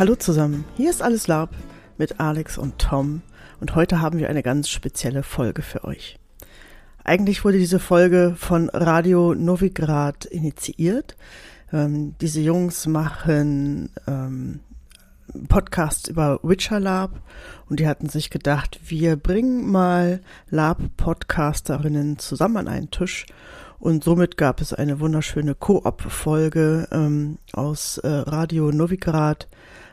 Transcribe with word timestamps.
Hallo 0.00 0.14
zusammen, 0.14 0.64
hier 0.78 0.88
ist 0.88 1.02
Alles 1.02 1.28
Lab 1.28 1.50
mit 1.98 2.20
Alex 2.20 2.56
und 2.56 2.78
Tom 2.78 3.20
und 3.60 3.74
heute 3.74 4.00
haben 4.00 4.18
wir 4.18 4.30
eine 4.30 4.42
ganz 4.42 4.70
spezielle 4.70 5.22
Folge 5.22 5.60
für 5.60 5.84
euch. 5.84 6.18
Eigentlich 7.04 7.44
wurde 7.44 7.58
diese 7.58 7.78
Folge 7.78 8.34
von 8.34 8.70
Radio 8.70 9.34
Novigrad 9.34 10.24
initiiert. 10.24 11.18
Ähm, 11.70 12.14
diese 12.18 12.40
Jungs 12.40 12.86
machen 12.86 13.90
ähm, 14.06 14.60
Podcasts 15.48 16.08
über 16.08 16.40
Witcher 16.42 16.80
Lab 16.80 17.20
und 17.68 17.78
die 17.78 17.86
hatten 17.86 18.08
sich 18.08 18.30
gedacht, 18.30 18.80
wir 18.82 19.16
bringen 19.16 19.70
mal 19.70 20.22
Lab-Podcasterinnen 20.48 22.18
zusammen 22.18 22.56
an 22.56 22.68
einen 22.68 22.90
Tisch 22.90 23.26
und 23.78 24.04
somit 24.04 24.36
gab 24.36 24.60
es 24.60 24.72
eine 24.72 25.00
wunderschöne 25.00 25.54
Koop-Folge 25.54 26.88
ähm, 26.90 27.38
aus 27.52 27.98
äh, 27.98 28.08
Radio 28.08 28.72
Novigrad, 28.72 29.48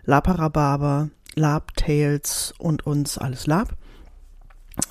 Laparababa, 0.07 1.09
Lab 1.35 1.75
Tales 1.75 2.53
und 2.58 2.88
uns 2.88 3.17
alles 3.17 3.45
Lab. 3.45 3.73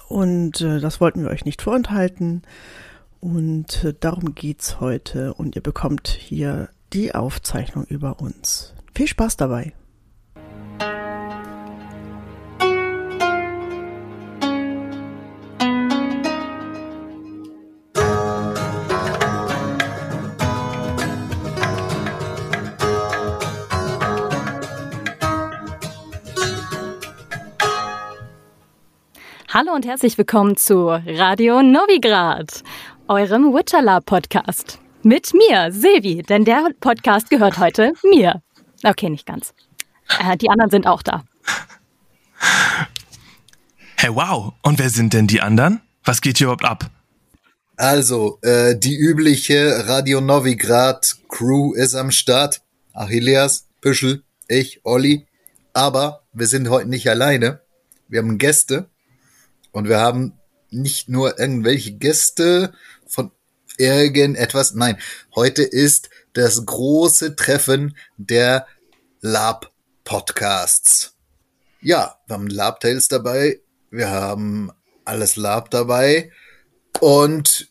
Und 0.09 0.61
äh, 0.61 0.79
das 0.79 1.01
wollten 1.01 1.23
wir 1.23 1.31
euch 1.31 1.45
nicht 1.45 1.63
vorenthalten. 1.63 2.43
Und 3.21 3.83
äh, 3.83 3.95
darum 3.99 4.35
geht's 4.35 4.79
heute. 4.79 5.35
Und 5.35 5.57
ihr 5.57 5.63
bekommt 5.63 6.07
hier 6.09 6.69
die 6.93 7.15
Aufzeichnung 7.15 7.85
über 7.87 8.21
uns. 8.21 8.75
Viel 8.95 9.09
Spaß 9.09 9.37
dabei! 9.37 9.73
Hallo 29.59 29.73
und 29.73 29.87
herzlich 29.87 30.19
willkommen 30.19 30.59
zu 30.59 30.89
Radio 30.89 31.63
Novigrad, 31.63 32.63
eurem 33.09 33.55
Witcherlab 33.55 34.05
Podcast. 34.05 34.81
Mit 35.03 35.33
mir, 35.33 35.73
Silvi, 35.73 36.23
denn 36.23 36.45
der 36.45 36.69
Podcast 36.79 37.31
gehört 37.31 37.57
heute 37.57 37.95
mir. 38.03 38.43
Okay, 38.85 39.09
nicht 39.09 39.25
ganz. 39.25 39.55
Äh, 40.21 40.37
die 40.37 40.51
anderen 40.51 40.71
sind 40.71 40.87
auch 40.87 41.03
da. 41.03 41.25
Hey, 43.97 44.15
wow. 44.15 44.53
Und 44.61 44.79
wer 44.79 44.91
sind 44.91 45.15
denn 45.15 45.27
die 45.27 45.41
anderen? 45.41 45.81
Was 46.05 46.21
geht 46.21 46.37
hier 46.37 46.49
überhaupt 46.49 46.67
ab? 46.67 46.91
Also, 47.79 48.39
äh, 48.43 48.79
die 48.79 48.95
übliche 48.95 49.89
Radio 49.89 50.21
Novigrad 50.21 51.17
Crew 51.31 51.73
ist 51.73 51.95
am 51.95 52.11
Start. 52.11 52.61
Achilleas, 52.93 53.69
Püschel, 53.81 54.23
ich, 54.49 54.83
Olli. 54.85 55.27
Aber 55.73 56.27
wir 56.35 56.47
sind 56.47 56.69
heute 56.69 56.91
nicht 56.91 57.09
alleine. 57.09 57.61
Wir 58.07 58.21
haben 58.21 58.37
Gäste. 58.37 58.91
Und 59.77 59.91
wir 59.91 60.01
haben 60.01 60.33
nicht 60.71 61.11
nur 61.11 61.39
irgendwelche 61.39 61.93
Gäste 61.93 62.73
von 63.07 63.31
irgendetwas. 63.77 64.73
Nein, 64.73 64.97
heute 65.35 65.65
ist 65.65 66.09
das 66.33 66.65
große 66.65 67.37
Treffen 67.37 67.95
der 68.17 68.67
Lab 69.21 69.71
Podcasts. 70.03 71.13
Ja, 71.83 72.17
wir 72.27 72.37
haben 72.37 72.47
Lab 72.47 72.81
Tales 72.81 73.09
dabei. 73.09 73.61
Wir 73.91 74.09
haben 74.09 74.73
alles 75.05 75.37
Lab 75.37 75.71
dabei. 75.71 76.33
Und 77.01 77.69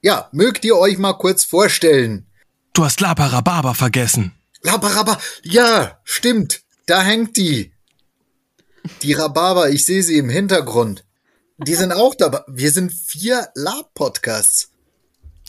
ja, 0.00 0.28
mögt 0.30 0.64
ihr 0.64 0.76
euch 0.76 0.96
mal 0.96 1.14
kurz 1.14 1.42
vorstellen? 1.42 2.24
Du 2.72 2.84
hast 2.84 3.00
Laparababa 3.00 3.74
vergessen. 3.74 4.30
Laparaba, 4.60 5.18
ja, 5.42 5.98
stimmt. 6.04 6.62
Da 6.86 7.02
hängt 7.02 7.36
die. 7.36 7.72
Die 9.02 9.14
Rhabarber, 9.14 9.70
ich 9.70 9.84
sehe 9.84 10.04
sie 10.04 10.18
im 10.18 10.28
Hintergrund. 10.28 11.04
Die 11.66 11.74
sind 11.76 11.92
auch 11.92 12.14
dabei. 12.16 12.40
Wir 12.48 12.72
sind 12.72 12.92
vier 12.92 13.48
Lab-Podcasts. 13.54 14.70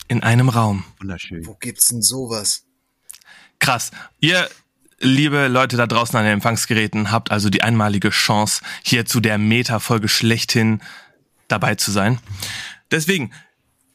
In 0.07 0.21
einem 0.21 0.49
Raum. 0.49 0.83
Wunderschön. 0.99 1.45
Wo 1.47 1.55
gibt's 1.55 1.89
denn 1.89 2.03
sowas? 2.03 2.65
Krass. 3.57 3.89
Ihr, 4.19 4.47
liebe 4.99 5.47
Leute 5.47 5.75
da 5.75 5.87
draußen 5.87 6.15
an 6.15 6.25
den 6.25 6.33
Empfangsgeräten, 6.33 7.11
habt 7.11 7.31
also 7.31 7.49
die 7.49 7.63
einmalige 7.63 8.11
Chance, 8.11 8.61
hier 8.83 9.05
zu 9.05 9.21
der 9.21 9.39
Meta-Folge 9.39 10.07
schlechthin 10.07 10.81
dabei 11.47 11.75
zu 11.75 11.91
sein. 11.91 12.19
Deswegen, 12.91 13.33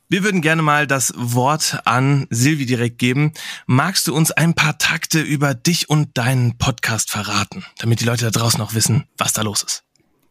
wir 0.09 0.25
würden 0.25 0.41
gerne 0.41 0.63
mal 0.63 0.89
das 0.89 1.13
Wort 1.17 1.79
an 1.85 2.27
Silvi 2.31 2.67
direkt 2.67 2.99
geben. 2.99 3.33
Magst 3.67 4.09
du 4.09 4.15
uns 4.15 4.33
ein 4.33 4.55
paar 4.55 4.79
Takte 4.79 5.21
über 5.21 5.55
dich 5.55 5.89
und 5.89 6.19
deinen 6.19 6.59
Podcast 6.59 7.11
verraten, 7.11 7.65
damit 7.79 8.01
die 8.01 8.07
Leute 8.07 8.25
da 8.25 8.31
draußen 8.33 8.61
auch 8.61 8.75
wissen, 8.75 9.07
was 9.19 9.35
da 9.35 9.43
los 9.43 9.63
ist? 9.63 9.85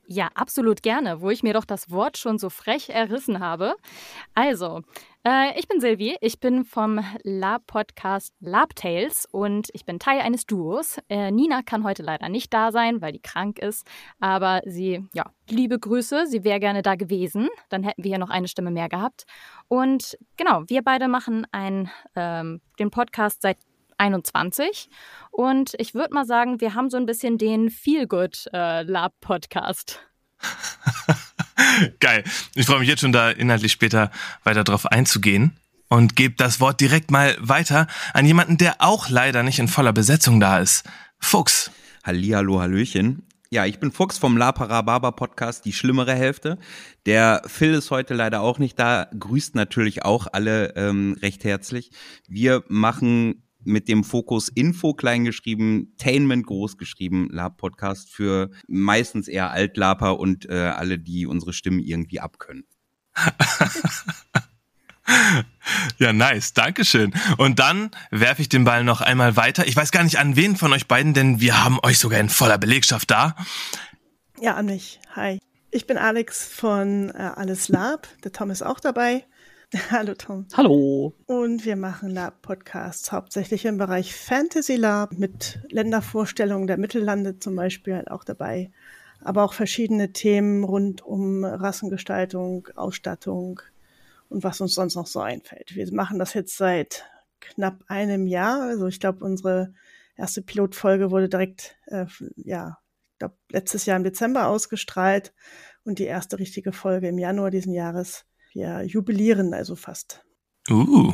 Ja, 0.09 0.29
absolut 0.35 0.83
gerne, 0.83 1.19
wo 1.19 1.29
ich 1.29 1.43
mir 1.43 1.53
doch 1.53 1.65
das 1.65 1.91
Wort 1.91 2.17
schon 2.17 2.37
so 2.37 2.49
frech 2.49 2.89
errissen 2.89 3.41
habe. 3.41 3.75
Also, 4.35 4.81
äh, 5.25 5.59
ich 5.59 5.67
bin 5.67 5.81
Silvi, 5.81 6.15
ich 6.21 6.39
bin 6.39 6.63
vom 6.63 7.03
Lab-Podcast 7.23 8.33
Lab 8.39 8.73
Tales 8.73 9.27
und 9.29 9.67
ich 9.73 9.83
bin 9.83 9.99
Teil 9.99 10.21
eines 10.21 10.45
Duos. 10.45 10.97
Äh, 11.09 11.31
Nina 11.31 11.61
kann 11.61 11.83
heute 11.83 12.03
leider 12.03 12.29
nicht 12.29 12.53
da 12.53 12.71
sein, 12.71 13.01
weil 13.01 13.11
die 13.11 13.21
krank 13.21 13.59
ist, 13.59 13.85
aber 14.21 14.61
sie, 14.65 15.05
ja, 15.13 15.25
liebe 15.49 15.77
Grüße, 15.77 16.25
sie 16.25 16.45
wäre 16.45 16.61
gerne 16.61 16.83
da 16.83 16.95
gewesen. 16.95 17.49
Dann 17.67 17.83
hätten 17.83 18.01
wir 18.01 18.09
hier 18.09 18.17
noch 18.17 18.29
eine 18.29 18.47
Stimme 18.47 18.71
mehr 18.71 18.87
gehabt. 18.87 19.25
Und 19.67 20.17
genau, 20.37 20.63
wir 20.67 20.83
beide 20.83 21.09
machen 21.09 21.45
ein, 21.51 21.91
ähm, 22.15 22.61
den 22.79 22.91
Podcast 22.91 23.41
seit 23.41 23.57
21. 23.97 24.89
Und 25.31 25.73
ich 25.77 25.93
würde 25.93 26.13
mal 26.13 26.25
sagen, 26.25 26.61
wir 26.61 26.73
haben 26.73 26.89
so 26.89 26.97
ein 26.97 27.05
bisschen 27.05 27.37
den 27.37 27.69
Feelgood 27.69 28.45
äh, 28.53 28.83
Lab 28.83 29.13
Podcast. 29.21 29.99
Geil. 31.99 32.23
Ich 32.55 32.65
freue 32.65 32.79
mich 32.79 32.89
jetzt 32.89 33.01
schon 33.01 33.11
da 33.11 33.29
inhaltlich 33.29 33.71
später 33.71 34.11
weiter 34.43 34.63
drauf 34.63 34.85
einzugehen 34.85 35.57
und 35.89 36.15
gebe 36.15 36.35
das 36.35 36.59
Wort 36.59 36.81
direkt 36.81 37.11
mal 37.11 37.35
weiter 37.39 37.87
an 38.13 38.25
jemanden, 38.25 38.57
der 38.57 38.75
auch 38.79 39.09
leider 39.09 39.43
nicht 39.43 39.59
in 39.59 39.67
voller 39.67 39.93
Besetzung 39.93 40.39
da 40.39 40.59
ist. 40.59 40.85
Fuchs. 41.19 41.71
Hallihallo, 42.03 42.61
Hallöchen. 42.61 43.27
Ja, 43.49 43.65
ich 43.65 43.79
bin 43.79 43.91
Fuchs 43.93 44.17
vom 44.17 44.35
La 44.35 44.51
Parababa 44.51 45.11
Podcast, 45.11 45.63
die 45.63 45.71
schlimmere 45.71 46.13
Hälfte. 46.13 46.57
Der 47.05 47.41
Phil 47.45 47.73
ist 47.73 47.91
heute 47.91 48.13
leider 48.13 48.41
auch 48.41 48.59
nicht 48.59 48.77
da, 48.77 49.09
grüßt 49.17 49.55
natürlich 49.55 50.03
auch 50.03 50.27
alle 50.31 50.75
ähm, 50.75 51.17
recht 51.21 51.45
herzlich. 51.45 51.91
Wir 52.27 52.63
machen 52.67 53.46
mit 53.67 53.87
dem 53.87 54.03
Fokus 54.03 54.49
Info 54.49 54.93
kleingeschrieben, 54.93 55.93
Tainment 55.97 56.47
großgeschrieben, 56.47 57.29
Lab-Podcast 57.29 58.09
für 58.09 58.49
meistens 58.67 59.27
eher 59.27 59.51
Altlaper 59.51 60.19
und 60.19 60.49
äh, 60.49 60.53
alle, 60.53 60.97
die 60.97 61.27
unsere 61.27 61.53
Stimmen 61.53 61.79
irgendwie 61.79 62.19
abkönnen. 62.19 62.65
Ja, 65.99 66.13
nice. 66.13 66.53
Dankeschön. 66.53 67.13
Und 67.37 67.59
dann 67.59 67.91
werfe 68.11 68.41
ich 68.41 68.49
den 68.49 68.63
Ball 68.63 68.83
noch 68.83 69.01
einmal 69.01 69.35
weiter. 69.35 69.67
Ich 69.67 69.75
weiß 69.75 69.91
gar 69.91 70.03
nicht 70.03 70.19
an 70.19 70.35
wen 70.35 70.55
von 70.55 70.73
euch 70.73 70.87
beiden, 70.87 71.13
denn 71.13 71.39
wir 71.39 71.63
haben 71.63 71.79
euch 71.83 71.97
sogar 71.97 72.19
in 72.19 72.29
voller 72.29 72.57
Belegschaft 72.57 73.09
da. 73.09 73.35
Ja, 74.39 74.55
an 74.55 74.67
mich. 74.67 74.99
Hi. 75.15 75.39
Ich 75.71 75.87
bin 75.87 75.97
Alex 75.97 76.47
von 76.47 77.09
äh, 77.09 77.31
Alles 77.35 77.69
Lab. 77.69 78.07
Der 78.23 78.31
Tom 78.31 78.51
ist 78.51 78.61
auch 78.61 78.79
dabei. 78.79 79.25
Hallo 79.91 80.13
Tom. 80.13 80.47
Hallo. 80.55 81.13
Und 81.25 81.65
wir 81.65 81.75
machen 81.75 82.09
Lab-Podcasts 82.09 83.11
hauptsächlich 83.11 83.65
im 83.65 83.77
Bereich 83.77 84.15
Fantasy 84.15 84.77
Lab 84.77 85.11
mit 85.17 85.59
Ländervorstellungen 85.69 86.67
der 86.67 86.77
Mittellande 86.77 87.39
zum 87.39 87.57
Beispiel 87.57 87.95
halt 87.95 88.09
auch 88.09 88.23
dabei. 88.23 88.71
Aber 89.19 89.43
auch 89.43 89.51
verschiedene 89.51 90.13
Themen 90.13 90.63
rund 90.63 91.01
um 91.01 91.43
Rassengestaltung, 91.43 92.69
Ausstattung 92.75 93.59
und 94.29 94.41
was 94.45 94.61
uns 94.61 94.73
sonst 94.73 94.95
noch 94.95 95.07
so 95.07 95.19
einfällt. 95.19 95.75
Wir 95.75 95.93
machen 95.93 96.17
das 96.17 96.33
jetzt 96.33 96.55
seit 96.55 97.03
knapp 97.41 97.83
einem 97.87 98.25
Jahr. 98.25 98.61
Also 98.61 98.87
ich 98.87 99.01
glaube, 99.01 99.25
unsere 99.25 99.73
erste 100.15 100.41
Pilotfolge 100.41 101.11
wurde 101.11 101.27
direkt, 101.27 101.75
äh, 101.87 102.05
ja, 102.37 102.77
ich 103.11 103.19
glaube, 103.19 103.35
letztes 103.51 103.85
Jahr 103.85 103.97
im 103.97 104.05
Dezember 104.05 104.47
ausgestrahlt 104.47 105.33
und 105.83 105.99
die 105.99 106.05
erste 106.05 106.39
richtige 106.39 106.71
Folge 106.71 107.09
im 107.09 107.17
Januar 107.17 107.51
diesen 107.51 107.73
Jahres 107.73 108.23
wir 108.53 108.83
jubilieren 108.83 109.53
also 109.53 109.75
fast. 109.75 110.23
Uh, 110.69 111.13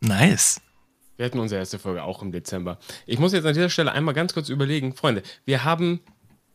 nice. 0.00 0.60
Wir 1.16 1.26
hatten 1.26 1.40
unsere 1.40 1.58
erste 1.58 1.78
Folge 1.78 2.04
auch 2.04 2.22
im 2.22 2.30
Dezember. 2.30 2.78
Ich 3.06 3.18
muss 3.18 3.32
jetzt 3.32 3.44
an 3.44 3.54
dieser 3.54 3.70
Stelle 3.70 3.92
einmal 3.92 4.14
ganz 4.14 4.34
kurz 4.34 4.48
überlegen, 4.48 4.94
Freunde, 4.94 5.22
wir 5.44 5.64
haben 5.64 6.00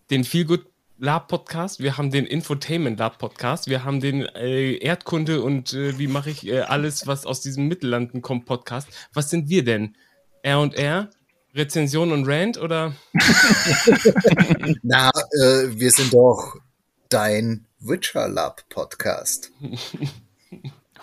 den 0.10 0.24
Feelgood 0.24 0.65
Lab 0.98 1.27
Podcast, 1.27 1.81
wir 1.81 1.98
haben 1.98 2.12
den 2.12 2.25
Infotainment 2.25 2.98
Lab 2.98 3.18
Podcast, 3.18 3.68
wir 3.68 3.83
haben 3.83 4.00
den 4.00 4.21
äh, 4.21 4.75
Erdkunde 4.75 5.42
und 5.42 5.74
äh, 5.74 6.00
wie 6.00 6.07
mache 6.07 6.30
ich 6.30 6.48
äh, 6.48 6.62
alles, 6.62 7.07
was 7.07 7.25
aus 7.25 7.42
diesem 7.42 7.68
Mittellanden 7.68 8.21
kommt 8.21 8.45
Podcast. 8.45 8.88
Was 9.12 9.30
sind 9.30 9.50
wir 9.50 9.65
denn? 9.65 9.98
R 10.44 10.62
und 10.62 10.75
R? 10.75 11.10
Rezension 11.56 12.12
und 12.12 12.25
Rant 12.25 12.57
oder? 12.57 12.94
Na, 14.81 15.10
äh, 15.10 15.77
wir 15.77 15.92
sind 15.92 16.13
doch 16.13 16.56
dein 17.10 17.65
Witcher 17.86 18.30
Lab 18.30 18.64
Podcast. 18.70 19.52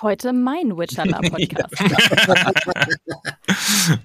Heute 0.00 0.32
mein 0.32 0.78
Witcher 0.78 1.04
Lab 1.04 1.20
Podcast. 1.30 1.74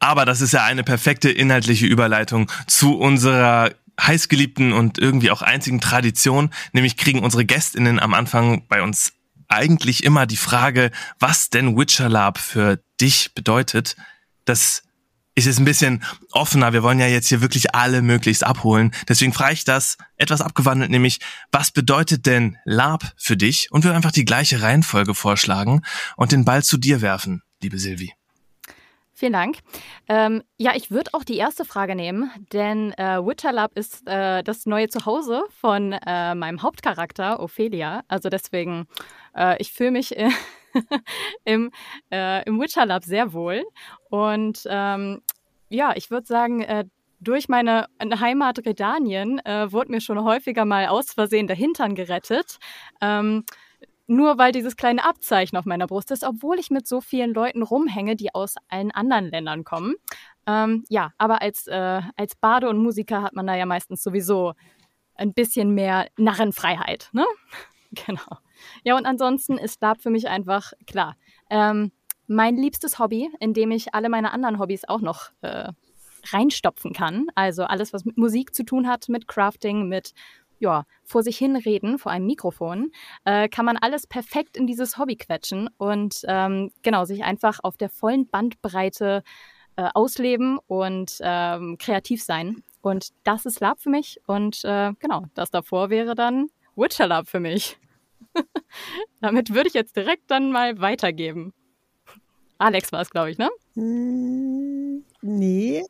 Aber 0.00 0.24
das 0.24 0.40
ist 0.40 0.52
ja 0.52 0.64
eine 0.64 0.82
perfekte 0.82 1.30
inhaltliche 1.30 1.86
Überleitung 1.86 2.50
zu 2.66 2.98
unserer 2.98 3.70
heißgeliebten 4.00 4.72
und 4.72 4.98
irgendwie 4.98 5.30
auch 5.30 5.42
einzigen 5.42 5.80
Tradition, 5.80 6.50
nämlich 6.72 6.96
kriegen 6.96 7.22
unsere 7.22 7.44
Gästinnen 7.44 8.00
am 8.00 8.12
Anfang 8.12 8.66
bei 8.66 8.82
uns 8.82 9.12
eigentlich 9.46 10.02
immer 10.02 10.26
die 10.26 10.36
Frage, 10.36 10.90
was 11.20 11.48
denn 11.48 11.78
Witcher 11.78 12.08
Lab 12.08 12.38
für 12.38 12.80
dich 13.00 13.34
bedeutet. 13.34 13.94
Das 14.46 14.82
ist 15.36 15.44
jetzt 15.44 15.58
ein 15.58 15.64
bisschen 15.64 16.02
offener. 16.32 16.72
Wir 16.72 16.82
wollen 16.82 16.98
ja 16.98 17.06
jetzt 17.06 17.28
hier 17.28 17.42
wirklich 17.42 17.74
alle 17.74 18.02
möglichst 18.02 18.42
abholen. 18.42 18.90
Deswegen 19.08 19.32
frage 19.32 19.52
ich 19.52 19.64
das 19.64 19.98
etwas 20.16 20.40
abgewandelt, 20.40 20.90
nämlich, 20.90 21.20
was 21.52 21.70
bedeutet 21.70 22.26
denn 22.26 22.56
Lab 22.64 23.04
für 23.16 23.36
dich? 23.36 23.70
Und 23.70 23.84
würde 23.84 23.96
einfach 23.96 24.12
die 24.12 24.24
gleiche 24.24 24.62
Reihenfolge 24.62 25.14
vorschlagen 25.14 25.82
und 26.16 26.32
den 26.32 26.44
Ball 26.44 26.64
zu 26.64 26.78
dir 26.78 27.02
werfen, 27.02 27.42
liebe 27.62 27.78
Silvi. 27.78 28.12
Vielen 29.12 29.32
Dank. 29.32 29.58
Ähm, 30.08 30.42
ja, 30.58 30.72
ich 30.74 30.90
würde 30.90 31.14
auch 31.14 31.24
die 31.24 31.36
erste 31.36 31.64
Frage 31.64 31.94
nehmen, 31.94 32.30
denn 32.52 32.92
äh, 32.92 33.18
Witcher 33.18 33.52
Lab 33.52 33.72
ist 33.74 34.06
äh, 34.06 34.42
das 34.42 34.66
neue 34.66 34.88
Zuhause 34.88 35.42
von 35.58 35.92
äh, 35.92 36.34
meinem 36.34 36.62
Hauptcharakter 36.62 37.40
Ophelia. 37.40 38.02
Also 38.08 38.28
deswegen, 38.28 38.86
äh, 39.34 39.56
ich 39.58 39.72
fühle 39.72 39.92
mich 39.92 40.18
äh, 40.18 40.28
im, 41.44 41.70
äh, 42.10 42.44
im 42.44 42.60
Witcher 42.60 42.86
Lab 42.86 43.04
sehr 43.04 43.32
wohl. 43.32 43.64
Und 44.10 44.62
ähm, 44.68 45.22
ja, 45.68 45.92
ich 45.96 46.10
würde 46.10 46.26
sagen, 46.26 46.62
äh, 46.62 46.84
durch 47.20 47.48
meine 47.48 47.86
Heimat 48.00 48.64
Redanien 48.66 49.44
äh, 49.44 49.72
wurde 49.72 49.90
mir 49.90 50.00
schon 50.00 50.22
häufiger 50.22 50.64
mal 50.64 50.86
aus 50.86 51.12
Versehen 51.12 51.46
der 51.46 51.56
Hintern 51.56 51.94
gerettet. 51.94 52.58
Ähm, 53.00 53.44
nur 54.06 54.38
weil 54.38 54.52
dieses 54.52 54.76
kleine 54.76 55.04
Abzeichen 55.04 55.58
auf 55.58 55.64
meiner 55.64 55.86
Brust 55.86 56.10
ist, 56.12 56.22
obwohl 56.22 56.58
ich 56.60 56.70
mit 56.70 56.86
so 56.86 57.00
vielen 57.00 57.34
Leuten 57.34 57.62
rumhänge, 57.62 58.14
die 58.14 58.34
aus 58.34 58.54
allen 58.68 58.92
anderen 58.92 59.30
Ländern 59.30 59.64
kommen. 59.64 59.94
Ähm, 60.46 60.84
ja, 60.88 61.12
aber 61.18 61.42
als, 61.42 61.66
äh, 61.66 62.02
als 62.16 62.36
Bade 62.36 62.68
und 62.68 62.78
Musiker 62.78 63.22
hat 63.22 63.34
man 63.34 63.46
da 63.46 63.56
ja 63.56 63.66
meistens 63.66 64.02
sowieso 64.02 64.54
ein 65.16 65.32
bisschen 65.34 65.74
mehr 65.74 66.06
Narrenfreiheit, 66.16 67.08
ne? 67.12 67.24
genau. 68.06 68.38
Ja, 68.84 68.96
und 68.96 69.06
ansonsten 69.06 69.58
ist 69.58 69.80
Lab 69.82 70.00
für 70.00 70.10
mich 70.10 70.28
einfach 70.28 70.72
klar. 70.86 71.16
Ähm, 71.50 71.92
mein 72.26 72.56
liebstes 72.56 72.98
Hobby, 72.98 73.30
in 73.40 73.54
dem 73.54 73.70
ich 73.70 73.94
alle 73.94 74.08
meine 74.08 74.32
anderen 74.32 74.58
Hobbys 74.58 74.84
auch 74.84 75.00
noch 75.00 75.30
äh, 75.42 75.72
reinstopfen 76.32 76.92
kann. 76.92 77.26
Also 77.34 77.64
alles, 77.64 77.92
was 77.92 78.04
mit 78.04 78.16
Musik 78.16 78.54
zu 78.54 78.64
tun 78.64 78.88
hat, 78.88 79.08
mit 79.08 79.28
Crafting, 79.28 79.88
mit 79.88 80.12
ja, 80.58 80.84
vor 81.04 81.22
sich 81.22 81.36
hinreden, 81.36 81.98
vor 81.98 82.12
einem 82.12 82.26
Mikrofon, 82.26 82.90
äh, 83.24 83.48
kann 83.48 83.66
man 83.66 83.76
alles 83.76 84.06
perfekt 84.06 84.56
in 84.56 84.66
dieses 84.66 84.96
Hobby 84.98 85.16
quetschen 85.16 85.68
und 85.76 86.22
ähm, 86.26 86.72
genau, 86.82 87.04
sich 87.04 87.24
einfach 87.24 87.60
auf 87.62 87.76
der 87.76 87.90
vollen 87.90 88.26
Bandbreite 88.28 89.22
äh, 89.76 89.88
ausleben 89.92 90.58
und 90.66 91.18
ähm, 91.20 91.76
kreativ 91.78 92.22
sein. 92.22 92.62
Und 92.80 93.10
das 93.24 93.44
ist 93.44 93.60
Lab 93.60 93.80
für 93.80 93.90
mich 93.90 94.20
und 94.26 94.64
äh, 94.64 94.92
genau, 94.98 95.26
das 95.34 95.50
davor 95.50 95.90
wäre 95.90 96.14
dann 96.14 96.48
Witcher 96.74 97.06
Lab 97.06 97.28
für 97.28 97.40
mich. 97.40 97.78
Damit 99.20 99.54
würde 99.54 99.68
ich 99.68 99.74
jetzt 99.74 99.96
direkt 99.96 100.30
dann 100.30 100.52
mal 100.52 100.80
weitergeben. 100.80 101.52
Alex 102.58 102.92
war 102.92 103.02
es, 103.02 103.10
glaube 103.10 103.30
ich, 103.30 103.38
ne? 103.38 103.50
Hm, 103.74 105.04
nee. 105.22 105.82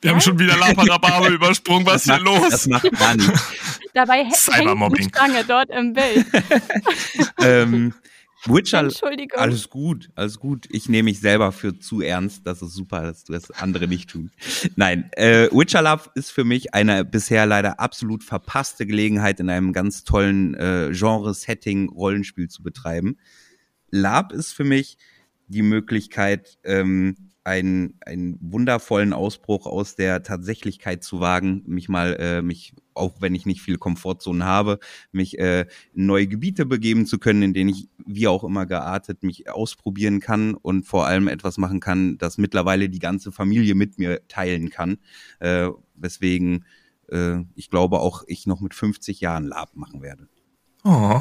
Wir 0.00 0.10
haben 0.10 0.20
schon 0.20 0.38
wieder 0.38 0.56
Laparababe 0.56 1.28
übersprungen. 1.34 1.86
Was 1.86 2.06
ist 2.06 2.12
hier 2.12 2.22
los? 2.22 2.50
Das 2.50 2.66
macht 2.66 2.90
gar 2.98 3.16
nichts. 3.16 3.50
Dabei 3.94 4.24
hängt 4.24 4.98
die 4.98 5.04
Stange 5.04 5.44
dort 5.44 5.70
im 5.70 5.94
Bild. 5.94 6.26
ähm, 7.40 7.94
Witcher, 8.48 8.80
Entschuldigung. 8.80 9.38
alles 9.38 9.70
gut, 9.70 10.10
alles 10.14 10.38
gut. 10.38 10.66
Ich 10.70 10.88
nehme 10.88 11.04
mich 11.04 11.20
selber 11.20 11.52
für 11.52 11.78
zu 11.78 12.00
ernst. 12.00 12.46
Das 12.46 12.62
ist 12.62 12.74
super, 12.74 13.02
dass 13.02 13.24
du 13.24 13.32
das 13.32 13.50
andere 13.50 13.88
nicht 13.88 14.10
tun. 14.10 14.30
Nein, 14.76 15.10
äh, 15.12 15.48
Witcher 15.52 15.82
Love 15.82 16.10
ist 16.14 16.30
für 16.30 16.44
mich 16.44 16.74
eine 16.74 17.04
bisher 17.04 17.46
leider 17.46 17.80
absolut 17.80 18.24
verpasste 18.24 18.86
Gelegenheit, 18.86 19.40
in 19.40 19.50
einem 19.50 19.72
ganz 19.72 20.04
tollen 20.04 20.54
äh, 20.54 20.90
Genre-Setting 20.92 21.88
Rollenspiel 21.90 22.48
zu 22.48 22.62
betreiben. 22.62 23.18
Lab 23.90 24.32
ist 24.32 24.52
für 24.52 24.64
mich 24.64 24.98
die 25.48 25.62
Möglichkeit, 25.62 26.58
ähm, 26.64 27.32
einen, 27.46 27.94
einen 28.04 28.38
wundervollen 28.40 29.12
Ausbruch 29.12 29.66
aus 29.66 29.94
der 29.94 30.24
Tatsächlichkeit 30.24 31.04
zu 31.04 31.20
wagen, 31.20 31.62
mich 31.66 31.88
mal, 31.88 32.16
äh, 32.18 32.42
mich, 32.42 32.74
auch 32.94 33.20
wenn 33.20 33.36
ich 33.36 33.46
nicht 33.46 33.62
viel 33.62 33.78
Komfortzone 33.78 34.44
habe, 34.44 34.80
mich 35.12 35.38
äh, 35.38 35.66
in 35.94 36.06
neue 36.06 36.26
Gebiete 36.26 36.66
begeben 36.66 37.06
zu 37.06 37.18
können, 37.18 37.42
in 37.42 37.54
denen 37.54 37.70
ich, 37.70 37.88
wie 38.04 38.26
auch 38.26 38.42
immer 38.42 38.66
geartet, 38.66 39.22
mich 39.22 39.48
ausprobieren 39.48 40.18
kann 40.18 40.54
und 40.54 40.86
vor 40.86 41.06
allem 41.06 41.28
etwas 41.28 41.56
machen 41.56 41.78
kann, 41.78 42.18
das 42.18 42.36
mittlerweile 42.36 42.88
die 42.88 42.98
ganze 42.98 43.30
Familie 43.30 43.76
mit 43.76 43.98
mir 43.98 44.26
teilen 44.26 44.70
kann. 44.70 44.98
Äh, 45.38 45.68
weswegen 45.94 46.64
äh, 47.08 47.44
ich 47.54 47.70
glaube 47.70 48.00
auch 48.00 48.24
ich 48.26 48.46
noch 48.46 48.60
mit 48.60 48.74
50 48.74 49.20
Jahren 49.20 49.44
Lab 49.44 49.76
machen 49.76 50.02
werde. 50.02 50.28
Oh. 50.84 51.20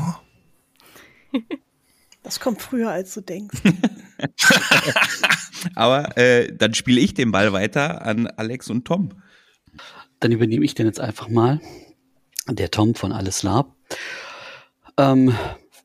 Das 2.24 2.39
kommt 2.39 2.60
früher, 2.60 2.89
als 2.89 3.13
du 3.13 3.21
denkst. 3.21 3.62
Aber 5.76 6.18
äh, 6.18 6.54
dann 6.56 6.74
spiele 6.74 7.02
ich 7.02 7.14
den 7.14 7.32
Ball 7.32 7.54
weiter 7.54 8.04
an 8.06 8.28
Alex 8.28 8.70
und 8.70 8.86
Tom. 8.86 9.10
Dann 10.20 10.32
übernehme 10.32 10.66
ich 10.66 10.76
den 10.76 10.86
jetzt 10.86 11.00
einfach 11.00 11.28
mal. 11.28 11.60
Der 12.48 12.72
Tom 12.72 12.96
von 12.96 13.12
Alles 13.12 13.44
Lab. 13.44 13.76
Ähm, 14.98 15.36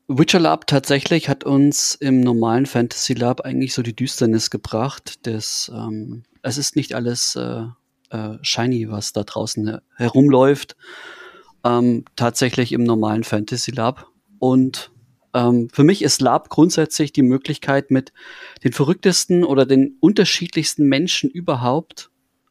Witcher 0.07 0.39
Lab 0.39 0.67
tatsächlich 0.67 1.29
hat 1.29 1.43
uns 1.43 1.95
im 1.95 2.21
normalen 2.21 2.65
Fantasy 2.65 3.13
Lab 3.13 3.41
eigentlich 3.41 3.73
so 3.73 3.81
die 3.81 3.95
Düsternis 3.95 4.49
gebracht. 4.49 5.25
Des, 5.25 5.71
ähm, 5.73 6.23
es 6.43 6.57
ist 6.57 6.75
nicht 6.75 6.93
alles 6.93 7.35
äh, 7.35 7.63
äh, 8.09 8.37
shiny, 8.41 8.89
was 8.89 9.13
da 9.13 9.23
draußen 9.23 9.79
herumläuft. 9.95 10.75
Ähm, 11.63 12.05
tatsächlich 12.15 12.73
im 12.73 12.83
normalen 12.83 13.23
Fantasy 13.23 13.71
Lab. 13.71 14.07
Und 14.39 14.91
ähm, 15.33 15.69
für 15.71 15.83
mich 15.83 16.01
ist 16.01 16.21
Lab 16.21 16.49
grundsätzlich 16.49 17.13
die 17.13 17.23
Möglichkeit, 17.23 17.91
mit 17.91 18.11
den 18.63 18.73
verrücktesten 18.73 19.43
oder 19.43 19.65
den 19.65 19.97
unterschiedlichsten 19.99 20.87
Menschen 20.87 21.29
überhaupt 21.29 22.09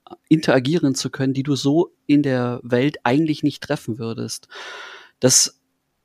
äh, 0.09 0.15
interagieren 0.29 0.95
zu 0.95 1.11
können, 1.11 1.35
die 1.35 1.43
du 1.43 1.57
so 1.57 1.93
in 2.07 2.23
der 2.23 2.61
Welt 2.63 2.99
eigentlich 3.05 3.43
nicht 3.43 3.63
treffen 3.63 3.99
würdest. 3.99 4.49
Das 5.21 5.61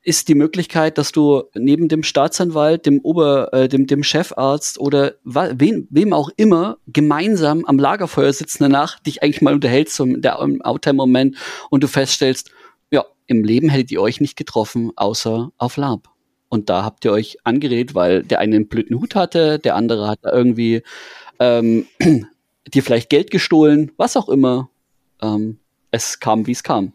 ist 0.05 0.27
die 0.27 0.35
Möglichkeit, 0.35 0.99
dass 0.99 1.11
du 1.11 1.43
neben 1.55 1.87
dem 1.87 2.03
Staatsanwalt, 2.03 2.85
dem 2.85 2.99
Ober, 3.01 3.51
äh, 3.53 3.67
dem, 3.67 3.87
dem 3.87 4.03
Chefarzt 4.03 4.79
oder 4.79 5.15
wem, 5.23 5.87
wem 5.89 6.13
auch 6.13 6.29
immer 6.37 6.77
gemeinsam 6.85 7.65
am 7.65 7.79
Lagerfeuer 7.79 8.31
sitzt 8.31 8.61
danach, 8.61 8.99
dich 8.99 9.23
eigentlich 9.23 9.41
mal 9.41 9.55
unterhältst 9.55 9.95
zum 9.95 10.21
der 10.21 10.39
im 10.39 10.61
Outtime-Moment 10.61 11.37
und 11.71 11.83
du 11.83 11.87
feststellst, 11.87 12.51
ja, 12.91 13.03
im 13.25 13.43
Leben 13.43 13.69
hättet 13.69 13.91
ihr 13.91 14.01
euch 14.01 14.21
nicht 14.21 14.35
getroffen, 14.35 14.91
außer 14.95 15.51
auf 15.57 15.77
Lab. 15.77 16.14
Und 16.55 16.69
da 16.69 16.85
habt 16.85 17.03
ihr 17.03 17.11
euch 17.11 17.37
angeredet, 17.43 17.95
weil 17.95 18.23
der 18.23 18.39
eine 18.39 18.55
einen 18.55 18.69
blöden 18.69 18.97
Hut 18.97 19.13
hatte, 19.13 19.59
der 19.59 19.75
andere 19.75 20.07
hat 20.07 20.19
da 20.21 20.31
irgendwie 20.31 20.83
ähm, 21.37 21.85
dir 22.73 22.81
vielleicht 22.81 23.09
Geld 23.09 23.29
gestohlen, 23.29 23.91
was 23.97 24.15
auch 24.15 24.29
immer. 24.29 24.69
Ähm, 25.21 25.59
es 25.91 26.21
kam, 26.21 26.47
wie 26.47 26.53
es 26.53 26.63
kam. 26.63 26.93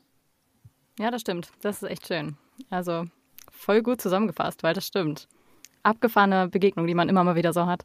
Ja, 0.98 1.10
das 1.10 1.20
stimmt. 1.20 1.50
Das 1.60 1.82
ist 1.82 1.90
echt 1.90 2.06
schön. 2.08 2.38
Also 2.70 3.04
voll 3.50 3.82
gut 3.82 4.00
zusammengefasst, 4.00 4.62
weil 4.62 4.72
das 4.72 4.86
stimmt. 4.86 5.28
Abgefahrene 5.82 6.48
Begegnung, 6.48 6.86
die 6.86 6.94
man 6.94 7.10
immer 7.10 7.22
mal 7.22 7.36
wieder 7.36 7.52
so 7.52 7.66
hat. 7.66 7.84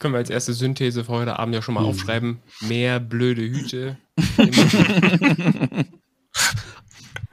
Können 0.00 0.14
wir 0.14 0.18
als 0.18 0.30
erste 0.30 0.52
Synthese 0.52 1.04
für 1.04 1.12
heute 1.12 1.38
Abend 1.38 1.54
ja 1.54 1.62
schon 1.62 1.76
mal 1.76 1.82
mhm. 1.82 1.90
aufschreiben. 1.90 2.42
Mehr 2.60 2.98
blöde 2.98 3.42
Hüte. 3.42 3.98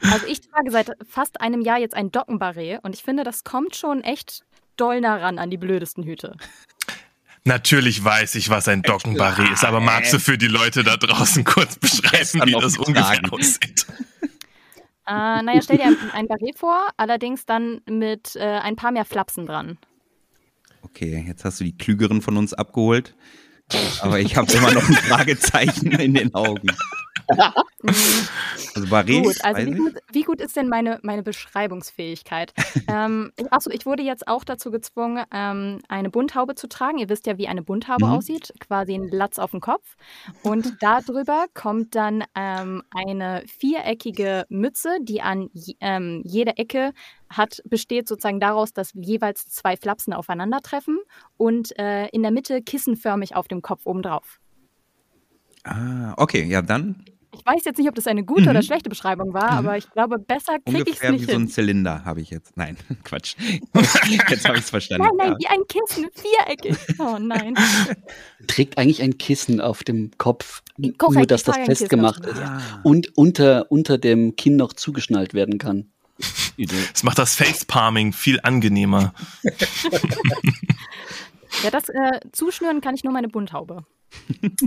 Also 0.02 0.28
ich 0.28 0.42
trage 0.42 0.72
seit 0.72 0.92
fast 1.08 1.42
einem 1.42 1.62
Jahr 1.62 1.80
jetzt 1.80 1.96
ein 1.96 2.12
Dockenbarret 2.12 2.84
und 2.84 2.96
ich 2.96 3.04
finde, 3.04 3.24
das 3.24 3.44
kommt 3.44 3.76
schon 3.76 4.02
echt 4.02 4.44
doll 4.78 5.02
nah 5.02 5.18
ran 5.18 5.40
an 5.40 5.50
die 5.50 5.58
blödesten 5.58 6.04
Hüte. 6.04 6.38
Natürlich 7.44 8.04
weiß 8.04 8.36
ich, 8.36 8.50
was 8.50 8.68
ein 8.68 8.82
Dockenbarret 8.82 9.50
ist, 9.52 9.64
aber 9.64 9.80
magst 9.80 10.14
du 10.14 10.20
für 10.20 10.38
die 10.38 10.48
Leute 10.48 10.84
da 10.84 10.98
draußen 10.98 11.44
kurz 11.44 11.76
beschreiben, 11.80 12.46
wie 12.46 12.52
das 12.52 12.78
ungefähr 12.78 13.22
aussieht? 13.32 13.86
Äh, 15.08 15.42
naja, 15.42 15.62
stell 15.64 15.78
dir 15.78 15.86
ein, 15.86 15.98
ein 16.14 16.28
Barret 16.28 16.60
vor, 16.60 16.88
allerdings 16.98 17.46
dann 17.46 17.82
mit 17.90 18.36
äh, 18.36 18.42
ein 18.42 18.76
paar 18.76 18.92
mehr 18.92 19.06
Flapsen 19.06 19.48
dran. 19.48 19.80
Okay, 20.84 21.26
jetzt 21.28 21.46
hast 21.46 21.60
du 21.60 21.64
die 21.64 21.76
Klügeren 21.76 22.22
von 22.22 22.38
uns 22.38 22.54
abgeholt, 22.54 23.16
aber 24.02 24.20
ich 24.20 24.36
habe 24.36 24.52
immer 24.52 24.72
noch 24.72 24.88
ein 24.88 24.96
Fragezeichen 24.96 25.92
in 25.92 26.14
den 26.14 26.34
Augen. 26.34 26.70
also 28.76 28.90
Barret, 28.90 29.24
gut, 29.24 29.44
also 29.44 29.66
wie 29.66 29.76
gut, 29.76 29.94
wie 30.12 30.24
gut, 30.24 30.42
ist 30.42 30.56
denn 30.56 30.68
meine, 30.68 31.00
meine 31.04 31.24
Beschreibungsfähigkeit? 31.24 32.54
ähm, 32.88 33.32
achso, 33.52 33.70
ich 33.70 33.86
wurde 33.86 34.04
jetzt 34.04 34.28
auch 34.28 34.44
dazu 34.44 34.72
gezwungen, 34.72 35.24
ähm, 35.32 35.80
eine 35.88 36.10
Bunthaube 36.10 36.56
zu 36.56 36.68
tragen. 36.68 36.98
Ihr 36.98 37.10
wisst 37.10 37.28
ja, 37.28 37.38
wie 37.38 37.48
eine 37.48 37.62
Bunthaube 37.62 38.08
mhm. 38.08 38.14
aussieht, 38.14 38.54
quasi 38.60 38.96
ein 38.96 39.10
Latz 39.10 39.38
auf 39.38 39.52
dem 39.52 39.62
Kopf. 39.62 39.96
Und 40.44 40.78
darüber 40.82 41.46
kommt 41.54 41.96
dann 41.96 42.24
ähm, 42.36 42.84
eine 42.92 43.44
viereckige 43.46 44.46
Mütze, 44.50 44.98
die 45.02 45.22
an 45.22 45.50
ähm, 45.80 46.22
jeder 46.26 46.58
Ecke 46.58 46.94
hat, 47.30 47.62
besteht 47.66 48.08
sozusagen 48.08 48.40
daraus, 48.40 48.74
dass 48.74 48.92
jeweils 48.94 49.46
zwei 49.48 49.78
Flapsen 49.78 50.14
aufeinandertreffen 50.14 51.00
und 51.38 51.78
äh, 51.80 52.08
in 52.10 52.22
der 52.24 52.32
Mitte 52.32 52.62
kissenförmig 52.62 53.36
auf 53.36 53.48
dem 53.48 53.62
Kopf 53.62 53.82
obendrauf. 53.86 54.40
Ah, 55.64 56.14
okay, 56.18 56.44
ja 56.46 56.62
dann 56.62 57.04
Ich 57.32 57.46
weiß 57.46 57.64
jetzt 57.66 57.78
nicht, 57.78 57.88
ob 57.88 57.94
das 57.96 58.08
eine 58.08 58.24
gute 58.24 58.44
Mhm. 58.44 58.48
oder 58.50 58.62
schlechte 58.64 58.90
Beschreibung 58.90 59.34
war, 59.34 59.52
aber 59.52 59.78
ich 59.78 59.90
glaube, 59.92 60.18
besser 60.18 60.58
kriege 60.66 60.90
ich 60.90 60.96
es 60.96 61.02
ungefähr 61.02 61.10
wie 61.12 61.14
nicht 61.18 61.26
so 61.30 61.36
ein 61.36 61.42
hin. 61.42 61.50
Zylinder 61.50 62.04
habe 62.06 62.22
ich 62.22 62.32
jetzt. 62.32 62.58
Nein, 62.58 62.76
Quatsch. 63.04 63.36
jetzt 64.30 64.46
habe 64.48 64.58
ich 64.58 64.64
es 64.64 64.70
verstanden. 64.72 65.08
Nein, 65.16 65.30
nein, 65.30 65.32
Ja. 65.34 65.38
wie 65.40 65.48
ein 65.48 65.68
Kissen, 65.68 66.10
viereckig. 66.14 66.76
Oh 66.98 67.18
nein. 67.20 67.54
Trägt 68.48 68.78
eigentlich 68.80 69.02
ein 69.04 69.18
Kissen 69.20 69.62
auf 69.62 69.84
dem 69.84 70.12
Kopf, 70.18 70.64
Korrekt, 70.98 71.16
nur 71.18 71.26
dass 71.28 71.44
das 71.44 71.58
festgemacht 71.58 72.26
ist 72.26 72.40
Ah. 72.42 72.62
und 72.84 73.16
unter, 73.16 73.72
unter 73.72 73.98
dem 74.00 74.36
Kinn 74.36 74.56
noch 74.56 74.74
zugeschnallt 74.74 75.34
werden 75.36 75.60
kann. 75.60 75.92
Das 76.58 77.04
macht 77.04 77.18
das 77.18 77.36
Facepalming 77.36 78.14
viel 78.14 78.40
angenehmer. 78.44 79.14
Ja, 81.64 81.72
das 81.72 81.90
äh, 81.90 82.20
zuschnüren 82.32 82.82
kann 82.82 82.96
ich 82.96 83.04
nur 83.04 83.14
meine 83.14 83.28
Bunthaube. 83.28 83.86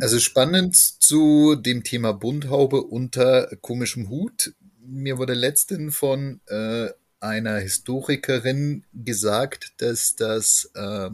Also 0.01 0.19
spannend 0.19 0.77
zu 0.77 1.57
dem 1.57 1.85
Thema 1.85 2.13
Bunthaube 2.13 2.83
unter 2.83 3.49
komischem 3.61 4.09
Hut. 4.09 4.55
Mir 4.85 5.19
wurde 5.19 5.35
letztens 5.35 5.97
von 5.97 6.41
äh, 6.49 6.89
einer 7.21 7.59
Historikerin 7.59 8.85
gesagt, 8.93 9.75
dass 9.79 10.17
das 10.17 10.71
äh, 10.75 11.11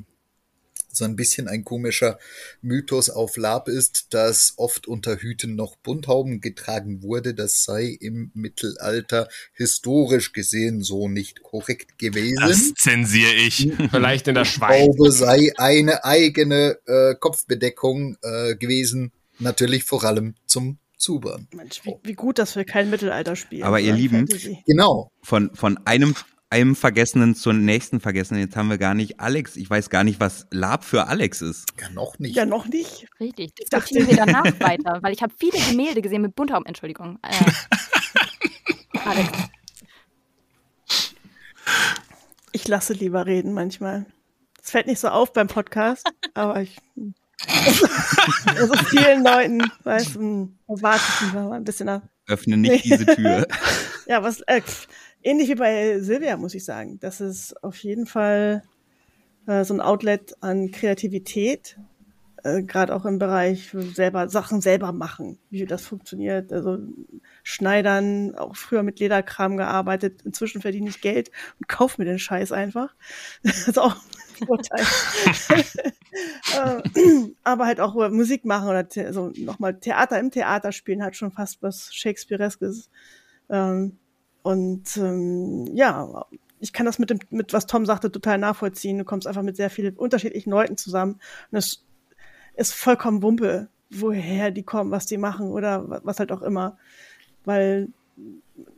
so 0.90 1.04
ein 1.04 1.16
bisschen 1.16 1.48
ein 1.48 1.64
komischer 1.64 2.18
Mythos 2.62 3.10
auf 3.10 3.36
Lab 3.36 3.68
ist, 3.68 4.14
dass 4.14 4.54
oft 4.56 4.86
unter 4.86 5.16
Hüten 5.16 5.54
noch 5.54 5.76
Bunthauben 5.76 6.40
getragen 6.40 7.02
wurde. 7.02 7.34
Das 7.34 7.64
sei 7.64 7.96
im 8.00 8.30
Mittelalter 8.34 9.28
historisch 9.52 10.32
gesehen 10.32 10.82
so 10.82 11.08
nicht 11.08 11.42
korrekt 11.42 11.98
gewesen. 11.98 12.40
Das 12.40 12.74
zensiere 12.74 13.34
ich. 13.34 13.72
Vielleicht 13.90 14.28
in 14.28 14.34
der 14.34 14.44
Schweiz. 14.44 14.82
Haube 14.82 15.12
sei 15.12 15.52
eine 15.56 16.04
eigene 16.04 16.78
äh, 16.86 17.14
Kopfbedeckung 17.14 18.16
äh, 18.22 18.56
gewesen, 18.56 19.12
natürlich 19.38 19.84
vor 19.84 20.04
allem 20.04 20.34
zum 20.46 20.78
Zubern. 20.98 21.46
Mensch, 21.54 21.80
wie, 21.84 21.94
wie 22.02 22.14
gut, 22.14 22.38
dass 22.38 22.56
wir 22.56 22.64
kein 22.64 22.90
Mittelalter 22.90 23.36
spielen. 23.36 23.62
Aber 23.62 23.80
ihr 23.80 23.92
Lieben, 23.92 24.26
Fantasy. 24.26 24.58
Genau. 24.66 25.12
Von, 25.22 25.54
von 25.54 25.78
einem, 25.86 26.14
einem 26.50 26.74
Vergessenen 26.76 27.34
zum 27.34 27.64
nächsten 27.64 28.00
Vergessenen. 28.00 28.42
Jetzt 28.42 28.56
haben 28.56 28.68
wir 28.70 28.78
gar 28.78 28.94
nicht 28.94 29.20
Alex. 29.20 29.56
Ich 29.56 29.68
weiß 29.68 29.90
gar 29.90 30.04
nicht, 30.04 30.18
was 30.20 30.46
Lab 30.50 30.84
für 30.84 31.06
Alex 31.06 31.42
ist. 31.42 31.66
Ja, 31.80 31.90
noch 31.90 32.18
nicht. 32.18 32.34
Ja, 32.36 32.46
noch 32.46 32.66
nicht. 32.66 33.06
Richtig. 33.20 33.52
dachte- 33.70 33.92
Diskutieren 33.94 34.08
wir 34.08 34.16
danach 34.16 34.60
weiter, 34.60 34.98
weil 35.02 35.12
ich 35.12 35.22
habe 35.22 35.32
viele 35.38 35.58
Gemälde 35.70 36.00
gesehen 36.02 36.22
mit 36.22 36.34
Bunthauben. 36.34 36.66
Entschuldigung. 36.66 37.18
Äh, 37.22 38.98
Alex. 39.04 39.30
Ich 42.52 42.66
lasse 42.66 42.92
lieber 42.94 43.26
reden 43.26 43.52
manchmal. 43.52 44.06
Es 44.62 44.70
fällt 44.70 44.86
nicht 44.86 45.00
so 45.00 45.08
auf 45.08 45.32
beim 45.32 45.48
Podcast, 45.48 46.06
aber 46.34 46.62
ich. 46.62 46.76
Also 48.46 48.74
vielen 48.88 49.22
Leuten, 49.22 49.62
weiß, 49.84 50.14
hm, 50.16 50.58
warte 50.66 51.00
ich 51.08 51.26
lieber 51.28 51.44
mal 51.48 51.56
ein 51.56 51.64
bisschen 51.64 51.88
ab. 51.88 52.02
Öffne 52.26 52.56
nicht 52.56 52.84
diese 52.84 53.06
Tür. 53.06 53.46
Ja, 54.06 54.22
was, 54.22 54.40
äh, 54.46 54.62
ähnlich 55.28 55.48
wie 55.48 55.54
bei 55.54 56.00
Silvia, 56.00 56.36
muss 56.36 56.54
ich 56.54 56.64
sagen. 56.64 56.98
Das 57.00 57.20
ist 57.20 57.62
auf 57.62 57.76
jeden 57.78 58.06
Fall 58.06 58.62
äh, 59.46 59.64
so 59.64 59.74
ein 59.74 59.80
Outlet 59.80 60.36
an 60.40 60.70
Kreativität, 60.70 61.78
äh, 62.44 62.62
gerade 62.62 62.94
auch 62.94 63.04
im 63.04 63.18
Bereich 63.18 63.74
selber 63.94 64.28
Sachen 64.28 64.60
selber 64.60 64.92
machen, 64.92 65.38
wie 65.50 65.66
das 65.66 65.84
funktioniert. 65.84 66.52
Also 66.52 66.78
Schneidern, 67.42 68.34
auch 68.36 68.56
früher 68.56 68.82
mit 68.82 69.00
Lederkram 69.00 69.56
gearbeitet. 69.56 70.22
Inzwischen 70.24 70.62
verdiene 70.62 70.88
ich 70.88 71.00
Geld 71.00 71.30
und 71.58 71.68
kaufe 71.68 72.00
mir 72.00 72.06
den 72.06 72.18
Scheiß 72.18 72.52
einfach. 72.52 72.94
Das 73.42 73.68
ist 73.68 73.78
auch 73.78 73.96
ein 73.96 74.46
Vorteil. 74.46 74.84
Äh, 76.56 76.82
aber 77.44 77.66
halt 77.66 77.80
auch 77.80 77.94
Musik 78.10 78.44
machen 78.44 78.68
oder 78.68 78.88
also 79.04 79.30
nochmal 79.36 79.78
Theater 79.78 80.18
im 80.18 80.30
Theater 80.30 80.72
spielen 80.72 81.02
hat 81.02 81.14
schon 81.14 81.30
fast 81.30 81.62
was 81.62 81.94
Shakespeareskes. 81.94 82.90
Ähm, 83.50 83.98
und 84.42 84.96
ähm, 84.96 85.66
ja, 85.74 86.24
ich 86.60 86.72
kann 86.72 86.86
das 86.86 86.98
mit 86.98 87.10
dem, 87.10 87.18
mit 87.30 87.52
was 87.52 87.66
Tom 87.66 87.86
sagte, 87.86 88.10
total 88.10 88.38
nachvollziehen. 88.38 88.98
Du 88.98 89.04
kommst 89.04 89.26
einfach 89.26 89.42
mit 89.42 89.56
sehr 89.56 89.70
vielen 89.70 89.96
unterschiedlichen 89.96 90.50
Leuten 90.50 90.76
zusammen. 90.76 91.20
Und 91.50 91.58
es 91.58 91.84
ist 92.56 92.74
vollkommen 92.74 93.22
Wumpe, 93.22 93.68
woher 93.90 94.50
die 94.50 94.64
kommen, 94.64 94.90
was 94.90 95.06
die 95.06 95.18
machen 95.18 95.50
oder 95.50 95.88
wa- 95.88 96.00
was 96.02 96.18
halt 96.18 96.32
auch 96.32 96.42
immer. 96.42 96.76
Weil 97.44 97.88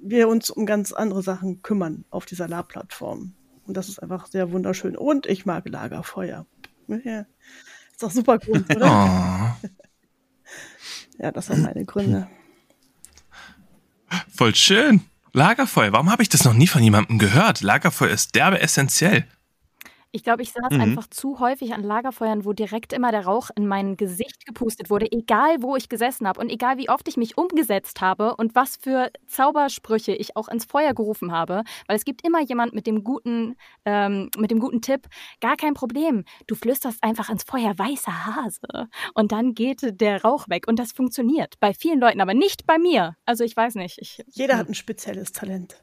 wir 0.03 0.29
uns 0.29 0.51
um 0.51 0.67
ganz 0.67 0.93
andere 0.93 1.23
Sachen 1.23 1.63
kümmern 1.63 2.05
auf 2.11 2.27
dieser 2.27 2.49
Lab-Plattform. 2.49 3.33
Und 3.67 3.77
das 3.77 3.89
ist 3.89 4.03
einfach 4.03 4.27
sehr 4.27 4.53
wunderschön. 4.53 4.95
Und 4.97 5.27
ich 5.27 5.47
mag 5.47 5.67
Lagerfeuer. 5.69 6.45
Ja. 7.05 7.21
Ist 7.93 8.03
doch 8.03 8.11
super 8.11 8.39
Grund, 8.39 8.75
oder? 8.75 9.57
Oh, 9.63 9.69
Ja, 11.19 11.31
das 11.33 11.47
sind 11.47 11.63
meine 11.63 11.85
Gründe. 11.85 12.29
voll 14.35 14.55
schön. 14.55 15.03
Lagerfeuer. 15.33 15.93
Warum 15.93 16.11
habe 16.11 16.23
ich 16.23 16.29
das 16.29 16.45
noch 16.45 16.55
nie 16.55 16.67
von 16.67 16.83
jemandem 16.83 17.19
gehört? 17.19 17.61
Lagerfeuer 17.61 18.11
ist 18.11 18.35
derbe 18.35 18.61
essentiell. 18.61 19.27
Ich 20.13 20.25
glaube, 20.25 20.43
ich 20.43 20.51
saß 20.53 20.73
Mhm. 20.73 20.81
einfach 20.81 21.07
zu 21.07 21.39
häufig 21.39 21.73
an 21.73 21.85
Lagerfeuern, 21.85 22.45
wo 22.45 22.53
direkt 22.53 22.93
immer 22.93 23.13
der 23.13 23.25
Rauch 23.27 23.51
in 23.55 23.69
mein 23.69 23.97
Gesicht 23.97 24.45
gepustet 24.45 24.91
wurde, 24.91 25.07
egal 25.13 25.63
wo 25.63 25.77
ich 25.77 25.89
gesessen 25.89 26.27
habe 26.27 26.41
und 26.41 26.51
egal 26.51 26.79
wie 26.79 26.89
oft 26.89 27.07
ich 27.07 27.17
mich 27.17 27.39
umgesetzt 27.39 28.01
habe 28.01 28.35
und 28.37 28.57
was 28.57 28.75
für 28.77 29.11
Zaubersprüche 29.29 30.13
ich 30.13 30.37
auch 30.37 30.49
ins 30.49 30.65
Feuer 30.65 30.95
gerufen 30.95 31.31
habe, 31.31 31.63
weil 31.87 31.97
es 31.97 32.05
gibt 32.05 32.27
immer 32.27 32.43
jemand 32.43 32.75
mit 32.75 32.89
dem 32.89 33.05
guten, 33.05 33.55
ähm, 33.85 34.31
mit 34.37 34.51
dem 34.51 34.59
guten 34.59 34.83
Tipp, 34.83 35.07
gar 35.41 35.57
kein 35.57 35.75
Problem, 35.75 36.25
du 36.49 36.57
flüsterst 36.57 37.03
einfach 37.05 37.31
ins 37.31 37.45
Feuer 37.45 37.79
weißer 37.79 38.27
Hase 38.27 38.89
und 39.15 39.31
dann 39.31 39.55
geht 39.55 40.01
der 40.01 40.23
Rauch 40.23 40.49
weg 40.49 40.67
und 40.67 40.81
das 40.81 40.91
funktioniert 40.91 41.55
bei 41.61 41.73
vielen 41.73 42.01
Leuten, 42.01 42.21
aber 42.21 42.35
nicht 42.35 42.67
bei 42.67 42.79
mir. 42.79 43.15
Also 43.27 43.45
ich 43.45 43.57
weiß 43.57 43.77
nicht. 43.77 43.99
Ich, 44.01 44.21
Jeder 44.27 44.57
hat 44.57 44.69
ein 44.69 44.75
spezielles 44.75 45.31
Talent. 45.31 45.83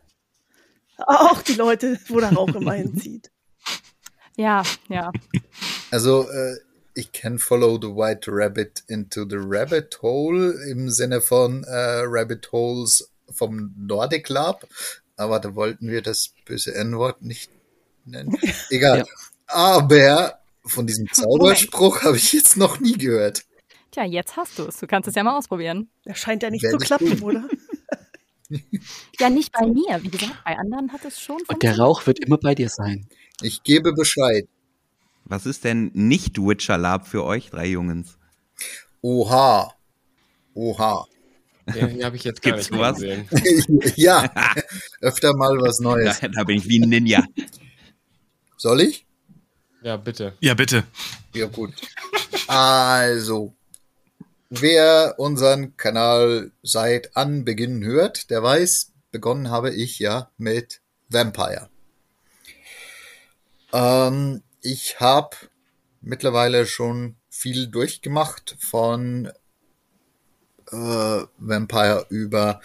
Auch 0.98 1.42
die 1.44 1.54
Leute, 1.54 1.98
wo 2.10 2.20
der 2.20 2.34
Rauch 2.34 2.54
immer 2.56 2.74
hinzieht. 2.74 3.32
ja, 4.38 4.64
ja. 4.88 5.12
Also 5.92 6.30
äh, 6.30 6.58
ich 6.94 7.12
kann 7.12 7.38
Follow 7.38 7.78
the 7.80 7.90
White 7.90 8.32
Rabbit 8.32 8.84
into 8.88 9.26
the 9.30 9.38
Rabbit 9.40 10.02
Hole 10.02 10.54
im 10.70 10.90
Sinne 10.90 11.22
von 11.22 11.64
äh, 11.66 12.04
Rabbit 12.06 12.52
Holes 12.52 13.12
vom 13.30 13.74
Nordic 13.78 14.30
Lab, 14.30 14.66
aber 15.18 15.40
da 15.40 15.54
wollten 15.54 15.90
wir 15.90 16.02
das 16.02 16.34
böse 16.46 16.74
N-Wort 16.74 17.22
nicht 17.22 17.52
nennen. 18.06 18.38
Egal. 18.70 19.00
Ja. 19.00 19.06
Aber 19.48 20.40
von 20.66 20.88
diesem 20.88 21.08
Zauberspruch 21.12 22.04
habe 22.04 22.18
ich 22.18 22.34
jetzt 22.34 22.58
noch 22.58 22.80
nie 22.80 22.98
gehört. 22.98 23.44
Tja, 23.92 24.04
jetzt 24.04 24.36
hast 24.36 24.60
du 24.60 24.64
es. 24.64 24.78
Du 24.78 24.88
kannst 24.88 25.08
es 25.08 25.16
ja 25.16 25.24
mal 25.24 25.38
ausprobieren. 25.38 25.90
Das 26.04 26.18
scheint 26.18 26.44
ja 26.44 26.50
nicht 26.50 26.64
Werde 26.64 26.78
zu 26.78 26.86
klappen, 26.86 27.20
tun. 27.20 27.24
oder? 27.24 27.48
Ja, 29.20 29.30
nicht 29.30 29.52
bei 29.52 29.68
mir. 29.68 30.02
Wie 30.02 30.10
gesagt, 30.10 30.42
bei 30.46 30.58
anderen 30.58 30.94
hat 30.94 31.04
es 31.04 31.20
schon 31.20 31.42
Und 31.50 31.64
der 31.64 31.78
Rauch 31.78 32.08
wird 32.08 32.20
immer 32.20 32.38
bei 32.38 32.56
dir 32.56 32.70
sein. 32.70 33.10
Ich 33.42 33.64
gebe 33.64 33.94
Bescheid. 33.94 34.48
Was 35.26 35.46
ist 35.46 35.64
denn 35.64 35.92
nicht 35.94 36.38
Witcher 36.38 36.78
Lab 36.78 37.08
für 37.08 37.24
euch 37.24 37.50
drei 37.50 37.68
Jungens? 37.68 38.18
Oha. 39.02 39.74
Oha. 40.54 41.06
Den 41.76 41.90
hier 41.90 42.06
habe 42.06 42.16
ich 42.16 42.24
jetzt 42.24 42.42
gar 42.42 42.54
Gibt's 42.54 42.72
nicht 42.72 42.82
gesehen. 42.96 43.28
ja, 43.96 44.32
öfter 45.02 45.36
mal 45.36 45.60
was 45.60 45.78
Da, 45.78 45.84
Neues. 45.84 46.20
da 46.20 46.44
bin 46.46 46.58
ich 46.58 46.68
wie 46.68 46.82
ein 46.82 46.90
Ninja. 46.90 47.26
Soll 48.58 48.82
ich? 48.82 49.06
Ja, 49.84 49.98
bitte. 49.98 50.34
Ja, 50.40 50.54
bitte. 50.54 50.86
Ja, 51.36 51.46
gut. 51.48 51.74
Also, 52.48 53.54
wer 54.50 55.16
unseren 55.18 55.78
Kanal 55.78 56.52
seit 56.64 57.16
Anbeginn 57.16 57.84
hört, 57.84 58.30
der 58.30 58.42
weiß, 58.42 58.94
begonnen 59.12 59.52
habe 59.52 59.72
ich 59.72 60.00
ja 60.00 60.32
mit 60.38 60.82
Vampire. 61.10 61.70
Ähm, 63.74 64.44
ich 64.62 65.00
habe 65.00 65.36
mittlerweile 66.02 66.66
schon 66.66 67.16
viel 67.30 67.68
durchgemacht 67.68 68.56
von 68.60 69.32
äh, 70.72 71.22
Vampire 71.38 72.06
über 72.10 72.62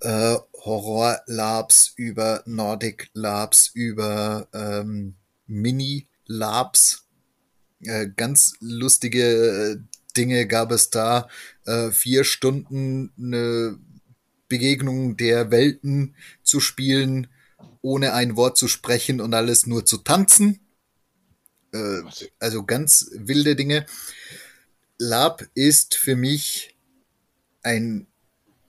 äh, 0.00 0.36
Horror 0.64 1.20
Labs, 1.26 1.92
über 1.96 2.42
Nordic 2.46 3.10
Labs, 3.14 3.68
über 3.74 4.48
ähm, 4.52 5.14
Mini 5.46 6.08
Labs. 6.26 7.06
Äh, 7.80 8.08
ganz 8.14 8.54
lustige 8.60 9.22
äh, 9.22 9.76
Dinge 10.16 10.46
gab 10.46 10.70
es 10.70 10.90
da. 10.90 11.28
Äh, 11.64 11.90
vier 11.90 12.24
Stunden 12.24 13.12
eine 13.18 13.78
Begegnung 14.48 15.16
der 15.16 15.50
Welten 15.50 16.14
zu 16.42 16.60
spielen, 16.60 17.28
ohne 17.82 18.14
ein 18.14 18.36
Wort 18.36 18.56
zu 18.56 18.68
sprechen 18.68 19.20
und 19.20 19.34
alles 19.34 19.66
nur 19.66 19.84
zu 19.84 19.98
tanzen. 19.98 20.60
Äh, 21.72 22.00
also 22.38 22.64
ganz 22.64 23.10
wilde 23.12 23.56
Dinge. 23.56 23.86
Lab 24.98 25.44
ist 25.54 25.94
für 25.94 26.16
mich 26.16 26.76
ein, 27.62 28.06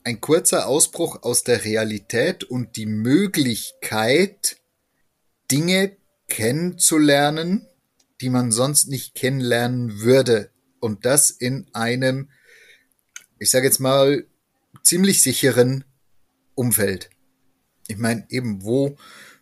ein 0.04 0.20
kurzer 0.20 0.68
Ausbruch 0.68 1.24
aus 1.24 1.44
der 1.44 1.64
Realität 1.64 2.44
und 2.44 2.76
die 2.76 2.88
Möglichkeit, 2.88 4.58
Dinge 5.52 5.96
kennenzulernen, 6.28 7.68
die 8.22 8.30
man 8.30 8.52
sonst 8.52 8.88
nicht 8.88 9.16
kennenlernen 9.16 10.02
würde. 10.02 10.50
Und 10.80 11.06
das 11.06 11.30
in 11.30 11.68
einem 11.74 12.30
ich 13.44 13.52
sage 13.52 13.66
jetzt 13.66 13.80
mal, 13.80 14.26
ziemlich 14.84 15.22
sicheren 15.22 15.84
Umfeld. 16.56 17.10
Ich 17.94 18.00
meine, 18.00 18.26
eben 18.30 18.64
wo, 18.64 18.98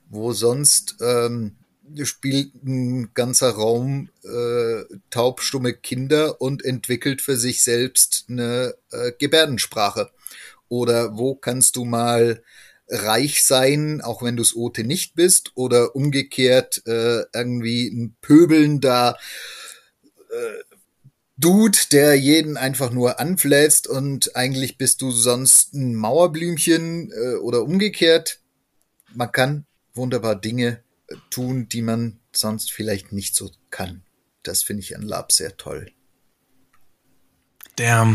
wo 0.10 0.34
sonst 0.34 0.98
ähm, 1.00 1.55
spielt 2.03 2.53
ein 2.65 3.13
ganzer 3.13 3.51
Raum 3.51 4.10
äh, 4.24 4.84
taubstumme 5.10 5.74
Kinder 5.74 6.41
und 6.41 6.65
entwickelt 6.65 7.22
für 7.22 7.38
sich 7.38 7.63
selbst 7.63 8.25
eine 8.27 8.75
äh, 8.91 9.13
Gebärdensprache. 9.17 10.12
Oder 10.67 11.17
wo 11.17 11.36
kannst 11.36 11.77
du 11.77 11.86
mal 11.86 12.43
reich 12.89 13.43
sein, 13.46 14.01
auch 14.01 14.22
wenn 14.22 14.36
du 14.36 14.41
es 14.41 14.53
Ote 14.55 14.84
nicht 14.84 15.15
bist, 15.15 15.51
oder 15.55 15.96
umgekehrt 15.96 16.86
äh, 16.86 17.24
irgendwie 17.34 17.88
ein 17.88 18.17
pöbelnder 18.22 19.17
äh, 20.29 20.75
Dude, 21.38 21.77
der 21.91 22.15
jeden 22.15 22.58
einfach 22.58 22.91
nur 22.91 23.20
anflätzt 23.20 23.88
und 23.88 24.36
eigentlich 24.36 24.77
bist 24.77 25.01
du 25.01 25.10
sonst 25.10 25.74
ein 25.74 25.96
Mauerblümchen 25.96 27.12
äh, 27.12 27.36
oder 27.38 27.63
umgekehrt. 27.63 28.40
Man 29.13 29.32
kann 29.32 29.65
wunderbar 29.94 30.36
Dinge 30.36 30.84
äh, 31.08 31.15
tun, 31.30 31.68
die 31.70 31.82
man 31.82 32.20
sonst 32.32 32.72
vielleicht 32.72 33.12
nicht 33.12 33.36
so 33.36 33.51
kann. 33.70 34.03
Das 34.44 34.63
finde 34.63 34.82
ich 34.82 34.96
an 34.96 35.03
Lab 35.03 35.32
sehr 35.32 35.58
toll. 35.58 35.91
Der, 37.77 38.08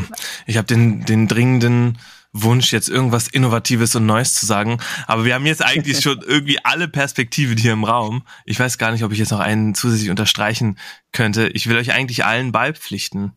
ich 0.46 0.56
habe 0.56 0.66
den, 0.66 1.04
den 1.04 1.28
dringenden 1.28 1.98
Wunsch, 2.32 2.72
jetzt 2.72 2.88
irgendwas 2.88 3.28
Innovatives 3.28 3.94
und 3.94 4.06
Neues 4.06 4.34
zu 4.34 4.46
sagen. 4.46 4.78
Aber 5.06 5.24
wir 5.24 5.34
haben 5.34 5.46
jetzt 5.46 5.64
eigentlich 5.64 6.00
schon 6.00 6.22
irgendwie 6.26 6.58
alle 6.64 6.88
Perspektiven 6.88 7.56
hier 7.56 7.72
im 7.72 7.84
Raum. 7.84 8.26
Ich 8.44 8.58
weiß 8.60 8.78
gar 8.78 8.92
nicht, 8.92 9.04
ob 9.04 9.12
ich 9.12 9.18
jetzt 9.18 9.30
noch 9.30 9.40
einen 9.40 9.74
zusätzlich 9.74 10.10
unterstreichen 10.10 10.78
könnte. 11.12 11.48
Ich 11.48 11.68
will 11.68 11.76
euch 11.76 11.92
eigentlich 11.92 12.24
allen 12.24 12.52
beipflichten. 12.52 13.32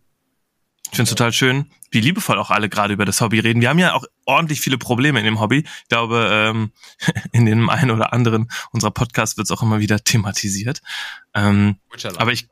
Ich 0.91 0.95
finde 0.95 1.03
es 1.03 1.09
total 1.09 1.31
schön, 1.33 1.69
wie 1.91 2.01
liebevoll 2.01 2.37
auch 2.39 2.49
alle 2.49 2.69
gerade 2.69 2.93
über 2.93 3.05
das 3.05 3.21
Hobby 3.21 3.39
reden. 3.39 3.61
Wir 3.61 3.69
haben 3.69 3.79
ja 3.79 3.93
auch 3.93 4.05
ordentlich 4.25 4.59
viele 4.59 4.77
Probleme 4.77 5.19
in 5.19 5.25
dem 5.25 5.39
Hobby. 5.39 5.59
Ich 5.59 5.87
glaube, 5.87 6.29
ähm, 6.31 6.71
in 7.31 7.45
dem 7.45 7.69
einen 7.69 7.91
oder 7.91 8.13
anderen 8.13 8.49
unserer 8.71 8.91
Podcasts 8.91 9.37
wird 9.37 9.45
es 9.45 9.51
auch 9.51 9.61
immer 9.61 9.79
wieder 9.79 10.03
thematisiert. 10.03 10.81
Ähm, 11.33 11.77
aber 12.17 12.31
ich, 12.31 12.47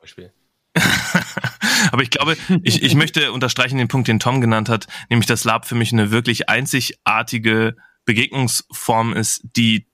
Aber 1.91 2.03
ich 2.03 2.09
glaube, 2.09 2.37
ich, 2.63 2.83
ich 2.83 2.95
möchte 2.95 3.31
unterstreichen 3.31 3.77
den 3.77 3.87
Punkt, 3.87 4.07
den 4.07 4.19
Tom 4.19 4.41
genannt 4.41 4.69
hat, 4.69 4.87
nämlich 5.09 5.27
dass 5.27 5.43
Lab 5.43 5.65
für 5.65 5.75
mich 5.75 5.91
eine 5.91 6.11
wirklich 6.11 6.49
einzigartige 6.49 7.75
Begegnungsform 8.05 9.13
ist, 9.13 9.41
die 9.55 9.87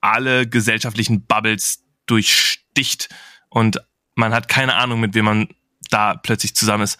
alle 0.00 0.48
gesellschaftlichen 0.48 1.26
Bubbles 1.26 1.84
durchsticht 2.06 3.08
und 3.48 3.80
man 4.14 4.34
hat 4.34 4.48
keine 4.48 4.74
Ahnung, 4.74 5.00
mit 5.00 5.14
wem 5.14 5.24
man 5.24 5.48
da 5.90 6.14
plötzlich 6.14 6.54
zusammen 6.54 6.84
ist 6.84 6.98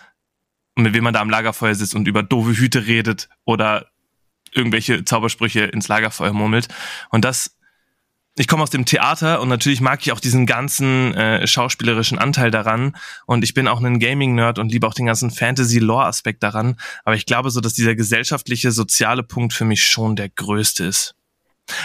mit 0.77 0.95
wem 0.95 1.05
man 1.05 1.15
da 1.15 1.21
am 1.21 1.31
Lagerfeuer 1.31 1.75
sitzt 1.75 1.95
und 1.95 2.09
über 2.09 2.23
doofe 2.23 2.57
Hüte 2.57 2.87
redet 2.87 3.29
oder 3.45 3.87
irgendwelche 4.53 5.05
Zaubersprüche 5.05 5.65
ins 5.65 5.89
Lagerfeuer 5.89 6.33
murmelt. 6.33 6.69
Und 7.11 7.25
das 7.25 7.57
ich 8.37 8.49
komme 8.49 8.63
aus 8.63 8.71
dem 8.71 8.87
Theater 8.87 9.43
und 9.43 9.51
natürlich 9.51 9.83
mag 9.83 10.01
ich 10.01 10.11
auch 10.11 10.21
diesen 10.21 10.47
ganzen 10.47 11.13
äh, 11.15 11.47
schauspielerischen 11.47 12.19
Anteil 12.19 12.51
daran 12.51 12.97
und 13.27 13.45
ich 13.45 13.53
bin 13.53 13.69
auch 13.69 13.83
ein 13.83 13.99
Gaming-Nerd 13.99 14.59
und 14.59 14.73
liebe 14.73 14.87
auch 14.87 14.95
den 14.95 15.05
ganzen 15.05 15.31
Fantasy-Lore-Aspekt 15.31 16.43
daran, 16.43 16.77
aber 17.05 17.15
ich 17.15 17.27
glaube 17.27 17.51
so, 17.51 17.61
dass 17.61 17.75
dieser 17.75 17.95
gesellschaftliche, 17.95 18.73
soziale 18.73 19.23
Punkt 19.23 19.53
für 19.53 19.67
mich 19.67 19.85
schon 19.85 20.17
der 20.17 20.31
größte 20.31 20.85
ist. 20.85 21.15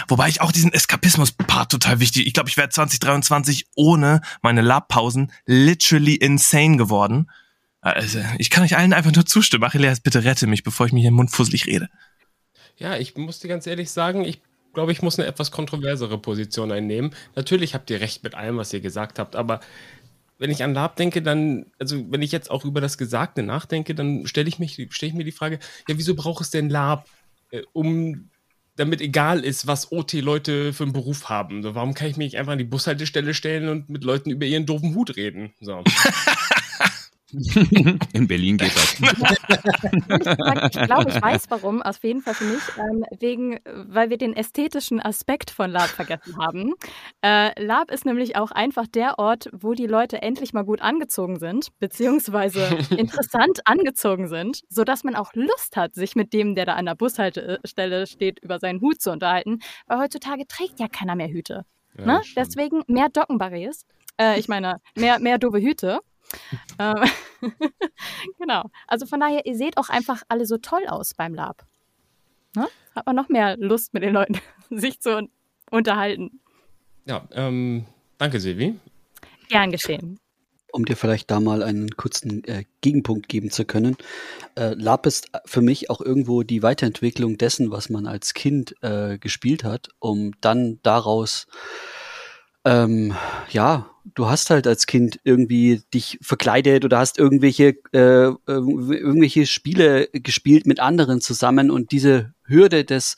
Wobei 0.08 0.28
ich 0.28 0.40
auch 0.40 0.50
diesen 0.50 0.72
Eskapismus-Part 0.72 1.70
total 1.70 2.00
wichtig, 2.00 2.26
ich 2.26 2.32
glaube, 2.32 2.48
ich 2.48 2.56
wäre 2.56 2.70
2023 2.70 3.66
ohne 3.76 4.22
meine 4.40 4.62
Lab-Pausen 4.62 5.30
literally 5.44 6.14
insane 6.14 6.78
geworden. 6.78 7.30
Also, 7.92 8.20
ich 8.38 8.50
kann 8.50 8.64
euch 8.64 8.76
allen 8.76 8.92
einfach 8.92 9.12
nur 9.12 9.26
zustimmen. 9.26 9.64
Achilles, 9.64 10.00
bitte 10.00 10.24
rette 10.24 10.46
mich, 10.46 10.62
bevor 10.62 10.86
ich 10.86 10.92
mir 10.92 11.00
hier 11.00 11.10
mundfusselig 11.10 11.66
rede. 11.66 11.88
Ja, 12.76 12.96
ich 12.96 13.16
muss 13.16 13.40
dir 13.40 13.48
ganz 13.48 13.66
ehrlich 13.66 13.90
sagen, 13.90 14.24
ich 14.24 14.40
glaube, 14.72 14.92
ich 14.92 15.02
muss 15.02 15.18
eine 15.18 15.28
etwas 15.28 15.50
kontroversere 15.50 16.18
Position 16.18 16.70
einnehmen. 16.70 17.14
Natürlich 17.34 17.74
habt 17.74 17.90
ihr 17.90 18.00
recht 18.00 18.22
mit 18.22 18.34
allem, 18.34 18.56
was 18.56 18.72
ihr 18.72 18.80
gesagt 18.80 19.18
habt, 19.18 19.34
aber 19.34 19.60
wenn 20.38 20.50
ich 20.50 20.62
an 20.62 20.74
Lab 20.74 20.96
denke, 20.96 21.20
dann, 21.20 21.66
also 21.78 22.04
wenn 22.10 22.22
ich 22.22 22.30
jetzt 22.30 22.50
auch 22.50 22.64
über 22.64 22.80
das 22.80 22.96
Gesagte 22.96 23.42
nachdenke, 23.42 23.94
dann 23.94 24.26
stelle 24.26 24.48
ich, 24.48 24.60
mich, 24.60 24.86
stell 24.90 25.08
ich 25.08 25.14
mir 25.14 25.24
die 25.24 25.32
Frage, 25.32 25.58
ja, 25.88 25.98
wieso 25.98 26.14
braucht 26.14 26.42
es 26.42 26.50
denn 26.50 26.70
Lab, 26.70 27.08
äh, 27.50 27.62
um 27.72 28.30
damit 28.76 29.00
egal 29.00 29.44
ist, 29.44 29.66
was 29.66 29.90
OT-Leute 29.90 30.72
für 30.72 30.84
einen 30.84 30.92
Beruf 30.92 31.28
haben. 31.28 31.64
So, 31.64 31.74
warum 31.74 31.94
kann 31.94 32.06
ich 32.06 32.16
mich 32.16 32.38
einfach 32.38 32.52
an 32.52 32.58
die 32.58 32.64
Bushaltestelle 32.64 33.34
stellen 33.34 33.68
und 33.68 33.88
mit 33.88 34.04
Leuten 34.04 34.30
über 34.30 34.46
ihren 34.46 34.66
doofen 34.66 34.94
Hut 34.94 35.16
reden? 35.16 35.52
So. 35.60 35.82
In 38.14 38.26
Berlin 38.26 38.56
geht 38.56 38.74
das. 38.74 38.94
ich 39.00 40.86
glaube, 40.86 41.10
ich 41.10 41.20
weiß 41.20 41.50
warum, 41.50 41.82
auf 41.82 42.02
jeden 42.02 42.22
Fall 42.22 42.32
für 42.32 42.44
mich, 42.44 42.62
ähm, 42.78 43.04
wegen, 43.18 43.60
weil 43.64 44.08
wir 44.08 44.16
den 44.16 44.34
ästhetischen 44.34 44.98
Aspekt 45.00 45.50
von 45.50 45.70
Lab 45.70 45.88
vergessen 45.88 46.38
haben. 46.38 46.74
Äh, 47.22 47.62
Lab 47.62 47.90
ist 47.90 48.06
nämlich 48.06 48.36
auch 48.36 48.50
einfach 48.50 48.86
der 48.86 49.18
Ort, 49.18 49.50
wo 49.52 49.74
die 49.74 49.86
Leute 49.86 50.22
endlich 50.22 50.54
mal 50.54 50.64
gut 50.64 50.80
angezogen 50.80 51.38
sind, 51.38 51.68
beziehungsweise 51.78 52.60
interessant 52.96 53.60
angezogen 53.66 54.28
sind, 54.28 54.62
sodass 54.70 55.04
man 55.04 55.14
auch 55.14 55.34
Lust 55.34 55.76
hat, 55.76 55.94
sich 55.94 56.16
mit 56.16 56.32
dem, 56.32 56.54
der 56.54 56.64
da 56.64 56.74
an 56.74 56.86
der 56.86 56.94
Bushaltestelle 56.94 58.06
steht, 58.06 58.38
über 58.42 58.58
seinen 58.58 58.80
Hut 58.80 59.02
zu 59.02 59.10
unterhalten, 59.10 59.58
weil 59.86 59.98
heutzutage 59.98 60.46
trägt 60.46 60.80
ja 60.80 60.88
keiner 60.88 61.14
mehr 61.14 61.28
Hüte. 61.28 61.66
Ja, 61.98 62.06
ne? 62.06 62.20
Deswegen 62.36 62.82
mehr 62.86 63.10
Dockenbarriers. 63.10 63.84
Äh, 64.18 64.38
ich 64.38 64.48
meine, 64.48 64.80
mehr, 64.96 65.18
mehr 65.18 65.38
doofe 65.38 65.60
Hüte. 65.60 66.00
Ähm, 66.78 67.04
genau. 68.38 68.70
Also 68.86 69.06
von 69.06 69.20
daher, 69.20 69.46
ihr 69.46 69.56
seht 69.56 69.76
auch 69.76 69.88
einfach 69.88 70.22
alle 70.28 70.46
so 70.46 70.58
toll 70.58 70.86
aus 70.86 71.14
beim 71.14 71.34
Lab. 71.34 71.64
Ne? 72.54 72.68
Hat 72.94 73.06
man 73.06 73.16
noch 73.16 73.28
mehr 73.28 73.56
Lust 73.56 73.94
mit 73.94 74.02
den 74.02 74.14
Leuten, 74.14 74.40
sich 74.70 75.00
zu 75.00 75.28
unterhalten. 75.70 76.40
Ja, 77.04 77.26
ähm, 77.32 77.86
danke, 78.18 78.40
Silvi. 78.40 78.78
Gern 79.48 79.70
geschehen. 79.70 80.18
Um 80.70 80.84
dir 80.84 80.96
vielleicht 80.96 81.30
da 81.30 81.40
mal 81.40 81.62
einen 81.62 81.90
kurzen 81.92 82.44
äh, 82.44 82.64
Gegenpunkt 82.82 83.28
geben 83.28 83.50
zu 83.50 83.64
können. 83.64 83.96
Äh, 84.54 84.74
Lab 84.74 85.06
ist 85.06 85.30
für 85.46 85.62
mich 85.62 85.88
auch 85.88 86.02
irgendwo 86.02 86.42
die 86.42 86.62
Weiterentwicklung 86.62 87.38
dessen, 87.38 87.70
was 87.70 87.88
man 87.88 88.06
als 88.06 88.34
Kind 88.34 88.74
äh, 88.82 89.18
gespielt 89.18 89.64
hat, 89.64 89.88
um 89.98 90.32
dann 90.42 90.78
daraus 90.82 91.46
ähm, 92.66 93.14
ja, 93.48 93.88
du 94.14 94.28
hast 94.28 94.50
halt 94.50 94.66
als 94.66 94.86
Kind 94.86 95.20
irgendwie 95.24 95.82
dich 95.92 96.18
verkleidet 96.22 96.84
oder 96.84 96.98
hast 96.98 97.18
irgendwelche 97.18 97.76
äh, 97.92 98.32
irgendwelche 98.46 99.46
Spiele 99.46 100.08
gespielt 100.12 100.66
mit 100.66 100.80
anderen 100.80 101.20
zusammen 101.20 101.70
und 101.70 101.92
diese 101.92 102.32
Hürde 102.44 102.84
des 102.84 103.16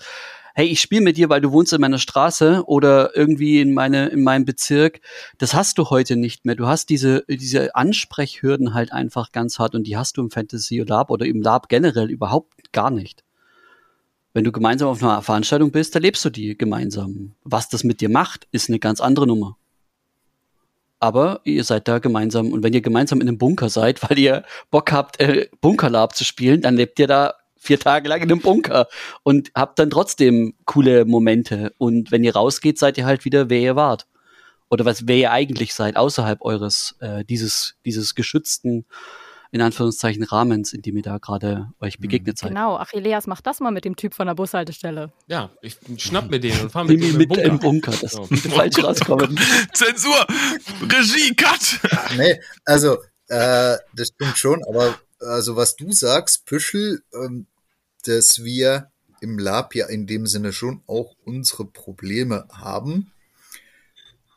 hey, 0.55 0.66
ich 0.66 0.81
spiele 0.81 1.03
mit 1.03 1.16
dir, 1.16 1.29
weil 1.29 1.40
du 1.40 1.53
wohnst 1.53 1.72
in 1.72 1.81
meiner 1.81 1.98
Straße 1.98 2.64
oder 2.66 3.16
irgendwie 3.16 3.61
in 3.61 3.72
meine 3.72 4.09
in 4.09 4.22
meinem 4.22 4.44
Bezirk, 4.44 5.00
das 5.38 5.55
hast 5.55 5.79
du 5.79 5.90
heute 5.90 6.16
nicht 6.16 6.44
mehr. 6.44 6.57
Du 6.57 6.66
hast 6.66 6.90
diese 6.90 7.24
diese 7.29 7.74
Ansprechhürden 7.74 8.74
halt 8.74 8.92
einfach 8.92 9.33
ganz 9.33 9.59
hart 9.59 9.74
und 9.74 9.85
die 9.85 9.96
hast 9.96 10.16
du 10.16 10.22
im 10.22 10.31
Fantasy 10.31 10.79
Lab 10.81 11.11
oder 11.11 11.26
im 11.26 11.42
Lab 11.42 11.68
generell 11.68 12.11
überhaupt 12.11 12.72
gar 12.72 12.90
nicht. 12.90 13.24
Wenn 14.33 14.44
du 14.44 14.53
gemeinsam 14.53 14.88
auf 14.88 15.03
einer 15.03 15.22
Veranstaltung 15.22 15.72
bist, 15.72 15.94
erlebst 15.94 16.24
du 16.24 16.31
die 16.31 16.57
gemeinsam. 16.57 17.35
Was 17.42 17.68
das 17.68 17.83
mit 17.83 18.00
dir 18.00 18.09
macht, 18.09 18.46
ist 18.53 18.68
eine 18.68 18.79
ganz 18.79 19.00
andere 19.00 19.26
Nummer. 19.26 19.57
Aber 21.00 21.40
ihr 21.44 21.64
seid 21.64 21.88
da 21.88 21.98
gemeinsam 21.98 22.52
und 22.52 22.62
wenn 22.62 22.74
ihr 22.74 22.82
gemeinsam 22.82 23.20
in 23.20 23.28
einem 23.28 23.38
Bunker 23.38 23.70
seid, 23.70 24.02
weil 24.08 24.18
ihr 24.18 24.44
Bock 24.70 24.92
habt, 24.92 25.18
äh, 25.20 25.48
Bunkerlab 25.60 26.14
zu 26.14 26.24
spielen, 26.24 26.60
dann 26.60 26.76
lebt 26.76 26.98
ihr 26.98 27.08
da 27.08 27.34
vier 27.56 27.78
Tage 27.78 28.08
lang 28.08 28.22
in 28.22 28.30
einem 28.30 28.40
Bunker 28.40 28.86
und 29.22 29.50
habt 29.54 29.78
dann 29.78 29.90
trotzdem 29.90 30.54
coole 30.64 31.04
Momente. 31.04 31.74
Und 31.78 32.10
wenn 32.10 32.24
ihr 32.24 32.34
rausgeht, 32.34 32.78
seid 32.78 32.96
ihr 32.96 33.04
halt 33.04 33.24
wieder, 33.24 33.50
wer 33.50 33.60
ihr 33.60 33.76
wart. 33.76 34.06
Oder 34.70 34.84
was, 34.84 35.08
wer 35.08 35.16
ihr 35.16 35.32
eigentlich 35.32 35.74
seid, 35.74 35.96
außerhalb 35.96 36.42
eures, 36.42 36.96
äh, 37.00 37.24
dieses, 37.24 37.74
dieses 37.84 38.14
geschützten 38.14 38.86
in 39.52 39.60
Anführungszeichen 39.60 40.22
Rahmens, 40.22 40.72
in 40.72 40.82
dem 40.82 40.96
ihr 40.96 41.02
da 41.02 41.18
gerade 41.18 41.70
euch 41.80 41.98
mhm. 41.98 42.02
begegnet 42.02 42.38
seid. 42.38 42.50
Genau, 42.50 42.76
Achilleas, 42.76 43.26
mach 43.26 43.40
das 43.40 43.60
mal 43.60 43.70
mit 43.70 43.84
dem 43.84 43.96
Typ 43.96 44.14
von 44.14 44.26
der 44.26 44.34
Bushaltestelle. 44.34 45.12
Ja, 45.26 45.50
ich 45.60 45.76
schnapp 45.96 46.30
mir 46.30 46.38
den 46.38 46.58
und 46.60 46.70
fahr 46.70 46.84
mit 46.84 47.02
dem 47.02 47.16
mit 47.16 47.28
Bunker. 47.28 47.44
im 47.44 47.58
Bunker. 47.58 47.92
Das 48.00 48.12
so. 48.12 48.24
falsch 48.24 48.76
oh 48.78 48.82
rauskommen. 48.82 49.38
Zensur! 49.72 50.26
Regie, 50.82 51.34
Cut! 51.34 51.80
Nee, 52.16 52.40
also, 52.64 52.98
äh, 53.28 53.76
das 53.94 54.08
stimmt 54.14 54.38
schon, 54.38 54.62
aber 54.68 54.98
also 55.20 55.56
was 55.56 55.76
du 55.76 55.92
sagst, 55.92 56.46
Püschel, 56.46 57.02
ähm, 57.12 57.46
dass 58.04 58.44
wir 58.44 58.90
im 59.20 59.38
Lab 59.38 59.74
ja 59.74 59.86
in 59.86 60.06
dem 60.06 60.26
Sinne 60.26 60.52
schon 60.52 60.82
auch 60.86 61.14
unsere 61.24 61.66
Probleme 61.66 62.46
haben. 62.50 63.12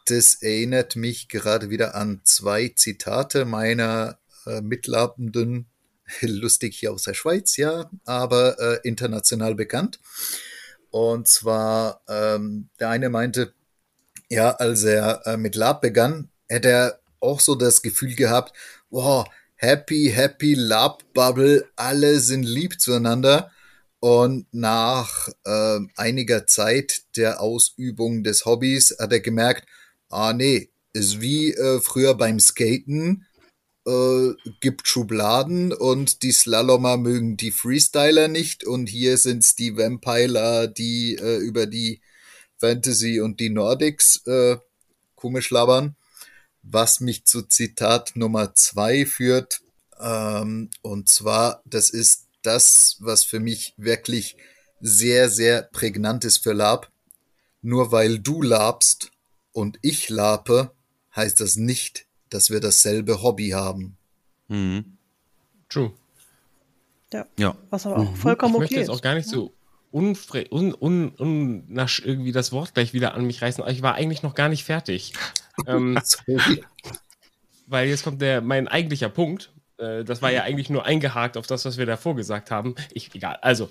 Das 0.06 0.41
erinnert 0.41 0.97
mich 0.97 1.30
gerade 1.30 1.69
wieder 1.69 1.95
an 1.95 2.19
zwei 2.26 2.73
Zitate 2.76 3.45
meiner 3.45 4.17
äh, 4.47 4.62
Mitlabenden, 4.62 5.67
lustig 6.21 6.75
hier 6.75 6.91
aus 6.93 7.03
der 7.03 7.13
Schweiz, 7.13 7.58
ja, 7.58 7.89
aber 8.06 8.60
äh, 8.60 8.88
international 8.88 9.56
bekannt. 9.56 9.99
Und 10.89 11.27
zwar, 11.27 12.01
ähm, 12.08 12.69
der 12.79 12.89
eine 12.89 13.10
meinte, 13.10 13.53
ja, 14.29 14.51
als 14.51 14.84
er 14.84 15.25
äh, 15.25 15.38
mit 15.38 15.56
Lab 15.56 15.82
begann, 15.82 16.29
hätte 16.47 16.69
er 16.69 16.99
auch 17.19 17.39
so 17.39 17.56
das 17.56 17.82
Gefühl 17.82 18.15
gehabt, 18.15 18.56
wow, 18.89 19.25
Happy, 19.56 20.12
Happy 20.13 20.56
Lab 20.56 21.03
Bubble, 21.13 21.65
alle 21.75 22.19
sind 22.19 22.43
lieb 22.43 22.82
zueinander. 22.82 23.51
Und 23.99 24.47
nach 24.51 25.29
äh, 25.45 25.79
einiger 25.95 26.45
Zeit 26.45 27.03
der 27.15 27.41
Ausübung 27.41 28.23
des 28.23 28.45
Hobbys 28.45 28.97
hat 28.99 29.13
er 29.13 29.21
gemerkt, 29.21 29.65
ah 30.10 30.34
nee, 30.34 30.69
ist 30.91 31.21
wie 31.21 31.53
äh, 31.53 31.79
früher 31.79 32.13
beim 32.13 32.39
Skaten, 32.39 33.25
äh, 33.86 34.34
gibt 34.62 34.88
Schubladen 34.88 35.74
und 35.74 36.24
die 36.24 36.32
Slalomer 36.32 36.98
mögen 36.98 37.38
die 37.38 37.52
Freestyler 37.52 38.28
nicht 38.28 38.63
und 38.63 38.88
hier 38.88 39.17
sind's 39.17 39.56
die 39.56 39.78
Vampiler, 39.78 40.67
die 40.67 41.15
äh, 41.15 41.38
über 41.38 41.65
die 41.65 42.02
Fantasy 42.58 43.19
und 43.19 43.39
die 43.39 43.50
Nordics 43.50 44.26
äh, 44.26 44.58
komisch 45.15 45.50
labern, 45.50 45.96
was 46.62 47.00
mich 47.00 47.26
zu 47.26 47.43
Zitat 47.43 48.15
Nummer 48.15 48.56
zwei 48.56 49.06
führt. 49.06 49.62
Ähm, 50.00 50.69
und 50.82 51.10
zwar, 51.10 51.62
das 51.65 51.89
ist 51.89 52.28
das, 52.41 52.98
was 53.00 53.24
für 53.24 53.39
mich 53.39 53.74
wirklich 53.78 54.38
sehr, 54.80 55.30
sehr 55.30 55.63
prägnant 55.63 56.26
ist 56.26 56.38
für 56.38 56.54
Lab. 56.54 56.91
Nur 57.62 57.91
weil 57.91 58.19
du 58.19 58.41
labst 58.41 59.12
und 59.54 59.80
ich 59.82 60.10
lape, 60.10 60.72
heißt 61.15 61.39
das 61.39 61.56
nicht, 61.56 62.06
dass 62.34 62.50
wir 62.50 62.60
dasselbe 62.60 63.22
Hobby 63.22 63.50
haben. 63.50 63.96
Mhm. 64.48 64.98
True. 65.69 65.91
Ja. 67.12 67.26
Ja. 67.38 67.56
Was 67.69 67.86
aber 67.86 67.98
auch 67.98 68.12
Mhm. 68.12 68.15
vollkommen 68.15 68.54
ich 68.54 68.56
okay 68.56 68.63
möchte 68.63 68.76
jetzt 68.76 68.89
ist. 68.89 68.96
auch 68.96 69.02
gar 69.02 69.15
nicht 69.15 69.28
so 69.30 69.54
unfre 69.91 70.46
un, 70.52 70.74
un, 70.74 71.10
unnasch 71.10 72.02
irgendwie 72.04 72.32
das 72.32 72.52
Wort 72.52 72.74
gleich 72.74 72.93
wieder 72.93 73.13
an 73.13 73.26
mich 73.26 73.41
reißen. 73.41 73.62
aber 73.63 73.72
Ich 73.72 73.84
war 73.84 73.93
eigentlich 73.93 74.24
noch 74.24 74.34
gar 74.34 74.50
nicht 74.50 74.63
fertig. 74.63 75.13
ähm, 75.67 76.00
weil 77.67 77.88
jetzt 77.88 78.04
kommt 78.04 78.22
der, 78.22 78.41
mein 78.41 78.67
eigentlicher 78.67 79.10
Punkt. 79.10 79.52
Äh, 79.78 80.04
das 80.04 80.22
war 80.22 80.32
ja 80.32 80.41
eigentlich 80.43 80.69
nur 80.69 80.86
eingehakt 80.86 81.38
auf 81.38 81.46
das, 81.48 81.65
was 81.65 81.78
wir 81.78 81.86
davor 81.86 82.15
gesagt 82.15 82.50
haben. 82.52 82.76
Ich, 82.91 83.13
egal. 83.13 83.38
Also, 83.41 83.69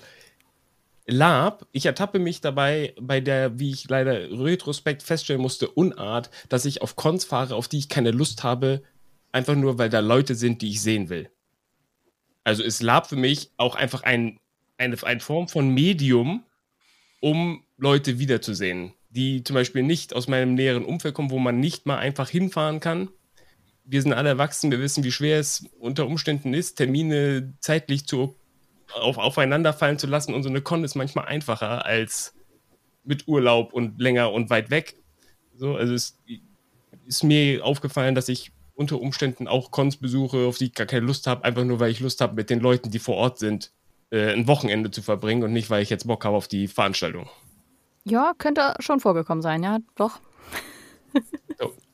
Lab, 1.05 1.67
ich 1.71 1.85
ertappe 1.85 2.19
mich 2.19 2.39
dabei 2.39 2.95
bei 2.99 3.19
der, 3.19 3.59
wie 3.59 3.71
ich 3.71 3.89
leider 3.89 4.31
retrospekt 4.31 5.03
feststellen 5.03 5.41
musste, 5.41 5.69
Unart, 5.69 6.29
dass 6.47 6.65
ich 6.65 6.81
auf 6.81 6.95
Cons 6.95 7.25
fahre, 7.25 7.55
auf 7.55 7.67
die 7.67 7.79
ich 7.79 7.89
keine 7.89 8.11
Lust 8.11 8.43
habe, 8.43 8.83
einfach 9.31 9.55
nur, 9.55 9.77
weil 9.77 9.89
da 9.89 9.99
Leute 9.99 10.35
sind, 10.35 10.61
die 10.61 10.69
ich 10.69 10.81
sehen 10.81 11.09
will. 11.09 11.29
Also 12.45 12.63
ist 12.63 12.81
Lab 12.81 13.07
für 13.07 13.15
mich 13.15 13.51
auch 13.57 13.75
einfach 13.75 14.03
ein, 14.03 14.39
eine, 14.77 15.01
eine 15.03 15.19
Form 15.19 15.47
von 15.49 15.69
Medium, 15.69 16.43
um 17.19 17.63
Leute 17.77 18.19
wiederzusehen, 18.19 18.93
die 19.09 19.43
zum 19.43 19.55
Beispiel 19.55 19.83
nicht 19.83 20.13
aus 20.13 20.27
meinem 20.27 20.55
näheren 20.55 20.85
Umfeld 20.85 21.15
kommen, 21.15 21.31
wo 21.31 21.39
man 21.39 21.59
nicht 21.59 21.85
mal 21.85 21.97
einfach 21.97 22.29
hinfahren 22.29 22.79
kann. 22.79 23.09
Wir 23.85 24.01
sind 24.01 24.13
alle 24.13 24.29
erwachsen, 24.29 24.71
wir 24.71 24.79
wissen, 24.79 25.03
wie 25.03 25.11
schwer 25.11 25.39
es 25.39 25.65
unter 25.79 26.05
Umständen 26.05 26.53
ist, 26.53 26.75
Termine 26.75 27.53
zeitlich 27.59 28.05
zu, 28.05 28.35
auf, 28.93 29.17
aufeinander 29.17 29.73
fallen 29.73 29.97
zu 29.97 30.07
lassen. 30.07 30.33
Und 30.33 30.43
so 30.43 30.49
eine 30.49 30.61
Con 30.61 30.83
ist 30.83 30.95
manchmal 30.95 31.25
einfacher 31.25 31.85
als 31.85 32.33
mit 33.03 33.27
Urlaub 33.27 33.73
und 33.73 33.99
länger 33.99 34.31
und 34.31 34.49
weit 34.49 34.69
weg. 34.69 34.95
So, 35.55 35.75
also 35.75 35.93
es 35.93 36.19
ist 37.05 37.23
mir 37.23 37.63
aufgefallen, 37.63 38.15
dass 38.15 38.29
ich 38.29 38.51
unter 38.75 38.99
Umständen 38.99 39.47
auch 39.47 39.71
Cons 39.71 39.97
besuche, 39.97 40.47
auf 40.47 40.57
die 40.57 40.65
ich 40.65 40.73
gar 40.73 40.87
keine 40.87 41.05
Lust 41.05 41.27
habe, 41.27 41.43
einfach 41.43 41.63
nur 41.63 41.79
weil 41.79 41.91
ich 41.91 41.99
Lust 41.99 42.21
habe, 42.21 42.35
mit 42.35 42.49
den 42.49 42.59
Leuten, 42.59 42.89
die 42.89 42.99
vor 42.99 43.15
Ort 43.15 43.37
sind, 43.37 43.71
äh, 44.09 44.33
ein 44.33 44.47
Wochenende 44.47 44.89
zu 44.89 45.01
verbringen 45.01 45.43
und 45.43 45.53
nicht, 45.53 45.69
weil 45.69 45.83
ich 45.83 45.89
jetzt 45.89 46.07
Bock 46.07 46.25
habe 46.25 46.35
auf 46.35 46.47
die 46.47 46.67
Veranstaltung. 46.67 47.29
Ja, 48.03 48.33
könnte 48.37 48.73
schon 48.79 48.99
vorgekommen 48.99 49.41
sein, 49.41 49.63
ja, 49.63 49.79
doch. 49.95 50.19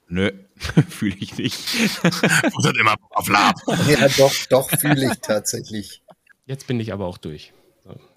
Nö, 0.07 0.31
fühle 0.89 1.15
ich 1.19 1.37
nicht. 1.37 1.55
Futtert 2.51 2.77
immer 2.79 2.95
auf 3.11 3.27
Lab. 3.29 3.55
Ja, 3.87 4.07
doch, 4.17 4.33
doch 4.49 4.69
fühle 4.71 5.11
ich 5.11 5.19
tatsächlich. 5.19 6.01
Jetzt 6.49 6.65
bin 6.65 6.79
ich 6.79 6.91
aber 6.91 7.05
auch 7.05 7.19
durch. 7.19 7.53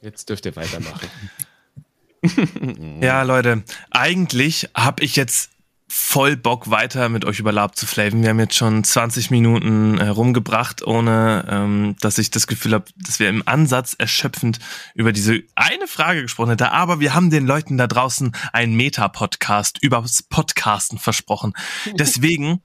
Jetzt 0.01 0.31
dürft 0.31 0.47
ihr 0.47 0.57
weitermachen. 0.57 1.09
Ja, 3.01 3.25
Leute, 3.25 3.65
eigentlich 3.91 4.71
habe 4.77 5.03
ich 5.03 5.17
jetzt 5.17 5.51
voll 5.89 6.37
Bock 6.37 6.71
weiter 6.71 7.09
mit 7.09 7.25
euch 7.25 7.41
über 7.41 7.51
Lab 7.51 7.75
zu 7.75 7.85
flaven. 7.85 8.23
Wir 8.23 8.31
haben 8.31 8.39
jetzt 8.39 8.55
schon 8.55 8.85
20 8.85 9.33
Minuten 9.33 9.99
äh, 9.99 10.07
rumgebracht, 10.07 10.87
ohne 10.87 11.45
ähm, 11.51 11.97
dass 12.01 12.19
ich 12.19 12.31
das 12.31 12.47
Gefühl 12.47 12.75
habe, 12.75 12.85
dass 12.97 13.19
wir 13.19 13.29
im 13.29 13.43
Ansatz 13.47 13.95
erschöpfend 13.99 14.61
über 14.95 15.13
diese 15.13 15.43
eine 15.57 15.89
Frage 15.89 16.23
gesprochen 16.23 16.51
hätten. 16.51 16.63
Aber 16.63 17.01
wir 17.01 17.13
haben 17.13 17.31
den 17.31 17.45
Leuten 17.45 17.77
da 17.77 17.89
draußen 17.89 18.37
einen 18.53 18.77
Meta-Podcast 18.77 19.83
übers 19.83 20.23
Podcasten 20.23 20.99
versprochen. 20.99 21.55
Deswegen 21.99 22.63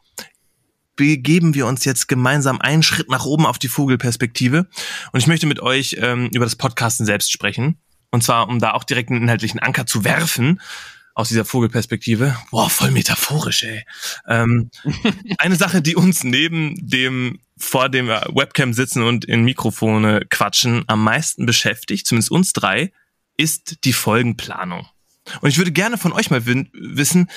begeben 0.97 1.53
wir 1.53 1.65
uns 1.65 1.85
jetzt 1.85 2.07
gemeinsam 2.07 2.59
einen 2.59 2.83
Schritt 2.83 3.09
nach 3.09 3.25
oben 3.25 3.45
auf 3.45 3.57
die 3.57 3.69
Vogelperspektive. 3.69 4.67
Und 5.13 5.19
ich 5.19 5.27
möchte 5.27 5.47
mit 5.47 5.61
euch 5.61 5.95
ähm, 5.99 6.29
über 6.33 6.45
das 6.45 6.57
Podcasten 6.57 7.05
selbst 7.05 7.31
sprechen. 7.31 7.77
Und 8.11 8.23
zwar, 8.23 8.49
um 8.49 8.59
da 8.59 8.71
auch 8.71 8.83
direkt 8.83 9.09
einen 9.09 9.21
inhaltlichen 9.21 9.59
Anker 9.59 9.85
zu 9.85 10.03
werfen 10.03 10.59
aus 11.13 11.29
dieser 11.29 11.45
Vogelperspektive. 11.45 12.37
Boah, 12.51 12.69
voll 12.69 12.91
metaphorisch, 12.91 13.63
ey. 13.63 13.83
Ähm, 14.27 14.69
eine 15.37 15.55
Sache, 15.55 15.81
die 15.81 15.95
uns 15.95 16.23
neben 16.23 16.75
dem 16.77 17.39
vor 17.57 17.89
dem 17.89 18.07
Webcam 18.07 18.73
sitzen 18.73 19.01
und 19.01 19.25
in 19.25 19.43
Mikrofone 19.43 20.25
quatschen 20.29 20.83
am 20.87 21.03
meisten 21.03 21.45
beschäftigt, 21.45 22.05
zumindest 22.05 22.31
uns 22.31 22.53
drei, 22.53 22.91
ist 23.35 23.83
die 23.83 23.93
Folgenplanung. 23.93 24.87
Und 25.41 25.49
ich 25.49 25.57
würde 25.57 25.71
gerne 25.71 25.97
von 25.97 26.13
euch 26.13 26.29
mal 26.29 26.45
wissen, 26.45 27.29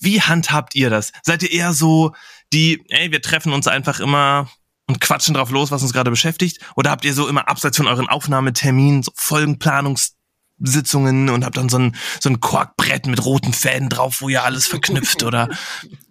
wie 0.00 0.20
handhabt 0.20 0.74
ihr 0.74 0.90
das? 0.90 1.12
Seid 1.22 1.42
ihr 1.42 1.50
eher 1.50 1.72
so 1.72 2.12
die, 2.52 2.84
ey, 2.88 3.10
wir 3.10 3.22
treffen 3.22 3.52
uns 3.52 3.66
einfach 3.66 3.98
immer 4.00 4.48
und 4.86 5.00
quatschen 5.00 5.34
drauf 5.34 5.50
los, 5.50 5.70
was 5.70 5.82
uns 5.82 5.92
gerade 5.92 6.10
beschäftigt? 6.10 6.64
Oder 6.74 6.90
habt 6.90 7.04
ihr 7.04 7.12
so 7.12 7.28
immer 7.28 7.46
abseits 7.48 7.76
von 7.76 7.86
euren 7.86 8.08
Aufnahmeterminen 8.08 9.02
so 9.02 9.12
Folgenplanungssitzungen 9.14 11.28
und 11.28 11.44
habt 11.44 11.58
dann 11.58 11.68
so 11.68 11.78
ein, 11.78 11.94
so 12.20 12.30
ein 12.30 12.40
Korkbrett 12.40 13.06
mit 13.06 13.22
roten 13.24 13.52
Fäden 13.52 13.90
drauf, 13.90 14.20
wo 14.20 14.30
ihr 14.30 14.42
alles 14.44 14.66
verknüpft? 14.66 15.22
Oder 15.22 15.50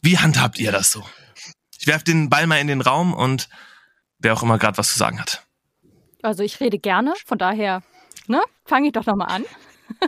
wie 0.02 0.20
handhabt 0.20 0.60
ihr 0.60 0.72
das 0.72 0.92
so? 0.92 1.04
Ich 1.80 1.88
werf 1.88 2.04
den 2.04 2.30
Ball 2.30 2.46
mal 2.48 2.60
in 2.60 2.68
den 2.68 2.82
Raum 2.82 3.14
und 3.14 3.50
wer 4.20 4.34
auch 4.34 4.44
immer 4.44 4.60
gerade 4.60 4.78
was 4.78 4.94
zu 4.94 5.00
sagen 5.00 5.20
hat. 5.20 5.44
Also 6.22 6.44
ich 6.44 6.60
rede 6.60 6.78
gerne, 6.80 7.14
von 7.26 7.38
daher, 7.38 7.82
ne, 8.28 8.42
fange 8.66 8.88
ich 8.88 8.94
doch 8.94 9.06
nochmal 9.06 9.30
an. 9.30 9.46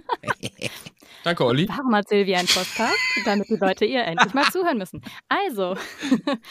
Danke, 1.23 1.45
Olli. 1.45 1.67
Warum 1.67 1.93
hat 1.95 2.07
Silvia 2.07 2.39
einen 2.39 2.47
Podcast? 2.47 2.97
Damit 3.25 3.49
die 3.49 3.57
Leute 3.57 3.85
ihr 3.85 4.05
endlich 4.05 4.33
mal 4.33 4.45
zuhören 4.45 4.77
müssen. 4.77 5.01
Also, 5.27 5.75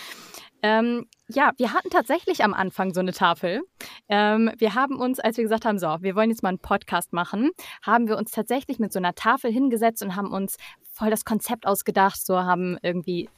ähm, 0.62 1.06
ja, 1.28 1.52
wir 1.56 1.72
hatten 1.72 1.90
tatsächlich 1.90 2.44
am 2.44 2.52
Anfang 2.52 2.92
so 2.92 3.00
eine 3.00 3.12
Tafel. 3.12 3.62
Ähm, 4.08 4.50
wir 4.58 4.74
haben 4.74 5.00
uns, 5.00 5.20
als 5.20 5.38
wir 5.38 5.44
gesagt 5.44 5.64
haben, 5.64 5.78
so, 5.78 5.96
wir 6.00 6.14
wollen 6.14 6.30
jetzt 6.30 6.42
mal 6.42 6.50
einen 6.50 6.58
Podcast 6.58 7.12
machen, 7.12 7.50
haben 7.82 8.08
wir 8.08 8.18
uns 8.18 8.30
tatsächlich 8.30 8.78
mit 8.78 8.92
so 8.92 8.98
einer 8.98 9.14
Tafel 9.14 9.50
hingesetzt 9.50 10.02
und 10.02 10.16
haben 10.16 10.32
uns 10.32 10.56
voll 10.92 11.10
das 11.10 11.24
Konzept 11.24 11.66
ausgedacht, 11.66 12.24
so 12.24 12.38
haben 12.38 12.76
irgendwie 12.82 13.30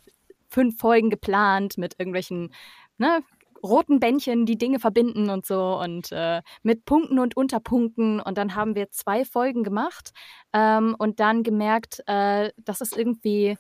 fünf 0.48 0.78
Folgen 0.78 1.10
geplant 1.10 1.78
mit 1.78 1.94
irgendwelchen, 1.98 2.52
ne, 2.98 3.20
roten 3.62 4.00
Bändchen, 4.00 4.46
die 4.46 4.58
Dinge 4.58 4.78
verbinden 4.78 5.30
und 5.30 5.46
so 5.46 5.78
und 5.80 6.12
äh, 6.12 6.42
mit 6.62 6.84
Punkten 6.84 7.18
und 7.18 7.36
Unterpunkten. 7.36 8.20
Und 8.20 8.38
dann 8.38 8.54
haben 8.54 8.74
wir 8.74 8.90
zwei 8.90 9.24
Folgen 9.24 9.62
gemacht 9.62 10.10
ähm, 10.52 10.94
und 10.98 11.20
dann 11.20 11.42
gemerkt, 11.42 12.02
äh, 12.06 12.50
dass 12.56 12.80
es 12.80 12.92
irgendwie 12.92 13.56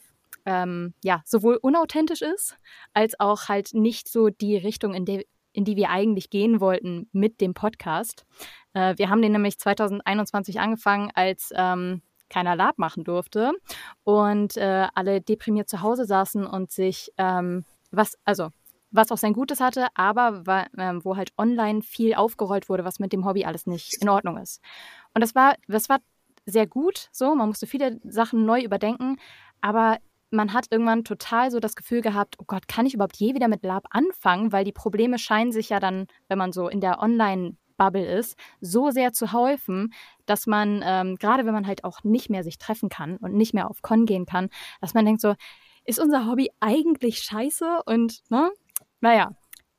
ähm, 0.46 0.94
ja 1.02 1.22
sowohl 1.24 1.56
unauthentisch 1.56 2.22
ist, 2.22 2.56
als 2.94 3.18
auch 3.20 3.48
halt 3.48 3.74
nicht 3.74 4.08
so 4.08 4.28
die 4.28 4.56
Richtung, 4.56 4.94
in, 4.94 5.04
der, 5.04 5.22
in 5.52 5.64
die 5.64 5.76
wir 5.76 5.90
eigentlich 5.90 6.30
gehen 6.30 6.60
wollten 6.60 7.08
mit 7.12 7.40
dem 7.40 7.54
Podcast. 7.54 8.24
Äh, 8.72 8.96
wir 8.96 9.10
haben 9.10 9.22
den 9.22 9.32
nämlich 9.32 9.58
2021 9.58 10.60
angefangen, 10.60 11.10
als 11.14 11.52
ähm, 11.54 12.02
keiner 12.28 12.56
Lab 12.56 12.78
machen 12.78 13.04
durfte 13.04 13.52
und 14.04 14.56
äh, 14.56 14.86
alle 14.94 15.20
deprimiert 15.20 15.68
zu 15.68 15.82
Hause 15.82 16.04
saßen 16.04 16.46
und 16.46 16.70
sich 16.70 17.12
ähm, 17.18 17.64
was, 17.90 18.16
also 18.24 18.50
was 18.90 19.12
auch 19.12 19.18
sein 19.18 19.32
Gutes 19.32 19.60
hatte, 19.60 19.86
aber 19.94 20.66
ähm, 20.76 21.04
wo 21.04 21.16
halt 21.16 21.32
online 21.38 21.82
viel 21.82 22.14
aufgerollt 22.14 22.68
wurde, 22.68 22.84
was 22.84 22.98
mit 22.98 23.12
dem 23.12 23.24
Hobby 23.24 23.44
alles 23.44 23.66
nicht 23.66 24.02
in 24.02 24.08
Ordnung 24.08 24.36
ist. 24.36 24.60
Und 25.14 25.22
das 25.22 25.34
war, 25.34 25.54
das 25.68 25.88
war 25.88 25.98
sehr 26.46 26.66
gut 26.66 27.08
so, 27.12 27.34
man 27.34 27.48
musste 27.48 27.66
viele 27.66 28.00
Sachen 28.04 28.44
neu 28.44 28.62
überdenken, 28.62 29.16
aber 29.60 29.98
man 30.30 30.52
hat 30.52 30.66
irgendwann 30.70 31.04
total 31.04 31.50
so 31.50 31.60
das 31.60 31.74
Gefühl 31.74 32.02
gehabt, 32.02 32.36
oh 32.38 32.44
Gott, 32.46 32.68
kann 32.68 32.86
ich 32.86 32.94
überhaupt 32.94 33.16
je 33.16 33.34
wieder 33.34 33.48
mit 33.48 33.64
Lab 33.64 33.86
anfangen? 33.90 34.52
Weil 34.52 34.64
die 34.64 34.72
Probleme 34.72 35.18
scheinen 35.18 35.52
sich 35.52 35.70
ja 35.70 35.80
dann, 35.80 36.06
wenn 36.28 36.38
man 36.38 36.52
so 36.52 36.68
in 36.68 36.80
der 36.80 37.00
Online-Bubble 37.00 38.06
ist, 38.06 38.38
so 38.60 38.90
sehr 38.90 39.12
zu 39.12 39.32
häufen, 39.32 39.92
dass 40.26 40.46
man, 40.46 40.82
ähm, 40.84 41.16
gerade 41.16 41.46
wenn 41.46 41.54
man 41.54 41.66
halt 41.66 41.82
auch 41.82 42.04
nicht 42.04 42.30
mehr 42.30 42.44
sich 42.44 42.58
treffen 42.58 42.88
kann 42.88 43.16
und 43.16 43.34
nicht 43.34 43.54
mehr 43.54 43.68
auf 43.68 43.82
Con 43.82 44.06
gehen 44.06 44.24
kann, 44.24 44.50
dass 44.80 44.94
man 44.94 45.04
denkt 45.04 45.20
so, 45.20 45.34
ist 45.84 45.98
unser 45.98 46.26
Hobby 46.26 46.50
eigentlich 46.60 47.18
scheiße? 47.18 47.82
Und, 47.86 48.20
ne? 48.30 48.50
Naja, 49.00 49.30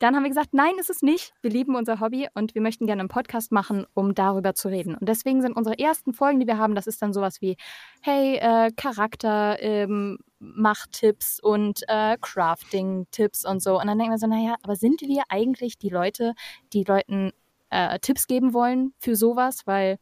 dann 0.02 0.16
haben 0.16 0.24
wir 0.24 0.30
gesagt, 0.30 0.54
nein, 0.54 0.74
ist 0.80 0.90
es 0.90 1.04
nicht. 1.04 1.32
Wir 1.44 1.52
lieben 1.52 1.76
unser 1.76 2.00
Hobby 2.00 2.28
und 2.34 2.56
wir 2.56 2.62
möchten 2.64 2.88
gerne 2.88 3.02
einen 3.02 3.10
Podcast 3.10 3.52
machen, 3.52 3.86
um 3.94 4.16
darüber 4.16 4.56
zu 4.56 4.68
reden. 4.68 4.96
Und 4.96 5.08
deswegen 5.08 5.44
sind 5.44 5.56
unsere 5.56 5.78
ersten 5.78 6.16
Folgen, 6.16 6.40
die 6.40 6.48
wir 6.48 6.58
haben, 6.58 6.74
das 6.74 6.88
ist 6.88 7.04
dann 7.04 7.14
sowas 7.14 7.40
wie, 7.40 7.56
hey, 8.02 8.38
äh, 8.38 8.72
Charakter, 8.76 9.62
ähm, 9.62 10.18
Machtipps 10.40 11.40
und 11.40 11.84
äh, 11.88 12.18
Crafting-Tipps 12.20 13.46
und 13.46 13.62
so. 13.62 13.80
Und 13.80 13.86
dann 13.86 14.00
denken 14.00 14.14
wir 14.14 14.18
so, 14.18 14.26
naja, 14.26 14.56
aber 14.64 14.76
sind 14.76 15.02
wir 15.02 15.22
eigentlich 15.30 15.78
die 15.78 15.90
Leute, 15.90 16.34
die 16.74 16.84
Leuten 16.84 17.32
äh, 17.70 18.00
Tipps 18.00 18.26
geben 18.26 18.56
wollen 18.56 18.94
für 18.98 19.16
sowas? 19.16 19.68
Weil 19.68 19.98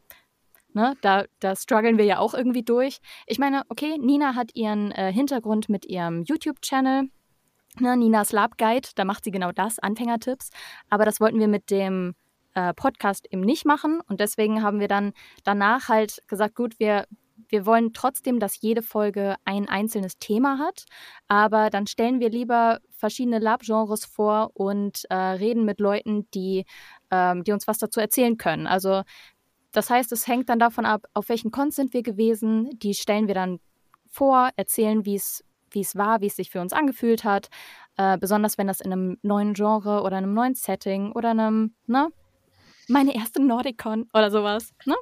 Ne, 0.72 0.96
da, 1.02 1.26
da 1.40 1.56
strugglen 1.56 1.98
wir 1.98 2.06
ja 2.06 2.20
auch 2.20 2.36
irgendwie 2.36 2.62
durch. 2.62 3.00
Ich 3.26 3.40
meine, 3.40 3.64
okay, 3.70 3.98
Nina 3.98 4.36
hat 4.36 4.52
ihren 4.54 4.92
äh, 4.92 5.12
Hintergrund 5.12 5.68
mit 5.68 5.84
ihrem 5.88 6.24
YouTube-Channel, 6.26 7.10
ne, 7.80 7.98
Ninas 7.98 8.32
Lab 8.32 8.58
Guide, 8.58 8.90
da 8.96 9.06
macht 9.06 9.24
sie 9.24 9.32
genau 9.32 9.52
das, 9.52 9.80
Anfängertipps. 9.80 10.50
Aber 10.90 11.06
das 11.06 11.20
wollten 11.20 11.40
wir 11.40 11.48
mit 11.48 11.70
dem 11.70 12.16
äh, 12.56 12.74
Podcast 12.74 13.28
eben 13.32 13.42
nicht 13.42 13.66
machen. 13.66 14.02
Und 14.08 14.20
deswegen 14.20 14.64
haben 14.64 14.80
wir 14.80 14.88
dann 14.88 15.14
danach 15.44 15.90
halt 15.90 16.20
gesagt, 16.28 16.56
gut, 16.56 16.80
wir, 16.80 17.06
wir 17.48 17.66
wollen 17.66 17.94
trotzdem, 17.94 18.40
dass 18.40 18.62
jede 18.62 18.82
Folge 18.82 19.36
ein 19.46 19.68
einzelnes 19.70 20.18
Thema 20.18 20.60
hat, 20.60 20.86
aber 21.28 21.70
dann 21.70 21.88
stellen 21.88 22.20
wir 22.20 22.30
lieber 22.30 22.80
verschiedene 22.92 23.40
Lab-Genres 23.40 24.06
vor 24.06 24.52
und 24.54 25.06
äh, 25.10 25.16
reden 25.16 25.66
mit 25.66 25.80
Leuten, 25.80 26.30
die, 26.32 26.66
ähm, 27.12 27.44
die 27.44 27.52
uns 27.52 27.68
was 27.68 27.78
dazu 27.78 28.00
erzählen 28.00 28.38
können. 28.38 28.68
Also 28.68 29.04
das 29.72 29.90
heißt, 29.90 30.12
es 30.12 30.28
hängt 30.28 30.50
dann 30.50 30.60
davon 30.60 30.86
ab, 30.86 31.06
auf 31.14 31.30
welchen 31.30 31.52
Cons 31.52 31.76
sind 31.76 31.94
wir 31.94 32.02
gewesen. 32.02 32.70
Die 32.80 32.94
stellen 32.94 33.28
wir 33.28 33.36
dann 33.36 33.60
vor, 34.10 34.50
erzählen, 34.56 35.06
wie 35.06 35.16
es 35.16 35.44
wie 35.72 35.82
es 35.82 35.96
war, 35.96 36.22
wie 36.22 36.28
es 36.28 36.36
sich 36.36 36.50
für 36.50 36.62
uns 36.62 36.74
angefühlt 36.74 37.24
hat. 37.24 37.50
Äh, 37.98 38.18
besonders 38.18 38.58
wenn 38.58 38.68
das 38.68 38.82
in 38.82 38.94
einem 38.94 39.18
neuen 39.24 39.54
Genre 39.54 40.04
oder 40.04 40.18
einem 40.18 40.34
neuen 40.34 40.56
Setting 40.56 41.12
oder 41.12 41.32
einem, 41.32 41.76
ne? 41.86 42.10
Meine 42.92 43.14
erste 43.14 43.40
Nordicon 43.40 44.10
oder 44.16 44.32
sowas. 44.32 44.74
Ne? 44.86 44.96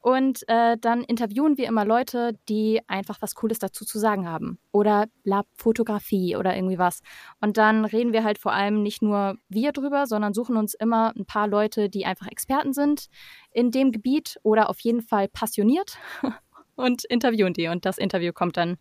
Und 0.00 0.46
äh, 0.46 0.76
dann 0.78 1.02
interviewen 1.02 1.56
wir 1.56 1.68
immer 1.68 1.86
Leute, 1.86 2.34
die 2.50 2.82
einfach 2.86 3.22
was 3.22 3.34
Cooles 3.34 3.58
dazu 3.58 3.86
zu 3.86 3.98
sagen 3.98 4.28
haben. 4.28 4.58
Oder 4.72 5.06
Lab-Fotografie 5.24 6.36
oder 6.36 6.54
irgendwie 6.54 6.76
was. 6.76 7.00
Und 7.40 7.56
dann 7.56 7.86
reden 7.86 8.12
wir 8.12 8.24
halt 8.24 8.36
vor 8.36 8.52
allem 8.52 8.82
nicht 8.82 9.00
nur 9.00 9.36
wir 9.48 9.72
drüber, 9.72 10.06
sondern 10.06 10.34
suchen 10.34 10.58
uns 10.58 10.74
immer 10.74 11.14
ein 11.16 11.24
paar 11.24 11.48
Leute, 11.48 11.88
die 11.88 12.04
einfach 12.04 12.26
Experten 12.26 12.74
sind 12.74 13.06
in 13.52 13.70
dem 13.70 13.90
Gebiet 13.90 14.38
oder 14.42 14.68
auf 14.68 14.80
jeden 14.80 15.00
Fall 15.00 15.26
passioniert 15.28 15.96
und 16.76 17.04
interviewen 17.06 17.54
die. 17.54 17.68
Und 17.68 17.86
das 17.86 17.96
Interview 17.96 18.34
kommt 18.34 18.58
dann 18.58 18.76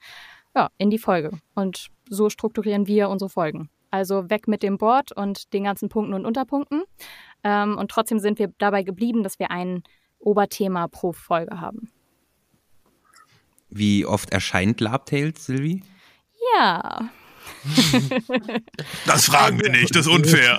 ja, 0.60 0.70
in 0.78 0.90
die 0.90 0.98
Folge. 0.98 1.32
Und 1.56 1.88
so 2.10 2.30
strukturieren 2.30 2.86
wir 2.86 3.10
unsere 3.10 3.30
Folgen. 3.30 3.70
Also 3.92 4.30
weg 4.30 4.48
mit 4.48 4.62
dem 4.62 4.78
Board 4.78 5.12
und 5.14 5.54
den 5.54 5.64
ganzen 5.64 5.90
Punkten 5.90 6.14
und 6.14 6.26
Unterpunkten. 6.26 6.84
Ähm, 7.44 7.78
und 7.78 7.90
trotzdem 7.90 8.20
sind 8.20 8.40
wir 8.40 8.54
dabei 8.58 8.84
geblieben, 8.84 9.24
dass 9.24 9.40
wir 9.40 9.52
ein 9.52 9.84
Oberthema 10.20 10.88
pro 10.90 11.14
Folge 11.14 11.62
haben. 11.62 11.90
Wie 13.70 14.06
oft 14.06 14.32
erscheint 14.32 14.82
Labtails, 14.82 15.46
Sylvie? 15.46 15.84
Ja, 16.56 17.10
das 19.06 19.26
fragen 19.26 19.60
wir 19.62 19.70
nicht, 19.70 19.96
das 19.96 20.06
ist 20.06 20.12
unfair. 20.12 20.58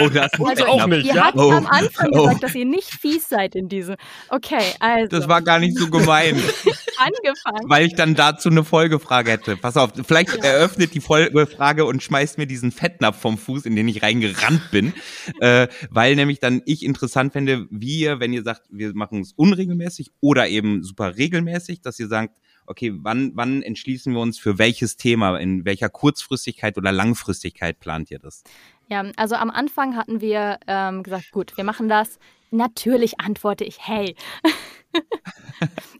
oh, 0.00 0.08
das 0.08 0.32
also, 0.38 0.66
auch 0.66 0.86
nicht. 0.86 1.06
Ihr 1.06 1.14
ja? 1.14 1.26
habt 1.26 1.38
oh. 1.38 1.50
am 1.50 1.66
Anfang 1.66 2.10
oh. 2.12 2.22
gesagt, 2.22 2.42
dass 2.42 2.54
ihr 2.54 2.64
nicht 2.64 2.90
fies 2.90 3.28
seid 3.28 3.54
in 3.54 3.68
diesem. 3.68 3.96
Okay, 4.28 4.74
also. 4.80 5.08
Das 5.08 5.28
war 5.28 5.42
gar 5.42 5.58
nicht 5.58 5.78
so 5.78 5.88
gemein. 5.88 6.36
Angefangen. 6.98 7.68
Weil 7.68 7.86
ich 7.86 7.94
dann 7.94 8.14
dazu 8.14 8.48
eine 8.48 8.64
Folgefrage 8.64 9.32
hätte. 9.32 9.56
Pass 9.56 9.76
auf, 9.76 9.92
vielleicht 10.06 10.36
ja. 10.36 10.44
eröffnet 10.44 10.94
die 10.94 11.00
Folgefrage 11.00 11.84
und 11.84 12.02
schmeißt 12.02 12.38
mir 12.38 12.46
diesen 12.46 12.72
Fettnapf 12.72 13.20
vom 13.20 13.38
Fuß, 13.38 13.66
in 13.66 13.76
den 13.76 13.88
ich 13.88 14.02
reingerannt 14.02 14.70
bin. 14.70 14.92
äh, 15.40 15.68
weil 15.90 16.16
nämlich 16.16 16.40
dann 16.40 16.62
ich 16.64 16.84
interessant 16.84 17.32
fände, 17.32 17.66
wie 17.70 18.00
ihr, 18.00 18.20
wenn 18.20 18.32
ihr 18.32 18.42
sagt, 18.42 18.62
wir 18.70 18.94
machen 18.94 19.20
es 19.20 19.32
unregelmäßig 19.32 20.10
oder 20.20 20.48
eben 20.48 20.82
super 20.82 21.16
regelmäßig, 21.16 21.80
dass 21.82 21.98
ihr 21.98 22.08
sagt, 22.08 22.38
okay, 22.68 22.92
wann, 22.94 23.32
wann 23.34 23.62
entschließen 23.62 24.12
wir 24.12 24.20
uns 24.20 24.38
für 24.38 24.58
welches 24.58 24.96
Thema, 24.96 25.36
in 25.38 25.64
welcher 25.64 25.88
Kurzfristigkeit 25.88 26.76
oder 26.76 26.92
Langfristigkeit 26.92 27.80
plant 27.80 28.10
ihr 28.10 28.18
das? 28.18 28.44
Ja, 28.88 29.04
also 29.16 29.34
am 29.34 29.50
Anfang 29.50 29.96
hatten 29.96 30.20
wir 30.20 30.58
ähm, 30.66 31.02
gesagt, 31.02 31.30
gut, 31.30 31.56
wir 31.56 31.64
machen 31.64 31.88
das. 31.88 32.18
Natürlich 32.50 33.20
antworte 33.20 33.64
ich, 33.64 33.86
hey. 33.86 34.14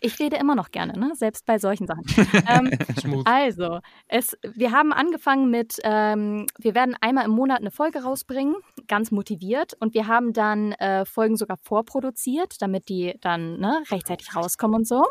Ich 0.01 0.19
rede 0.19 0.37
immer 0.37 0.55
noch 0.55 0.71
gerne, 0.71 0.99
ne? 0.99 1.13
selbst 1.15 1.47
bei 1.47 1.59
solchen 1.59 1.87
Sachen. 1.87 2.05
ähm, 2.49 3.23
also, 3.25 3.81
es, 4.07 4.37
wir 4.55 4.73
haben 4.73 4.93
angefangen 4.93 5.51
mit, 5.51 5.77
ähm, 5.85 6.47
wir 6.59 6.75
werden 6.75 6.97
einmal 7.01 7.25
im 7.25 7.33
Monat 7.33 7.61
eine 7.61 7.71
Folge 7.71 8.03
rausbringen, 8.03 8.55
ganz 8.87 9.11
motiviert. 9.11 9.75
Und 9.81 9.95
wir 9.95 10.07
haben 10.07 10.33
dann 10.33 10.73
äh, 10.73 11.05
Folgen 11.05 11.37
sogar 11.37 11.57
vorproduziert, 11.57 12.61
damit 12.61 12.89
die 12.89 13.15
dann 13.21 13.59
ne, 13.59 13.83
rechtzeitig 13.91 14.35
rauskommen 14.35 14.77
und 14.77 14.89
so. 14.89 15.05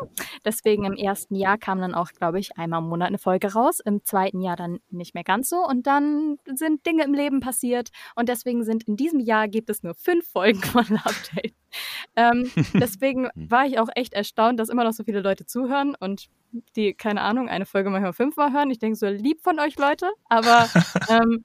Deswegen 0.44 0.84
im 0.84 0.94
ersten 0.94 1.34
Jahr 1.34 1.58
kam 1.58 1.80
dann 1.80 1.94
auch, 1.94 2.12
glaube 2.12 2.38
ich, 2.38 2.56
einmal 2.56 2.80
im 2.80 2.88
Monat 2.88 3.08
eine 3.08 3.18
Folge 3.18 3.52
raus. 3.52 3.80
Im 3.80 4.04
zweiten 4.04 4.40
Jahr 4.40 4.56
dann 4.56 4.78
nicht 4.90 5.14
mehr 5.14 5.24
ganz 5.24 5.48
so. 5.48 5.64
Und 5.66 5.86
dann 5.86 6.38
sind 6.46 6.86
Dinge 6.86 7.04
im 7.04 7.14
Leben 7.14 7.40
passiert. 7.40 7.90
Und 8.14 8.28
deswegen 8.28 8.64
sind 8.64 8.84
in 8.84 8.96
diesem 8.96 9.20
Jahr 9.20 9.48
gibt 9.48 9.70
es 9.70 9.82
nur 9.82 9.94
fünf 9.94 10.28
Folgen 10.28 10.62
von 10.62 10.84
Update. 11.04 11.54
Ähm, 12.16 12.50
deswegen 12.74 13.28
war 13.36 13.64
ich 13.64 13.78
auch 13.78 13.88
echt 13.94 14.12
erstaunt, 14.12 14.58
dass 14.58 14.70
immer 14.70 14.82
noch 14.82 14.92
so 14.92 15.04
viele 15.04 15.20
Leute 15.20 15.46
zuhören 15.46 15.94
und 16.00 16.26
die, 16.74 16.94
keine 16.94 17.20
Ahnung, 17.20 17.48
eine 17.48 17.64
Folge 17.64 17.90
manchmal 17.90 18.12
fünfmal 18.12 18.52
hören. 18.52 18.70
Ich 18.70 18.80
denke 18.80 18.96
so 18.96 19.06
lieb 19.06 19.40
von 19.42 19.60
euch 19.60 19.78
Leute, 19.78 20.10
aber 20.28 20.68
ähm, 21.08 21.44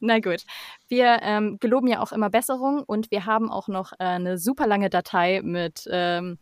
na 0.00 0.18
gut. 0.18 0.44
Wir 0.88 1.20
ähm, 1.22 1.58
geloben 1.60 1.88
ja 1.88 2.00
auch 2.00 2.12
immer 2.12 2.30
Besserung 2.30 2.82
und 2.82 3.10
wir 3.10 3.26
haben 3.26 3.50
auch 3.50 3.68
noch 3.68 3.92
äh, 3.92 4.04
eine 4.04 4.38
super 4.38 4.66
lange 4.66 4.90
Datei 4.90 5.40
mit, 5.42 5.88
ähm, 5.90 6.38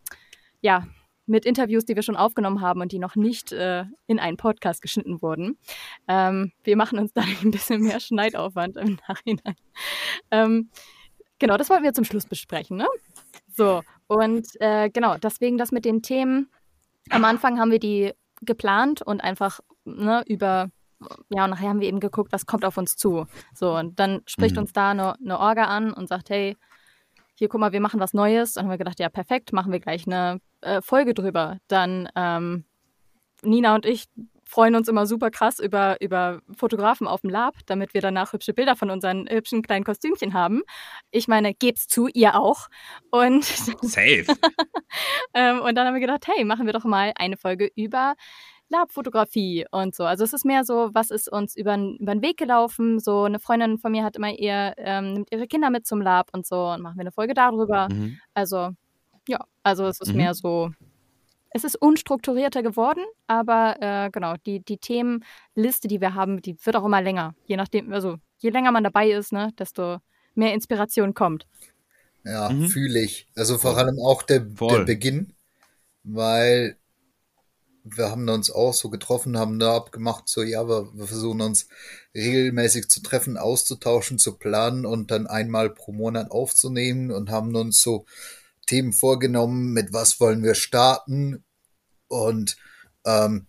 ja, 0.61 0.85
mit 1.27 1.45
Interviews, 1.45 1.85
die 1.85 1.95
wir 1.95 2.03
schon 2.03 2.15
aufgenommen 2.15 2.61
haben 2.61 2.81
und 2.81 2.91
die 2.91 2.99
noch 2.99 3.15
nicht 3.15 3.51
äh, 3.51 3.85
in 4.07 4.19
einen 4.19 4.37
Podcast 4.37 4.81
geschnitten 4.81 5.21
wurden. 5.21 5.57
Ähm, 6.07 6.51
wir 6.63 6.77
machen 6.77 6.99
uns 6.99 7.13
da 7.13 7.21
ein 7.21 7.51
bisschen 7.51 7.81
mehr 7.81 7.99
Schneidaufwand 7.99 8.77
im 8.77 8.99
Nachhinein. 9.07 9.55
Ähm, 10.31 10.69
Genau, 11.39 11.57
das 11.57 11.69
wollten 11.69 11.83
wir 11.83 11.93
zum 11.93 12.05
Schluss 12.05 12.25
besprechen, 12.25 12.77
ne? 12.77 12.87
So, 13.53 13.81
und 14.07 14.47
äh, 14.59 14.89
genau, 14.89 15.17
deswegen 15.17 15.57
das 15.57 15.71
mit 15.71 15.85
den 15.85 16.01
Themen. 16.01 16.49
Am 17.09 17.25
Anfang 17.25 17.59
haben 17.59 17.71
wir 17.71 17.79
die 17.79 18.13
geplant 18.41 19.01
und 19.01 19.21
einfach 19.21 19.59
ne, 19.85 20.23
über, 20.27 20.69
ja, 21.29 21.43
und 21.45 21.51
nachher 21.51 21.69
haben 21.69 21.79
wir 21.79 21.87
eben 21.87 21.99
geguckt, 21.99 22.31
was 22.31 22.45
kommt 22.45 22.65
auf 22.65 22.77
uns 22.77 22.95
zu. 22.95 23.25
So, 23.53 23.75
und 23.75 23.99
dann 23.99 24.21
spricht 24.25 24.55
mhm. 24.55 24.61
uns 24.61 24.73
da 24.73 24.91
eine, 24.91 25.15
eine 25.19 25.39
Orga 25.39 25.65
an 25.65 25.93
und 25.93 26.07
sagt, 26.07 26.29
hey, 26.29 26.57
hier, 27.35 27.49
guck 27.49 27.59
mal, 27.59 27.73
wir 27.73 27.81
machen 27.81 27.99
was 27.99 28.13
Neues. 28.13 28.51
Und 28.51 28.55
dann 28.55 28.65
haben 28.65 28.71
wir 28.71 28.77
gedacht, 28.77 28.99
ja, 28.99 29.09
perfekt, 29.09 29.51
machen 29.51 29.71
wir 29.71 29.79
gleich 29.79 30.07
eine 30.07 30.39
äh, 30.61 30.81
Folge 30.81 31.13
drüber. 31.13 31.57
Dann 31.67 32.09
ähm, 32.15 32.63
Nina 33.41 33.75
und 33.75 33.85
ich 33.85 34.05
freuen 34.55 34.75
uns 34.75 34.87
immer 34.87 35.05
super 35.05 35.31
krass 35.31 35.59
über, 35.59 35.97
über 35.99 36.39
Fotografen 36.55 37.07
auf 37.07 37.21
dem 37.21 37.29
Lab, 37.29 37.55
damit 37.65 37.93
wir 37.93 37.99
danach 37.99 38.31
hübsche 38.31 38.53
Bilder 38.53 38.77
von 38.77 38.89
unseren 38.89 39.27
hübschen 39.29 39.61
kleinen 39.61 39.83
Kostümchen 39.83 40.33
haben. 40.33 40.61
Ich 41.11 41.27
meine, 41.27 41.53
gebt's 41.53 41.87
zu, 41.87 42.07
ihr 42.07 42.39
auch. 42.39 42.69
Und 43.11 43.43
Safe. 43.81 44.25
ähm, 45.33 45.59
und 45.59 45.75
dann 45.75 45.85
haben 45.85 45.93
wir 45.93 45.99
gedacht, 45.99 46.25
hey, 46.27 46.45
machen 46.45 46.67
wir 46.67 46.71
doch 46.71 46.85
mal 46.85 47.11
eine 47.17 47.35
Folge 47.35 47.69
über 47.75 48.15
Labfotografie 48.69 49.65
und 49.71 49.93
so. 49.93 50.05
Also 50.05 50.23
es 50.23 50.31
ist 50.31 50.45
mehr 50.45 50.63
so, 50.63 50.89
was 50.93 51.11
ist 51.11 51.29
uns 51.29 51.57
über, 51.57 51.75
den 51.75 52.21
Weg 52.21 52.37
gelaufen. 52.37 53.01
So 53.01 53.23
eine 53.23 53.39
Freundin 53.39 53.77
von 53.77 53.91
mir 53.91 54.05
hat 54.05 54.15
immer 54.15 54.39
eher, 54.39 54.73
ähm, 54.77 55.11
nimmt 55.11 55.33
ihre 55.33 55.47
Kinder 55.47 55.69
mit 55.69 55.85
zum 55.85 56.01
Lab 56.01 56.29
und 56.31 56.47
so 56.47 56.69
und 56.69 56.81
machen 56.81 56.95
wir 56.95 57.01
eine 57.01 57.11
Folge 57.11 57.33
darüber. 57.33 57.89
Mhm. 57.91 58.19
Also 58.33 58.69
ja, 59.27 59.39
also 59.63 59.85
es 59.87 59.99
ist 59.99 60.11
mhm. 60.11 60.17
mehr 60.17 60.33
so 60.33 60.71
es 61.55 61.63
ist 61.63 61.81
unstrukturierter 61.81 62.61
geworden, 62.61 63.05
aber 63.27 63.77
äh, 63.79 64.09
genau, 64.11 64.33
die, 64.45 64.59
die 64.59 64.77
Themenliste, 64.77 65.87
die 65.87 66.01
wir 66.01 66.13
haben, 66.13 66.41
die 66.41 66.57
wird 66.61 66.75
auch 66.75 66.83
immer 66.83 67.01
länger. 67.01 67.33
Je 67.45 67.55
nachdem, 67.55 67.93
also 67.93 68.17
je 68.39 68.49
länger 68.49 68.73
man 68.73 68.83
dabei 68.83 69.09
ist, 69.09 69.31
ne, 69.31 69.53
desto 69.57 69.99
mehr 70.33 70.53
Inspiration 70.53 71.13
kommt. 71.13 71.47
Ja, 72.25 72.49
mhm. 72.49 72.67
fühle 72.67 72.99
ich. 72.99 73.29
Also 73.35 73.57
vor 73.57 73.77
allem 73.77 73.97
auch 73.99 74.23
der, 74.23 74.41
der 74.41 74.83
Beginn, 74.83 75.31
weil 76.03 76.77
wir 77.85 78.11
haben 78.11 78.27
uns 78.27 78.51
auch 78.51 78.73
so 78.73 78.89
getroffen, 78.89 79.37
haben 79.37 79.57
da 79.57 79.77
abgemacht, 79.77 80.27
so 80.27 80.43
ja, 80.43 80.67
wir, 80.67 80.89
wir, 80.93 81.07
versuchen 81.07 81.39
uns 81.39 81.69
regelmäßig 82.13 82.89
zu 82.89 83.01
treffen, 83.01 83.37
auszutauschen, 83.37 84.19
zu 84.19 84.37
planen 84.37 84.85
und 84.85 85.09
dann 85.09 85.25
einmal 85.25 85.69
pro 85.69 85.93
Monat 85.93 86.31
aufzunehmen 86.31 87.11
und 87.11 87.29
haben 87.29 87.55
uns 87.55 87.81
so 87.81 88.05
Themen 88.65 88.93
vorgenommen, 88.93 89.71
mit 89.71 89.93
was 89.93 90.19
wollen 90.19 90.43
wir 90.43 90.55
starten. 90.55 91.44
Und 92.15 92.55
ähm, 93.05 93.47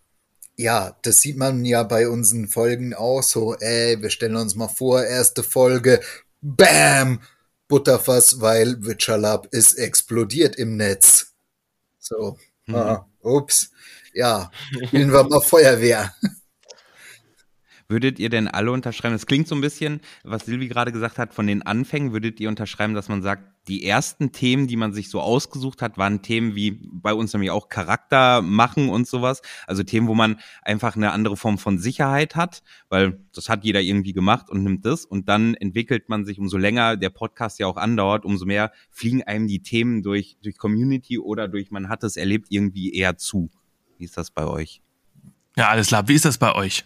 ja, 0.57 0.97
das 1.03 1.21
sieht 1.21 1.37
man 1.37 1.65
ja 1.65 1.83
bei 1.83 2.09
unseren 2.09 2.49
Folgen 2.49 2.95
auch 2.95 3.23
so, 3.23 3.55
ey, 3.57 4.01
wir 4.01 4.11
stellen 4.11 4.37
uns 4.37 4.55
mal 4.55 4.69
vor, 4.69 5.03
erste 5.05 5.43
Folge, 5.43 6.01
bam, 6.41 7.21
Butterfass, 7.69 8.41
weil 8.41 8.85
Witcher 8.85 9.19
Lab 9.19 9.47
ist 9.53 9.75
explodiert 9.75 10.57
im 10.57 10.77
Netz. 10.77 11.35
So, 11.99 12.39
mhm. 12.67 12.75
ah, 12.75 13.09
ups, 13.21 13.71
ja, 14.15 14.51
spielen 14.87 15.13
wir 15.13 15.25
mal 15.25 15.41
Feuerwehr. 15.41 16.15
Würdet 17.89 18.19
ihr 18.19 18.31
denn 18.31 18.49
alle 18.49 18.73
unterschreiben? 18.73 19.15
Das 19.15 19.27
klingt 19.27 19.47
so 19.47 19.55
ein 19.55 19.61
bisschen, 19.61 20.01
was 20.25 20.47
Silvi 20.47 20.67
gerade 20.67 20.91
gesagt 20.91 21.19
hat, 21.19 21.33
von 21.33 21.47
den 21.47 21.63
Anfängen, 21.63 22.13
würdet 22.13 22.41
ihr 22.41 22.49
unterschreiben, 22.49 22.95
dass 22.95 23.09
man 23.09 23.23
sagt, 23.23 23.45
die 23.69 23.85
ersten 23.85 24.33
Themen, 24.33 24.67
die 24.67 24.77
man 24.77 24.93
sich 24.93 25.09
so 25.09 25.21
ausgesucht 25.21 25.83
hat, 25.83 25.99
waren 25.99 26.23
Themen 26.23 26.55
wie 26.55 26.81
bei 26.93 27.13
uns 27.13 27.33
nämlich 27.33 27.51
auch 27.51 27.69
Charakter 27.69 28.43
machen 28.43 28.89
und 28.89 29.07
sowas. 29.07 29.43
Also 29.67 29.83
Themen, 29.83 30.09
wo 30.09 30.15
man 30.15 30.39
einfach 30.63 30.97
eine 30.97 31.13
andere 31.13 31.37
Form 31.37 31.59
von 31.59 31.79
Sicherheit 31.79 32.37
hat, 32.37 32.63
weil 32.89 33.21
das 33.35 33.49
hat 33.49 33.65
jeder 33.65 33.81
irgendwie 33.81 34.13
gemacht 34.13 34.51
und 34.51 34.63
nimmt 34.63 34.85
das. 34.85 35.05
Und 35.05 35.29
dann 35.29 35.55
entwickelt 35.55 36.09
man 36.09 36.25
sich, 36.25 36.39
umso 36.39 36.59
länger 36.59 36.97
der 36.97 37.11
Podcast 37.11 37.59
ja 37.59 37.67
auch 37.67 37.77
andauert, 37.77 38.25
umso 38.25 38.47
mehr 38.47 38.73
fliegen 38.91 39.23
einem 39.23 39.47
die 39.49 39.63
Themen 39.63 40.03
durch, 40.03 40.37
durch 40.43 40.59
Community 40.59 41.19
oder 41.19 41.49
durch 41.49 41.71
man 41.71 41.89
hat 41.89 42.05
es 42.05 42.17
erlebt 42.17 42.47
irgendwie 42.51 42.95
eher 42.95 43.17
zu. 43.17 43.51
Wie 43.99 44.05
ist 44.05 44.17
das 44.17 44.31
bei 44.31 44.45
euch? 44.45 44.81
Ja, 45.57 45.69
alles 45.69 45.89
klar. 45.89 46.07
Wie 46.07 46.15
ist 46.15 46.25
das 46.25 46.39
bei 46.39 46.55
euch? 46.55 46.85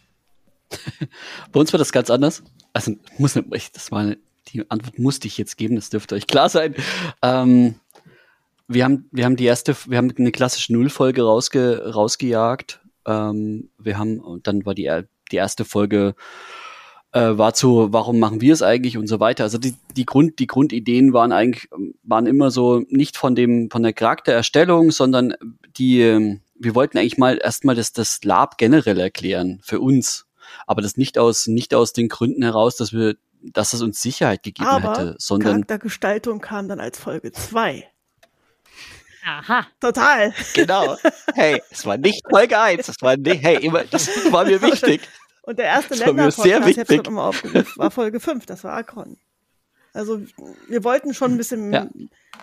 Bei 1.52 1.60
uns 1.60 1.72
war 1.72 1.78
das 1.78 1.92
ganz 1.92 2.10
anders. 2.10 2.42
Also 2.72 2.92
muss 3.18 3.34
nicht, 3.34 3.76
das 3.76 3.90
war 3.90 4.14
die 4.48 4.68
Antwort 4.70 4.98
musste 4.98 5.28
ich 5.28 5.38
jetzt 5.38 5.56
geben, 5.56 5.76
das 5.76 5.90
dürfte 5.90 6.14
euch 6.14 6.26
klar 6.26 6.48
sein. 6.48 6.74
Ähm, 7.22 7.76
wir 8.68 8.84
haben, 8.84 9.08
wir 9.10 9.24
haben 9.24 9.36
die 9.36 9.44
erste, 9.44 9.76
wir 9.86 9.98
haben 9.98 10.12
eine 10.16 10.32
klassische 10.32 10.72
Nullfolge 10.72 11.22
rausge, 11.22 11.92
rausgejagt. 11.92 12.80
Ähm, 13.06 13.70
wir 13.78 13.98
haben, 13.98 14.20
und 14.20 14.46
dann 14.46 14.64
war 14.64 14.74
die, 14.74 14.90
die 15.32 15.36
erste 15.36 15.64
Folge 15.64 16.14
äh, 17.12 17.36
war 17.36 17.54
zu, 17.54 17.88
warum 17.90 18.18
machen 18.18 18.40
wir 18.40 18.52
es 18.52 18.62
eigentlich 18.62 18.96
und 18.96 19.08
so 19.08 19.18
weiter. 19.18 19.44
Also 19.44 19.58
die, 19.58 19.74
die 19.96 20.06
Grund, 20.06 20.38
die 20.38 20.46
Grundideen 20.46 21.12
waren 21.12 21.32
eigentlich, 21.32 21.68
waren 22.02 22.26
immer 22.26 22.50
so 22.50 22.84
nicht 22.88 23.16
von 23.16 23.34
dem, 23.34 23.70
von 23.70 23.82
der 23.82 23.92
Charaktererstellung, 23.92 24.92
sondern 24.92 25.34
die, 25.76 26.38
wir 26.54 26.74
wollten 26.74 26.98
eigentlich 26.98 27.18
mal 27.18 27.38
erstmal 27.42 27.74
das, 27.74 27.92
das 27.92 28.22
Lab 28.22 28.58
generell 28.58 29.00
erklären 29.00 29.58
für 29.62 29.80
uns. 29.80 30.26
Aber 30.66 30.82
das 30.82 30.96
nicht 30.96 31.18
aus, 31.18 31.46
nicht 31.46 31.74
aus 31.74 31.92
den 31.92 32.08
Gründen 32.08 32.42
heraus, 32.42 32.76
dass 32.76 32.92
wir 32.92 33.16
dass 33.42 33.72
es 33.72 33.80
uns 33.82 34.02
Sicherheit 34.02 34.42
gegeben 34.42 34.68
Aber 34.68 34.90
hätte, 34.90 35.14
sondern 35.18 35.52
Charaktergestaltung 35.52 36.40
kam 36.40 36.68
dann 36.68 36.80
als 36.80 36.98
Folge 36.98 37.32
2. 37.32 37.88
Aha. 39.24 39.66
Total. 39.80 40.32
Genau. 40.54 40.96
Hey, 41.34 41.62
es 41.70 41.84
war 41.84 41.96
nicht 41.96 42.22
Folge 42.28 42.58
1, 42.58 42.86
das 42.86 42.96
war 43.00 43.16
nicht, 43.16 43.42
hey, 43.42 43.64
immer, 43.64 43.84
das 43.84 44.08
war 44.32 44.44
mir 44.44 44.60
wichtig. 44.62 45.02
Und 45.42 45.58
der 45.58 45.66
erste 45.66 45.90
Das 45.90 46.00
war 46.00 46.06
mir 46.12 46.22
Länder-Podcast, 46.22 46.42
sehr 46.42 46.60
ich 46.60 46.66
wichtig. 46.76 46.96
schon 46.96 47.04
immer 47.06 47.24
aufgerufen, 47.24 47.72
war 47.76 47.90
Folge 47.90 48.20
5, 48.20 48.46
das 48.46 48.64
war 48.64 48.74
Akron. 48.74 49.18
Also 49.92 50.20
wir 50.68 50.84
wollten 50.84 51.14
schon 51.14 51.32
ein 51.32 51.36
bisschen 51.36 51.72
Ja. 51.72 51.88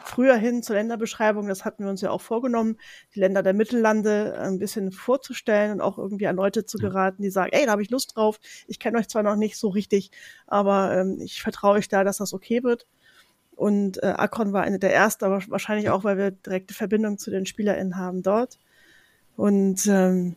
früher 0.03 0.35
hin 0.35 0.63
zur 0.63 0.75
Länderbeschreibung, 0.75 1.47
das 1.47 1.65
hatten 1.65 1.83
wir 1.83 1.89
uns 1.89 2.01
ja 2.01 2.11
auch 2.11 2.21
vorgenommen, 2.21 2.77
die 3.15 3.19
Länder 3.19 3.43
der 3.43 3.53
Mittellande 3.53 4.37
ein 4.39 4.59
bisschen 4.59 4.91
vorzustellen 4.91 5.71
und 5.71 5.81
auch 5.81 5.97
irgendwie 5.97 6.27
an 6.27 6.35
Leute 6.35 6.65
zu 6.65 6.77
geraten, 6.77 7.21
die 7.23 7.29
sagen, 7.29 7.51
ey, 7.53 7.65
da 7.65 7.71
habe 7.71 7.81
ich 7.81 7.89
Lust 7.89 8.15
drauf, 8.15 8.39
ich 8.67 8.79
kenne 8.79 8.97
euch 8.97 9.07
zwar 9.07 9.23
noch 9.23 9.35
nicht 9.35 9.57
so 9.57 9.69
richtig, 9.69 10.11
aber 10.45 10.95
ähm, 10.97 11.19
ich 11.21 11.41
vertraue 11.41 11.77
euch 11.77 11.87
da, 11.87 12.03
dass 12.03 12.17
das 12.17 12.33
okay 12.33 12.63
wird. 12.63 12.85
Und 13.55 14.03
äh, 14.03 14.07
Akron 14.07 14.53
war 14.53 14.61
eine 14.63 14.77
der 14.77 14.93
ersten, 14.93 15.25
aber 15.25 15.41
wahrscheinlich 15.47 15.89
auch, 15.89 16.03
weil 16.03 16.17
wir 16.17 16.31
direkte 16.31 16.75
Verbindung 16.75 17.17
zu 17.17 17.31
den 17.31 17.47
SpielerInnen 17.47 17.97
haben 17.97 18.21
dort. 18.21 18.59
Und 19.35 19.87
ähm, 19.87 20.35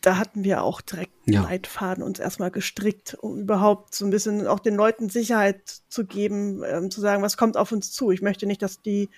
da 0.00 0.16
hatten 0.16 0.44
wir 0.44 0.62
auch 0.62 0.80
direkt 0.80 1.12
Ja. 1.26 1.42
Leitfaden 1.42 2.02
uns 2.02 2.18
erstmal 2.18 2.50
gestrickt, 2.50 3.14
um 3.20 3.38
überhaupt 3.38 3.94
so 3.94 4.04
ein 4.04 4.10
bisschen 4.10 4.46
auch 4.46 4.60
den 4.60 4.74
Leuten 4.74 5.08
Sicherheit 5.10 5.60
zu 5.88 6.06
geben, 6.06 6.62
ähm, 6.64 6.90
zu 6.90 7.00
sagen, 7.00 7.22
was 7.22 7.36
kommt 7.36 7.56
auf 7.56 7.72
uns 7.72 7.92
zu. 7.92 8.10
Ich 8.10 8.22
möchte 8.22 8.46
nicht, 8.46 8.62
dass 8.62 8.80
die 8.80 9.10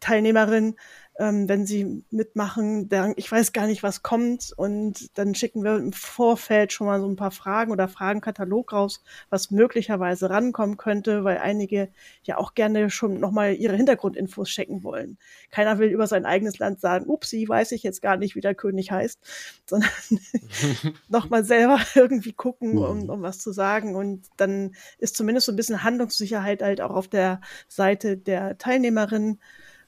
Teilnehmerin, 0.00 0.76
ähm, 1.18 1.48
wenn 1.48 1.66
sie 1.66 2.04
mitmachen, 2.10 2.88
denken, 2.88 3.14
ich 3.16 3.30
weiß 3.30 3.52
gar 3.52 3.66
nicht, 3.66 3.82
was 3.82 4.02
kommt. 4.02 4.52
Und 4.56 5.18
dann 5.18 5.34
schicken 5.34 5.64
wir 5.64 5.76
im 5.76 5.92
Vorfeld 5.92 6.72
schon 6.72 6.86
mal 6.86 7.00
so 7.00 7.08
ein 7.08 7.16
paar 7.16 7.32
Fragen 7.32 7.72
oder 7.72 7.88
Fragenkatalog 7.88 8.72
raus, 8.72 9.02
was 9.28 9.50
möglicherweise 9.50 10.30
rankommen 10.30 10.76
könnte, 10.76 11.24
weil 11.24 11.38
einige 11.38 11.88
ja 12.22 12.38
auch 12.38 12.54
gerne 12.54 12.88
schon 12.88 13.18
nochmal 13.18 13.56
ihre 13.56 13.74
Hintergrundinfos 13.74 14.48
checken 14.48 14.84
wollen. 14.84 15.18
Keiner 15.50 15.80
will 15.80 15.90
über 15.90 16.06
sein 16.06 16.24
eigenes 16.24 16.60
Land 16.60 16.80
sagen, 16.80 17.06
upsi, 17.06 17.48
weiß 17.48 17.72
ich 17.72 17.82
jetzt 17.82 18.00
gar 18.00 18.16
nicht, 18.16 18.36
wie 18.36 18.40
der 18.40 18.54
König 18.54 18.92
heißt, 18.92 19.18
sondern 19.66 19.90
nochmal 21.08 21.44
selber 21.44 21.80
irgendwie 21.96 22.32
gucken, 22.32 22.78
um, 22.78 23.10
um 23.10 23.22
was 23.22 23.40
zu 23.40 23.50
sagen. 23.50 23.96
Und 23.96 24.26
dann 24.36 24.76
ist 24.98 25.16
zumindest 25.16 25.46
so 25.46 25.52
ein 25.52 25.56
bisschen 25.56 25.82
Handlungssicherheit 25.82 26.62
halt 26.62 26.80
auch 26.80 26.94
auf 26.94 27.08
der 27.08 27.40
Seite 27.66 28.16
der 28.16 28.56
Teilnehmerin. 28.56 29.40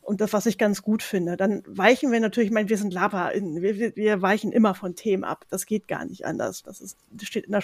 Und 0.03 0.21
das, 0.21 0.33
was 0.33 0.47
ich 0.47 0.59
ganz 0.59 0.83
gut 0.83 1.03
finde. 1.03 1.37
Dann 1.37 1.63
weichen 1.67 2.11
wir 2.11 2.21
natürlich, 2.21 2.49
ich 2.49 2.55
meine, 2.55 2.69
wir 2.69 2.79
sind 2.79 2.95
wir, 2.95 3.79
wir, 3.79 3.97
wir 3.97 4.23
weichen 4.23 4.51
immer 4.51 4.75
von 4.75 4.97
Themen 4.97 5.25
ab. 5.25 5.45
Das 5.51 5.67
geht 5.67 5.89
gar 5.89 6.05
nicht 6.05 6.27
anders. 6.27 6.63
Das, 6.63 6.81
ist, 6.81 6.99
das 7.11 7.29
steht 7.29 7.45
in 7.45 7.53
der 7.53 7.63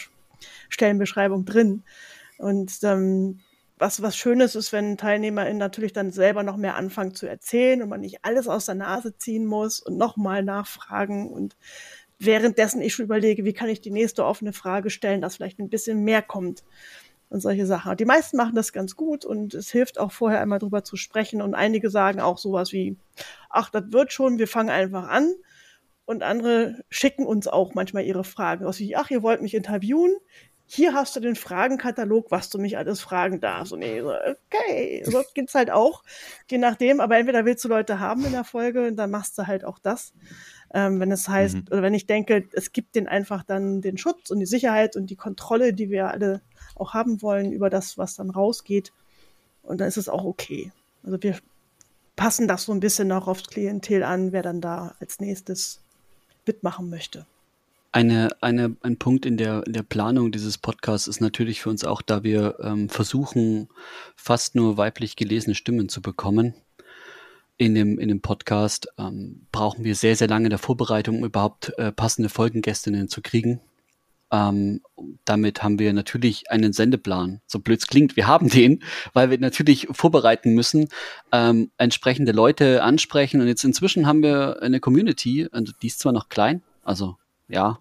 Stellenbeschreibung 0.68 1.44
drin. 1.44 1.82
Und 2.38 2.78
ähm, 2.82 3.40
was, 3.78 4.00
was 4.02 4.16
Schönes 4.16 4.54
ist, 4.54 4.72
wenn 4.72 4.96
TeilnehmerInnen 4.96 5.58
natürlich 5.58 5.92
dann 5.92 6.10
selber 6.10 6.42
noch 6.42 6.56
mehr 6.56 6.76
anfangen 6.76 7.14
zu 7.14 7.26
erzählen 7.26 7.82
und 7.82 7.88
man 7.88 8.00
nicht 8.00 8.24
alles 8.24 8.48
aus 8.48 8.66
der 8.66 8.74
Nase 8.74 9.16
ziehen 9.16 9.44
muss 9.44 9.80
und 9.80 9.96
nochmal 9.96 10.42
nachfragen 10.42 11.30
und 11.30 11.56
währenddessen 12.18 12.80
ich 12.80 12.94
schon 12.94 13.04
überlege, 13.04 13.44
wie 13.44 13.52
kann 13.52 13.68
ich 13.68 13.82
die 13.82 13.90
nächste 13.90 14.24
offene 14.24 14.54
Frage 14.54 14.88
stellen, 14.88 15.20
dass 15.20 15.36
vielleicht 15.36 15.58
ein 15.58 15.68
bisschen 15.68 16.02
mehr 16.04 16.22
kommt 16.22 16.64
und 17.28 17.40
solche 17.40 17.66
Sachen. 17.66 17.90
Und 17.90 18.00
die 18.00 18.04
meisten 18.04 18.36
machen 18.36 18.54
das 18.54 18.72
ganz 18.72 18.96
gut 18.96 19.24
und 19.24 19.54
es 19.54 19.70
hilft 19.70 19.98
auch 19.98 20.12
vorher 20.12 20.40
einmal 20.40 20.58
drüber 20.58 20.84
zu 20.84 20.96
sprechen 20.96 21.42
und 21.42 21.54
einige 21.54 21.90
sagen 21.90 22.20
auch 22.20 22.38
sowas 22.38 22.72
wie, 22.72 22.96
ach, 23.50 23.70
das 23.70 23.84
wird 23.90 24.12
schon, 24.12 24.38
wir 24.38 24.48
fangen 24.48 24.70
einfach 24.70 25.08
an. 25.08 25.34
Und 26.04 26.22
andere 26.22 26.84
schicken 26.88 27.26
uns 27.26 27.48
auch 27.48 27.74
manchmal 27.74 28.04
ihre 28.04 28.22
Fragen 28.22 28.64
aus 28.64 28.78
wie, 28.78 28.94
ach, 28.94 29.10
ihr 29.10 29.24
wollt 29.24 29.42
mich 29.42 29.54
interviewen? 29.54 30.14
Hier 30.68 30.94
hast 30.94 31.14
du 31.14 31.20
den 31.20 31.36
Fragenkatalog, 31.36 32.30
was 32.30 32.48
du 32.48 32.58
mich 32.58 32.76
alles 32.76 33.00
fragen 33.00 33.40
darfst. 33.40 33.72
Und 33.72 33.82
ich 33.82 34.00
so, 34.00 34.12
okay, 34.12 35.02
so 35.04 35.22
geht's 35.34 35.54
halt 35.54 35.70
auch, 35.70 36.02
je 36.50 36.58
nachdem. 36.58 37.00
Aber 37.00 37.16
entweder 37.16 37.44
willst 37.44 37.64
du 37.64 37.68
Leute 37.68 38.00
haben 38.00 38.24
in 38.24 38.32
der 38.32 38.44
Folge, 38.44 38.86
und 38.88 38.96
dann 38.96 39.10
machst 39.10 39.36
du 39.38 39.46
halt 39.46 39.64
auch 39.64 39.78
das. 39.78 40.12
Ähm, 40.74 41.00
wenn 41.00 41.12
es 41.12 41.28
heißt, 41.28 41.54
Mhm. 41.54 41.64
oder 41.70 41.82
wenn 41.82 41.94
ich 41.94 42.06
denke, 42.06 42.48
es 42.52 42.72
gibt 42.72 42.94
den 42.94 43.06
einfach 43.08 43.42
dann 43.44 43.80
den 43.80 43.98
Schutz 43.98 44.30
und 44.30 44.40
die 44.40 44.46
Sicherheit 44.46 44.96
und 44.96 45.08
die 45.08 45.16
Kontrolle, 45.16 45.72
die 45.72 45.90
wir 45.90 46.10
alle 46.10 46.42
auch 46.74 46.92
haben 46.94 47.22
wollen 47.22 47.52
über 47.52 47.70
das, 47.70 47.96
was 47.98 48.16
dann 48.16 48.30
rausgeht. 48.30 48.92
Und 49.62 49.80
dann 49.80 49.88
ist 49.88 49.96
es 49.96 50.08
auch 50.08 50.24
okay. 50.24 50.72
Also 51.02 51.22
wir 51.22 51.38
passen 52.16 52.48
das 52.48 52.64
so 52.64 52.72
ein 52.72 52.80
bisschen 52.80 53.12
auch 53.12 53.28
aufs 53.28 53.44
Klientel 53.46 54.02
an, 54.02 54.32
wer 54.32 54.42
dann 54.42 54.60
da 54.60 54.94
als 55.00 55.20
nächstes 55.20 55.80
mitmachen 56.46 56.90
möchte. 56.90 57.26
Eine, 57.92 58.28
eine, 58.42 58.76
ein 58.82 58.98
Punkt 58.98 59.24
in 59.24 59.36
der, 59.38 59.66
in 59.66 59.72
der 59.72 59.82
Planung 59.82 60.30
dieses 60.30 60.58
Podcasts 60.58 61.08
ist 61.08 61.20
natürlich 61.20 61.62
für 61.62 61.70
uns 61.70 61.84
auch, 61.84 62.02
da 62.02 62.22
wir 62.22 62.58
ähm, 62.60 62.88
versuchen, 62.90 63.68
fast 64.16 64.54
nur 64.54 64.76
weiblich 64.76 65.16
gelesene 65.16 65.54
Stimmen 65.54 65.88
zu 65.88 66.02
bekommen 66.02 66.54
in 67.58 67.74
dem, 67.74 67.98
in 67.98 68.08
dem 68.08 68.20
Podcast, 68.20 68.88
ähm, 68.98 69.46
brauchen 69.52 69.84
wir 69.84 69.94
sehr, 69.94 70.16
sehr 70.16 70.28
lange 70.28 70.46
in 70.46 70.50
der 70.50 70.58
Vorbereitung, 70.58 71.18
um 71.18 71.24
überhaupt 71.24 71.72
äh, 71.78 71.92
passende 71.92 72.28
Folgengästinnen 72.28 73.08
zu 73.08 73.22
kriegen. 73.22 73.60
Ähm, 74.30 74.80
damit 75.24 75.62
haben 75.62 75.78
wir 75.78 75.92
natürlich 75.92 76.50
einen 76.50 76.72
Sendeplan. 76.72 77.40
So 77.46 77.60
blöd 77.60 77.86
klingt, 77.86 78.16
wir 78.16 78.26
haben 78.26 78.48
den, 78.48 78.82
weil 79.12 79.30
wir 79.30 79.38
natürlich 79.38 79.86
vorbereiten 79.92 80.54
müssen, 80.54 80.88
ähm, 81.32 81.70
entsprechende 81.78 82.32
Leute 82.32 82.82
ansprechen. 82.82 83.40
Und 83.40 83.46
jetzt 83.46 83.64
inzwischen 83.64 84.06
haben 84.06 84.22
wir 84.22 84.62
eine 84.62 84.80
Community, 84.80 85.48
also 85.52 85.72
die 85.80 85.86
ist 85.86 86.00
zwar 86.00 86.12
noch 86.12 86.28
klein, 86.28 86.62
also 86.82 87.16
ja, 87.48 87.78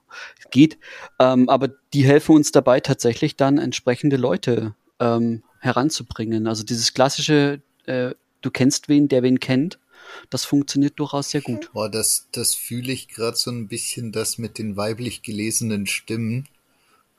geht, 0.52 0.78
ähm, 1.20 1.50
aber 1.50 1.70
die 1.94 2.06
helfen 2.06 2.36
uns 2.36 2.52
dabei, 2.52 2.80
tatsächlich 2.80 3.36
dann 3.36 3.58
entsprechende 3.58 4.16
Leute 4.16 4.76
ähm, 5.00 5.44
heranzubringen. 5.60 6.46
Also 6.48 6.64
dieses 6.64 6.94
klassische, 6.94 7.62
äh, 7.88 8.12
du 8.46 8.52
kennst 8.52 8.88
wen, 8.88 9.08
der 9.08 9.24
wen 9.24 9.40
kennt, 9.40 9.80
das 10.30 10.46
funktioniert 10.46 11.00
durchaus 11.00 11.32
sehr 11.32 11.42
gut. 11.42 11.72
Boah, 11.74 11.90
das, 11.90 12.28
das 12.32 12.54
fühle 12.56 12.94
ich 12.94 13.08
gerade 13.08 13.36
so 13.36 13.52
ein 13.52 13.68
bisschen, 13.68 14.12
das 14.12 14.38
mit 14.38 14.58
den 14.60 14.78
weiblich 14.78 15.24
gelesenen 15.24 15.88
Stimmen. 15.88 16.48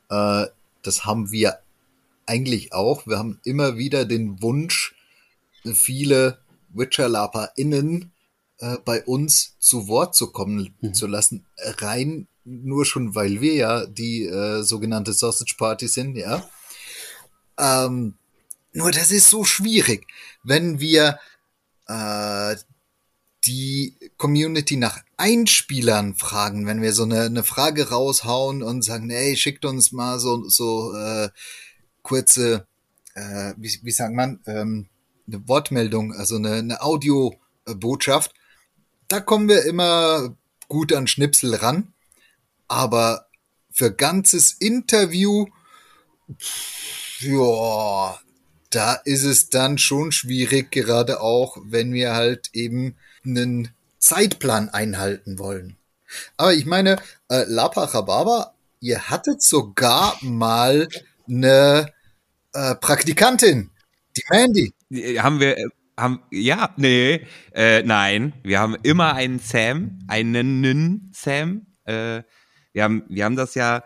Äh, 0.08 0.46
das 0.82 1.04
haben 1.04 1.32
wir 1.32 1.58
eigentlich 2.26 2.72
auch. 2.72 3.06
Wir 3.06 3.18
haben 3.18 3.40
immer 3.44 3.76
wieder 3.76 4.04
den 4.04 4.40
Wunsch, 4.40 4.94
viele 5.74 6.38
Witcher-LaperInnen 6.74 8.12
äh, 8.58 8.76
bei 8.84 9.04
uns 9.04 9.56
zu 9.58 9.88
Wort 9.88 10.14
zu 10.14 10.30
kommen 10.30 10.74
Mhm. 10.80 10.94
zu 10.94 11.06
lassen. 11.08 11.44
Rein 11.58 12.28
nur 12.44 12.84
schon, 12.86 13.16
weil 13.16 13.40
wir 13.40 13.54
ja 13.54 13.86
die 13.86 14.24
äh, 14.26 14.62
sogenannte 14.62 15.12
Sausage 15.12 15.56
Party 15.58 15.88
sind, 15.88 16.16
ja. 16.16 16.48
Ähm, 17.58 18.14
nur 18.76 18.90
das 18.90 19.10
ist 19.10 19.30
so 19.30 19.44
schwierig, 19.44 20.06
wenn 20.42 20.80
wir 20.80 21.18
äh, 21.88 22.56
die 23.44 23.96
Community 24.18 24.76
nach 24.76 25.00
Einspielern 25.16 26.14
fragen, 26.14 26.66
wenn 26.66 26.82
wir 26.82 26.92
so 26.92 27.04
eine, 27.04 27.22
eine 27.22 27.42
Frage 27.42 27.88
raushauen 27.88 28.62
und 28.62 28.82
sagen, 28.82 29.08
hey, 29.08 29.36
schickt 29.36 29.64
uns 29.64 29.92
mal 29.92 30.18
so, 30.18 30.48
so 30.48 30.94
äh, 30.94 31.30
kurze, 32.02 32.66
äh, 33.14 33.54
wie, 33.56 33.78
wie 33.82 33.90
sagt 33.90 34.14
man, 34.14 34.40
ähm, 34.46 34.88
eine 35.26 35.48
Wortmeldung, 35.48 36.12
also 36.12 36.36
eine, 36.36 36.54
eine 36.54 36.82
Audiobotschaft. 36.82 38.34
Da 39.08 39.20
kommen 39.20 39.48
wir 39.48 39.64
immer 39.64 40.36
gut 40.68 40.92
an 40.92 41.06
Schnipsel 41.06 41.54
ran, 41.54 41.94
aber 42.68 43.26
für 43.70 43.90
ganzes 43.90 44.52
Interview, 44.52 45.46
ja, 47.20 48.18
da 48.76 48.92
ist 48.92 49.24
es 49.24 49.48
dann 49.48 49.78
schon 49.78 50.12
schwierig, 50.12 50.70
gerade 50.70 51.22
auch, 51.22 51.56
wenn 51.64 51.94
wir 51.94 52.12
halt 52.12 52.50
eben 52.52 52.94
einen 53.24 53.70
Zeitplan 53.98 54.68
einhalten 54.68 55.38
wollen. 55.38 55.78
Aber 56.36 56.52
ich 56.52 56.66
meine, 56.66 56.96
äh, 57.30 57.44
Lapa 57.46 57.84
Rhababa, 57.84 58.54
ihr 58.80 59.08
hattet 59.08 59.42
sogar 59.42 60.18
mal 60.20 60.88
eine 61.26 61.90
äh, 62.52 62.74
Praktikantin, 62.74 63.70
die 64.14 64.22
Mandy. 64.28 64.74
Äh, 64.90 65.20
Haben 65.20 65.40
wir, 65.40 65.56
äh, 65.56 65.64
haben, 65.98 66.22
ja, 66.30 66.74
nee, 66.76 67.26
äh, 67.54 67.82
nein, 67.82 68.34
wir 68.42 68.60
haben 68.60 68.76
immer 68.82 69.14
einen 69.14 69.38
Sam, 69.38 70.00
einen 70.06 71.10
Sam. 71.14 71.66
Äh, 71.86 72.22
wir 72.74 72.84
haben, 72.84 73.04
wir 73.08 73.24
haben 73.24 73.36
das 73.36 73.54
ja, 73.54 73.84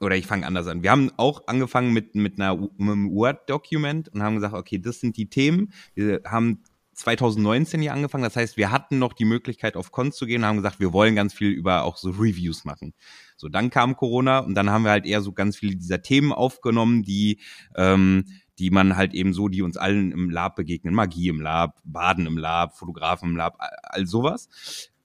oder 0.00 0.16
ich 0.16 0.26
fange 0.26 0.46
anders 0.46 0.66
an. 0.66 0.82
Wir 0.82 0.90
haben 0.90 1.10
auch 1.16 1.46
angefangen 1.46 1.92
mit, 1.92 2.14
mit, 2.14 2.40
einer, 2.40 2.56
mit 2.56 2.80
einem 2.80 3.10
Word-Document 3.10 4.08
und 4.10 4.22
haben 4.22 4.36
gesagt, 4.36 4.54
okay, 4.54 4.78
das 4.78 5.00
sind 5.00 5.16
die 5.16 5.28
Themen. 5.28 5.72
Wir 5.94 6.20
haben 6.24 6.62
2019 6.98 7.80
hier 7.80 7.92
angefangen. 7.92 8.24
Das 8.24 8.36
heißt, 8.36 8.56
wir 8.56 8.72
hatten 8.72 8.98
noch 8.98 9.12
die 9.12 9.24
Möglichkeit, 9.24 9.76
auf 9.76 9.92
Cons 9.92 10.16
zu 10.16 10.26
gehen 10.26 10.42
und 10.42 10.48
haben 10.48 10.56
gesagt, 10.56 10.80
wir 10.80 10.92
wollen 10.92 11.14
ganz 11.14 11.32
viel 11.32 11.50
über 11.50 11.84
auch 11.84 11.96
so 11.96 12.10
Reviews 12.10 12.64
machen. 12.64 12.92
So, 13.36 13.48
dann 13.48 13.70
kam 13.70 13.96
Corona 13.96 14.40
und 14.40 14.54
dann 14.54 14.70
haben 14.70 14.84
wir 14.84 14.90
halt 14.90 15.06
eher 15.06 15.22
so 15.22 15.32
ganz 15.32 15.56
viele 15.56 15.76
dieser 15.76 16.02
Themen 16.02 16.32
aufgenommen, 16.32 17.04
die, 17.04 17.40
ähm, 17.76 18.24
die 18.58 18.70
man 18.70 18.96
halt 18.96 19.14
eben 19.14 19.32
so, 19.32 19.48
die 19.48 19.62
uns 19.62 19.76
allen 19.76 20.10
im 20.10 20.28
Lab 20.28 20.56
begegnen. 20.56 20.92
Magie 20.92 21.28
im 21.28 21.40
Lab, 21.40 21.80
Baden 21.84 22.26
im 22.26 22.36
Lab, 22.36 22.76
Fotografen 22.76 23.30
im 23.30 23.36
Lab, 23.36 23.56
all, 23.58 23.76
all 23.82 24.06
sowas. 24.06 24.48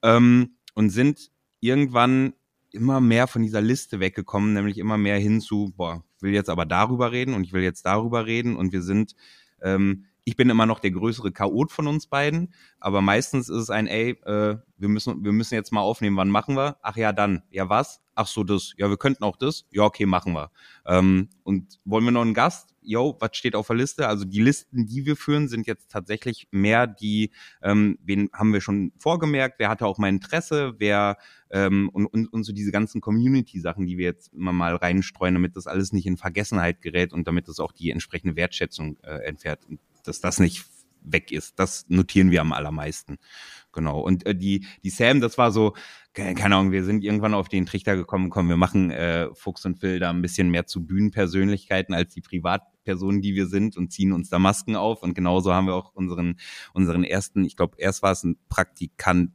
Ähm, 0.01 0.55
und 0.73 0.89
sind 0.89 1.29
irgendwann 1.59 2.33
immer 2.73 2.99
mehr 2.99 3.27
von 3.27 3.41
dieser 3.41 3.61
Liste 3.61 3.99
weggekommen, 3.99 4.53
nämlich 4.53 4.77
immer 4.77 4.97
mehr 4.97 5.17
hin 5.17 5.41
zu, 5.41 5.73
boah, 5.75 6.03
will 6.19 6.33
jetzt 6.33 6.49
aber 6.49 6.65
darüber 6.65 7.11
reden 7.11 7.33
und 7.33 7.43
ich 7.43 7.53
will 7.53 7.63
jetzt 7.63 7.85
darüber 7.85 8.25
reden 8.25 8.55
und 8.55 8.73
wir 8.73 8.81
sind, 8.81 9.15
ähm, 9.61 10.05
ich 10.25 10.35
bin 10.35 10.49
immer 10.49 10.65
noch 10.65 10.79
der 10.79 10.91
größere 10.91 11.31
Chaot 11.31 11.71
von 11.71 11.87
uns 11.87 12.07
beiden, 12.07 12.53
aber 12.79 13.01
meistens 13.01 13.49
ist 13.49 13.57
es 13.57 13.69
ein, 13.69 13.87
ey, 13.87 14.11
äh, 14.25 14.57
wir 14.77 14.89
müssen, 14.89 15.23
wir 15.23 15.31
müssen 15.31 15.55
jetzt 15.55 15.71
mal 15.71 15.81
aufnehmen, 15.81 16.17
wann 16.17 16.29
machen 16.29 16.55
wir? 16.55 16.77
Ach 16.81 16.95
ja, 16.95 17.11
dann. 17.11 17.43
Ja, 17.49 17.69
was? 17.69 18.01
Ach 18.15 18.27
so, 18.27 18.43
das. 18.43 18.73
Ja, 18.77 18.89
wir 18.89 18.97
könnten 18.97 19.23
auch 19.23 19.37
das. 19.37 19.65
Ja, 19.71 19.83
okay, 19.83 20.05
machen 20.05 20.33
wir. 20.33 20.51
Ähm, 20.85 21.29
und 21.43 21.79
wollen 21.83 22.05
wir 22.05 22.11
noch 22.11 22.21
einen 22.21 22.33
Gast? 22.33 22.75
Yo, 22.81 23.17
was 23.19 23.35
steht 23.37 23.55
auf 23.55 23.67
der 23.67 23.77
Liste? 23.77 24.07
Also 24.07 24.25
die 24.25 24.41
Listen, 24.41 24.85
die 24.85 25.05
wir 25.05 25.15
führen, 25.15 25.47
sind 25.47 25.67
jetzt 25.67 25.89
tatsächlich 25.89 26.47
mehr 26.51 26.85
die, 26.85 27.31
ähm, 27.61 27.97
wen 28.03 28.29
haben 28.33 28.53
wir 28.53 28.61
schon 28.61 28.91
vorgemerkt, 28.97 29.55
wer 29.57 29.69
hatte 29.69 29.85
auch 29.85 29.97
mal 29.97 30.09
Interesse, 30.09 30.75
wer 30.77 31.17
ähm, 31.49 31.89
und, 31.89 32.05
und, 32.07 32.27
und 32.27 32.43
so 32.43 32.51
diese 32.51 32.71
ganzen 32.71 32.99
Community-Sachen, 32.99 33.85
die 33.85 33.97
wir 33.97 34.05
jetzt 34.05 34.33
immer 34.33 34.51
mal 34.51 34.75
reinstreuen, 34.75 35.33
damit 35.33 35.55
das 35.55 35.65
alles 35.65 35.93
nicht 35.93 36.05
in 36.05 36.17
Vergessenheit 36.17 36.81
gerät 36.81 37.13
und 37.13 37.27
damit 37.27 37.47
das 37.47 37.59
auch 37.59 37.71
die 37.71 37.89
entsprechende 37.89 38.35
Wertschätzung 38.35 38.97
äh, 39.03 39.25
entfährt, 39.25 39.65
dass 40.07 40.21
das 40.21 40.39
nicht 40.39 40.65
weg 41.05 41.31
ist. 41.31 41.59
Das 41.59 41.85
notieren 41.89 42.31
wir 42.31 42.41
am 42.41 42.53
allermeisten. 42.53 43.17
Genau. 43.71 43.99
Und 43.99 44.25
äh, 44.25 44.35
die, 44.35 44.65
die 44.83 44.89
Sam, 44.89 45.19
das 45.19 45.37
war 45.37 45.51
so, 45.51 45.73
keine, 46.13 46.35
keine 46.35 46.55
Ahnung, 46.55 46.71
wir 46.71 46.83
sind 46.83 47.03
irgendwann 47.03 47.33
auf 47.33 47.49
den 47.49 47.65
Trichter 47.65 47.95
gekommen, 47.95 48.29
komm, 48.29 48.49
wir 48.49 48.57
machen 48.57 48.91
äh, 48.91 49.33
Fuchs 49.33 49.65
und 49.65 49.79
Phil 49.79 49.99
da 49.99 50.11
ein 50.11 50.21
bisschen 50.21 50.49
mehr 50.49 50.65
zu 50.65 50.85
Bühnenpersönlichkeiten 50.85 51.93
als 51.93 52.13
die 52.13 52.21
Privatpersonen, 52.21 53.21
die 53.21 53.35
wir 53.35 53.47
sind 53.47 53.75
und 53.75 53.91
ziehen 53.91 54.13
uns 54.13 54.29
da 54.29 54.39
Masken 54.39 54.75
auf. 54.75 55.01
Und 55.01 55.15
genauso 55.15 55.53
haben 55.53 55.67
wir 55.67 55.75
auch 55.75 55.93
unseren, 55.93 56.37
unseren 56.73 57.03
ersten, 57.03 57.43
ich 57.43 57.55
glaube, 57.55 57.75
erst 57.79 58.03
war 58.03 58.11
es 58.11 58.23
ein 58.23 58.37
Praktikant, 58.47 59.31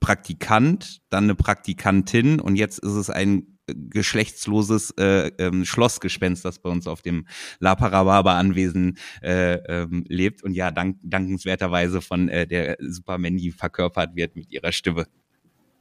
Praktikant, 0.00 1.02
dann 1.10 1.24
eine 1.24 1.34
Praktikantin 1.34 2.40
und 2.40 2.54
jetzt 2.54 2.78
ist 2.78 2.92
es 2.92 3.10
ein 3.10 3.57
geschlechtsloses 3.74 4.92
äh, 4.98 5.30
ähm, 5.38 5.64
Schlossgespenst, 5.64 6.44
das 6.44 6.58
bei 6.58 6.70
uns 6.70 6.86
auf 6.86 7.02
dem 7.02 7.26
La 7.60 7.74
Parababa 7.74 8.38
Anwesen 8.38 8.98
äh, 9.22 9.54
ähm, 9.54 10.04
lebt 10.08 10.42
und 10.42 10.54
ja 10.54 10.70
dank, 10.70 10.98
dankenswerterweise 11.02 12.00
von 12.00 12.28
äh, 12.28 12.46
der 12.46 12.76
Super 12.80 13.18
Mandy 13.18 13.52
verkörpert 13.52 14.16
wird 14.16 14.36
mit 14.36 14.50
ihrer 14.50 14.72
Stimme. 14.72 15.06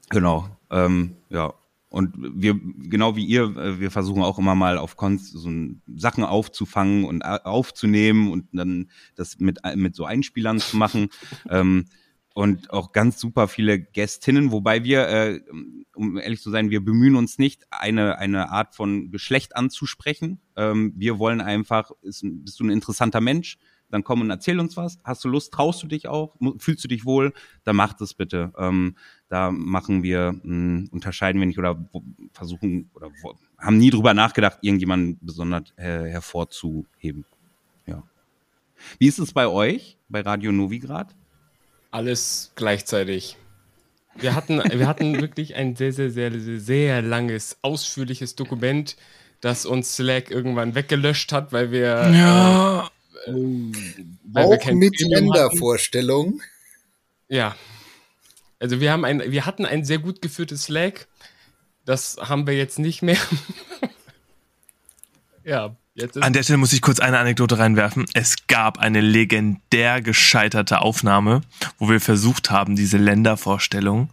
Genau, 0.09 0.47
ähm, 0.71 1.15
ja. 1.29 1.53
Und 1.89 2.15
wir, 2.17 2.59
genau 2.59 3.15
wie 3.15 3.25
ihr, 3.25 3.43
äh, 3.55 3.79
wir 3.79 3.91
versuchen 3.91 4.21
auch 4.21 4.37
immer 4.37 4.55
mal 4.55 4.77
auf 4.77 4.97
Cons 4.97 5.31
so 5.31 5.49
Sachen 5.95 6.23
aufzufangen 6.23 7.05
und 7.05 7.21
äh, 7.21 7.39
aufzunehmen 7.43 8.31
und 8.31 8.47
dann 8.51 8.91
das 9.15 9.39
mit, 9.39 9.59
mit 9.75 9.95
so 9.95 10.03
Einspielern 10.03 10.59
zu 10.59 10.75
machen. 10.75 11.07
ähm, 11.49 11.85
und 12.37 12.69
auch 12.69 12.91
ganz 12.91 13.19
super 13.19 13.47
viele 13.47 13.79
Gästinnen, 13.79 14.51
wobei 14.51 14.83
wir, 14.83 15.07
äh, 15.07 15.41
um 15.95 16.19
ehrlich 16.19 16.39
zu 16.39 16.51
sein, 16.51 16.69
wir 16.69 16.85
bemühen 16.85 17.15
uns 17.15 17.39
nicht, 17.39 17.63
eine, 17.71 18.19
eine 18.19 18.51
Art 18.51 18.75
von 18.75 19.09
Geschlecht 19.09 19.55
anzusprechen. 19.55 20.39
Ähm, 20.55 20.93
wir 20.95 21.17
wollen 21.17 21.41
einfach, 21.41 21.89
ist, 22.03 22.21
bist 22.23 22.59
du 22.59 22.65
ein 22.65 22.69
interessanter 22.69 23.21
Mensch, 23.21 23.57
dann 23.89 24.03
komm 24.03 24.21
und 24.21 24.29
erzähl 24.29 24.59
uns 24.59 24.77
was. 24.77 24.99
Hast 25.03 25.25
du 25.25 25.29
Lust, 25.29 25.51
traust 25.51 25.81
du 25.81 25.87
dich 25.87 26.07
auch, 26.07 26.35
fühlst 26.59 26.83
du 26.83 26.87
dich 26.87 27.05
wohl, 27.05 27.33
dann 27.63 27.75
mach 27.75 27.93
das 27.93 28.13
bitte. 28.13 28.53
Ähm, 28.55 28.97
da 29.29 29.49
machen 29.49 30.03
wir, 30.03 30.39
mh, 30.43 30.89
unterscheiden 30.91 31.41
wir 31.41 31.47
nicht 31.47 31.57
oder 31.57 31.89
versuchen 32.33 32.91
oder 32.93 33.09
haben 33.57 33.79
nie 33.79 33.89
drüber 33.89 34.13
nachgedacht, 34.13 34.59
irgendjemanden 34.61 35.17
besonders 35.23 35.73
äh, 35.77 36.03
hervorzuheben. 36.07 37.25
Ja. 37.87 38.03
Wie 38.99 39.07
ist 39.07 39.17
es 39.17 39.33
bei 39.33 39.47
euch, 39.47 39.97
bei 40.07 40.21
Radio 40.21 40.51
Novigrad? 40.51 41.15
Alles 41.91 42.51
gleichzeitig. 42.55 43.37
Wir 44.15 44.35
hatten, 44.35 44.57
wir 44.57 44.87
hatten 44.87 45.21
wirklich 45.21 45.55
ein 45.55 45.75
sehr, 45.75 45.93
sehr, 45.93 46.09
sehr, 46.11 46.31
sehr, 46.31 46.59
sehr 46.59 47.01
langes, 47.01 47.57
ausführliches 47.61 48.35
Dokument, 48.35 48.95
das 49.41 49.65
uns 49.65 49.95
Slack 49.95 50.31
irgendwann 50.31 50.75
weggelöscht 50.75 51.31
hat, 51.31 51.53
weil 51.53 51.71
wir. 51.71 52.11
Ja. 52.11 52.89
Äh, 53.25 53.31
weil 53.31 54.45
Auch 54.45 54.65
wir 54.65 54.75
mit 54.75 54.99
Ländervorstellung. 54.99 56.41
Ja. 57.27 57.55
Also 58.59 58.79
wir 58.79 58.91
haben 58.91 59.05
ein, 59.05 59.31
wir 59.31 59.45
hatten 59.45 59.65
ein 59.65 59.85
sehr 59.85 59.99
gut 59.99 60.21
geführtes 60.21 60.63
Slack. 60.63 61.07
Das 61.85 62.17
haben 62.19 62.47
wir 62.47 62.55
jetzt 62.55 62.79
nicht 62.79 63.01
mehr. 63.01 63.17
ja. 65.43 65.75
An 66.21 66.33
der 66.33 66.43
Stelle 66.43 66.57
muss 66.57 66.73
ich 66.73 66.81
kurz 66.81 66.99
eine 66.99 67.17
Anekdote 67.17 67.57
reinwerfen. 67.57 68.05
Es 68.13 68.47
gab 68.47 68.77
eine 68.79 69.01
legendär 69.01 70.01
gescheiterte 70.01 70.81
Aufnahme, 70.81 71.41
wo 71.77 71.89
wir 71.89 71.99
versucht 71.99 72.51
haben, 72.51 72.75
diese 72.75 72.97
Ländervorstellung 72.97 74.11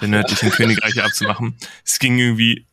der 0.00 0.08
nördlichen 0.08 0.50
Königreiche 0.50 1.04
abzumachen. 1.04 1.56
Es 1.84 1.98
ging 1.98 2.18
irgendwie 2.18 2.66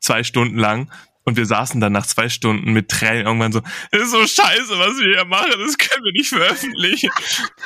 zwei 0.00 0.24
Stunden 0.24 0.58
lang 0.58 0.90
und 1.24 1.36
wir 1.36 1.46
saßen 1.46 1.80
dann 1.80 1.92
nach 1.92 2.06
zwei 2.06 2.28
Stunden 2.28 2.72
mit 2.72 2.88
Tränen 2.88 3.26
irgendwann 3.26 3.52
so, 3.52 3.60
das 3.90 4.02
ist 4.02 4.10
so 4.12 4.26
scheiße, 4.26 4.78
was 4.78 4.98
wir 4.98 5.14
hier 5.14 5.24
machen, 5.26 5.50
das 5.58 5.76
können 5.76 6.04
wir 6.04 6.12
nicht 6.12 6.28
veröffentlichen. 6.30 7.10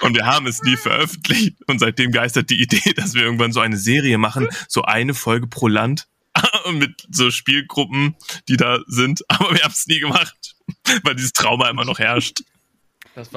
Und 0.00 0.16
wir 0.16 0.26
haben 0.26 0.46
es 0.46 0.62
nie 0.62 0.76
veröffentlicht. 0.76 1.56
Und 1.68 1.78
seitdem 1.78 2.10
geistert 2.10 2.50
die 2.50 2.60
Idee, 2.60 2.92
dass 2.94 3.14
wir 3.14 3.22
irgendwann 3.22 3.52
so 3.52 3.60
eine 3.60 3.76
Serie 3.76 4.18
machen, 4.18 4.48
so 4.66 4.82
eine 4.82 5.14
Folge 5.14 5.46
pro 5.46 5.68
Land 5.68 6.08
mit 6.72 7.06
so 7.10 7.30
Spielgruppen, 7.30 8.16
die 8.48 8.56
da 8.56 8.78
sind. 8.86 9.22
Aber 9.28 9.52
wir 9.54 9.62
haben 9.62 9.72
es 9.72 9.86
nie 9.86 10.00
gemacht, 10.00 10.56
weil 11.04 11.14
dieses 11.14 11.32
Trauma 11.32 11.68
immer 11.70 11.84
noch 11.84 11.98
herrscht. 11.98 12.42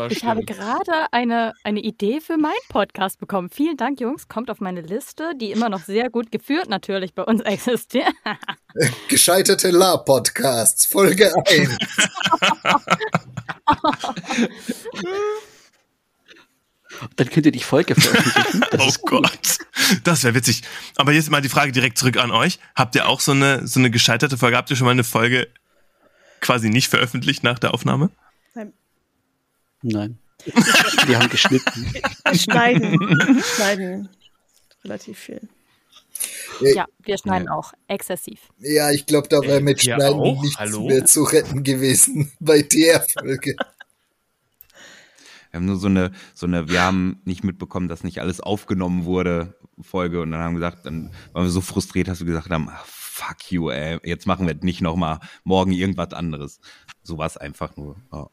ich 0.09 0.23
habe 0.23 0.43
gerade 0.45 1.11
eine, 1.11 1.53
eine 1.63 1.81
Idee 1.81 2.21
für 2.21 2.37
meinen 2.37 2.53
Podcast 2.69 3.19
bekommen. 3.19 3.49
Vielen 3.49 3.77
Dank, 3.77 3.99
Jungs. 3.99 4.27
Kommt 4.27 4.49
auf 4.49 4.61
meine 4.61 4.81
Liste, 4.81 5.33
die 5.35 5.51
immer 5.51 5.69
noch 5.69 5.81
sehr 5.81 6.09
gut 6.09 6.31
geführt 6.31 6.69
natürlich 6.69 7.13
bei 7.13 7.23
uns 7.23 7.41
existiert. 7.45 8.13
Gescheiterte 9.09 9.71
La-Podcasts, 9.71 10.85
Folge 10.85 11.33
1. 11.45 11.77
Dann 17.15 17.29
könnt 17.29 17.45
ihr 17.45 17.51
die 17.51 17.59
Folge 17.59 17.95
veröffentlichen. 17.95 18.63
oh 18.79 18.91
Gott, 19.05 19.57
das 20.03 20.23
wäre 20.23 20.35
witzig. 20.35 20.63
Aber 20.95 21.11
jetzt 21.11 21.29
mal 21.29 21.41
die 21.41 21.49
Frage 21.49 21.71
direkt 21.71 21.97
zurück 21.97 22.17
an 22.17 22.31
euch. 22.31 22.59
Habt 22.75 22.95
ihr 22.95 23.07
auch 23.07 23.19
so 23.19 23.31
eine, 23.31 23.65
so 23.67 23.79
eine 23.79 23.91
gescheiterte 23.91 24.37
Folge? 24.37 24.57
Habt 24.57 24.69
ihr 24.69 24.75
schon 24.75 24.85
mal 24.85 24.91
eine 24.91 25.03
Folge 25.03 25.47
quasi 26.41 26.69
nicht 26.69 26.89
veröffentlicht 26.89 27.43
nach 27.43 27.59
der 27.59 27.73
Aufnahme? 27.73 28.09
Nein. 28.53 28.73
Nein. 29.81 30.17
Wir 31.07 31.19
haben 31.19 31.29
geschnitten. 31.29 31.91
Wir 31.93 32.39
schneiden. 32.39 33.43
schneiden 33.55 34.09
relativ 34.85 35.19
viel. 35.19 35.41
Ja, 36.61 36.85
wir 36.99 37.17
schneiden 37.17 37.47
ja. 37.47 37.53
auch 37.53 37.73
exzessiv. 37.87 38.39
Ja, 38.59 38.91
ich 38.91 39.05
glaube, 39.05 39.27
da 39.27 39.41
wäre 39.41 39.59
mit 39.59 39.81
Schneiden 39.81 40.19
auch? 40.19 40.41
nichts 40.41 40.57
Hallo? 40.57 40.87
mehr 40.87 41.05
zu 41.05 41.23
retten 41.23 41.63
gewesen 41.63 42.31
bei 42.39 42.61
der 42.61 43.01
Folge. 43.01 43.55
Wir 45.55 45.59
haben 45.59 45.67
nur 45.67 45.77
so 45.77 45.87
eine, 45.87 46.11
so 46.33 46.47
eine, 46.47 46.67
wir 46.67 46.83
haben 46.83 47.21
nicht 47.23 47.45
mitbekommen, 47.45 47.87
dass 47.87 48.03
nicht 48.03 48.19
alles 48.19 48.41
aufgenommen 48.41 49.05
wurde, 49.05 49.55
Folge. 49.79 50.21
Und 50.21 50.31
dann 50.31 50.41
haben 50.41 50.55
wir 50.55 50.59
gesagt, 50.59 50.85
dann 50.85 51.11
waren 51.31 51.45
wir 51.45 51.49
so 51.49 51.61
frustriert, 51.61 52.09
dass 52.09 52.19
wir 52.19 52.25
gesagt 52.25 52.49
haben, 52.49 52.67
ach, 52.69 52.85
fuck 52.85 53.53
you, 53.53 53.69
ey, 53.69 53.97
jetzt 54.03 54.27
machen 54.27 54.47
wir 54.47 54.55
nicht 54.55 54.81
nochmal 54.81 55.19
morgen 55.45 55.71
irgendwas 55.71 56.11
anderes. 56.11 56.59
So 57.03 57.17
war 57.17 57.27
es 57.27 57.37
einfach 57.37 57.77
nur. 57.77 57.95
Ja. 58.11 58.27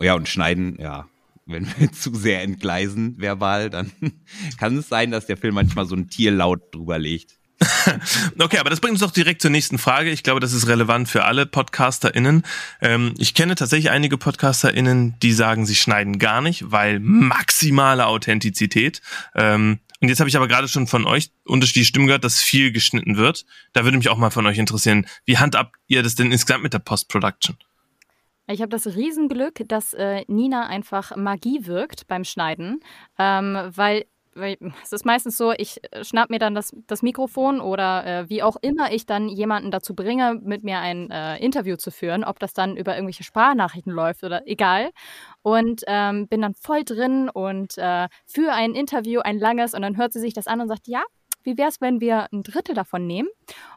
ja, 0.00 0.14
und 0.16 0.28
schneiden, 0.28 0.76
ja, 0.80 1.06
wenn 1.46 1.64
wir 1.78 1.92
zu 1.92 2.12
sehr 2.16 2.42
entgleisen 2.42 3.20
verbal, 3.20 3.70
dann 3.70 3.92
kann 4.58 4.78
es 4.78 4.88
sein, 4.88 5.12
dass 5.12 5.26
der 5.26 5.36
Film 5.36 5.54
manchmal 5.54 5.86
so 5.86 5.94
ein 5.94 6.08
Tierlaut 6.08 6.74
drüber 6.74 6.98
legt. 6.98 7.37
okay, 8.38 8.58
aber 8.58 8.70
das 8.70 8.80
bringt 8.80 8.92
uns 8.92 9.00
doch 9.00 9.10
direkt 9.10 9.42
zur 9.42 9.50
nächsten 9.50 9.78
Frage. 9.78 10.10
Ich 10.10 10.22
glaube, 10.22 10.40
das 10.40 10.52
ist 10.52 10.68
relevant 10.68 11.08
für 11.08 11.24
alle 11.24 11.46
PodcasterInnen. 11.46 12.44
Ähm, 12.80 13.14
ich 13.18 13.34
kenne 13.34 13.54
tatsächlich 13.56 13.90
einige 13.90 14.16
PodcasterInnen, 14.16 15.18
die 15.20 15.32
sagen, 15.32 15.66
sie 15.66 15.74
schneiden 15.74 16.18
gar 16.18 16.40
nicht, 16.40 16.70
weil 16.70 17.00
maximale 17.00 18.06
Authentizität. 18.06 19.02
Ähm, 19.34 19.80
und 20.00 20.08
jetzt 20.08 20.20
habe 20.20 20.28
ich 20.28 20.36
aber 20.36 20.46
gerade 20.46 20.68
schon 20.68 20.86
von 20.86 21.06
euch 21.06 21.32
unterschiedliche 21.44 21.88
Stimmen 21.88 22.06
gehört, 22.06 22.22
dass 22.22 22.40
viel 22.40 22.70
geschnitten 22.70 23.16
wird. 23.16 23.44
Da 23.72 23.82
würde 23.82 23.96
mich 23.96 24.08
auch 24.08 24.18
mal 24.18 24.30
von 24.30 24.46
euch 24.46 24.58
interessieren, 24.58 25.06
wie 25.24 25.38
handhabt 25.38 25.74
ihr 25.88 26.04
das 26.04 26.14
denn 26.14 26.30
insgesamt 26.30 26.62
mit 26.62 26.72
der 26.72 26.78
Post-Production? 26.78 27.56
Ich 28.46 28.62
habe 28.62 28.70
das 28.70 28.86
Riesenglück, 28.86 29.64
dass 29.66 29.92
äh, 29.92 30.24
Nina 30.28 30.68
einfach 30.68 31.16
Magie 31.16 31.66
wirkt 31.66 32.06
beim 32.06 32.24
Schneiden, 32.24 32.80
ähm, 33.18 33.58
weil 33.74 33.88
weil 33.98 34.04
es 34.82 34.92
ist 34.92 35.04
meistens 35.04 35.36
so, 35.36 35.52
ich 35.52 35.80
äh, 35.92 36.04
schnapp 36.04 36.30
mir 36.30 36.38
dann 36.38 36.54
das, 36.54 36.74
das 36.86 37.02
Mikrofon 37.02 37.60
oder 37.60 38.06
äh, 38.06 38.28
wie 38.28 38.42
auch 38.42 38.56
immer 38.60 38.92
ich 38.92 39.06
dann 39.06 39.28
jemanden 39.28 39.70
dazu 39.70 39.94
bringe, 39.94 40.38
mit 40.42 40.64
mir 40.64 40.78
ein 40.78 41.10
äh, 41.10 41.36
Interview 41.38 41.76
zu 41.76 41.90
führen, 41.90 42.24
ob 42.24 42.38
das 42.38 42.52
dann 42.52 42.76
über 42.76 42.94
irgendwelche 42.94 43.24
Sprachnachrichten 43.24 43.92
läuft 43.92 44.24
oder 44.24 44.42
egal. 44.46 44.90
Und 45.42 45.82
ähm, 45.86 46.28
bin 46.28 46.42
dann 46.42 46.54
voll 46.54 46.84
drin 46.84 47.28
und 47.28 47.78
äh, 47.78 48.08
für 48.26 48.52
ein 48.52 48.74
Interview, 48.74 49.20
ein 49.20 49.38
langes, 49.38 49.74
und 49.74 49.82
dann 49.82 49.96
hört 49.96 50.12
sie 50.12 50.20
sich 50.20 50.34
das 50.34 50.46
an 50.46 50.60
und 50.60 50.68
sagt, 50.68 50.86
ja, 50.86 51.02
wie 51.48 51.56
wäre 51.56 51.70
es, 51.70 51.80
wenn 51.80 52.00
wir 52.00 52.28
ein 52.30 52.42
Drittel 52.42 52.74
davon 52.74 53.06
nehmen? 53.06 53.30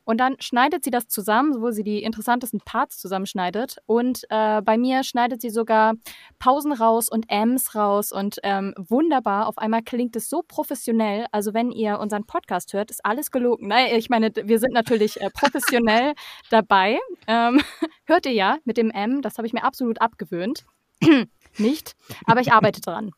Und 0.04 0.18
dann 0.18 0.36
schneidet 0.40 0.84
sie 0.84 0.92
das 0.92 1.08
zusammen, 1.08 1.62
wo 1.62 1.72
sie 1.72 1.84
die 1.84 2.04
interessantesten 2.04 2.60
Parts 2.60 2.98
zusammenschneidet. 2.98 3.78
Und 3.86 4.26
äh, 4.30 4.62
bei 4.62 4.78
mir 4.78 5.04
schneidet 5.04 5.42
sie 5.42 5.50
sogar 5.50 5.94
Pausen 6.38 6.74
raus 6.74 7.08
und 7.08 7.30
Ms 7.30 7.76
raus 7.76 8.12
und 8.12 8.40
ähm, 8.44 8.74
wunderbar. 8.78 9.48
Auf 9.48 9.58
einmal 9.58 9.84
klingt 9.84 10.18
es 10.18 10.30
so 10.30 10.44
professionell. 10.46 11.28
Also 11.32 11.54
wenn 11.54 11.72
ihr 11.72 11.98
unseren 12.00 12.26
Podcast 12.26 12.74
hört, 12.74 12.92
ist 12.92 13.06
alles 13.06 13.32
gelogen. 13.32 13.70
Nein, 13.70 13.96
ich 13.96 14.10
meine, 14.10 14.34
wir 14.36 14.60
sind 14.60 14.74
natürlich 14.74 15.22
äh, 15.22 15.30
professionell 15.30 16.14
dabei. 16.50 17.00
Ähm, 17.28 17.62
hört 18.06 18.26
ihr 18.26 18.34
ja 18.34 18.58
mit 18.66 18.76
dem 18.76 18.92
M, 18.92 19.22
das 19.22 19.38
habe 19.38 19.48
ich 19.48 19.54
mir 19.54 19.64
absolut 19.64 20.02
abgewöhnt. 20.02 20.66
Nicht, 21.58 21.96
aber 22.26 22.42
ich 22.42 22.52
arbeite 22.52 22.82
dran. 22.82 23.12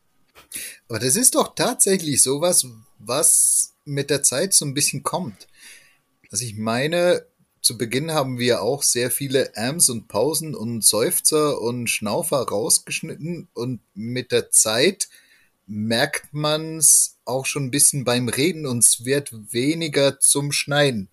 Aber 0.88 1.00
das 1.00 1.16
ist 1.16 1.34
doch 1.34 1.54
tatsächlich 1.54 2.22
sowas, 2.22 2.66
was 3.06 3.74
mit 3.84 4.10
der 4.10 4.22
Zeit 4.22 4.54
so 4.54 4.64
ein 4.64 4.74
bisschen 4.74 5.02
kommt. 5.02 5.46
Also 6.30 6.44
ich 6.44 6.56
meine, 6.56 7.26
zu 7.60 7.78
Beginn 7.78 8.12
haben 8.12 8.38
wir 8.38 8.62
auch 8.62 8.82
sehr 8.82 9.10
viele 9.10 9.56
Ams 9.56 9.88
und 9.88 10.08
Pausen 10.08 10.54
und 10.54 10.84
Seufzer 10.84 11.60
und 11.60 11.88
Schnaufer 11.88 12.42
rausgeschnitten 12.48 13.48
und 13.54 13.80
mit 13.94 14.32
der 14.32 14.50
Zeit 14.50 15.08
merkt 15.66 16.34
man 16.34 16.78
es 16.78 17.16
auch 17.24 17.46
schon 17.46 17.64
ein 17.64 17.70
bisschen 17.70 18.04
beim 18.04 18.28
Reden 18.28 18.66
und 18.66 18.84
es 18.84 19.04
wird 19.04 19.32
weniger 19.52 20.20
zum 20.20 20.52
Schneiden. 20.52 21.08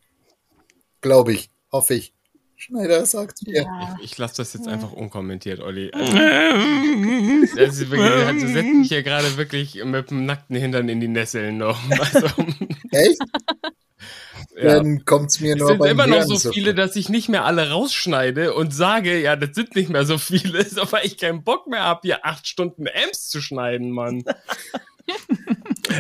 Glaube 1.00 1.34
ich, 1.34 1.50
hoffe 1.72 1.94
ich. 1.94 2.14
Schneider 2.62 3.08
sagt 3.08 3.42
mir. 3.48 3.64
Ja. 3.64 3.96
Ich, 3.98 4.12
ich 4.12 4.18
lasse 4.20 4.38
das 4.38 4.54
jetzt 4.54 4.68
einfach 4.68 4.92
unkommentiert, 4.92 5.62
Olli. 5.62 5.90
Also, 5.92 6.14
das 7.58 7.80
ist 7.80 7.90
wirklich, 7.90 8.12
also 8.12 8.46
setzt 8.46 8.74
mich 8.76 8.88
hier 8.88 9.02
gerade 9.02 9.36
wirklich 9.36 9.84
mit 9.84 10.12
dem 10.12 10.28
nackten 10.28 10.56
Hintern 10.56 10.88
in 10.88 11.00
die 11.00 11.08
Nesseln 11.08 11.58
noch. 11.58 11.80
Also, 11.90 12.28
Echt? 12.92 13.20
Ja. 14.56 14.76
Dann 14.76 15.06
kommt's 15.06 15.40
mir 15.40 15.56
nur 15.56 15.72
Es 15.72 15.78
sind 15.78 15.90
immer 15.90 16.06
noch 16.06 16.22
so 16.22 16.52
viele, 16.52 16.76
dass 16.76 16.96
ich 16.96 17.10
nicht 17.10 17.30
mehr 17.30 17.46
alle 17.46 17.72
rausschneide 17.72 18.54
und 18.54 18.76
sage, 18.76 19.20
ja, 19.20 19.36
das 19.36 19.56
sind 19.56 19.76
nicht 19.76 19.90
mehr 19.90 20.06
so 20.06 20.20
viele, 20.20 20.60
weil 20.92 21.06
ich 21.06 21.18
keinen 21.18 21.44
Bock 21.44 21.66
mehr 21.66 21.82
habe, 21.82 22.02
hier 22.04 22.26
acht 22.28 22.48
Stunden 22.48 22.86
Amps 22.88 23.30
zu 23.30 23.42
schneiden, 23.42 23.90
Mann. 23.90 24.24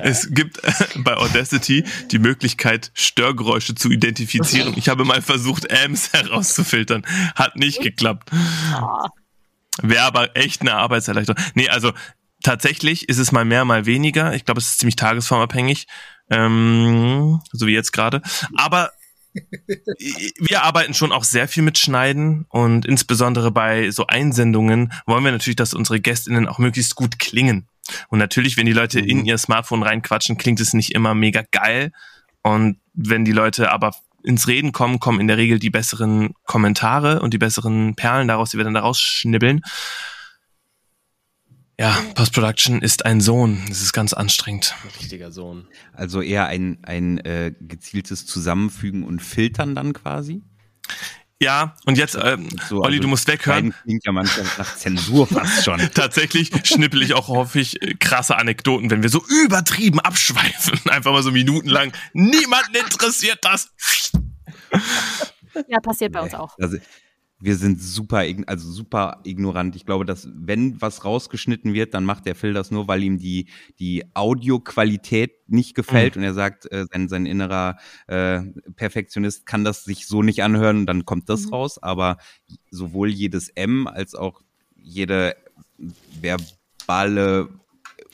Es 0.03 0.33
gibt 0.33 0.63
äh, 0.63 0.71
bei 0.97 1.15
Audacity 1.15 1.83
die 2.11 2.19
Möglichkeit, 2.19 2.91
Störgeräusche 2.93 3.75
zu 3.75 3.89
identifizieren. 3.91 4.73
Ich 4.75 4.89
habe 4.89 5.05
mal 5.05 5.21
versucht, 5.21 5.71
Ams 5.71 6.13
herauszufiltern. 6.13 7.05
Hat 7.35 7.55
nicht 7.55 7.81
geklappt. 7.81 8.29
Wäre 9.81 10.03
aber 10.03 10.35
echt 10.35 10.61
eine 10.61 10.73
Arbeitserleichterung. 10.73 11.41
Nee, 11.55 11.69
also 11.69 11.91
tatsächlich 12.43 13.09
ist 13.09 13.17
es 13.17 13.31
mal 13.31 13.45
mehr, 13.45 13.65
mal 13.65 13.85
weniger. 13.85 14.33
Ich 14.33 14.45
glaube, 14.45 14.59
es 14.59 14.67
ist 14.67 14.79
ziemlich 14.79 14.95
tagesformabhängig. 14.95 15.87
Ähm, 16.29 17.41
so 17.51 17.67
wie 17.67 17.73
jetzt 17.73 17.91
gerade. 17.91 18.21
Aber 18.55 18.91
wir 20.39 20.63
arbeiten 20.63 20.93
schon 20.93 21.11
auch 21.11 21.23
sehr 21.23 21.47
viel 21.47 21.63
mit 21.63 21.77
Schneiden 21.77 22.45
und 22.49 22.85
insbesondere 22.85 23.51
bei 23.51 23.89
so 23.91 24.07
Einsendungen 24.07 24.91
wollen 25.05 25.23
wir 25.23 25.31
natürlich, 25.31 25.55
dass 25.55 25.73
unsere 25.73 26.01
Gästinnen 26.01 26.47
auch 26.47 26.57
möglichst 26.57 26.95
gut 26.95 27.17
klingen. 27.19 27.67
Und 28.09 28.19
natürlich, 28.19 28.57
wenn 28.57 28.65
die 28.65 28.73
Leute 28.73 29.01
mhm. 29.01 29.09
in 29.09 29.25
ihr 29.25 29.37
Smartphone 29.37 29.83
reinquatschen, 29.83 30.37
klingt 30.37 30.59
es 30.59 30.73
nicht 30.73 30.91
immer 30.91 31.13
mega 31.15 31.43
geil. 31.51 31.91
Und 32.43 32.79
wenn 32.93 33.25
die 33.25 33.31
Leute 33.31 33.71
aber 33.71 33.91
ins 34.23 34.47
Reden 34.47 34.71
kommen, 34.71 34.99
kommen 34.99 35.19
in 35.19 35.27
der 35.27 35.37
Regel 35.37 35.59
die 35.59 35.69
besseren 35.69 36.33
Kommentare 36.45 37.21
und 37.21 37.33
die 37.33 37.37
besseren 37.37 37.95
Perlen 37.95 38.27
daraus, 38.27 38.51
die 38.51 38.57
wir 38.57 38.63
dann 38.63 38.73
daraus 38.73 38.99
schnibbeln. 38.99 39.61
Ja, 41.79 41.97
Post-Production 42.13 42.83
ist 42.83 43.05
ein 43.05 43.21
Sohn. 43.21 43.63
Es 43.71 43.81
ist 43.81 43.93
ganz 43.93 44.13
anstrengend. 44.13 44.75
Ein 44.83 44.89
richtiger 44.99 45.31
Sohn. 45.31 45.67
Also 45.93 46.21
eher 46.21 46.45
ein, 46.45 46.77
ein 46.83 47.17
äh, 47.19 47.53
gezieltes 47.59 48.27
Zusammenfügen 48.27 49.03
und 49.03 49.19
Filtern 49.19 49.73
dann 49.73 49.93
quasi? 49.93 50.43
Ja, 51.41 51.75
und 51.87 51.97
jetzt, 51.97 52.15
ähm, 52.21 52.49
so, 52.69 52.81
Olli, 52.81 52.97
also 52.97 53.01
du 53.01 53.07
musst 53.07 53.27
weghören. 53.27 53.73
Klingt 53.81 54.05
ja 54.05 54.11
manchmal 54.11 54.45
nach 54.59 54.75
Zensur 54.75 55.25
fast 55.25 55.65
schon. 55.65 55.79
Tatsächlich 55.95 56.51
schnippel 56.63 57.01
ich 57.01 57.15
auch 57.15 57.29
häufig 57.29 57.81
äh, 57.81 57.95
krasse 57.95 58.37
Anekdoten, 58.37 58.91
wenn 58.91 59.01
wir 59.01 59.09
so 59.09 59.25
übertrieben 59.43 59.99
abschweifen. 59.99 60.79
Einfach 60.91 61.11
mal 61.11 61.23
so 61.23 61.31
minutenlang. 61.31 61.93
Niemanden 62.13 62.75
interessiert 62.75 63.39
das. 63.41 63.71
Ja, 65.67 65.79
passiert 65.79 66.11
bei 66.13 66.21
uns 66.21 66.35
auch. 66.35 66.55
Also, 66.59 66.77
wir 67.41 67.55
sind 67.55 67.81
super, 67.81 68.23
also 68.45 68.71
super 68.71 69.19
ignorant. 69.23 69.75
Ich 69.75 69.85
glaube, 69.85 70.05
dass 70.05 70.29
wenn 70.33 70.79
was 70.79 71.03
rausgeschnitten 71.03 71.73
wird, 71.73 71.93
dann 71.93 72.05
macht 72.05 72.25
der 72.25 72.35
Phil 72.35 72.53
das 72.53 72.69
nur, 72.71 72.87
weil 72.87 73.03
ihm 73.03 73.17
die, 73.17 73.47
die 73.79 74.05
Audioqualität 74.13 75.49
nicht 75.49 75.75
gefällt 75.75 76.15
mhm. 76.15 76.21
und 76.21 76.25
er 76.25 76.33
sagt, 76.33 76.71
äh, 76.71 76.85
sein, 76.91 77.09
sein 77.09 77.25
innerer 77.25 77.77
äh, 78.07 78.41
Perfektionist 78.75 79.45
kann 79.45 79.63
das 79.63 79.83
sich 79.83 80.07
so 80.07 80.21
nicht 80.21 80.43
anhören 80.43 80.77
und 80.77 80.85
dann 80.85 81.05
kommt 81.05 81.29
das 81.29 81.47
mhm. 81.47 81.53
raus. 81.53 81.81
Aber 81.81 82.17
sowohl 82.69 83.09
jedes 83.09 83.49
M 83.49 83.87
als 83.87 84.13
auch 84.13 84.41
jede 84.75 85.35
verbale, 86.21 87.49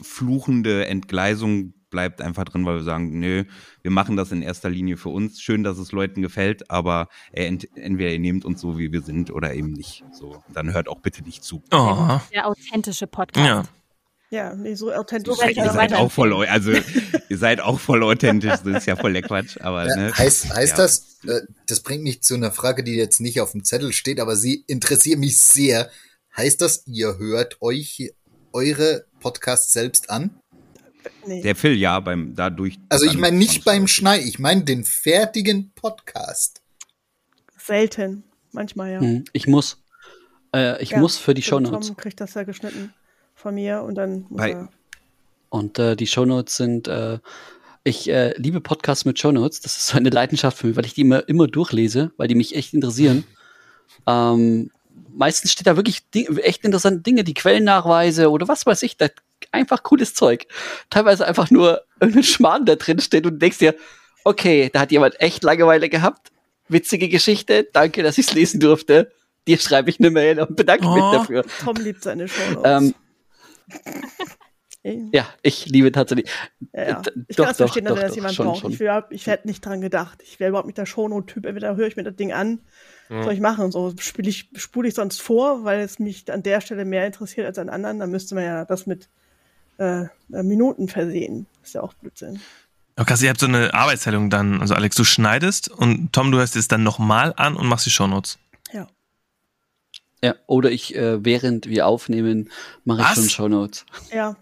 fluchende 0.02 0.88
Entgleisung 0.88 1.74
bleibt 1.90 2.22
einfach 2.22 2.46
drin, 2.46 2.66
weil 2.66 2.76
wir 2.76 2.84
sagen, 2.84 3.20
nö, 3.20 3.44
wir 3.82 3.92
machen 3.92 4.16
das 4.16 4.32
in 4.32 4.42
erster 4.42 4.70
Linie 4.70 4.98
für 4.98 5.10
uns. 5.10 5.42
Schön, 5.42 5.64
dass 5.64 5.78
es 5.78 5.92
Leuten 5.92 6.22
gefällt, 6.22 6.70
aber 6.70 7.08
ent 7.32 7.68
entweder 7.76 8.12
ihr 8.12 8.20
nehmt 8.20 8.46
uns 8.46 8.62
so, 8.62 8.78
wie 8.78 8.92
wir 8.92 9.02
sind, 9.02 9.32
oder 9.32 9.54
eben 9.54 9.72
nicht. 9.72 10.04
So, 10.12 10.44
dann 10.54 10.74
hört 10.74 10.88
auch 10.88 11.00
bitte 11.00 11.24
nicht 11.24 11.44
zu. 11.44 11.64
Oh. 11.72 12.20
Der 12.34 12.48
authentische 12.48 13.08
Podcast. 13.08 13.48
Ja. 13.48 13.64
Ja, 14.30 14.54
nee, 14.54 14.74
so 14.76 14.92
authentisch. 14.92 15.36
So 15.36 15.44
ihr 15.46 15.72
seid 15.72 15.94
auch 15.94 16.12
voll, 16.12 16.34
also 16.48 16.72
ihr 17.30 17.38
seid 17.38 17.62
auch 17.62 17.80
voll 17.80 18.04
authentisch, 18.04 18.52
das 18.62 18.66
ist 18.66 18.86
ja 18.86 18.98
voll 18.98 19.14
der 19.14 19.22
Quatsch. 19.22 19.58
Aber 19.62 19.88
ja, 19.88 19.96
ne, 19.96 20.14
heißt, 20.14 20.54
heißt 20.54 20.78
ja. 20.78 20.84
das, 20.84 21.20
äh, 21.26 21.42
das 21.66 21.80
bringt 21.80 22.04
mich 22.04 22.24
zu 22.24 22.36
einer 22.36 22.52
Frage, 22.52 22.84
die 22.84 22.96
jetzt 22.96 23.22
nicht 23.22 23.40
auf 23.40 23.54
dem 23.54 23.64
Zettel 23.64 23.94
steht, 23.94 24.20
aber 24.20 24.36
sie 24.36 24.66
interessiert 24.68 25.20
mich 25.20 25.40
sehr. 25.40 25.90
Heißt 26.36 26.60
das, 26.60 26.86
ihr 26.88 27.18
hört 27.18 27.62
euch 27.62 28.12
eure 28.52 29.06
Podcasts 29.22 29.72
selbst 29.72 30.10
an? 30.10 30.40
Nee. 31.26 31.42
Der 31.42 31.56
Phil, 31.56 31.74
ja, 31.74 32.00
beim 32.00 32.36
dadurch. 32.36 32.80
Also 32.90 33.06
ich 33.06 33.18
meine 33.18 33.38
nicht 33.38 33.66
beim 33.66 33.88
Schneiden, 33.88 34.28
ich 34.28 34.40
meine 34.40 34.64
den 34.64 34.84
fertigen 34.84 35.72
Podcast. 35.76 36.62
Selten, 37.58 38.24
manchmal 38.52 38.92
ja. 38.94 39.00
Hm, 39.00 39.26
ich 39.34 39.48
muss, 39.48 39.84
äh, 40.56 40.82
ich 40.82 40.92
ja, 40.92 41.00
muss 41.00 41.18
für 41.18 41.34
die 41.34 41.42
Shownotes. 41.42 41.88
Tom 41.88 41.98
kriegt 41.98 42.22
das 42.22 42.34
ja 42.34 42.44
geschnitten 42.44 42.94
von 43.36 43.56
mir 43.56 43.82
und 43.84 43.96
dann 43.96 44.26
muss 44.30 44.38
Bei, 44.38 44.52
er. 44.52 44.70
Und 45.50 45.80
äh, 45.80 45.96
die 45.96 46.08
Shownotes 46.08 46.58
sind, 46.58 46.88
äh, 46.88 47.20
ich 47.84 48.10
äh, 48.10 48.34
liebe 48.38 48.62
Podcasts 48.62 49.06
mit 49.06 49.20
Shownotes. 49.20 49.62
Das 49.62 49.78
ist 49.78 49.88
so 49.88 49.98
eine 49.98 50.10
Leidenschaft 50.10 50.58
für 50.58 50.68
mich, 50.68 50.76
weil 50.76 50.86
ich 50.86 50.94
die 50.94 51.02
immer, 51.02 51.28
immer 51.28 51.48
durchlese, 51.48 52.12
weil 52.18 52.28
die 52.28 52.36
mich 52.36 52.56
echt 52.56 52.74
interessieren. 52.74 53.24
Ähm, 54.06 54.70
meistens 55.10 55.52
steht 55.52 55.68
da 55.68 55.76
wirklich 55.76 56.04
echt 56.14 56.64
interessante 56.64 57.02
Dinge, 57.02 57.24
die 57.24 57.34
Quellennachweise 57.34 58.30
oder 58.30 58.48
was 58.48 58.66
weiß 58.66 58.84
ich. 58.84 58.96
Da 58.96 59.08
einfach 59.52 59.84
cooles 59.84 60.14
Zeug. 60.14 60.48
Teilweise 60.90 61.28
einfach 61.28 61.52
nur 61.52 61.82
irgendein 62.00 62.24
Schmarrn 62.24 62.66
da 62.66 62.76
drin 62.76 63.00
steht 63.00 63.26
und 63.26 63.34
du 63.34 63.38
denkst 63.40 63.60
dir, 63.60 63.76
okay, 64.24 64.70
da 64.72 64.82
hat 64.82 64.92
jemand 64.92 65.20
echt 65.22 65.44
Langeweile 65.44 65.90
gehabt. 65.90 66.32
Witzige 66.68 67.10
Geschichte. 67.10 67.68
Danke, 67.72 68.04
dass 68.04 68.18
ich 68.18 68.28
es 68.28 68.34
lesen 68.34 68.60
durfte. 68.60 69.12
Dir 69.48 69.58
schreibe 69.58 69.90
ich 69.90 70.00
eine 70.00 70.12
Mail 70.12 70.42
und 70.42 70.56
bedanke 70.56 70.86
oh, 70.86 70.94
mich 70.94 71.04
dafür. 71.04 71.46
Tom 71.64 71.78
liebt 71.78 72.04
seine 72.04 72.28
Show. 72.28 72.64
Ähm, 72.66 72.94
ja, 75.12 75.28
ich 75.42 75.66
liebe 75.66 75.92
tatsächlich. 75.92 76.30
Ja, 76.74 76.88
ja. 76.88 77.02
Ich 77.28 77.36
doch, 77.36 77.46
kann 77.46 77.52
es 77.52 77.58
verstehen, 77.58 77.86
doch, 77.86 77.96
dass 77.96 78.02
doch, 78.02 78.08
das 78.08 78.16
jemand 78.16 78.36
schon, 78.36 78.46
braucht. 78.48 78.62
Schon. 78.62 78.72
Ich, 78.72 79.22
ich 79.22 79.28
hätte 79.28 79.48
nicht 79.48 79.66
dran 79.66 79.82
gedacht. 79.82 80.22
Ich 80.24 80.40
wäre 80.40 80.50
überhaupt 80.50 80.68
nicht 80.68 80.78
der 80.78 80.86
Shownote-Typ. 80.86 81.46
Entweder 81.46 81.76
höre 81.76 81.88
ich 81.88 81.96
mir 81.96 82.04
das 82.04 82.16
Ding 82.16 82.32
an, 82.32 82.60
ja. 83.10 83.24
soll 83.24 83.34
ich 83.34 83.40
machen. 83.40 83.72
So 83.72 83.94
spule 84.00 84.30
ich, 84.30 84.50
spule 84.56 84.88
ich 84.88 84.94
sonst 84.94 85.22
vor, 85.22 85.64
weil 85.64 85.82
es 85.82 86.00
mich 86.00 86.32
an 86.32 86.44
der 86.44 86.62
Stelle 86.62 86.86
mehr 86.86 87.06
interessiert 87.06 87.48
als 87.48 87.58
an 87.58 87.70
anderen. 87.70 88.00
Dann 88.00 88.12
müsste 88.12 88.36
man 88.36 88.44
ja 88.44 88.66
das 88.66 88.86
mit 88.86 89.10
äh, 89.78 90.06
Minuten 90.30 90.88
versehen. 90.88 91.46
Ist 91.64 91.76
ja 91.76 91.82
auch 91.82 91.94
Blödsinn. 91.94 92.40
Oh, 93.00 93.04
krass, 93.04 93.22
ihr 93.22 93.30
habt 93.30 93.40
so 93.40 93.46
eine 93.46 93.74
Arbeitsteilung 93.74 94.30
dann. 94.30 94.60
Also 94.62 94.74
Alex, 94.74 94.96
du 94.96 95.04
schneidest 95.04 95.70
und 95.70 96.12
Tom, 96.14 96.32
du 96.32 96.40
hörst 96.40 96.56
es 96.56 96.68
dann 96.68 96.84
nochmal 96.84 97.34
an 97.38 97.56
und 97.56 97.68
machst 97.68 97.86
die 97.86 97.92
Shownotes. 97.92 98.40
Ja. 98.74 98.88
Ja, 100.24 100.34
oder 100.48 100.72
ich, 100.72 100.96
äh, 100.96 101.24
während 101.24 101.68
wir 101.68 101.86
aufnehmen, 101.86 102.50
mache 102.86 103.02
ich 103.04 103.08
schon 103.16 103.30
Shownotes. 103.30 103.86
Ja. 104.12 104.36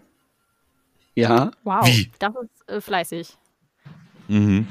Ja, 1.14 1.50
Wow, 1.64 1.86
Wie? 1.86 2.10
das 2.18 2.32
ist 2.34 2.68
äh, 2.68 2.80
fleißig. 2.80 3.36
Mhm. 4.28 4.66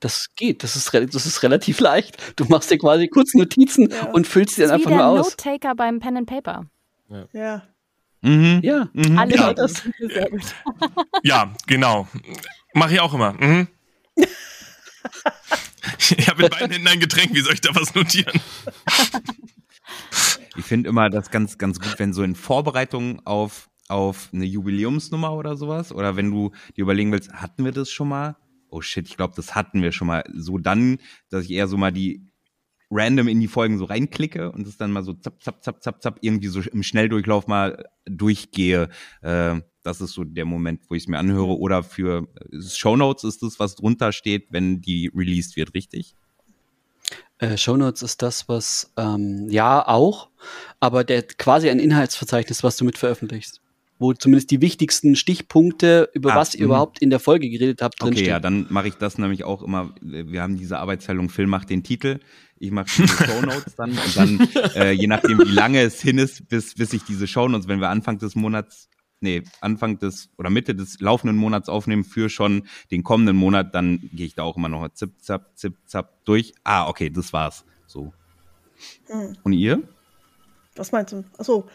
das 0.00 0.28
geht. 0.36 0.62
Das 0.62 0.74
ist, 0.76 0.92
das 0.92 1.26
ist 1.26 1.42
relativ 1.42 1.80
leicht. 1.80 2.16
Du 2.38 2.44
machst 2.46 2.70
dir 2.70 2.78
quasi 2.78 3.08
kurz 3.08 3.34
Notizen 3.34 3.90
Ja. 3.90 4.06
und 4.12 4.26
füllst 4.26 4.56
die 4.56 4.62
dann 4.62 4.70
einfach 4.72 4.88
der 4.90 4.98
nur 4.98 5.06
aus. 5.06 5.18
Note-Taker 5.30 5.74
beim 5.74 5.98
Pen 6.00 6.16
and 6.16 6.26
Paper. 6.28 6.66
Ja. 7.32 7.62
Mhm. 8.22 8.60
Ja, 8.62 8.88
Mhm. 8.92 9.18
Alle 9.18 9.36
Ja. 9.36 9.54
das. 9.54 9.82
Sehr 9.98 10.28
gut. 10.30 10.42
Ja, 11.22 11.54
genau. 11.66 12.08
Mache 12.74 12.94
ich 12.94 13.00
auch 13.00 13.14
immer. 13.14 13.32
Mhm. 13.34 13.68
Ich 16.18 16.28
habe 16.28 16.44
in 16.44 16.50
beiden 16.50 16.70
Händen 16.70 16.88
ein 16.88 17.00
Getränk, 17.00 17.34
wie 17.34 17.40
soll 17.40 17.54
ich 17.54 17.60
da 17.60 17.74
was 17.74 17.94
notieren? 17.94 18.40
Ich 20.56 20.64
finde 20.64 20.88
immer 20.88 21.08
das 21.10 21.30
ganz, 21.30 21.56
ganz 21.58 21.78
gut, 21.80 21.98
wenn 21.98 22.12
so 22.12 22.22
in 22.22 22.34
Vorbereitung 22.34 23.24
auf, 23.26 23.70
auf 23.88 24.28
eine 24.32 24.44
Jubiläumsnummer 24.44 25.32
oder 25.32 25.56
sowas, 25.56 25.92
oder 25.92 26.16
wenn 26.16 26.30
du 26.30 26.50
dir 26.76 26.82
überlegen 26.82 27.12
willst, 27.12 27.32
hatten 27.32 27.64
wir 27.64 27.72
das 27.72 27.90
schon 27.90 28.08
mal? 28.08 28.36
Oh 28.70 28.80
shit, 28.82 29.08
ich 29.08 29.16
glaube, 29.16 29.34
das 29.36 29.54
hatten 29.54 29.80
wir 29.82 29.92
schon 29.92 30.08
mal. 30.08 30.24
So 30.34 30.58
dann, 30.58 30.98
dass 31.30 31.44
ich 31.44 31.52
eher 31.52 31.68
so 31.68 31.76
mal 31.76 31.92
die 31.92 32.27
random 32.90 33.28
in 33.28 33.40
die 33.40 33.48
Folgen 33.48 33.78
so 33.78 33.84
reinklicke 33.84 34.50
und 34.50 34.66
es 34.66 34.76
dann 34.76 34.92
mal 34.92 35.02
so 35.02 35.12
zapp, 35.12 35.42
zapp, 35.42 35.62
zapp, 35.62 35.82
zapp, 35.82 36.02
zapp, 36.02 36.18
irgendwie 36.22 36.48
so 36.48 36.60
im 36.60 36.82
Schnelldurchlauf 36.82 37.46
mal 37.46 37.84
durchgehe. 38.06 38.88
Äh, 39.22 39.60
das 39.82 40.00
ist 40.00 40.12
so 40.12 40.24
der 40.24 40.44
Moment, 40.44 40.82
wo 40.88 40.94
ich 40.94 41.04
es 41.04 41.08
mir 41.08 41.18
anhöre. 41.18 41.58
Oder 41.58 41.82
für 41.82 42.28
äh, 42.52 42.60
Shownotes 42.60 43.24
ist 43.24 43.42
das, 43.42 43.58
was 43.58 43.76
drunter 43.76 44.12
steht, 44.12 44.48
wenn 44.50 44.80
die 44.80 45.10
released 45.14 45.56
wird, 45.56 45.74
richtig? 45.74 46.14
Äh, 47.38 47.56
Shownotes 47.56 48.02
ist 48.02 48.22
das, 48.22 48.48
was, 48.48 48.92
ähm, 48.96 49.48
ja, 49.48 49.86
auch, 49.86 50.28
aber 50.80 51.04
der 51.04 51.22
quasi 51.22 51.70
ein 51.70 51.78
Inhaltsverzeichnis, 51.78 52.62
was 52.64 52.76
du 52.76 52.84
mit 52.84 52.98
veröffentlichst. 52.98 53.60
Wo 54.00 54.12
zumindest 54.12 54.50
die 54.52 54.60
wichtigsten 54.60 55.16
Stichpunkte, 55.16 56.08
über 56.14 56.34
Ah, 56.34 56.36
was 56.36 56.54
ihr 56.54 56.60
mhm. 56.60 56.66
überhaupt 56.66 57.00
in 57.00 57.10
der 57.10 57.18
Folge 57.18 57.48
geredet 57.48 57.82
habt, 57.82 57.94
Okay, 58.00 58.10
drinstehen. 58.10 58.28
ja, 58.30 58.40
dann 58.40 58.66
mache 58.70 58.88
ich 58.88 58.94
das 58.94 59.18
nämlich 59.18 59.42
auch 59.44 59.62
immer. 59.62 59.94
Wir 60.00 60.42
haben 60.42 60.56
diese 60.56 60.78
Arbeitsteilung, 60.78 61.30
Phil 61.30 61.46
macht 61.46 61.70
den 61.70 61.82
Titel, 61.82 62.20
ich 62.60 62.70
mache 62.70 62.86
die 62.96 63.08
Shownotes 63.08 63.74
dann 63.76 63.90
und 63.90 64.16
dann, 64.16 64.48
äh, 64.74 64.92
je 64.92 65.06
nachdem, 65.06 65.38
wie 65.38 65.52
lange 65.52 65.80
es 65.82 66.00
hin 66.00 66.18
ist, 66.18 66.48
bis, 66.48 66.74
bis 66.74 66.92
ich 66.92 67.04
diese 67.04 67.26
Shownotes, 67.26 67.68
wenn 67.68 67.80
wir 67.80 67.88
Anfang 67.88 68.18
des 68.18 68.34
Monats, 68.34 68.88
nee, 69.20 69.42
Anfang 69.60 69.98
des 69.98 70.30
oder 70.38 70.50
Mitte 70.50 70.74
des 70.74 71.00
laufenden 71.00 71.36
Monats 71.36 71.68
aufnehmen 71.68 72.04
für 72.04 72.28
schon 72.28 72.66
den 72.90 73.02
kommenden 73.02 73.36
Monat, 73.36 73.74
dann 73.74 74.00
gehe 74.12 74.26
ich 74.26 74.34
da 74.34 74.42
auch 74.42 74.56
immer 74.56 74.68
noch 74.68 74.80
mal 74.80 74.92
zip, 74.92 75.12
zap, 75.20 75.56
zip, 75.56 75.74
zap 75.86 76.24
durch. 76.24 76.54
Ah, 76.64 76.88
okay, 76.88 77.10
das 77.10 77.32
war's. 77.32 77.64
So. 77.86 78.12
Hm. 79.06 79.36
Und 79.42 79.52
ihr? 79.52 79.82
Was 80.76 80.92
meinst 80.92 81.12
du? 81.12 81.24
Achso. 81.38 81.68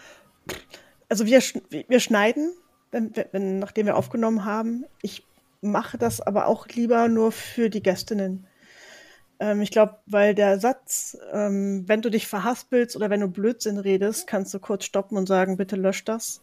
Also 1.09 1.25
wir, 1.25 1.41
wir 1.89 1.99
schneiden, 1.99 2.53
wenn- 2.91 3.11
wenn, 3.31 3.59
nachdem 3.59 3.85
wir 3.87 3.97
aufgenommen 3.97 4.45
haben. 4.45 4.85
Ich 5.01 5.25
mache 5.61 5.97
das 5.97 6.21
aber 6.21 6.47
auch 6.47 6.67
lieber 6.67 7.07
nur 7.07 7.31
für 7.31 7.69
die 7.69 7.81
Gästinnen. 7.83 8.47
Ähm, 9.43 9.61
ich 9.61 9.71
glaube, 9.71 9.97
weil 10.05 10.33
der 10.33 10.57
Satz, 10.57 11.17
ähm, 11.33 11.83
wenn 11.85 12.01
du 12.01 12.09
dich 12.09 12.27
verhaspelst 12.27 12.95
oder 12.95 13.09
wenn 13.09 13.19
du 13.19 13.27
Blödsinn 13.27 13.77
redest, 13.77 14.25
kannst 14.25 14.53
du 14.53 14.59
kurz 14.59 14.85
stoppen 14.85 15.17
und 15.17 15.27
sagen, 15.27 15.57
bitte 15.57 15.75
lösch 15.75 16.05
das. 16.05 16.39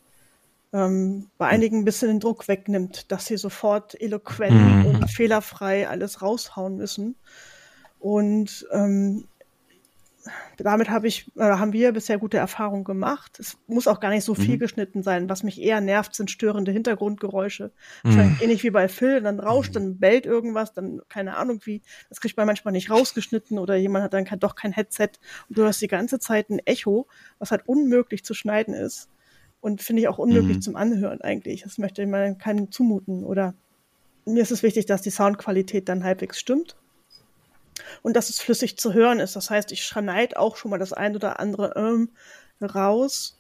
Ähm, 0.75 1.29
bei 1.39 1.47
einigen 1.49 1.79
ein 1.79 1.85
bisschen 1.87 2.09
den 2.09 2.21
Druck 2.21 2.47
wegnimmt, 2.47 3.11
dass 3.11 3.25
sie 3.25 3.39
sofort 3.39 3.99
eloquent 4.01 4.53
Mhm. 4.53 4.85
und 4.87 5.11
fehlerfrei 5.11 5.89
alles 5.89 6.21
raushauen 6.21 6.77
müssen. 6.77 7.17
Und 8.01 8.67
ähm, 8.71 9.25
damit 10.59 10.91
habe 10.91 11.07
ich, 11.07 11.31
äh, 11.37 11.43
haben 11.43 11.73
wir 11.73 11.93
bisher 11.93 12.19
gute 12.19 12.37
Erfahrungen 12.37 12.85
gemacht. 12.85 13.39
Es 13.41 13.57
muss 13.67 13.89
auch 13.89 14.01
gar 14.01 14.11
nicht 14.11 14.25
so 14.25 14.35
viel 14.35 14.57
Mhm. 14.57 14.59
geschnitten 14.61 15.03
sein. 15.03 15.29
Was 15.29 15.43
mich 15.43 15.61
eher 15.61 15.81
nervt, 15.81 16.15
sind 16.15 16.31
störende 16.31 16.73
Hintergrundgeräusche. 16.73 17.73
Mhm. 18.05 18.37
Ähnlich 18.41 18.63
wie 18.63 18.71
bei 18.71 18.89
Phil, 18.89 19.23
dann 19.23 19.41
rauscht, 19.41 19.75
dann 19.77 19.99
bellt 19.99 20.27
irgendwas, 20.27 20.73
dann 20.75 21.01
keine 21.09 21.37
Ahnung 21.37 21.61
wie. 21.65 21.83
Das 22.09 22.21
kriegt 22.21 22.37
man 22.37 22.47
manchmal 22.47 22.73
nicht 22.73 22.91
rausgeschnitten 22.91 23.59
oder 23.59 23.77
jemand 23.77 24.05
hat 24.05 24.13
dann 24.13 24.25
kein, 24.25 24.39
doch 24.41 24.55
kein 24.55 24.73
Headset 24.73 25.11
und 25.49 25.57
du 25.59 25.65
hast 25.65 25.81
die 25.81 25.89
ganze 25.89 26.19
Zeit 26.19 26.51
ein 26.51 26.59
Echo, 26.67 27.07
was 27.39 27.51
halt 27.51 27.67
unmöglich 27.67 28.25
zu 28.25 28.35
schneiden 28.35 28.75
ist. 28.75 29.09
Und 29.61 29.83
finde 29.83 30.03
ich 30.03 30.09
auch 30.09 30.19
unmöglich 30.19 30.59
Mhm. 30.59 30.63
zum 30.63 30.77
Anhören 30.77 31.21
eigentlich. 31.21 31.63
Das 31.63 31.79
möchte 31.79 32.07
man 32.07 32.39
keinem 32.39 32.71
zumuten. 32.71 33.25
Oder 33.25 33.55
mir 34.27 34.43
ist 34.43 34.51
es 34.53 34.63
wichtig, 34.63 34.87
dass 34.87 35.03
die 35.03 35.11
Soundqualität 35.11 35.89
dann 35.89 36.05
halbwegs 36.05 36.39
stimmt 36.39 36.77
und 38.03 38.15
dass 38.15 38.31
es 38.31 38.41
flüssig 38.41 38.79
zu 38.79 38.93
hören 38.93 39.21
ist. 39.21 39.37
Das 39.37 39.51
heißt, 39.51 39.73
ich 39.73 39.85
schneide 39.85 40.39
auch 40.39 40.57
schon 40.57 40.71
mal 40.71 40.79
das 40.79 40.93
ein 40.93 41.15
oder 41.15 41.41
andere 41.41 41.75
ähm, 41.77 42.11
raus, 42.63 43.39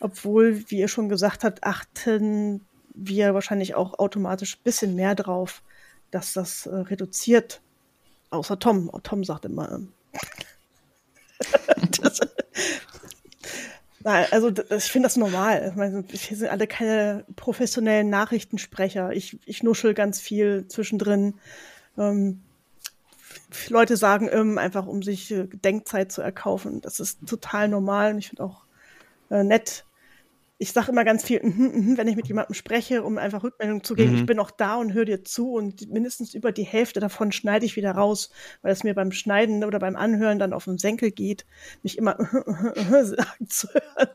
obwohl, 0.00 0.64
wie 0.68 0.78
ihr 0.78 0.88
schon 0.88 1.08
gesagt 1.08 1.44
habt, 1.44 1.64
achten 1.64 2.66
wir 2.94 3.34
wahrscheinlich 3.34 3.74
auch 3.74 3.98
automatisch 3.98 4.56
ein 4.56 4.64
bisschen 4.64 4.94
mehr 4.94 5.14
drauf, 5.14 5.62
dass 6.10 6.32
das 6.32 6.66
äh, 6.66 6.74
reduziert. 6.74 7.60
Außer 8.30 8.58
Tom. 8.58 8.90
Oh, 8.92 8.98
Tom 8.98 9.24
sagt 9.24 9.44
immer. 9.44 9.70
Ähm. 9.72 9.92
das, 12.02 12.20
also 14.04 14.50
ich 14.50 14.84
finde 14.84 15.06
das 15.06 15.16
normal. 15.16 15.68
Ich 15.70 15.76
meine, 15.76 16.04
wir 16.08 16.18
sind 16.18 16.48
alle 16.48 16.66
keine 16.66 17.24
professionellen 17.36 18.08
Nachrichtensprecher. 18.08 19.12
Ich, 19.12 19.38
ich 19.46 19.62
nuschel 19.62 19.94
ganz 19.94 20.20
viel 20.20 20.66
zwischendrin. 20.68 21.34
Ähm, 21.98 22.42
Leute 23.68 23.96
sagen 23.96 24.28
ähm, 24.30 24.58
einfach, 24.58 24.86
um 24.86 25.02
sich 25.02 25.30
äh, 25.30 25.46
Denkzeit 25.46 26.12
zu 26.12 26.22
erkaufen. 26.22 26.80
Das 26.80 27.00
ist 27.00 27.26
total 27.26 27.68
normal 27.68 28.12
und 28.12 28.18
ich 28.18 28.28
finde 28.28 28.44
auch 28.44 28.66
äh, 29.30 29.44
nett. 29.44 29.84
Ich 30.58 30.72
sage 30.72 30.90
immer 30.90 31.04
ganz 31.04 31.22
viel, 31.22 31.42
mhm, 31.42 31.72
mhm, 31.74 31.98
wenn 31.98 32.08
ich 32.08 32.16
mit 32.16 32.28
jemandem 32.28 32.54
spreche, 32.54 33.02
um 33.02 33.18
einfach 33.18 33.44
Rückmeldung 33.44 33.84
zu 33.84 33.94
geben. 33.94 34.12
Mhm. 34.12 34.18
Ich 34.20 34.26
bin 34.26 34.38
auch 34.38 34.50
da 34.50 34.76
und 34.76 34.94
höre 34.94 35.04
dir 35.04 35.22
zu 35.22 35.52
und 35.52 35.92
mindestens 35.92 36.32
über 36.32 36.50
die 36.50 36.62
Hälfte 36.62 36.98
davon 36.98 37.30
schneide 37.30 37.66
ich 37.66 37.76
wieder 37.76 37.90
raus, 37.90 38.30
weil 38.62 38.72
es 38.72 38.82
mir 38.82 38.94
beim 38.94 39.12
Schneiden 39.12 39.64
oder 39.64 39.78
beim 39.78 39.96
Anhören 39.96 40.38
dann 40.38 40.54
auf 40.54 40.64
den 40.64 40.78
Senkel 40.78 41.10
geht, 41.10 41.44
mich 41.82 41.98
immer 41.98 42.16
sagen 43.02 43.48
zu 43.48 43.68
hören. 43.68 44.08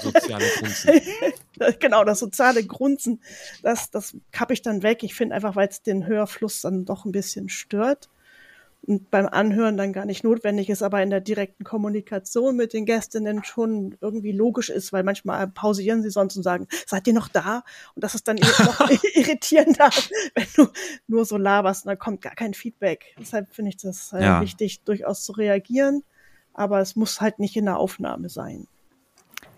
Soziale 0.00 0.44
Grunzen. 0.58 1.00
genau, 1.78 2.02
das 2.02 2.18
soziale 2.18 2.64
Grunzen, 2.64 3.22
das, 3.62 3.88
das 3.92 4.16
kappe 4.32 4.54
ich 4.54 4.62
dann 4.62 4.82
weg. 4.82 5.04
Ich 5.04 5.14
finde 5.14 5.36
einfach, 5.36 5.54
weil 5.54 5.68
es 5.68 5.80
den 5.80 6.06
Hörfluss 6.08 6.62
dann 6.62 6.86
doch 6.86 7.04
ein 7.04 7.12
bisschen 7.12 7.48
stört 7.48 8.08
beim 8.84 9.26
Anhören 9.26 9.76
dann 9.76 9.92
gar 9.92 10.04
nicht 10.04 10.24
notwendig 10.24 10.68
ist, 10.68 10.82
aber 10.82 11.02
in 11.02 11.10
der 11.10 11.20
direkten 11.20 11.62
Kommunikation 11.62 12.56
mit 12.56 12.72
den 12.72 12.84
Gästinnen 12.84 13.44
schon 13.44 13.96
irgendwie 14.00 14.32
logisch 14.32 14.70
ist, 14.70 14.92
weil 14.92 15.04
manchmal 15.04 15.46
pausieren 15.48 16.02
sie 16.02 16.10
sonst 16.10 16.36
und 16.36 16.42
sagen, 16.42 16.66
seid 16.86 17.06
ihr 17.06 17.12
noch 17.12 17.28
da? 17.28 17.62
Und 17.94 18.02
das 18.02 18.14
ist 18.16 18.26
dann 18.26 18.36
noch 18.36 18.90
irritierender, 19.14 19.90
wenn 20.34 20.46
du 20.56 20.68
nur 21.06 21.24
so 21.24 21.36
laberst 21.36 21.84
und 21.84 21.90
dann 21.90 21.98
kommt 21.98 22.22
gar 22.22 22.34
kein 22.34 22.54
Feedback. 22.54 23.14
Deshalb 23.18 23.54
finde 23.54 23.68
ich 23.70 23.76
das 23.76 24.12
äh, 24.12 24.22
Ja. 24.22 24.40
wichtig, 24.40 24.82
durchaus 24.82 25.22
zu 25.22 25.32
reagieren, 25.32 26.02
aber 26.52 26.80
es 26.80 26.96
muss 26.96 27.20
halt 27.20 27.38
nicht 27.38 27.56
in 27.56 27.66
der 27.66 27.78
Aufnahme 27.78 28.28
sein. 28.28 28.66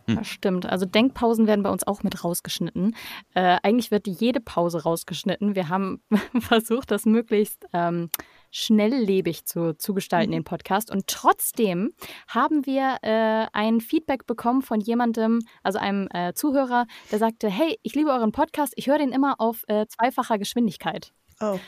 Das 0.07 0.27
stimmt. 0.27 0.67
Also 0.67 0.85
Denkpausen 0.85 1.47
werden 1.47 1.63
bei 1.63 1.71
uns 1.71 1.87
auch 1.87 2.03
mit 2.03 2.25
rausgeschnitten. 2.25 2.95
Äh, 3.33 3.57
eigentlich 3.63 3.91
wird 3.91 4.07
jede 4.07 4.39
Pause 4.41 4.83
rausgeschnitten. 4.83 5.55
Wir 5.55 5.71
haben 5.71 6.03
versucht, 6.41 6.91
das 6.91 7.07
möglichst 7.07 7.65
ähm, 7.73 8.11
schnelllebig 8.55 9.45
zu, 9.47 9.77
zu 9.77 9.95
gestalten, 9.95 10.31
den 10.31 10.45
Podcast. 10.45 10.91
Und 10.91 11.09
trotzdem 11.09 11.93
haben 12.29 12.65
wir 12.67 12.99
äh, 13.03 13.49
ein 13.53 13.81
Feedback 13.81 14.27
bekommen 14.27 14.63
von 14.63 14.81
jemandem, 14.81 15.41
also 15.65 15.81
einem 15.81 16.09
äh, 16.15 16.35
Zuhörer, 16.35 16.87
der 17.11 17.19
sagte, 17.19 17.49
hey, 17.51 17.79
ich 17.83 17.97
liebe 17.97 18.11
euren 18.11 18.31
Podcast, 18.31 18.73
ich 18.77 18.87
höre 18.87 18.99
den 18.99 19.11
immer 19.11 19.41
auf 19.41 19.65
äh, 19.67 19.87
zweifacher 19.89 20.39
Geschwindigkeit. 20.39 21.13
Oh. 21.41 21.59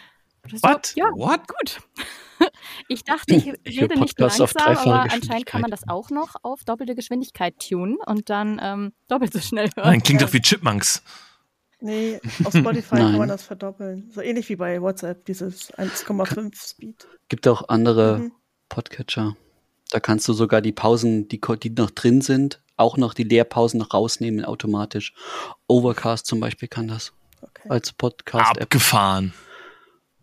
What? 0.62 0.86
So, 0.86 1.00
ja, 1.00 1.06
What? 1.06 1.48
gut. 1.48 1.80
Ich 2.88 3.02
dachte, 3.02 3.34
ich 3.34 3.46
Ich 3.64 3.80
rede 3.80 3.98
nicht 3.98 4.20
langsam, 4.20 4.46
aber 4.54 5.10
anscheinend 5.10 5.46
kann 5.46 5.62
man 5.62 5.70
das 5.70 5.88
auch 5.88 6.10
noch 6.10 6.34
auf 6.42 6.64
doppelte 6.64 6.94
Geschwindigkeit 6.94 7.58
tunen 7.58 7.96
und 8.04 8.28
dann 8.28 8.60
ähm, 8.62 8.92
doppelt 9.08 9.32
so 9.32 9.40
schnell 9.40 9.70
hören. 9.74 9.88
Nein, 9.88 10.02
klingt 10.02 10.20
doch 10.20 10.34
wie 10.34 10.42
Chipmunks. 10.42 11.02
Nee, 11.80 12.20
auf 12.44 12.54
Spotify 12.56 12.96
kann 12.96 13.18
man 13.18 13.28
das 13.28 13.42
verdoppeln. 13.42 14.10
So 14.14 14.20
ähnlich 14.22 14.48
wie 14.48 14.56
bei 14.56 14.80
WhatsApp, 14.80 15.24
dieses 15.26 15.72
1,5 15.74 16.54
Speed. 16.70 17.06
Gibt 17.28 17.46
auch 17.48 17.68
andere 17.68 18.18
Mhm. 18.18 18.32
Podcatcher. 18.68 19.36
Da 19.90 20.00
kannst 20.00 20.26
du 20.28 20.32
sogar 20.32 20.60
die 20.60 20.72
Pausen, 20.72 21.28
die, 21.28 21.40
die 21.62 21.70
noch 21.70 21.90
drin 21.92 22.20
sind, 22.20 22.60
auch 22.76 22.96
noch 22.96 23.14
die 23.14 23.22
Leerpausen 23.22 23.78
noch 23.78 23.94
rausnehmen 23.94 24.44
automatisch. 24.44 25.12
Overcast 25.68 26.26
zum 26.26 26.40
Beispiel 26.40 26.68
kann 26.68 26.88
das 26.88 27.12
Okay. 27.42 27.68
als 27.68 27.92
Podcast-App. 27.92 28.62
Abgefahren. 28.62 29.32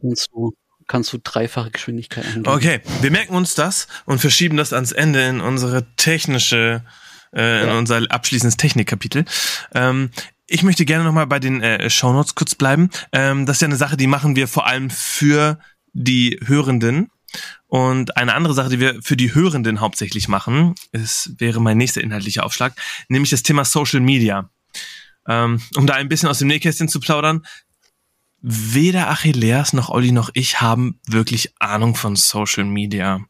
Kannst 0.02 0.30
du, 0.34 0.54
kannst 0.88 1.14
du 1.14 1.20
dreifache 1.24 1.72
Geschwindigkeit 1.72 2.26
angeben. 2.26 2.48
Okay, 2.48 2.82
wir 3.02 3.12
merken 3.12 3.36
uns 3.36 3.56
das 3.56 3.88
und 4.06 4.20
verschieben 4.20 4.58
das 4.58 4.74
ans 4.74 4.92
Ende 4.92 5.24
in 5.26 5.40
unsere 5.40 5.86
technische, 5.96 6.84
äh, 7.32 7.62
in 7.64 7.68
Ja. 7.70 7.78
unser 7.78 8.02
abschließendes 8.10 8.58
Technikkapitel. 8.58 9.24
Ähm, 9.74 10.10
ich 10.48 10.64
möchte 10.64 10.86
gerne 10.86 11.04
nochmal 11.04 11.28
bei 11.28 11.40
den 11.40 11.62
äh, 11.62 11.90
Shownotes 11.90 12.36
kurz 12.36 12.56
bleiben. 12.56 12.90
Ähm, 13.12 13.46
das 13.46 13.58
ist 13.58 13.62
ja 13.62 13.68
eine 13.68 13.78
Sache, 13.78 13.98
die 13.98 14.08
machen 14.08 14.36
wir 14.36 14.48
vor 14.48 14.68
allem 14.68 14.90
für 14.90 15.60
die 15.94 16.40
Hörenden. 16.46 17.10
Und 17.68 18.18
eine 18.18 18.36
andere 18.36 18.54
Sache, 18.54 18.70
die 18.70 18.80
wir 18.80 19.02
für 19.02 19.18
die 19.18 19.34
Hörenden 19.34 19.80
hauptsächlich 19.80 20.28
machen, 20.28 20.76
ist, 20.92 21.34
wäre 21.40 21.62
mein 21.62 21.78
nächster 21.78 22.02
inhaltlicher 22.02 22.46
Aufschlag, 22.46 22.74
nämlich 23.08 23.32
das 23.32 23.42
Thema 23.42 23.66
Social 23.66 24.02
Media. 24.02 24.50
Ähm, 25.28 25.62
um 25.76 25.88
da 25.88 25.96
ein 25.96 26.10
bisschen 26.10 26.30
aus 26.30 26.40
dem 26.40 26.50
Nähkästchen 26.50 26.90
zu 26.90 27.00
plaudern. 27.00 27.46
Weder 28.42 29.10
Achilleas 29.10 29.72
noch 29.72 29.90
Olli 29.90 30.12
noch 30.12 30.30
ich 30.34 30.60
haben 30.60 31.00
wirklich 31.08 31.54
Ahnung 31.60 31.96
von 31.96 32.18
Social 32.18 32.66
Media. 32.66 33.22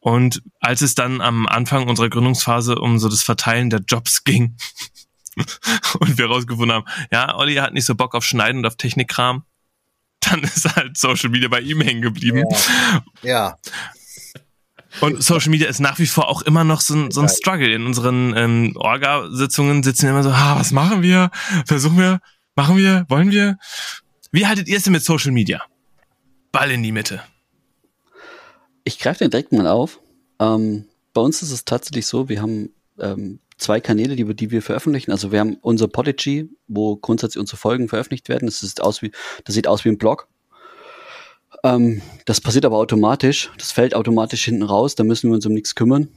Und 0.00 0.42
als 0.60 0.80
es 0.80 0.94
dann 0.94 1.20
am 1.20 1.46
Anfang 1.46 1.86
unserer 1.86 2.08
Gründungsphase 2.08 2.76
um 2.76 2.98
so 2.98 3.10
das 3.10 3.22
Verteilen 3.22 3.68
der 3.68 3.80
Jobs 3.86 4.24
ging 4.24 4.56
und 6.00 6.18
wir 6.18 6.26
rausgefunden 6.26 6.72
haben, 6.72 6.86
ja, 7.10 7.36
Olli 7.36 7.56
hat 7.56 7.74
nicht 7.74 7.84
so 7.84 7.94
Bock 7.94 8.14
auf 8.14 8.24
Schneiden 8.24 8.58
und 8.58 8.66
auf 8.66 8.76
Technikkram, 8.76 9.44
dann 10.20 10.42
ist 10.42 10.74
halt 10.74 10.96
Social 10.96 11.30
Media 11.30 11.48
bei 11.48 11.60
ihm 11.60 11.80
hängen 11.80 12.02
geblieben. 12.02 12.44
Ja. 13.22 13.30
ja. 13.30 13.56
Und 15.00 15.22
Social 15.22 15.50
Media 15.50 15.68
ist 15.68 15.80
nach 15.80 15.98
wie 15.98 16.06
vor 16.06 16.28
auch 16.28 16.42
immer 16.42 16.64
noch 16.64 16.80
so 16.80 16.94
ein, 16.94 17.10
so 17.10 17.20
ein 17.20 17.28
Struggle. 17.28 17.72
In 17.72 17.84
unseren 17.84 18.34
ähm, 18.36 18.72
Orga-Sitzungen 18.76 19.82
sitzen 19.82 20.04
wir 20.04 20.10
immer 20.10 20.22
so, 20.22 20.30
ah, 20.30 20.56
was 20.58 20.72
machen 20.72 21.02
wir? 21.02 21.30
Versuchen 21.66 21.98
wir? 21.98 22.20
Machen 22.54 22.78
wir? 22.78 23.04
Wollen 23.08 23.30
wir? 23.30 23.58
Wie 24.32 24.46
haltet 24.46 24.68
ihr 24.68 24.78
es 24.78 24.84
denn 24.84 24.94
mit 24.94 25.04
Social 25.04 25.32
Media? 25.32 25.62
Ball 26.50 26.70
in 26.70 26.82
die 26.82 26.92
Mitte. 26.92 27.22
Ich 28.84 28.98
greife 28.98 29.18
den 29.18 29.30
direkt 29.30 29.52
mal 29.52 29.66
auf. 29.66 30.00
Ähm, 30.40 30.86
bei 31.12 31.20
uns 31.20 31.42
ist 31.42 31.50
es 31.50 31.64
tatsächlich 31.64 32.06
so, 32.06 32.28
wir 32.28 32.40
haben 32.40 32.70
ähm, 32.98 33.40
zwei 33.56 33.80
Kanäle, 33.80 34.16
die, 34.16 34.24
die 34.34 34.50
wir 34.50 34.62
veröffentlichen. 34.62 35.12
Also 35.12 35.32
wir 35.32 35.40
haben 35.40 35.56
unser 35.62 35.88
Podigy, 35.88 36.50
wo 36.68 36.96
grundsätzlich 36.96 37.40
unsere 37.40 37.56
Folgen 37.56 37.88
veröffentlicht 37.88 38.28
werden. 38.28 38.46
Das, 38.46 38.60
sieht 38.60 38.80
aus 38.80 39.02
wie, 39.02 39.12
das 39.44 39.54
sieht 39.54 39.66
aus 39.66 39.84
wie 39.84 39.90
ein 39.90 39.98
Blog. 39.98 40.28
Ähm, 41.64 42.02
das 42.24 42.40
passiert 42.40 42.64
aber 42.64 42.76
automatisch. 42.76 43.50
Das 43.58 43.72
fällt 43.72 43.94
automatisch 43.94 44.44
hinten 44.44 44.62
raus. 44.62 44.94
Da 44.94 45.04
müssen 45.04 45.30
wir 45.30 45.34
uns 45.34 45.46
um 45.46 45.54
nichts 45.54 45.74
kümmern. 45.74 46.08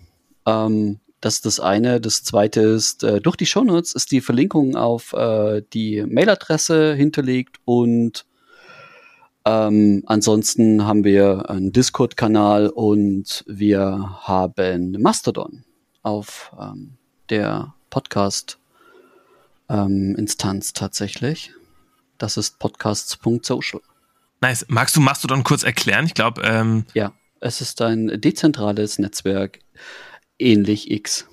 Ähm, 0.46 1.00
das 1.22 1.36
ist 1.36 1.46
das 1.46 1.60
eine. 1.60 2.00
Das 2.00 2.24
zweite 2.24 2.62
ist, 2.62 3.04
äh, 3.04 3.20
durch 3.22 3.36
die 3.36 3.46
Shownotes 3.46 3.94
ist 3.94 4.12
die 4.12 4.22
Verlinkung 4.22 4.76
auf 4.76 5.14
äh, 5.14 5.62
die 5.74 6.04
Mailadresse 6.06 6.94
hinterlegt 6.94 7.58
und 7.66 8.26
ähm, 9.46 10.04
ansonsten 10.06 10.86
haben 10.86 11.04
wir 11.04 11.50
einen 11.50 11.72
Discord-Kanal 11.72 12.68
und 12.70 13.44
wir 13.48 14.18
haben 14.22 15.02
Mastodon 15.02 15.64
auf 16.04 16.52
ähm, 16.60 16.99
der 17.30 17.74
Podcast-Instanz 17.90 20.70
ähm, 20.70 20.74
tatsächlich. 20.74 21.52
Das 22.18 22.38
ist 22.38 22.60
podcasts.social. 22.60 23.82
Nice. 24.42 24.66
Magst 24.70 24.96
du 24.96 25.02
Mastodon 25.02 25.44
kurz 25.44 25.64
erklären? 25.64 26.06
Ich 26.06 26.14
glaube. 26.14 26.42
Ähm 26.44 26.86
ja, 26.94 27.12
es 27.40 27.62
ist 27.62 27.82
ein 27.82 28.22
dezentrales 28.22 29.00
Netzwerk, 29.00 29.60
ähnlich 30.38 30.92
X. 30.92 31.28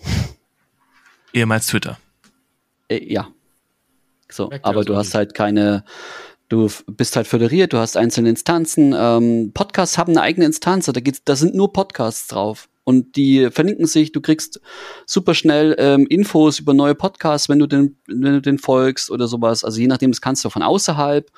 Ehemals 1.32 1.66
Twitter. 1.66 1.98
Äh, 2.88 3.12
ja. 3.12 3.28
So, 4.28 4.50
aber 4.62 4.84
du 4.84 4.96
hast 4.96 5.14
halt 5.14 5.34
keine, 5.34 5.84
du 6.48 6.68
bist 6.88 7.14
halt 7.14 7.28
föderiert, 7.28 7.72
du 7.72 7.78
hast 7.78 7.96
einzelne 7.96 8.30
Instanzen. 8.30 8.92
Ähm, 8.96 9.52
Podcasts 9.54 9.98
haben 9.98 10.12
eine 10.12 10.22
eigene 10.22 10.46
Instanz, 10.46 10.86
da, 10.86 11.00
geht's, 11.00 11.22
da 11.24 11.36
sind 11.36 11.54
nur 11.54 11.72
Podcasts 11.72 12.26
drauf 12.26 12.68
und 12.86 13.16
die 13.16 13.50
verlinken 13.50 13.86
sich. 13.86 14.12
Du 14.12 14.20
kriegst 14.20 14.60
super 15.06 15.34
schnell 15.34 15.74
ähm, 15.76 16.06
Infos 16.06 16.60
über 16.60 16.72
neue 16.72 16.94
Podcasts, 16.94 17.48
wenn 17.48 17.58
du 17.58 17.66
den, 17.66 17.96
wenn 18.06 18.34
du 18.34 18.40
den 18.40 18.58
folgst 18.58 19.10
oder 19.10 19.26
sowas. 19.26 19.64
Also 19.64 19.80
je 19.80 19.88
nachdem, 19.88 20.12
das 20.12 20.20
kannst 20.20 20.44
du 20.44 20.50
von 20.50 20.62
außerhalb. 20.62 21.28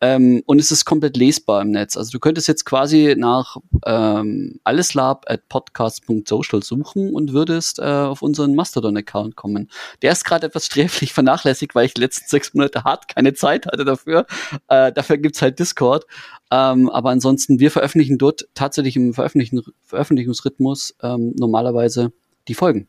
Ähm, 0.00 0.42
und 0.46 0.58
es 0.58 0.72
ist 0.72 0.84
komplett 0.84 1.16
lesbar 1.16 1.62
im 1.62 1.70
Netz. 1.70 1.96
Also 1.96 2.10
du 2.10 2.18
könntest 2.18 2.48
jetzt 2.48 2.64
quasi 2.64 3.14
nach 3.16 3.56
ähm, 3.86 4.58
alleslab 4.64 5.24
at 5.30 5.48
podcast.social 5.48 6.64
suchen 6.64 7.14
und 7.14 7.32
würdest 7.32 7.78
äh, 7.78 7.84
auf 7.84 8.20
unseren 8.20 8.56
Mastodon-Account 8.56 9.36
kommen. 9.36 9.70
Der 10.02 10.10
ist 10.10 10.24
gerade 10.24 10.46
etwas 10.46 10.66
sträflich 10.66 11.12
vernachlässigt, 11.12 11.76
weil 11.76 11.86
ich 11.86 11.94
die 11.94 12.00
letzten 12.00 12.28
sechs 12.28 12.52
Monate 12.52 12.82
hart 12.82 13.06
keine 13.06 13.32
Zeit 13.32 13.66
hatte 13.66 13.84
dafür. 13.84 14.26
Äh, 14.66 14.90
dafür 14.92 15.18
gibt's 15.18 15.40
halt 15.40 15.60
Discord. 15.60 16.04
Ähm, 16.50 16.88
aber 16.90 17.10
ansonsten, 17.10 17.58
wir 17.58 17.70
veröffentlichen 17.70 18.18
dort 18.18 18.48
tatsächlich 18.54 18.96
im 18.96 19.14
Veröffentlichen, 19.14 19.62
Veröffentlichungsrhythmus 19.82 20.95
ähm, 21.02 21.34
normalerweise 21.36 22.12
die 22.48 22.54
Folgen. 22.54 22.88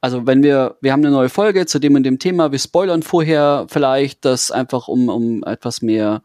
Also 0.00 0.26
wenn 0.26 0.42
wir, 0.42 0.76
wir 0.80 0.92
haben 0.92 1.04
eine 1.04 1.12
neue 1.12 1.28
Folge 1.28 1.66
zu 1.66 1.78
dem 1.78 1.94
und 1.94 2.02
dem 2.02 2.18
Thema, 2.18 2.50
wir 2.50 2.58
spoilern 2.58 3.02
vorher 3.02 3.66
vielleicht, 3.68 4.24
das 4.24 4.50
einfach 4.50 4.88
um, 4.88 5.08
um 5.08 5.44
etwas 5.44 5.80
mehr 5.80 6.22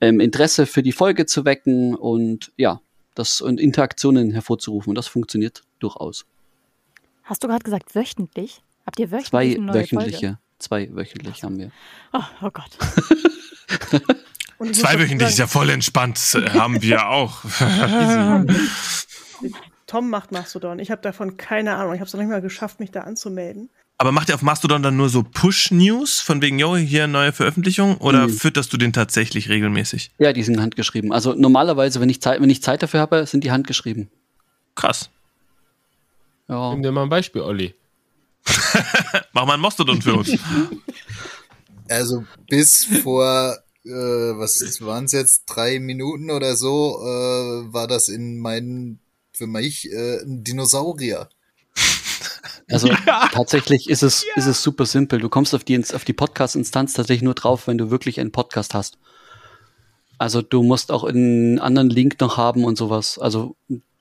ähm, 0.00 0.20
Interesse 0.20 0.66
für 0.66 0.82
die 0.82 0.92
Folge 0.92 1.26
zu 1.26 1.44
wecken 1.44 1.96
und 1.96 2.52
ja, 2.56 2.80
das 3.16 3.40
und 3.40 3.58
Interaktionen 3.58 4.30
hervorzurufen. 4.30 4.90
Und 4.90 4.94
das 4.94 5.08
funktioniert 5.08 5.62
durchaus. 5.80 6.24
Hast 7.24 7.42
du 7.42 7.48
gerade 7.48 7.64
gesagt 7.64 7.96
wöchentlich? 7.96 8.62
Habt 8.84 9.00
ihr 9.00 9.10
wöchentlich 9.10 9.30
Zwei 9.30 9.54
eine 9.56 9.58
neue 9.58 9.74
wöchentliche, 9.74 10.18
Folge? 10.18 10.38
zwei 10.58 10.94
wöchentlich 10.94 11.42
haben 11.42 11.58
wir. 11.58 11.72
Oh, 12.12 12.20
oh 12.42 12.50
Gott. 12.50 12.70
Zweiwöchentlich 14.72 15.28
ist 15.28 15.38
ja 15.38 15.46
voll 15.46 15.70
entspannt, 15.70 16.18
haben 16.54 16.80
wir 16.80 17.08
auch. 17.08 17.42
Tom 19.86 20.10
macht 20.10 20.32
Mastodon. 20.32 20.78
Ich 20.78 20.90
habe 20.90 21.02
davon 21.02 21.36
keine 21.36 21.76
Ahnung. 21.76 21.94
Ich 21.94 22.00
habe 22.00 22.06
es 22.06 22.12
noch 22.12 22.20
nicht 22.20 22.30
mal 22.30 22.40
geschafft, 22.42 22.80
mich 22.80 22.90
da 22.90 23.02
anzumelden. 23.02 23.70
Aber 23.98 24.12
macht 24.12 24.28
ihr 24.28 24.34
auf 24.34 24.42
Mastodon 24.42 24.82
dann 24.82 24.96
nur 24.96 25.08
so 25.08 25.22
Push-News 25.22 26.20
von 26.20 26.42
wegen, 26.42 26.58
yo, 26.58 26.76
hier 26.76 27.06
neue 27.06 27.32
Veröffentlichung 27.32 27.96
oder 27.96 28.26
mhm. 28.26 28.32
fütterst 28.32 28.72
du 28.72 28.76
den 28.76 28.92
tatsächlich 28.92 29.48
regelmäßig? 29.48 30.10
Ja, 30.18 30.32
die 30.34 30.42
sind 30.42 30.60
handgeschrieben. 30.60 31.12
Also 31.12 31.32
normalerweise, 31.32 32.00
wenn 32.00 32.10
ich 32.10 32.20
Zeit, 32.20 32.42
wenn 32.42 32.50
ich 32.50 32.62
Zeit 32.62 32.82
dafür 32.82 33.00
habe, 33.00 33.24
sind 33.26 33.42
die 33.44 33.52
handgeschrieben. 33.52 34.10
Krass. 34.74 35.08
Ja. 36.48 36.72
Nimm 36.72 36.82
dir 36.82 36.92
mal 36.92 37.04
ein 37.04 37.08
Beispiel, 37.08 37.40
Olli. 37.40 37.74
Mach 39.32 39.46
mal 39.46 39.54
ein 39.54 39.60
Mastodon 39.60 40.02
für 40.02 40.14
uns. 40.14 40.32
Also 41.88 42.24
bis 42.48 42.84
vor 43.04 43.56
äh, 43.86 44.36
was 44.36 44.80
waren 44.80 45.04
es 45.04 45.12
jetzt, 45.12 45.44
drei 45.46 45.78
Minuten 45.78 46.30
oder 46.30 46.56
so, 46.56 46.98
äh, 47.00 47.72
war 47.72 47.86
das 47.86 48.08
in 48.08 48.38
meinen, 48.38 48.98
für 49.36 49.46
mich, 49.46 49.90
äh, 49.92 50.22
ein 50.22 50.44
Dinosaurier. 50.44 51.28
Also 52.68 52.88
ja. 52.88 53.28
tatsächlich 53.32 53.88
ist 53.88 54.02
es, 54.02 54.24
ja. 54.24 54.32
ist 54.34 54.46
es 54.46 54.60
super 54.60 54.86
simpel. 54.86 55.20
Du 55.20 55.28
kommst 55.28 55.54
auf 55.54 55.62
die, 55.62 55.78
auf 55.94 56.04
die 56.04 56.12
Podcast-Instanz 56.12 56.94
tatsächlich 56.94 57.22
nur 57.22 57.34
drauf, 57.34 57.68
wenn 57.68 57.78
du 57.78 57.92
wirklich 57.92 58.18
einen 58.18 58.32
Podcast 58.32 58.74
hast. 58.74 58.98
Also 60.18 60.42
du 60.42 60.64
musst 60.64 60.90
auch 60.90 61.04
einen 61.04 61.60
anderen 61.60 61.90
Link 61.90 62.18
noch 62.18 62.36
haben 62.36 62.64
und 62.64 62.76
sowas. 62.76 63.20
Also 63.20 63.54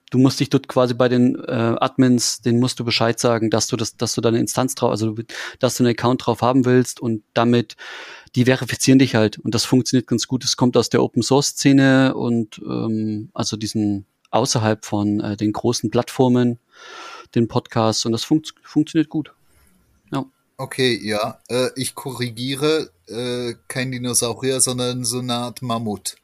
du 0.10 0.18
musst 0.18 0.40
dich 0.40 0.50
dort 0.50 0.68
quasi 0.68 0.96
bei 0.96 1.10
den 1.10 1.36
äh, 1.36 1.76
Admins, 1.80 2.42
denen 2.42 2.60
musst 2.60 2.80
du 2.80 2.86
Bescheid 2.86 3.20
sagen, 3.20 3.52
dass 3.52 3.68
du 3.68 3.76
das, 3.78 3.98
dass 3.98 4.16
du 4.16 4.22
deine 4.22 4.40
Instanz 4.40 4.74
drauf, 4.74 4.90
also 4.90 5.16
dass 5.60 5.78
du 5.78 5.84
einen 5.84 5.92
Account 5.92 6.26
drauf 6.26 6.42
haben 6.42 6.66
willst 6.66 7.00
und 7.00 7.24
damit 7.36 7.76
die 8.36 8.46
verifizieren 8.46 8.98
dich 8.98 9.14
halt 9.14 9.38
und 9.38 9.54
das 9.54 9.66
funktioniert 9.66 10.08
ganz 10.08 10.28
gut. 10.28 10.44
Es 10.44 10.58
kommt 10.58 10.76
aus 10.76 10.90
der 10.90 11.04
Open 11.04 11.22
Source 11.22 11.50
Szene 11.50 12.16
und 12.16 12.62
ähm, 12.66 13.30
also 13.34 13.58
diesen 13.58 14.06
außerhalb 14.32 14.86
von 14.86 15.20
äh, 15.20 15.38
den 15.38 15.54
großen 15.54 15.90
Plattformen, 15.90 16.60
den 17.34 17.48
Podcasts 17.48 18.06
und 18.06 18.12
das 18.12 18.24
fun 18.24 18.44
funktioniert 18.64 19.10
gut. 19.10 19.34
Ja. 20.12 20.26
Okay, 20.58 21.00
ja, 21.02 21.40
äh, 21.50 21.70
ich 21.76 21.96
korrigiere, 21.96 22.92
äh, 23.08 23.56
kein 23.68 23.92
Dinosaurier, 23.92 24.62
sondern 24.62 25.04
so 25.04 25.20
eine 25.20 25.34
Art 25.34 25.62
Mammut. 25.62 26.16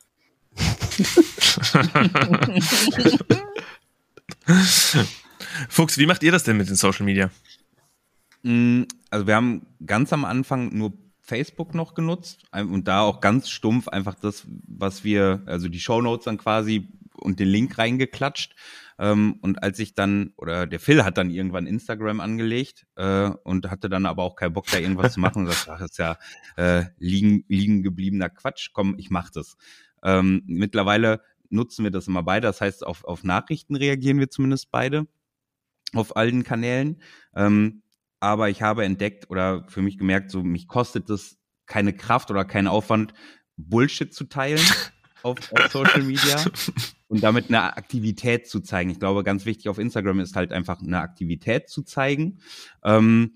Fuchs, 5.70 5.98
wie 5.98 6.06
macht 6.06 6.24
ihr 6.24 6.32
das 6.32 6.44
denn 6.44 6.58
mit 6.58 6.70
den 6.70 6.76
Social 6.76 7.06
Media? 7.06 7.32
Mm, 8.44 8.84
also 9.10 9.28
wir 9.28 9.36
haben 9.36 9.66
ganz 9.86 10.14
am 10.14 10.26
Anfang 10.26 10.78
nur 10.78 10.94
Facebook 11.20 11.76
noch 11.76 11.94
genutzt 11.94 12.46
und 12.52 12.88
da 12.88 13.02
auch 13.02 13.22
ganz 13.22 13.50
stumpf 13.50 13.88
einfach 13.88 14.16
das, 14.16 14.46
was 14.68 15.04
wir, 15.04 15.44
also 15.46 15.70
die 15.70 15.80
Show 15.80 16.02
Notes 16.02 16.26
dann 16.26 16.38
quasi 16.38 16.88
und 17.22 17.40
den 17.40 17.48
Link 17.48 17.78
reingeklatscht. 17.78 18.56
Ähm, 19.00 19.38
und 19.42 19.64
als 19.64 19.80
ich 19.80 19.96
dann, 19.96 20.34
oder 20.38 20.68
der 20.68 20.80
Phil 20.80 21.04
hat 21.04 21.18
dann 21.18 21.30
irgendwann 21.30 21.68
Instagram 21.68 22.20
angelegt 22.20 22.86
äh, 22.96 23.30
und 23.44 23.70
hatte 23.72 23.90
dann 23.90 24.06
aber 24.06 24.24
auch 24.24 24.36
keinen 24.36 24.54
Bock, 24.54 24.68
da 24.68 24.78
irgendwas 24.78 25.14
zu 25.14 25.20
machen 25.20 25.40
und 25.46 25.52
sagte, 25.52 25.74
ach, 25.74 25.80
das 25.80 25.92
ist 25.92 25.98
ja 25.98 26.18
äh, 26.58 26.86
liegen, 26.98 27.44
liegen 27.48 27.84
gebliebener 27.84 28.30
Quatsch, 28.30 28.70
komm, 28.74 28.96
ich 28.98 29.10
mach 29.10 29.30
das. 29.30 29.58
Ähm, 30.04 30.44
mittlerweile 30.46 31.22
nutzen 31.50 31.84
wir 31.84 31.92
das 31.92 32.08
immer 32.08 32.24
beide, 32.24 32.48
das 32.48 32.62
heißt, 32.62 32.86
auf, 32.86 33.04
auf 33.04 33.24
Nachrichten 33.24 33.76
reagieren 33.76 34.20
wir 34.20 34.30
zumindest 34.30 34.72
beide 34.72 35.08
auf 35.94 36.16
allen 36.16 36.44
Kanälen. 36.44 37.02
Ähm, 37.36 37.84
aber 38.20 38.50
ich 38.50 38.62
habe 38.62 38.86
entdeckt 38.86 39.30
oder 39.30 39.66
für 39.68 39.82
mich 39.82 39.98
gemerkt, 39.98 40.32
so 40.32 40.44
mich 40.44 40.68
kostet 40.68 41.10
es 41.10 41.38
keine 41.66 41.94
Kraft 41.94 42.32
oder 42.32 42.46
keinen 42.46 42.68
Aufwand, 42.68 43.14
Bullshit 43.58 44.14
zu 44.14 44.26
teilen 44.26 44.62
auf, 45.24 45.38
auf 45.52 45.72
Social 45.72 46.04
Media 46.04 46.44
und 47.08 47.24
damit 47.24 47.50
eine 47.50 47.76
Aktivität 47.78 48.48
zu 48.48 48.62
zeigen. 48.62 48.90
Ich 48.90 49.00
glaube, 49.00 49.24
ganz 49.24 49.46
wichtig 49.46 49.70
auf 49.70 49.78
Instagram 49.78 50.20
ist 50.20 50.36
halt 50.36 50.52
einfach 50.52 50.82
eine 50.82 51.00
Aktivität 51.00 51.70
zu 51.70 51.84
zeigen. 51.84 52.40
Ähm, 52.84 53.34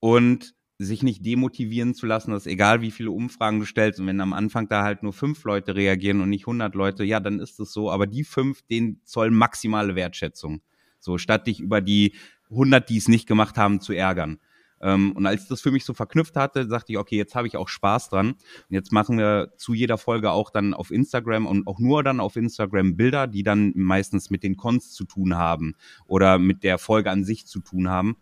und 0.00 0.54
sich 0.78 1.02
nicht 1.02 1.24
demotivieren 1.24 1.94
zu 1.94 2.04
lassen, 2.04 2.32
dass 2.32 2.46
egal 2.46 2.80
wie 2.80 2.90
viele 2.90 3.10
Umfragen 3.10 3.60
du 3.60 3.64
stellst 3.64 4.00
und 4.00 4.06
wenn 4.06 4.20
am 4.20 4.32
Anfang 4.32 4.68
da 4.68 4.82
halt 4.82 5.02
nur 5.02 5.12
fünf 5.12 5.44
Leute 5.44 5.74
reagieren 5.74 6.20
und 6.20 6.28
nicht 6.28 6.42
100 6.42 6.74
Leute, 6.74 7.04
ja, 7.04 7.20
dann 7.20 7.38
ist 7.38 7.60
es 7.60 7.72
so. 7.72 7.90
Aber 7.90 8.06
die 8.06 8.24
fünf, 8.24 8.62
denen 8.62 9.00
zollen 9.04 9.34
maximale 9.34 9.94
Wertschätzung. 9.94 10.60
So, 10.98 11.16
statt 11.16 11.46
dich 11.46 11.60
über 11.60 11.80
die 11.80 12.14
100, 12.50 12.88
die 12.88 12.98
es 12.98 13.08
nicht 13.08 13.26
gemacht 13.26 13.56
haben, 13.56 13.80
zu 13.80 13.92
ärgern. 13.92 14.40
Ähm, 14.84 15.12
und 15.12 15.24
als 15.24 15.44
ich 15.44 15.48
das 15.48 15.62
für 15.62 15.70
mich 15.70 15.86
so 15.86 15.94
verknüpft 15.94 16.36
hatte, 16.36 16.68
sagte 16.68 16.92
ich, 16.92 16.98
okay, 16.98 17.16
jetzt 17.16 17.34
habe 17.34 17.46
ich 17.46 17.56
auch 17.56 17.68
Spaß 17.68 18.10
dran. 18.10 18.32
Und 18.32 18.38
jetzt 18.68 18.92
machen 18.92 19.16
wir 19.16 19.54
zu 19.56 19.72
jeder 19.72 19.96
Folge 19.96 20.30
auch 20.30 20.50
dann 20.50 20.74
auf 20.74 20.90
Instagram 20.90 21.46
und 21.46 21.66
auch 21.66 21.78
nur 21.80 22.02
dann 22.02 22.20
auf 22.20 22.36
Instagram 22.36 22.94
Bilder, 22.94 23.26
die 23.26 23.42
dann 23.42 23.72
meistens 23.74 24.28
mit 24.28 24.42
den 24.42 24.58
Cons 24.58 24.92
zu 24.92 25.04
tun 25.04 25.36
haben 25.36 25.74
oder 26.06 26.38
mit 26.38 26.62
der 26.62 26.76
Folge 26.76 27.10
an 27.10 27.24
sich 27.24 27.46
zu 27.46 27.60
tun 27.60 27.88
haben. 27.88 28.18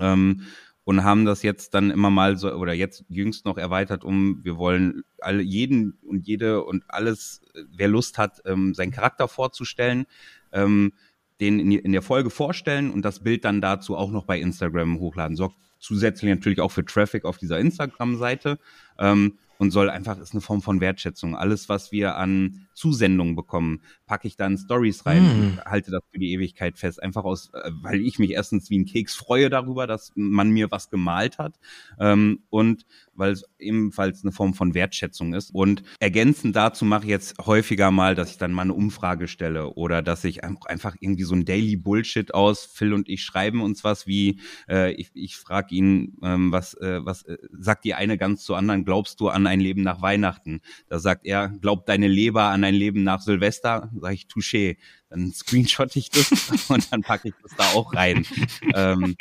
Ähm, 0.00 0.42
und 0.82 1.04
haben 1.04 1.26
das 1.26 1.42
jetzt 1.42 1.74
dann 1.74 1.90
immer 1.90 2.10
mal 2.10 2.38
so 2.38 2.50
oder 2.50 2.72
jetzt 2.72 3.04
jüngst 3.10 3.44
noch 3.44 3.58
erweitert 3.58 4.04
um 4.04 4.42
wir 4.42 4.56
wollen 4.56 5.02
alle 5.20 5.42
jeden 5.42 5.98
und 6.02 6.26
jede 6.26 6.64
und 6.64 6.82
alles 6.88 7.42
wer 7.70 7.88
Lust 7.88 8.16
hat 8.16 8.40
ähm, 8.46 8.72
seinen 8.72 8.90
Charakter 8.90 9.28
vorzustellen 9.28 10.06
ähm, 10.50 10.94
den 11.40 11.60
in, 11.60 11.72
in 11.72 11.92
der 11.92 12.00
Folge 12.00 12.30
vorstellen 12.30 12.90
und 12.90 13.02
das 13.02 13.22
Bild 13.22 13.44
dann 13.44 13.60
dazu 13.60 13.98
auch 13.98 14.10
noch 14.10 14.24
bei 14.24 14.40
Instagram 14.40 14.98
hochladen 14.98 15.36
sorgt 15.36 15.56
zusätzlich 15.78 16.30
natürlich 16.30 16.60
auch 16.60 16.70
für 16.70 16.84
Traffic 16.84 17.24
auf 17.24 17.38
dieser 17.38 17.58
Instagram-Seite. 17.58 18.58
Ähm, 18.98 19.38
und 19.58 19.72
soll 19.72 19.90
einfach, 19.90 20.18
ist 20.18 20.32
eine 20.32 20.40
Form 20.40 20.62
von 20.62 20.80
Wertschätzung. 20.80 21.36
Alles, 21.36 21.68
was 21.68 21.90
wir 21.90 22.16
an 22.16 22.68
Zusendungen 22.74 23.34
bekommen, 23.34 23.82
packe 24.06 24.28
ich 24.28 24.36
dann 24.36 24.56
Stories 24.56 25.04
rein 25.04 25.24
mm. 25.24 25.40
und 25.40 25.64
halte 25.64 25.90
das 25.90 26.02
für 26.12 26.18
die 26.18 26.32
Ewigkeit 26.32 26.78
fest. 26.78 27.02
Einfach 27.02 27.24
aus, 27.24 27.50
äh, 27.52 27.70
weil 27.82 28.00
ich 28.00 28.20
mich 28.20 28.30
erstens 28.30 28.70
wie 28.70 28.78
ein 28.78 28.86
Keks 28.86 29.16
freue 29.16 29.50
darüber, 29.50 29.86
dass 29.86 30.12
man 30.14 30.50
mir 30.50 30.70
was 30.70 30.90
gemalt 30.90 31.38
hat 31.38 31.58
ähm, 31.98 32.44
und 32.50 32.86
weil 33.18 33.32
es 33.32 33.44
ebenfalls 33.58 34.22
eine 34.22 34.32
Form 34.32 34.54
von 34.54 34.74
Wertschätzung 34.74 35.34
ist. 35.34 35.50
Und 35.54 35.82
ergänzend 36.00 36.56
dazu 36.56 36.84
mache 36.84 37.04
ich 37.04 37.10
jetzt 37.10 37.36
häufiger 37.44 37.90
mal, 37.90 38.14
dass 38.14 38.30
ich 38.30 38.38
dann 38.38 38.52
mal 38.52 38.62
eine 38.62 38.74
Umfrage 38.74 39.28
stelle 39.28 39.74
oder 39.74 40.02
dass 40.02 40.24
ich 40.24 40.44
einfach 40.44 40.94
irgendwie 41.00 41.24
so 41.24 41.34
ein 41.34 41.44
Daily 41.44 41.76
Bullshit 41.76 42.32
aus, 42.32 42.64
Phil 42.64 42.92
und 42.92 43.08
ich 43.08 43.22
schreiben 43.22 43.60
uns 43.60 43.84
was 43.84 44.06
wie, 44.06 44.40
äh, 44.68 44.92
ich, 44.92 45.10
ich 45.14 45.36
frage 45.36 45.74
ihn, 45.74 46.16
ähm, 46.22 46.52
was, 46.52 46.74
äh, 46.74 47.04
was 47.04 47.24
äh, 47.24 47.38
sagt 47.52 47.84
die 47.84 47.94
eine 47.94 48.16
ganz 48.16 48.44
zu 48.44 48.54
anderen, 48.54 48.84
glaubst 48.84 49.20
du 49.20 49.28
an 49.28 49.46
ein 49.46 49.60
Leben 49.60 49.82
nach 49.82 50.00
Weihnachten. 50.00 50.60
Da 50.88 50.98
sagt 50.98 51.26
er, 51.26 51.48
glaubt 51.60 51.88
deine 51.88 52.08
Leber 52.08 52.44
an 52.44 52.64
ein 52.64 52.74
Leben 52.74 53.02
nach 53.02 53.20
Silvester? 53.20 53.90
Sag 54.00 54.14
ich, 54.14 54.26
touché. 54.26 54.76
Dann 55.10 55.32
screenshot 55.32 55.96
ich 55.96 56.10
das 56.10 56.30
und 56.68 56.92
dann 56.92 57.02
packe 57.02 57.28
ich 57.28 57.34
das 57.42 57.56
da 57.56 57.64
auch 57.74 57.94
rein. 57.94 58.26
ähm, 58.74 59.16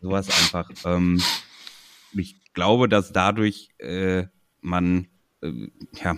sowas 0.00 0.28
einfach. 0.28 0.70
Ähm, 0.84 1.22
ich 2.12 2.36
glaube, 2.56 2.88
dass 2.88 3.12
dadurch 3.12 3.68
äh, 3.78 4.24
man 4.60 5.06
äh, 5.42 5.68
ja 5.92 6.16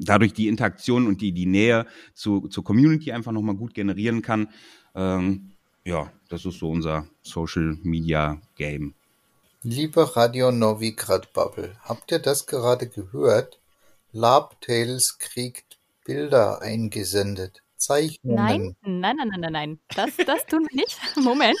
dadurch 0.00 0.34
die 0.34 0.48
Interaktion 0.48 1.06
und 1.06 1.20
die, 1.20 1.32
die 1.32 1.46
Nähe 1.46 1.86
zu, 2.12 2.48
zur 2.48 2.64
Community 2.64 3.12
einfach 3.12 3.32
nochmal 3.32 3.54
gut 3.54 3.74
generieren 3.74 4.20
kann. 4.22 4.48
Ähm, 4.94 5.52
ja, 5.84 6.12
das 6.28 6.44
ist 6.44 6.58
so 6.58 6.70
unser 6.70 7.06
Social 7.22 7.78
Media 7.82 8.40
Game. 8.56 8.94
Liebe 9.62 10.14
Radio 10.16 10.52
Novigrad 10.52 11.32
Bubble, 11.32 11.76
habt 11.82 12.12
ihr 12.12 12.18
das 12.18 12.46
gerade 12.46 12.88
gehört? 12.88 13.58
Labtails 14.12 15.18
kriegt 15.18 15.78
Bilder 16.04 16.60
eingesendet. 16.60 17.62
Zeichnungen. 17.76 18.36
Nein, 18.36 18.76
nein, 18.82 19.16
nein, 19.16 19.28
nein, 19.28 19.40
nein, 19.40 19.52
nein. 19.52 19.80
Das, 19.94 20.16
das 20.26 20.46
tun 20.46 20.66
wir 20.70 20.76
nicht. 20.76 20.98
Moment. 21.16 21.58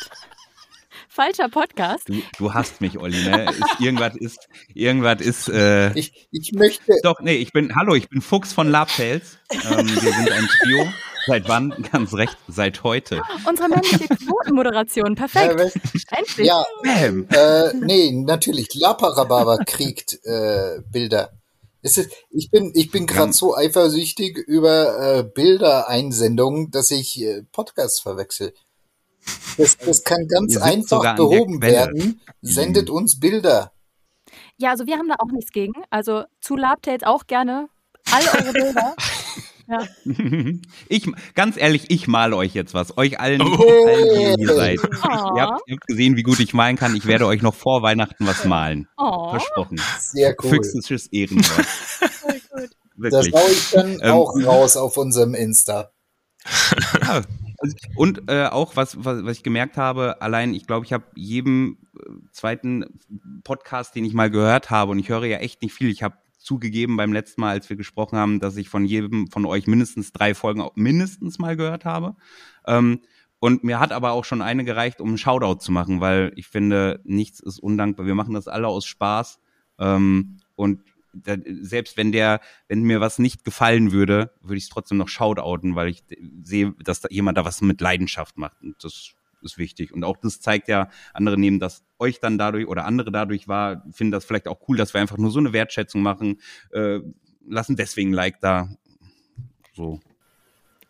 Falscher 1.14 1.48
Podcast. 1.48 2.08
Du, 2.08 2.20
du 2.38 2.54
hast 2.54 2.80
mich, 2.80 2.98
Olli, 2.98 3.22
ne? 3.22 3.48
Ist, 3.48 3.80
irgendwas 3.80 4.16
ist, 4.16 4.48
irgendwas 4.74 5.20
ist, 5.20 5.48
äh, 5.48 5.96
ich, 5.96 6.26
ich 6.32 6.50
möchte. 6.54 6.92
Doch, 7.04 7.20
nee, 7.20 7.36
ich 7.36 7.52
bin, 7.52 7.76
hallo, 7.76 7.94
ich 7.94 8.08
bin 8.08 8.20
Fuchs 8.20 8.52
von 8.52 8.68
Labtails. 8.68 9.38
Ähm, 9.52 9.86
wir 9.88 10.12
sind 10.12 10.32
ein 10.32 10.48
Trio. 10.60 10.88
Seit 11.28 11.48
wann? 11.48 11.70
Ganz 11.92 12.14
recht, 12.14 12.36
seit 12.48 12.82
heute. 12.82 13.22
Unsere 13.48 13.68
männliche 13.68 14.08
Quotenmoderation, 14.08 15.14
perfekt. 15.14 15.56
Ja, 15.56 16.18
Endlich. 16.18 16.46
Ja, 16.48 16.64
äh, 17.68 17.72
nee, 17.74 18.10
natürlich. 18.10 18.74
Laparababa 18.74 19.58
kriegt 19.64 20.18
äh, 20.24 20.80
Bilder. 20.90 21.30
Ist, 21.82 22.08
ich 22.30 22.50
bin, 22.50 22.72
ich 22.74 22.90
bin 22.90 23.06
gerade 23.06 23.32
so 23.32 23.54
eifersüchtig 23.54 24.36
über 24.38 25.18
äh, 25.18 25.22
Bildereinsendungen, 25.22 26.72
dass 26.72 26.90
ich 26.90 27.22
äh, 27.22 27.42
Podcasts 27.52 28.00
verwechsel. 28.00 28.52
Das, 29.56 29.76
das 29.78 30.02
kann 30.02 30.26
ganz 30.28 30.56
einfach 30.56 31.16
behoben 31.16 31.62
werden. 31.62 32.20
Sendet 32.42 32.90
uns 32.90 33.20
Bilder. 33.20 33.72
Ja, 34.56 34.70
also 34.70 34.86
wir 34.86 34.96
haben 34.96 35.08
da 35.08 35.16
auch 35.18 35.32
nichts 35.32 35.52
gegen. 35.52 35.74
Also 35.90 36.24
zu 36.40 36.56
Labtails 36.56 37.04
auch 37.04 37.26
gerne 37.26 37.68
all 38.10 38.22
eure 38.40 38.52
Bilder. 38.52 38.94
Ja. 39.66 39.78
Ich, 40.90 41.10
ganz 41.34 41.56
ehrlich, 41.56 41.86
ich 41.88 42.06
male 42.06 42.36
euch 42.36 42.52
jetzt 42.52 42.74
was. 42.74 42.98
Euch 42.98 43.18
allen, 43.18 43.40
oh. 43.40 43.86
allen 43.86 44.36
die 44.36 44.42
ihr 44.42 44.54
seid. 44.54 44.78
Oh. 44.82 45.36
Ihr, 45.36 45.42
habt, 45.42 45.62
ihr, 45.66 45.76
habt, 45.76 45.86
gesehen, 45.86 46.16
wie 46.16 46.22
gut 46.22 46.38
ich 46.40 46.52
malen 46.52 46.76
kann. 46.76 46.94
Ich 46.94 47.06
werde 47.06 47.26
euch 47.26 47.40
noch 47.40 47.54
vor 47.54 47.82
Weihnachten 47.82 48.26
was 48.26 48.44
malen. 48.44 48.88
Oh. 48.98 49.30
Versprochen. 49.30 49.80
Sehr 50.00 50.34
cool. 50.42 50.50
Füchsisches 50.50 51.06
Ehrenwort. 51.06 51.66
Das 52.96 53.32
haue 53.32 53.50
ich 53.50 53.70
dann 53.70 54.00
ähm, 54.02 54.12
auch 54.12 54.34
raus 54.44 54.76
auf 54.76 54.98
unserem 54.98 55.34
Insta. 55.34 55.90
Ja. 57.00 57.22
Und 57.96 58.30
äh, 58.30 58.46
auch, 58.46 58.76
was, 58.76 59.04
was, 59.04 59.24
was 59.24 59.38
ich 59.38 59.42
gemerkt 59.42 59.76
habe, 59.76 60.20
allein, 60.20 60.54
ich 60.54 60.66
glaube, 60.66 60.86
ich 60.86 60.92
habe 60.92 61.04
jedem 61.14 61.78
äh, 61.98 62.10
zweiten 62.32 63.00
Podcast, 63.44 63.94
den 63.94 64.04
ich 64.04 64.14
mal 64.14 64.30
gehört 64.30 64.70
habe, 64.70 64.92
und 64.92 64.98
ich 64.98 65.08
höre 65.08 65.24
ja 65.24 65.38
echt 65.38 65.62
nicht 65.62 65.72
viel, 65.72 65.90
ich 65.90 66.02
habe 66.02 66.16
zugegeben 66.38 66.96
beim 66.96 67.12
letzten 67.12 67.40
Mal, 67.40 67.50
als 67.50 67.70
wir 67.70 67.76
gesprochen 67.76 68.18
haben, 68.18 68.38
dass 68.38 68.56
ich 68.56 68.68
von 68.68 68.84
jedem 68.84 69.28
von 69.28 69.46
euch 69.46 69.66
mindestens 69.66 70.12
drei 70.12 70.34
Folgen 70.34 70.66
mindestens 70.74 71.38
mal 71.38 71.56
gehört 71.56 71.84
habe. 71.84 72.16
Ähm, 72.66 73.00
und 73.40 73.64
mir 73.64 73.80
hat 73.80 73.92
aber 73.92 74.12
auch 74.12 74.24
schon 74.24 74.42
eine 74.42 74.64
gereicht, 74.64 75.00
um 75.00 75.08
einen 75.08 75.18
Shoutout 75.18 75.60
zu 75.60 75.72
machen, 75.72 76.00
weil 76.00 76.32
ich 76.36 76.46
finde, 76.46 77.00
nichts 77.04 77.40
ist 77.40 77.58
undankbar. 77.58 78.06
Wir 78.06 78.14
machen 78.14 78.34
das 78.34 78.48
alle 78.48 78.68
aus 78.68 78.86
Spaß. 78.86 79.38
Ähm, 79.78 80.38
und 80.54 80.80
selbst 81.62 81.96
wenn 81.96 82.12
der, 82.12 82.40
wenn 82.68 82.82
mir 82.82 83.00
was 83.00 83.18
nicht 83.18 83.44
gefallen 83.44 83.92
würde, 83.92 84.32
würde 84.40 84.56
ich 84.56 84.64
es 84.64 84.68
trotzdem 84.68 84.98
noch 84.98 85.08
shoutouten, 85.08 85.74
weil 85.74 85.88
ich 85.88 86.02
sehe, 86.42 86.74
dass 86.82 87.00
da 87.00 87.08
jemand 87.10 87.38
da 87.38 87.44
was 87.44 87.60
mit 87.60 87.80
Leidenschaft 87.80 88.36
macht. 88.36 88.60
Und 88.62 88.82
das 88.82 89.14
ist 89.42 89.58
wichtig. 89.58 89.92
Und 89.92 90.04
auch 90.04 90.16
das 90.16 90.40
zeigt 90.40 90.68
ja, 90.68 90.88
andere 91.12 91.38
nehmen 91.38 91.60
das 91.60 91.84
euch 91.98 92.20
dann 92.20 92.38
dadurch 92.38 92.66
oder 92.66 92.86
andere 92.86 93.12
dadurch 93.12 93.46
wahr, 93.46 93.84
finden 93.92 94.12
das 94.12 94.24
vielleicht 94.24 94.48
auch 94.48 94.60
cool, 94.68 94.76
dass 94.76 94.94
wir 94.94 95.00
einfach 95.00 95.18
nur 95.18 95.30
so 95.30 95.38
eine 95.38 95.52
Wertschätzung 95.52 96.02
machen, 96.02 96.40
äh, 96.72 97.00
lassen 97.46 97.76
deswegen 97.76 98.10
ein 98.10 98.14
Like 98.14 98.40
da. 98.40 98.68
So. 99.74 100.00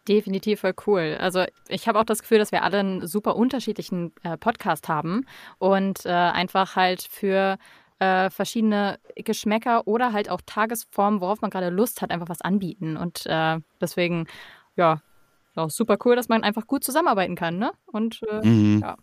Definitiv 0.06 0.60
voll 0.60 0.74
cool. 0.86 1.16
Also 1.18 1.44
ich 1.68 1.88
habe 1.88 1.98
auch 1.98 2.04
das 2.04 2.20
Gefühl, 2.20 2.38
dass 2.38 2.52
wir 2.52 2.62
alle 2.62 2.78
einen 2.78 3.06
super 3.06 3.36
unterschiedlichen 3.36 4.12
äh, 4.22 4.36
Podcast 4.36 4.88
haben 4.88 5.26
und 5.58 6.04
äh, 6.04 6.10
einfach 6.10 6.76
halt 6.76 7.02
für 7.02 7.56
äh, 8.04 8.30
verschiedene 8.30 8.98
Geschmäcker 9.16 9.86
oder 9.86 10.12
halt 10.12 10.28
auch 10.28 10.40
Tagesformen, 10.44 11.20
worauf 11.20 11.40
man 11.40 11.50
gerade 11.50 11.70
Lust 11.70 12.02
hat, 12.02 12.10
einfach 12.10 12.28
was 12.28 12.42
anbieten. 12.42 12.96
Und 12.96 13.24
äh, 13.26 13.58
deswegen, 13.80 14.26
ja, 14.76 15.00
auch 15.56 15.70
super 15.70 15.96
cool, 16.04 16.16
dass 16.16 16.28
man 16.28 16.42
einfach 16.42 16.66
gut 16.66 16.84
zusammenarbeiten 16.84 17.36
kann, 17.36 17.58
ne? 17.58 17.72
Und 17.86 18.20
äh, 18.28 18.46
mhm. 18.46 18.80
ja. 18.82 18.96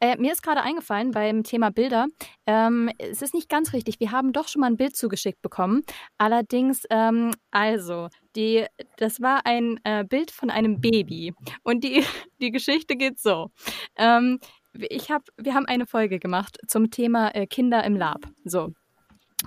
Äh, 0.00 0.16
mir 0.16 0.32
ist 0.32 0.42
gerade 0.42 0.60
eingefallen 0.62 1.12
beim 1.12 1.44
Thema 1.44 1.70
Bilder, 1.70 2.06
ähm, 2.46 2.90
es 2.98 3.22
ist 3.22 3.32
nicht 3.32 3.48
ganz 3.48 3.72
richtig. 3.72 4.00
Wir 4.00 4.10
haben 4.10 4.32
doch 4.32 4.48
schon 4.48 4.60
mal 4.60 4.66
ein 4.66 4.76
Bild 4.76 4.96
zugeschickt 4.96 5.40
bekommen. 5.40 5.82
Allerdings, 6.18 6.84
ähm, 6.90 7.30
also, 7.52 8.08
die, 8.34 8.66
das 8.96 9.20
war 9.20 9.46
ein 9.46 9.78
äh, 9.84 10.04
Bild 10.04 10.30
von 10.30 10.50
einem 10.50 10.80
Baby. 10.80 11.34
Und 11.62 11.84
die, 11.84 12.04
die 12.40 12.50
Geschichte 12.50 12.96
geht 12.96 13.20
so. 13.20 13.50
Ähm, 13.96 14.40
ich 14.74 15.10
hab, 15.10 15.28
wir 15.36 15.54
haben 15.54 15.66
eine 15.66 15.86
Folge 15.86 16.18
gemacht 16.18 16.58
zum 16.66 16.90
Thema 16.90 17.34
äh, 17.34 17.46
Kinder 17.46 17.84
im 17.84 17.96
Lab. 17.96 18.26
So. 18.44 18.72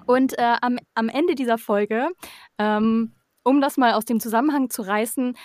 Und 0.06 0.38
äh, 0.38 0.56
am, 0.62 0.78
am 0.94 1.10
Ende 1.10 1.36
dieser 1.36 1.58
Folge 1.58 2.10
ähm, 2.58 3.12
um 3.46 3.62
das 3.62 3.78
mal 3.78 3.94
aus 3.94 4.06
dem 4.06 4.20
Zusammenhang 4.20 4.70
zu 4.70 4.82
reißen, 4.82 5.38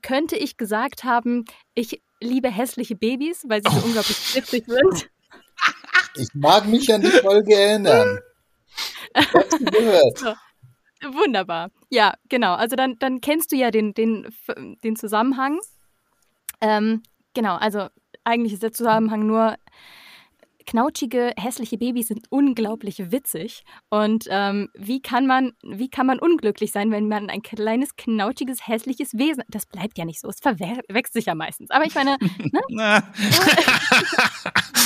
könnte 0.00 0.36
ich 0.36 0.56
gesagt 0.56 1.04
haben, 1.04 1.44
ich 1.74 2.02
liebe 2.20 2.50
hässliche 2.50 2.96
Babys, 2.96 3.44
weil 3.46 3.62
sie 3.62 3.70
so 3.70 3.78
oh. 3.78 3.84
unglaublich 3.84 4.34
witzig 4.34 4.64
sind. 4.66 5.10
Ich 6.16 6.28
mag 6.34 6.66
mich 6.66 6.92
an 6.92 7.02
die 7.02 7.08
Folge 7.08 7.54
erinnern. 7.54 8.20
Gehört? 9.60 10.18
So. 10.18 10.34
Wunderbar. 11.02 11.70
Ja, 11.90 12.14
genau. 12.28 12.54
Also 12.54 12.74
dann, 12.74 12.98
dann 12.98 13.20
kennst 13.20 13.52
du 13.52 13.56
ja 13.56 13.70
den, 13.70 13.92
den, 13.92 14.28
den 14.82 14.96
Zusammenhang. 14.96 15.60
Ähm, 16.60 17.02
genau, 17.34 17.56
also 17.56 17.88
eigentlich 18.24 18.54
ist 18.54 18.62
der 18.62 18.72
Zusammenhang 18.72 19.26
nur, 19.26 19.56
knautschige, 20.62 21.32
hässliche 21.36 21.78
Babys 21.78 22.08
sind 22.08 22.26
unglaublich 22.30 23.12
witzig. 23.12 23.64
Und 23.90 24.26
ähm, 24.30 24.68
wie, 24.74 25.00
kann 25.00 25.26
man, 25.26 25.52
wie 25.62 25.88
kann 25.88 26.06
man 26.06 26.18
unglücklich 26.18 26.72
sein, 26.72 26.90
wenn 26.90 27.08
man 27.08 27.30
ein 27.30 27.42
kleines, 27.42 27.96
knautschiges, 27.96 28.66
hässliches 28.66 29.14
Wesen. 29.14 29.44
Das 29.48 29.66
bleibt 29.66 29.98
ja 29.98 30.04
nicht 30.04 30.20
so. 30.20 30.28
Es 30.28 30.40
verwechselt 30.40 31.12
sich 31.12 31.26
ja 31.26 31.34
meistens. 31.34 31.70
Aber 31.70 31.84
ich 31.84 31.94
meine, 31.94 32.16
ne? 32.48 32.60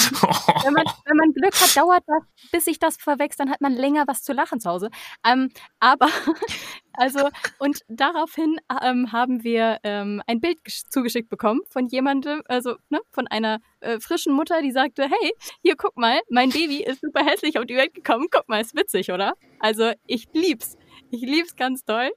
wenn, 0.65 0.73
man, 0.73 0.85
wenn 1.05 1.17
man 1.17 1.33
Glück 1.33 1.55
hat, 1.61 1.77
dauert 1.77 2.03
das, 2.07 2.23
bis 2.51 2.65
sich 2.65 2.79
das 2.79 2.97
verwechselt, 2.97 3.41
dann 3.41 3.51
hat 3.51 3.61
man 3.61 3.73
länger 3.73 4.05
was 4.07 4.23
zu 4.23 4.33
lachen 4.33 4.61
zu 4.61 4.71
Hause. 4.71 4.91
Ähm, 5.27 5.51
aber 5.81 6.09
also, 6.93 7.29
und 7.59 7.81
daraufhin 7.89 8.59
ähm, 8.83 9.13
haben 9.13 9.45
wir 9.45 9.79
ähm, 9.83 10.23
ein 10.27 10.41
Bild 10.41 10.59
zugeschickt 10.67 11.29
bekommen 11.29 11.61
von 11.69 11.87
jemandem, 11.87 12.43
also 12.47 12.77
ne, 12.89 13.01
von 13.11 13.27
einer 13.27 13.61
äh, 13.81 14.01
frischen 14.01 14.33
Mutter, 14.33 14.63
die 14.63 14.73
sagte, 14.73 15.05
hey, 15.05 15.33
hier 15.63 15.77
guck 15.77 15.97
mal, 15.97 16.21
mein 16.31 16.51
Baby 16.51 16.83
ist 16.83 17.01
super 17.01 17.25
hässlich 17.25 17.59
auf 17.59 17.67
die 17.67 17.77
Welt 17.77 17.95
gekommen, 17.95 18.29
guck 18.31 18.49
mal, 18.49 18.61
ist 18.61 18.75
witzig, 18.75 19.11
oder? 19.11 19.35
Also 19.61 19.93
ich 20.07 20.29
lieb's. 20.33 20.77
Ich 21.11 21.21
lieb's 21.21 21.57
ganz 21.57 21.85
doll. 21.85 22.11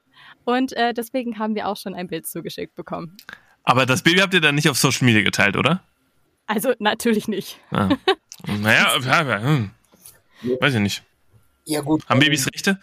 Und 0.44 0.72
äh, 0.72 0.92
deswegen 0.92 1.38
haben 1.38 1.54
wir 1.54 1.68
auch 1.68 1.76
schon 1.76 1.94
ein 1.94 2.08
Bild 2.08 2.26
zugeschickt 2.26 2.74
bekommen. 2.74 3.16
Aber 3.62 3.86
das 3.86 4.02
Baby 4.02 4.20
habt 4.20 4.34
ihr 4.34 4.40
dann 4.40 4.54
nicht 4.54 4.68
auf 4.68 4.78
Social 4.78 5.06
Media 5.06 5.22
geteilt, 5.22 5.56
oder? 5.56 5.82
Also 6.46 6.72
natürlich 6.78 7.28
nicht. 7.28 7.58
Ah. 7.70 7.90
Naja, 8.46 8.96
ja, 9.04 9.22
ja, 9.22 9.42
hm. 9.42 9.70
weiß 10.60 10.74
ich 10.74 10.80
nicht. 10.80 11.02
Ja, 11.64 11.80
gut. 11.82 12.08
Haben 12.08 12.20
Babys 12.20 12.46
Rechte? 12.52 12.80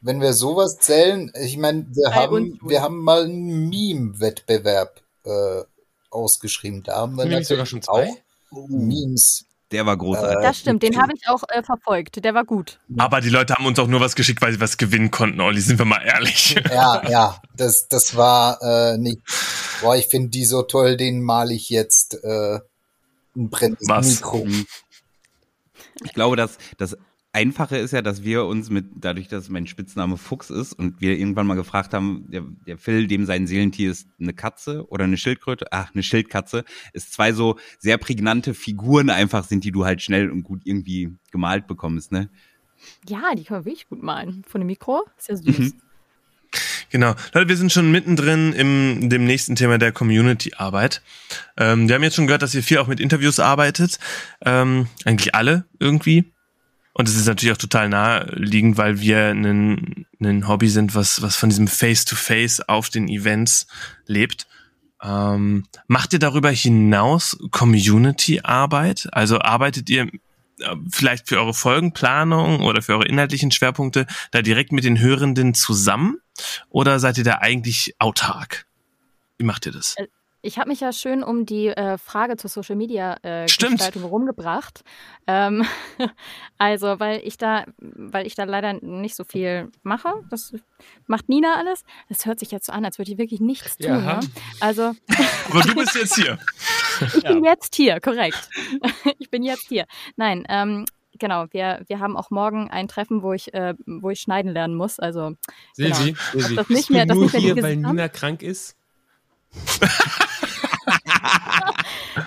Wenn 0.00 0.20
wir 0.20 0.32
sowas 0.32 0.78
zählen, 0.78 1.32
ich 1.40 1.56
meine, 1.56 1.86
wir 1.94 2.14
haben, 2.14 2.58
wir 2.62 2.82
haben 2.82 2.98
mal 2.98 3.24
einen 3.24 3.68
Meme-Wettbewerb 3.68 5.00
äh, 5.24 5.62
ausgeschrieben. 6.14 6.82
Da 6.82 6.96
haben 6.96 7.16
wir 7.16 7.24
nicht 7.24 7.46
sogar 7.46 7.66
schon 7.66 7.82
zwei? 7.82 8.08
auch 8.08 8.68
Memes. 8.68 9.46
Der 9.72 9.86
war 9.86 9.96
großartig. 9.96 10.38
Das 10.42 10.58
stimmt, 10.58 10.82
den 10.82 11.00
habe 11.00 11.12
ich 11.16 11.28
auch 11.28 11.42
äh, 11.48 11.62
verfolgt. 11.62 12.24
Der 12.24 12.32
war 12.34 12.44
gut. 12.44 12.78
Aber 12.96 13.20
die 13.20 13.30
Leute 13.30 13.54
haben 13.54 13.66
uns 13.66 13.78
auch 13.78 13.88
nur 13.88 14.00
was 14.00 14.14
geschickt, 14.14 14.40
weil 14.40 14.52
sie 14.52 14.60
was 14.60 14.76
gewinnen 14.76 15.10
konnten, 15.10 15.40
Olli, 15.40 15.60
sind 15.60 15.78
wir 15.78 15.86
mal 15.86 16.02
ehrlich. 16.02 16.54
Ja, 16.70 17.02
ja, 17.08 17.42
das, 17.56 17.88
das 17.88 18.16
war 18.16 18.62
äh, 18.62 18.98
nicht. 18.98 19.20
Boah, 19.80 19.96
ich 19.96 20.06
finde 20.06 20.28
die 20.28 20.44
so 20.44 20.62
toll, 20.62 20.96
den 20.96 21.22
male 21.22 21.54
ich 21.54 21.70
jetzt 21.70 22.22
äh, 22.22 22.60
ein 23.34 23.50
brennendes? 23.50 23.88
Mikro. 23.88 24.46
Ich 26.04 26.12
glaube, 26.12 26.36
dass 26.36 26.58
das 26.78 26.96
Einfache 27.34 27.76
ist 27.76 27.92
ja, 27.92 28.00
dass 28.00 28.22
wir 28.22 28.44
uns 28.44 28.70
mit, 28.70 28.86
dadurch, 28.94 29.26
dass 29.26 29.48
mein 29.48 29.66
Spitzname 29.66 30.16
Fuchs 30.16 30.50
ist 30.50 30.72
und 30.72 31.00
wir 31.00 31.18
irgendwann 31.18 31.46
mal 31.46 31.56
gefragt 31.56 31.92
haben, 31.92 32.26
der, 32.30 32.44
der 32.66 32.78
Phil, 32.78 33.08
dem 33.08 33.26
sein 33.26 33.46
Seelentier 33.46 33.90
ist 33.90 34.08
eine 34.20 34.32
Katze 34.32 34.88
oder 34.88 35.04
eine 35.04 35.16
Schildkröte, 35.16 35.66
ach, 35.72 35.92
eine 35.92 36.04
Schildkatze, 36.04 36.64
ist 36.92 37.12
zwei 37.12 37.32
so 37.32 37.58
sehr 37.78 37.98
prägnante 37.98 38.54
Figuren 38.54 39.10
einfach 39.10 39.44
sind, 39.44 39.64
die 39.64 39.72
du 39.72 39.84
halt 39.84 40.00
schnell 40.00 40.30
und 40.30 40.44
gut 40.44 40.62
irgendwie 40.64 41.12
gemalt 41.32 41.66
bekommst, 41.66 42.12
ne? 42.12 42.30
Ja, 43.08 43.34
die 43.34 43.44
kann 43.44 43.58
man 43.58 43.64
wirklich 43.64 43.88
gut 43.88 44.02
malen. 44.02 44.44
Von 44.46 44.60
dem 44.60 44.66
Mikro. 44.66 45.04
Ist 45.18 45.28
ja 45.28 45.36
süß. 45.36 45.58
Mhm. 45.58 45.72
Genau. 46.90 47.14
Leute, 47.32 47.48
wir 47.48 47.56
sind 47.56 47.72
schon 47.72 47.90
mittendrin 47.90 48.52
im 48.52 49.08
dem 49.08 49.24
nächsten 49.24 49.56
Thema 49.56 49.78
der 49.78 49.90
Community-Arbeit. 49.90 51.02
Ähm, 51.56 51.88
wir 51.88 51.96
haben 51.96 52.02
jetzt 52.04 52.14
schon 52.14 52.26
gehört, 52.26 52.42
dass 52.42 52.54
ihr 52.54 52.62
viel 52.62 52.78
auch 52.78 52.86
mit 52.86 53.00
Interviews 53.00 53.40
arbeitet. 53.40 53.98
Ähm, 54.44 54.86
eigentlich 55.04 55.34
alle 55.34 55.64
irgendwie. 55.80 56.33
Und 56.94 57.08
es 57.08 57.16
ist 57.16 57.26
natürlich 57.26 57.52
auch 57.52 57.60
total 57.60 57.88
naheliegend, 57.88 58.78
weil 58.78 59.00
wir 59.00 59.30
ein, 59.30 60.06
ein 60.20 60.48
Hobby 60.48 60.68
sind, 60.68 60.94
was, 60.94 61.20
was 61.22 61.34
von 61.34 61.48
diesem 61.48 61.66
Face-to-Face 61.66 62.68
auf 62.68 62.88
den 62.88 63.08
Events 63.08 63.66
lebt. 64.06 64.46
Ähm, 65.02 65.66
macht 65.88 66.12
ihr 66.12 66.20
darüber 66.20 66.50
hinaus 66.50 67.36
Community-Arbeit? 67.50 69.08
Also 69.12 69.40
arbeitet 69.40 69.90
ihr 69.90 70.04
äh, 70.60 70.76
vielleicht 70.88 71.28
für 71.28 71.38
eure 71.40 71.52
Folgenplanung 71.52 72.60
oder 72.60 72.80
für 72.80 72.94
eure 72.94 73.08
inhaltlichen 73.08 73.50
Schwerpunkte 73.50 74.06
da 74.30 74.40
direkt 74.40 74.70
mit 74.70 74.84
den 74.84 75.00
Hörenden 75.00 75.52
zusammen? 75.52 76.18
Oder 76.70 77.00
seid 77.00 77.18
ihr 77.18 77.24
da 77.24 77.38
eigentlich 77.38 77.96
autark? 77.98 78.66
Wie 79.36 79.44
macht 79.44 79.66
ihr 79.66 79.72
das? 79.72 79.96
Ich 80.46 80.58
habe 80.58 80.68
mich 80.68 80.80
ja 80.80 80.92
schön 80.92 81.22
um 81.24 81.46
die 81.46 81.68
äh, 81.68 81.96
Frage 81.96 82.36
zur 82.36 82.50
Social 82.50 82.76
Media 82.76 83.14
äh, 83.22 83.48
Stimmt. 83.48 83.78
Gestaltung 83.78 84.04
rumgebracht. 84.04 84.84
Ähm, 85.26 85.64
also, 86.58 87.00
weil 87.00 87.22
ich 87.24 87.38
da, 87.38 87.64
weil 87.78 88.26
ich 88.26 88.34
da 88.34 88.44
leider 88.44 88.74
nicht 88.74 89.16
so 89.16 89.24
viel 89.24 89.70
mache. 89.82 90.12
Das 90.28 90.52
macht 91.06 91.30
Nina 91.30 91.54
alles. 91.56 91.82
Das 92.10 92.26
hört 92.26 92.40
sich 92.40 92.50
jetzt 92.50 92.66
so 92.66 92.72
an, 92.72 92.84
als 92.84 92.98
würde 92.98 93.10
ich 93.12 93.16
wirklich 93.16 93.40
nichts 93.40 93.78
tun. 93.78 93.86
Ja. 93.86 94.16
Ne? 94.16 94.20
Also, 94.60 94.92
Aber 95.50 95.62
du 95.62 95.74
bist 95.76 95.94
jetzt 95.94 96.14
hier. 96.16 96.38
ich 97.16 97.22
bin 97.22 97.42
jetzt 97.42 97.74
hier, 97.74 97.98
korrekt. 98.00 98.50
ich 99.18 99.30
bin 99.30 99.42
jetzt 99.44 99.66
hier. 99.68 99.86
Nein, 100.16 100.44
ähm, 100.50 100.84
genau. 101.18 101.46
Wir, 101.52 101.80
wir 101.86 102.00
haben 102.00 102.18
auch 102.18 102.30
morgen 102.30 102.70
ein 102.70 102.86
Treffen, 102.86 103.22
wo 103.22 103.32
ich, 103.32 103.54
äh, 103.54 103.72
wo 103.86 104.10
ich 104.10 104.20
schneiden 104.20 104.52
lernen 104.52 104.74
muss. 104.74 105.00
Also, 105.00 105.36
Silvi, 105.72 106.12
Genau. 106.12 106.18
Silvi, 106.32 106.54
Das 106.56 106.68
nicht 106.68 106.76
bist 106.76 106.88
du 106.90 106.92
mehr- 106.92 107.06
das 107.06 107.14
nur 107.16 107.24
nicht 107.24 107.32
mehr 107.32 107.40
hier, 107.40 107.62
weil 107.62 107.76
Nina 107.76 108.08
krank 108.08 108.42
ist? 108.42 108.76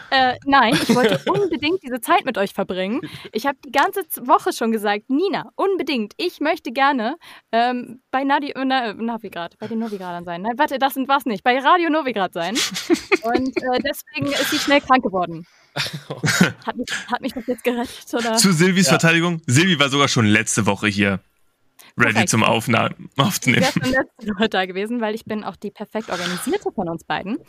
Äh, 0.10 0.36
nein, 0.46 0.74
ich 0.74 0.96
wollte 0.96 1.20
unbedingt 1.30 1.84
diese 1.84 2.00
Zeit 2.02 2.26
mit 2.26 2.38
euch 2.38 2.54
verbringen. 2.54 3.02
Ich 3.32 3.46
habe 3.46 3.58
die 3.66 3.72
ganze 3.72 4.02
Woche 4.22 4.54
schon 4.54 4.72
gesagt, 4.72 5.10
Nina, 5.10 5.52
unbedingt, 5.56 6.14
ich 6.18 6.40
möchte 6.40 6.72
gerne 6.72 7.18
ähm, 7.52 8.02
bei 8.12 8.24
Nadi 8.24 8.54
na, 8.56 8.94
Navigrad, 8.94 9.58
bei 9.60 9.68
den 9.68 9.80
Novigradern 9.80 10.26
sein. 10.26 10.42
Nein, 10.42 10.58
warte, 10.58 10.80
das 10.80 10.94
sind 10.94 11.08
was 11.08 11.26
nicht, 11.26 11.44
bei 11.44 11.58
Radio 11.60 11.90
Novigrad 11.90 12.34
sein. 12.34 12.56
Und 13.24 13.58
äh, 13.58 13.80
deswegen 13.84 14.32
ist 14.32 14.52
sie 14.52 14.60
schnell 14.60 14.82
krank 14.82 15.04
geworden. 15.04 15.46
Hat 16.66 16.76
mich, 16.76 16.88
hat 17.06 17.22
mich 17.22 17.34
das 17.34 17.46
jetzt 17.46 17.64
gerettet, 17.64 18.12
oder? 18.12 18.36
Zu 18.36 18.52
Silvis 18.52 18.88
Verteidigung. 18.88 19.42
Silvi 19.46 19.78
war 19.80 19.90
sogar 19.90 20.08
schon 20.08 20.26
letzte 20.26 20.66
Woche 20.66 20.88
hier. 20.88 21.20
Ready 21.98 22.14
Korrekt. 22.14 22.30
zum 22.30 22.42
Ich 22.42 22.48
Aufnehmen. 22.48 22.96
wäre 23.62 23.72
schon 23.72 23.92
letzte 23.92 24.28
Woche 24.28 24.50
da 24.50 24.66
gewesen, 24.66 25.02
weil 25.02 25.16
ich 25.16 25.26
bin 25.26 25.44
auch 25.44 25.56
die 25.56 25.72
perfekt 25.72 26.10
organisierte 26.10 26.72
von 26.72 26.88
uns 26.90 27.04
beiden. 27.04 27.40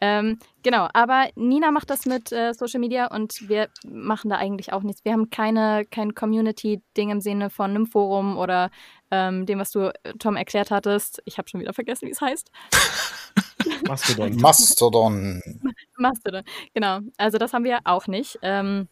Ähm, 0.00 0.38
genau, 0.62 0.88
aber 0.94 1.28
Nina 1.34 1.72
macht 1.72 1.90
das 1.90 2.06
mit 2.06 2.30
äh, 2.30 2.52
Social 2.54 2.78
Media 2.80 3.06
und 3.06 3.48
wir 3.48 3.68
machen 3.84 4.30
da 4.30 4.36
eigentlich 4.36 4.72
auch 4.72 4.82
nichts. 4.82 5.04
Wir 5.04 5.12
haben 5.12 5.30
keine 5.30 5.84
kein 5.90 6.14
Community-Ding 6.14 7.10
im 7.10 7.20
Sinne 7.20 7.50
von 7.50 7.70
einem 7.70 7.86
Forum 7.86 8.36
oder 8.36 8.70
ähm, 9.10 9.46
dem, 9.46 9.58
was 9.58 9.72
du, 9.72 9.92
äh, 10.04 10.12
Tom, 10.18 10.36
erklärt 10.36 10.70
hattest. 10.70 11.20
Ich 11.24 11.38
habe 11.38 11.48
schon 11.48 11.60
wieder 11.60 11.72
vergessen, 11.72 12.06
wie 12.06 12.12
es 12.12 12.20
heißt. 12.20 12.50
Mastodon. 13.86 14.36
Mastodon. 14.36 15.42
Mastodon. 15.96 16.42
Genau, 16.74 17.00
also 17.16 17.38
das 17.38 17.52
haben 17.52 17.64
wir 17.64 17.80
auch 17.84 18.06
nicht. 18.06 18.38
Ähm, 18.42 18.88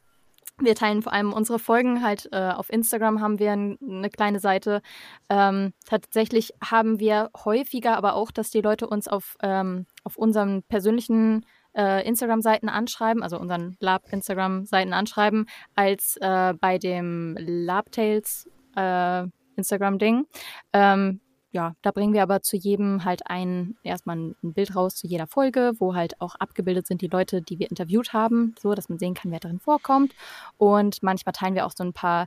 wir 0.58 0.74
teilen 0.74 1.02
vor 1.02 1.12
allem 1.12 1.32
unsere 1.32 1.58
Folgen 1.58 2.02
halt 2.02 2.28
äh, 2.32 2.50
auf 2.50 2.70
Instagram 2.72 3.20
haben 3.20 3.38
wir 3.38 3.52
n- 3.52 3.78
eine 3.82 4.10
kleine 4.10 4.40
Seite. 4.40 4.80
Ähm, 5.28 5.72
tatsächlich 5.84 6.52
haben 6.62 6.98
wir 6.98 7.30
häufiger 7.44 7.96
aber 7.96 8.14
auch, 8.14 8.30
dass 8.30 8.50
die 8.50 8.62
Leute 8.62 8.86
uns 8.86 9.08
auf, 9.08 9.36
ähm, 9.42 9.86
auf 10.04 10.16
unseren 10.16 10.62
persönlichen 10.62 11.44
äh, 11.76 12.06
Instagram-Seiten 12.08 12.68
anschreiben, 12.68 13.22
also 13.22 13.38
unseren 13.38 13.76
Lab-Instagram-Seiten 13.80 14.92
anschreiben, 14.94 15.46
als 15.74 16.16
äh, 16.20 16.54
bei 16.54 16.78
dem 16.78 17.36
Labtails 17.38 18.48
äh, 18.76 19.24
Instagram-Ding. 19.56 20.26
Ähm, 20.72 21.20
ja, 21.56 21.74
da 21.80 21.90
bringen 21.90 22.12
wir 22.12 22.22
aber 22.22 22.42
zu 22.42 22.54
jedem 22.54 23.06
halt 23.06 23.26
ein, 23.26 23.76
erstmal 23.82 24.18
ein, 24.18 24.36
Bild 24.42 24.76
raus 24.76 24.96
zu 24.96 25.06
jeder 25.06 25.26
Folge, 25.26 25.72
wo 25.78 25.94
halt 25.94 26.20
auch 26.20 26.34
abgebildet 26.34 26.86
sind 26.86 27.00
die 27.00 27.06
Leute, 27.06 27.40
die 27.40 27.58
wir 27.58 27.70
interviewt 27.70 28.12
haben, 28.12 28.54
so 28.60 28.74
dass 28.74 28.90
man 28.90 28.98
sehen 28.98 29.14
kann, 29.14 29.30
wer 29.32 29.40
darin 29.40 29.58
vorkommt. 29.58 30.12
Und 30.58 31.02
manchmal 31.02 31.32
teilen 31.32 31.54
wir 31.54 31.64
auch 31.64 31.72
so 31.74 31.82
ein 31.82 31.94
paar 31.94 32.26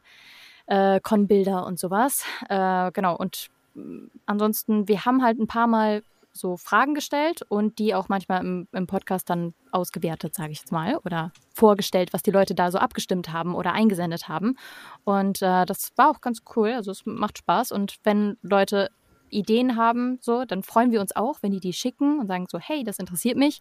äh, 0.65 0.99
Con-Bilder 0.99 1.67
und 1.67 1.77
sowas. 1.77 2.25
Äh, 2.49 2.91
genau, 2.91 3.15
und 3.15 3.49
mh, 3.75 4.09
ansonsten, 4.25 4.88
wir 4.88 5.05
haben 5.05 5.23
halt 5.23 5.38
ein 5.38 5.47
paar 5.47 5.67
Mal 5.67 6.01
so 6.32 6.57
Fragen 6.57 6.95
gestellt 6.95 7.41
und 7.49 7.77
die 7.77 7.93
auch 7.93 8.09
manchmal 8.09 8.41
im, 8.41 8.67
im 8.71 8.88
Podcast 8.88 9.30
dann 9.30 9.53
ausgewertet, 9.71 10.34
sage 10.34 10.51
ich 10.51 10.59
jetzt 10.59 10.71
mal, 10.71 10.97
oder 11.05 11.32
vorgestellt, 11.53 12.13
was 12.13 12.23
die 12.23 12.32
Leute 12.32 12.55
da 12.55 12.71
so 12.71 12.80
abgestimmt 12.80 13.32
haben 13.32 13.53
oder 13.53 13.73
eingesendet 13.73 14.27
haben. 14.27 14.55
Und 15.03 15.41
äh, 15.43 15.65
das 15.65 15.91
war 15.97 16.09
auch 16.09 16.21
ganz 16.21 16.41
cool. 16.55 16.71
Also 16.71 16.91
es 16.91 17.05
macht 17.05 17.38
Spaß. 17.38 17.71
Und 17.71 17.97
wenn 18.03 18.38
Leute 18.41 18.89
Ideen 19.32 19.75
haben, 19.75 20.17
so, 20.21 20.45
dann 20.45 20.63
freuen 20.63 20.91
wir 20.91 21.01
uns 21.01 21.15
auch, 21.15 21.41
wenn 21.41 21.51
die 21.51 21.59
die 21.59 21.73
schicken 21.73 22.19
und 22.19 22.27
sagen 22.27 22.47
so, 22.49 22.59
hey, 22.59 22.84
das 22.84 22.99
interessiert 22.99 23.38
mich. 23.38 23.59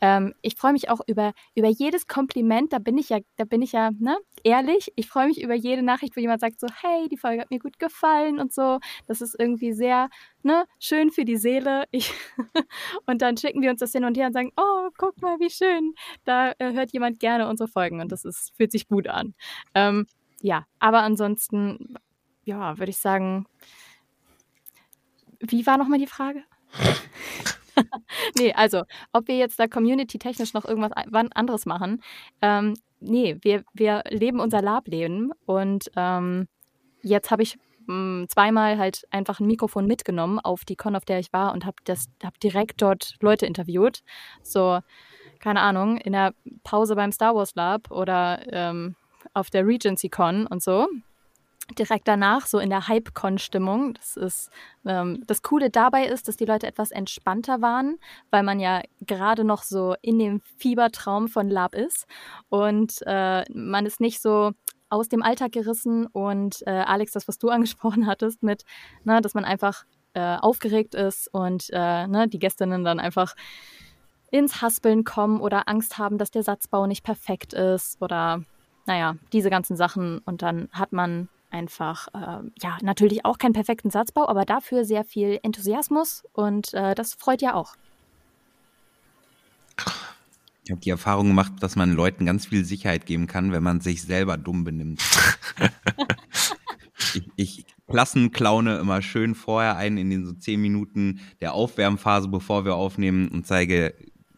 Ähm, 0.00 0.34
ich 0.42 0.56
freue 0.56 0.72
mich 0.72 0.90
auch 0.90 1.00
über, 1.06 1.32
über 1.54 1.68
jedes 1.68 2.06
Kompliment, 2.06 2.72
da 2.72 2.78
bin 2.78 2.98
ich 2.98 3.08
ja, 3.08 3.18
da 3.36 3.44
bin 3.44 3.62
ich 3.62 3.72
ja, 3.72 3.90
ne, 3.98 4.16
ehrlich. 4.44 4.92
Ich 4.96 5.08
freue 5.08 5.26
mich 5.26 5.42
über 5.42 5.54
jede 5.54 5.82
Nachricht, 5.82 6.16
wo 6.16 6.20
jemand 6.20 6.40
sagt 6.40 6.60
so, 6.60 6.66
hey, 6.82 7.08
die 7.08 7.16
Folge 7.16 7.40
hat 7.40 7.50
mir 7.50 7.58
gut 7.58 7.78
gefallen 7.78 8.38
und 8.38 8.52
so. 8.52 8.78
Das 9.06 9.20
ist 9.20 9.36
irgendwie 9.38 9.72
sehr, 9.72 10.08
ne, 10.42 10.64
schön 10.78 11.10
für 11.10 11.24
die 11.24 11.36
Seele. 11.36 11.84
Ich 11.90 12.12
und 13.06 13.22
dann 13.22 13.36
schicken 13.36 13.62
wir 13.62 13.70
uns 13.70 13.80
das 13.80 13.92
hin 13.92 14.04
und 14.04 14.16
her 14.16 14.26
und 14.26 14.32
sagen, 14.32 14.52
oh, 14.56 14.88
guck 14.96 15.20
mal, 15.20 15.38
wie 15.40 15.50
schön. 15.50 15.94
Da 16.24 16.52
äh, 16.58 16.72
hört 16.72 16.92
jemand 16.92 17.20
gerne 17.20 17.48
unsere 17.48 17.68
Folgen 17.68 18.00
und 18.00 18.12
das 18.12 18.24
ist, 18.24 18.52
fühlt 18.56 18.72
sich 18.72 18.88
gut 18.88 19.08
an. 19.08 19.34
Ähm, 19.74 20.06
ja, 20.40 20.66
aber 20.78 21.02
ansonsten, 21.02 21.94
ja, 22.44 22.78
würde 22.78 22.90
ich 22.90 22.98
sagen, 22.98 23.46
wie 25.40 25.66
war 25.66 25.78
nochmal 25.78 25.98
die 25.98 26.06
Frage? 26.06 26.42
nee, 28.38 28.52
also, 28.52 28.82
ob 29.12 29.28
wir 29.28 29.36
jetzt 29.36 29.58
da 29.58 29.66
community-technisch 29.66 30.54
noch 30.54 30.64
irgendwas 30.64 30.92
anderes 31.34 31.66
machen, 31.66 32.02
ähm, 32.42 32.74
nee, 33.00 33.36
wir, 33.42 33.64
wir 33.72 34.04
leben 34.08 34.40
unser 34.40 34.62
Lab-Leben 34.62 35.32
und 35.46 35.90
ähm, 35.96 36.48
jetzt 37.02 37.30
habe 37.30 37.42
ich 37.42 37.58
mh, 37.86 37.94
hm, 37.94 38.26
zweimal 38.28 38.78
halt 38.78 39.06
einfach 39.10 39.40
ein 39.40 39.46
Mikrofon 39.46 39.86
mitgenommen 39.86 40.38
auf 40.38 40.64
die 40.64 40.76
Con, 40.76 40.96
auf 40.96 41.04
der 41.04 41.18
ich 41.18 41.32
war 41.32 41.52
und 41.52 41.64
habe 41.64 41.76
hab 42.22 42.40
direkt 42.40 42.82
dort 42.82 43.16
Leute 43.20 43.46
interviewt. 43.46 44.02
So, 44.42 44.80
keine 45.38 45.60
Ahnung, 45.60 45.98
in 45.98 46.12
der 46.12 46.34
Pause 46.64 46.96
beim 46.96 47.12
Star 47.12 47.34
Wars 47.34 47.54
Lab 47.54 47.90
oder 47.90 48.40
ähm, 48.52 48.96
auf 49.34 49.50
der 49.50 49.66
Regency 49.66 50.08
Con 50.08 50.46
und 50.46 50.62
so 50.62 50.88
direkt 51.76 52.08
danach, 52.08 52.46
so 52.46 52.58
in 52.58 52.70
der 52.70 52.88
Hype-Con-Stimmung. 52.88 53.94
Das 53.94 54.16
ist 54.16 54.50
ähm, 54.86 55.22
das 55.26 55.42
Coole 55.42 55.70
dabei 55.70 56.06
ist, 56.06 56.28
dass 56.28 56.36
die 56.36 56.44
Leute 56.44 56.66
etwas 56.66 56.90
entspannter 56.90 57.60
waren, 57.60 57.98
weil 58.30 58.42
man 58.42 58.60
ja 58.60 58.82
gerade 59.00 59.44
noch 59.44 59.62
so 59.62 59.94
in 60.00 60.18
dem 60.18 60.40
Fiebertraum 60.58 61.28
von 61.28 61.48
Lab 61.50 61.74
ist. 61.74 62.06
Und 62.48 63.02
äh, 63.06 63.44
man 63.52 63.86
ist 63.86 64.00
nicht 64.00 64.20
so 64.22 64.52
aus 64.90 65.08
dem 65.08 65.22
Alltag 65.22 65.52
gerissen. 65.52 66.06
Und 66.06 66.66
äh, 66.66 66.70
Alex, 66.70 67.12
das, 67.12 67.28
was 67.28 67.38
du 67.38 67.48
angesprochen 67.50 68.06
hattest, 68.06 68.42
mit, 68.42 68.64
ne, 69.04 69.20
dass 69.20 69.34
man 69.34 69.44
einfach 69.44 69.84
äh, 70.14 70.36
aufgeregt 70.36 70.94
ist 70.94 71.28
und 71.32 71.68
äh, 71.70 72.06
ne, 72.06 72.28
die 72.28 72.38
Gästinnen 72.38 72.84
dann 72.84 73.00
einfach 73.00 73.34
ins 74.30 74.60
Haspeln 74.60 75.04
kommen 75.04 75.40
oder 75.40 75.68
Angst 75.68 75.98
haben, 75.98 76.18
dass 76.18 76.30
der 76.30 76.42
Satzbau 76.42 76.86
nicht 76.86 77.02
perfekt 77.02 77.54
ist 77.54 78.00
oder 78.02 78.42
naja, 78.86 79.16
diese 79.32 79.50
ganzen 79.50 79.76
Sachen. 79.76 80.18
Und 80.20 80.42
dann 80.42 80.68
hat 80.72 80.92
man 80.92 81.28
einfach, 81.50 82.08
äh, 82.14 82.42
ja, 82.62 82.78
natürlich 82.82 83.24
auch 83.24 83.38
keinen 83.38 83.52
perfekten 83.52 83.90
Satzbau, 83.90 84.28
aber 84.28 84.44
dafür 84.44 84.84
sehr 84.84 85.04
viel 85.04 85.38
Enthusiasmus 85.42 86.24
und 86.32 86.74
äh, 86.74 86.94
das 86.94 87.14
freut 87.14 87.42
ja 87.42 87.54
auch. 87.54 87.74
Ich 90.64 90.70
habe 90.70 90.80
die 90.80 90.90
Erfahrung 90.90 91.28
gemacht, 91.28 91.52
dass 91.60 91.76
man 91.76 91.94
Leuten 91.94 92.26
ganz 92.26 92.46
viel 92.46 92.64
Sicherheit 92.64 93.06
geben 93.06 93.26
kann, 93.26 93.52
wenn 93.52 93.62
man 93.62 93.80
sich 93.80 94.02
selber 94.02 94.36
dumm 94.36 94.64
benimmt. 94.64 95.02
ich, 97.14 97.30
ich 97.36 97.66
Klassenklaune 97.88 98.78
immer 98.78 99.00
schön 99.00 99.34
vorher 99.34 99.76
ein 99.76 99.96
in 99.96 100.10
den 100.10 100.26
so 100.26 100.32
zehn 100.32 100.60
Minuten 100.60 101.20
der 101.40 101.54
Aufwärmphase, 101.54 102.28
bevor 102.28 102.64
wir 102.66 102.74
aufnehmen 102.74 103.28
und 103.28 103.46
zeige, 103.46 103.94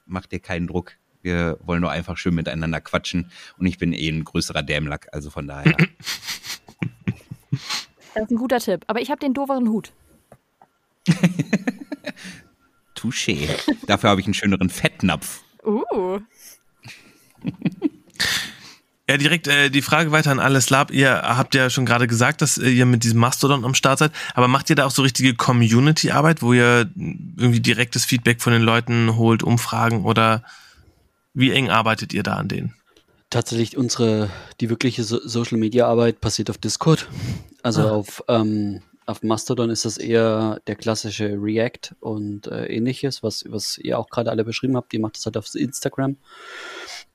mach 0.06 0.26
dir 0.26 0.38
keinen 0.38 0.68
Druck. 0.68 0.92
Wir 1.22 1.58
wollen 1.64 1.80
nur 1.80 1.90
einfach 1.90 2.16
schön 2.16 2.34
miteinander 2.34 2.80
quatschen 2.80 3.30
und 3.58 3.66
ich 3.66 3.76
bin 3.76 3.92
eh 3.92 4.08
ein 4.08 4.24
größerer 4.24 4.62
Dämlack, 4.62 5.08
also 5.12 5.30
von 5.30 5.48
daher. 5.48 5.76
Das 8.20 8.26
ist 8.26 8.32
ein 8.32 8.36
guter 8.36 8.58
Tipp. 8.58 8.84
Aber 8.86 9.00
ich 9.00 9.10
habe 9.10 9.18
den 9.18 9.32
dooferen 9.32 9.70
Hut. 9.70 9.92
Touché. 12.94 13.48
Dafür 13.86 14.10
habe 14.10 14.20
ich 14.20 14.26
einen 14.26 14.34
schöneren 14.34 14.68
Fettnapf. 14.68 15.42
Uh. 15.64 16.20
Ja, 19.08 19.16
direkt 19.16 19.48
äh, 19.48 19.70
die 19.70 19.82
Frage 19.82 20.12
weiter 20.12 20.30
an 20.30 20.38
alles 20.38 20.70
Lab. 20.70 20.92
Ihr 20.92 21.10
habt 21.10 21.56
ja 21.56 21.68
schon 21.68 21.84
gerade 21.84 22.06
gesagt, 22.06 22.42
dass 22.42 22.58
ihr 22.58 22.86
mit 22.86 23.02
diesem 23.02 23.18
Mastodon 23.18 23.64
am 23.64 23.74
Start 23.74 23.98
seid, 23.98 24.12
aber 24.34 24.46
macht 24.46 24.70
ihr 24.70 24.76
da 24.76 24.86
auch 24.86 24.92
so 24.92 25.02
richtige 25.02 25.34
Community-Arbeit, 25.34 26.42
wo 26.42 26.52
ihr 26.52 26.88
irgendwie 26.94 27.58
direktes 27.58 28.04
Feedback 28.04 28.40
von 28.40 28.52
den 28.52 28.62
Leuten 28.62 29.16
holt, 29.16 29.42
Umfragen 29.42 30.04
oder 30.04 30.44
wie 31.34 31.50
eng 31.50 31.70
arbeitet 31.70 32.12
ihr 32.12 32.22
da 32.22 32.34
an 32.34 32.46
denen? 32.46 32.79
Tatsächlich 33.30 33.76
unsere, 33.76 34.28
die 34.60 34.70
wirkliche 34.70 35.04
so 35.04 35.20
Social 35.22 35.56
Media 35.56 35.86
Arbeit 35.86 36.20
passiert 36.20 36.50
auf 36.50 36.58
Discord. 36.58 37.08
Also 37.62 37.82
ah. 37.82 37.90
auf, 37.92 38.24
ähm, 38.26 38.82
auf 39.06 39.22
Mastodon 39.22 39.70
ist 39.70 39.84
das 39.84 39.98
eher 39.98 40.60
der 40.66 40.74
klassische 40.74 41.36
React 41.40 41.94
und 42.00 42.48
äh, 42.48 42.66
ähnliches, 42.66 43.22
was, 43.22 43.44
was 43.48 43.78
ihr 43.78 44.00
auch 44.00 44.10
gerade 44.10 44.30
alle 44.30 44.44
beschrieben 44.44 44.76
habt. 44.76 44.92
Ihr 44.94 45.00
macht 45.00 45.16
das 45.16 45.26
halt 45.26 45.36
auf 45.36 45.54
Instagram. 45.54 46.16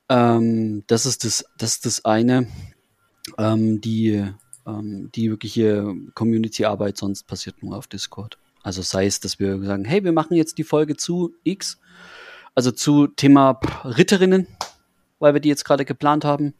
Ähm, 0.07 0.85
das 0.87 1.05
ist 1.05 1.25
das, 1.25 1.43
das 1.57 1.73
ist 1.73 1.85
das 1.85 2.05
eine. 2.05 2.47
Ähm, 3.37 3.81
die, 3.81 4.23
ähm, 4.65 5.09
die 5.15 5.29
wirkliche 5.29 5.93
Community-Arbeit 6.13 6.95
sonst 6.97 7.27
passiert 7.27 7.61
nur 7.61 7.77
auf 7.77 7.87
Discord. 7.87 8.37
Also 8.63 8.81
sei 8.81 9.05
es, 9.05 9.19
dass 9.19 9.37
wir 9.39 9.61
sagen, 9.63 9.83
hey, 9.83 10.03
wir 10.05 10.13
machen 10.13 10.35
jetzt 10.35 10.57
die 10.57 10.63
Folge 10.63 10.95
zu 10.95 11.35
X, 11.43 11.77
also 12.55 12.71
zu 12.71 13.07
Thema 13.07 13.59
Ritterinnen 13.83 14.47
weil 15.19 15.33
wir 15.33 15.41
die 15.41 15.49
jetzt 15.49 15.65
gerade 15.65 15.85
geplant 15.85 16.25
haben. 16.25 16.53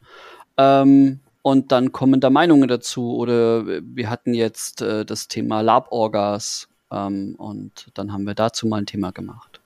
Ähm, 0.56 1.20
und 1.42 1.70
dann 1.70 1.92
kommen 1.92 2.20
da 2.20 2.30
Meinungen 2.30 2.68
dazu. 2.68 3.14
Oder 3.16 3.66
wir 3.66 4.10
hatten 4.10 4.34
jetzt 4.34 4.82
äh, 4.82 5.04
das 5.04 5.28
Thema 5.28 5.60
Lab-Orgas 5.60 6.68
ähm, 6.90 7.36
und 7.38 7.90
dann 7.94 8.12
haben 8.12 8.26
wir 8.26 8.34
dazu 8.34 8.66
mal 8.66 8.78
ein 8.78 8.86
Thema 8.86 9.12
gemacht. 9.12 9.60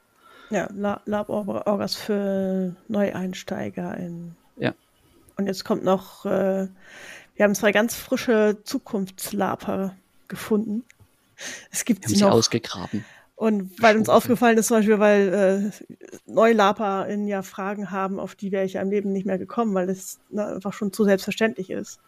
Ja, 0.51 0.68
Lab-Orgas 1.07 1.95
für 1.95 2.74
Neueinsteiger. 2.88 3.97
In 3.97 4.34
ja. 4.57 4.74
Und 5.36 5.47
jetzt 5.47 5.64
kommt 5.64 5.84
noch, 5.84 6.26
äh, 6.26 6.68
wir 7.34 7.45
haben 7.45 7.55
zwei 7.55 7.72
ganz 7.72 7.95
frische 7.95 8.59
Zukunftslaper 8.64 9.95
gefunden. 10.28 10.84
Es 11.70 11.84
gibt 11.84 12.07
sie, 12.07 12.16
sie 12.16 12.24
noch. 12.24 12.32
ausgegraben. 12.32 13.05
Und 13.41 13.80
weil 13.80 13.97
uns 13.97 14.11
aufgefallen 14.11 14.59
ist, 14.59 14.66
zum 14.66 14.76
Beispiel, 14.76 14.99
weil 14.99 15.72
äh, 15.97 16.30
NeulaperInnen 16.30 17.26
ja 17.26 17.41
Fragen 17.41 17.91
haben, 17.91 18.20
auf 18.20 18.34
die 18.34 18.53
wäre 18.53 18.66
ich 18.66 18.74
ja 18.74 18.82
im 18.82 18.91
Leben 18.91 19.12
nicht 19.12 19.24
mehr 19.24 19.38
gekommen, 19.38 19.72
weil 19.72 19.88
es 19.88 20.20
ne, 20.28 20.45
einfach 20.45 20.74
schon 20.74 20.93
zu 20.93 21.05
selbstverständlich 21.05 21.70
ist. 21.70 22.01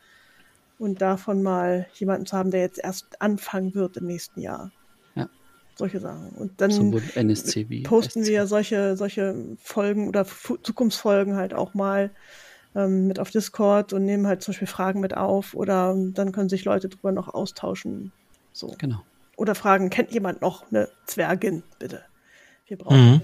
Und 0.78 1.00
davon 1.00 1.42
mal 1.42 1.86
jemanden 1.94 2.26
zu 2.26 2.36
haben, 2.36 2.50
der 2.50 2.60
jetzt 2.60 2.78
erst 2.78 3.22
anfangen 3.22 3.74
wird 3.74 3.96
im 3.96 4.04
nächsten 4.04 4.42
Jahr. 4.42 4.72
Ja. 5.14 5.30
Solche 5.74 6.00
Sachen. 6.00 6.32
Und 6.32 6.60
dann 6.60 6.70
posten 7.84 8.26
wir 8.26 8.46
solche, 8.46 8.98
solche 8.98 9.34
Folgen 9.56 10.08
oder 10.08 10.20
F 10.20 10.58
Zukunftsfolgen 10.62 11.34
halt 11.36 11.54
auch 11.54 11.72
mal 11.72 12.10
ähm, 12.74 13.06
mit 13.06 13.18
auf 13.18 13.30
Discord 13.30 13.94
und 13.94 14.04
nehmen 14.04 14.26
halt 14.26 14.42
zum 14.42 14.52
Beispiel 14.52 14.68
Fragen 14.68 15.00
mit 15.00 15.16
auf 15.16 15.54
oder 15.54 15.96
dann 15.96 16.32
können 16.32 16.50
sich 16.50 16.66
Leute 16.66 16.90
drüber 16.90 17.10
noch 17.10 17.32
austauschen. 17.32 18.12
So. 18.52 18.74
Genau. 18.76 19.00
Oder 19.36 19.54
fragen, 19.54 19.90
kennt 19.90 20.12
jemand 20.12 20.42
noch 20.42 20.70
eine 20.70 20.88
Zwergin, 21.06 21.62
bitte? 21.78 22.02
Wir 22.66 22.78
brauchen 22.78 23.10
mhm. 23.10 23.20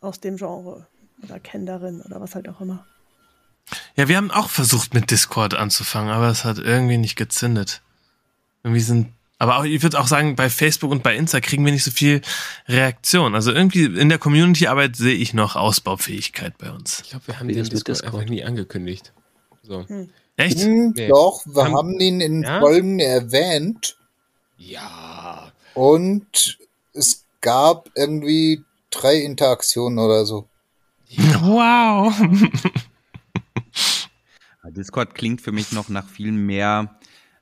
aus 0.00 0.20
dem 0.20 0.36
Genre 0.36 0.86
oder 1.22 1.40
Kenderin 1.40 2.02
oder 2.02 2.20
was 2.20 2.34
halt 2.34 2.48
auch 2.48 2.60
immer. 2.60 2.86
Ja, 3.96 4.08
wir 4.08 4.16
haben 4.16 4.30
auch 4.30 4.48
versucht 4.48 4.94
mit 4.94 5.10
Discord 5.10 5.54
anzufangen, 5.54 6.10
aber 6.10 6.28
es 6.28 6.44
hat 6.44 6.58
irgendwie 6.58 6.96
nicht 6.96 7.16
gezündet. 7.16 7.82
Irgendwie 8.62 8.80
sind, 8.80 9.12
aber 9.38 9.58
auch, 9.58 9.64
ich 9.64 9.82
würde 9.82 9.98
auch 9.98 10.06
sagen, 10.06 10.36
bei 10.36 10.50
Facebook 10.50 10.90
und 10.90 11.02
bei 11.02 11.16
Insta 11.16 11.40
kriegen 11.40 11.64
wir 11.64 11.72
nicht 11.72 11.84
so 11.84 11.90
viel 11.90 12.20
Reaktion. 12.68 13.34
Also 13.34 13.52
irgendwie 13.52 13.84
in 13.84 14.08
der 14.08 14.18
Community-Arbeit 14.18 14.96
sehe 14.96 15.14
ich 15.14 15.34
noch 15.34 15.56
Ausbaufähigkeit 15.56 16.58
bei 16.58 16.70
uns. 16.70 17.00
Ich 17.04 17.10
glaube, 17.10 17.26
wir 17.28 17.38
haben 17.38 17.48
den 17.48 17.56
Discord, 17.56 17.88
Discord, 17.88 18.14
einfach 18.14 18.28
nie 18.28 18.44
angekündigt. 18.44 19.12
So. 19.62 19.86
Hm. 19.88 20.10
Echt? 20.36 20.60
Hm, 20.60 20.92
nee. 20.96 21.08
Doch, 21.08 21.44
wir 21.46 21.64
haben, 21.64 21.76
haben 21.76 22.00
ihn 22.00 22.20
in 22.20 22.42
ja? 22.42 22.60
Folgen 22.60 22.98
erwähnt. 22.98 23.96
Ja. 24.60 25.52
Und 25.74 26.58
es 26.92 27.24
gab 27.40 27.88
irgendwie 27.96 28.62
drei 28.90 29.16
Interaktionen 29.16 29.98
oder 29.98 30.26
so. 30.26 30.48
Wow. 31.16 32.14
Discord 34.70 35.14
klingt 35.14 35.40
für 35.40 35.50
mich 35.50 35.72
noch 35.72 35.88
nach 35.88 36.08
viel 36.08 36.30
mehr, 36.30 36.98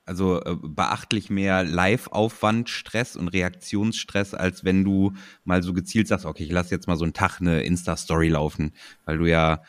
also 0.06 0.40
äh, 0.42 0.56
beachtlich 0.62 1.28
mehr 1.28 1.64
Live-Aufwand, 1.64 2.70
Stress 2.70 3.16
und 3.16 3.28
Reaktionsstress, 3.28 4.32
als 4.32 4.64
wenn 4.64 4.84
du 4.84 5.12
mal 5.44 5.62
so 5.62 5.74
gezielt 5.74 6.08
sagst, 6.08 6.24
okay, 6.24 6.44
ich 6.44 6.52
lasse 6.52 6.70
jetzt 6.70 6.86
mal 6.86 6.96
so 6.96 7.04
einen 7.04 7.12
Tag 7.12 7.40
eine 7.40 7.62
Insta-Story 7.62 8.28
laufen, 8.28 8.72
weil 9.04 9.18
du 9.18 9.26
ja 9.26 9.62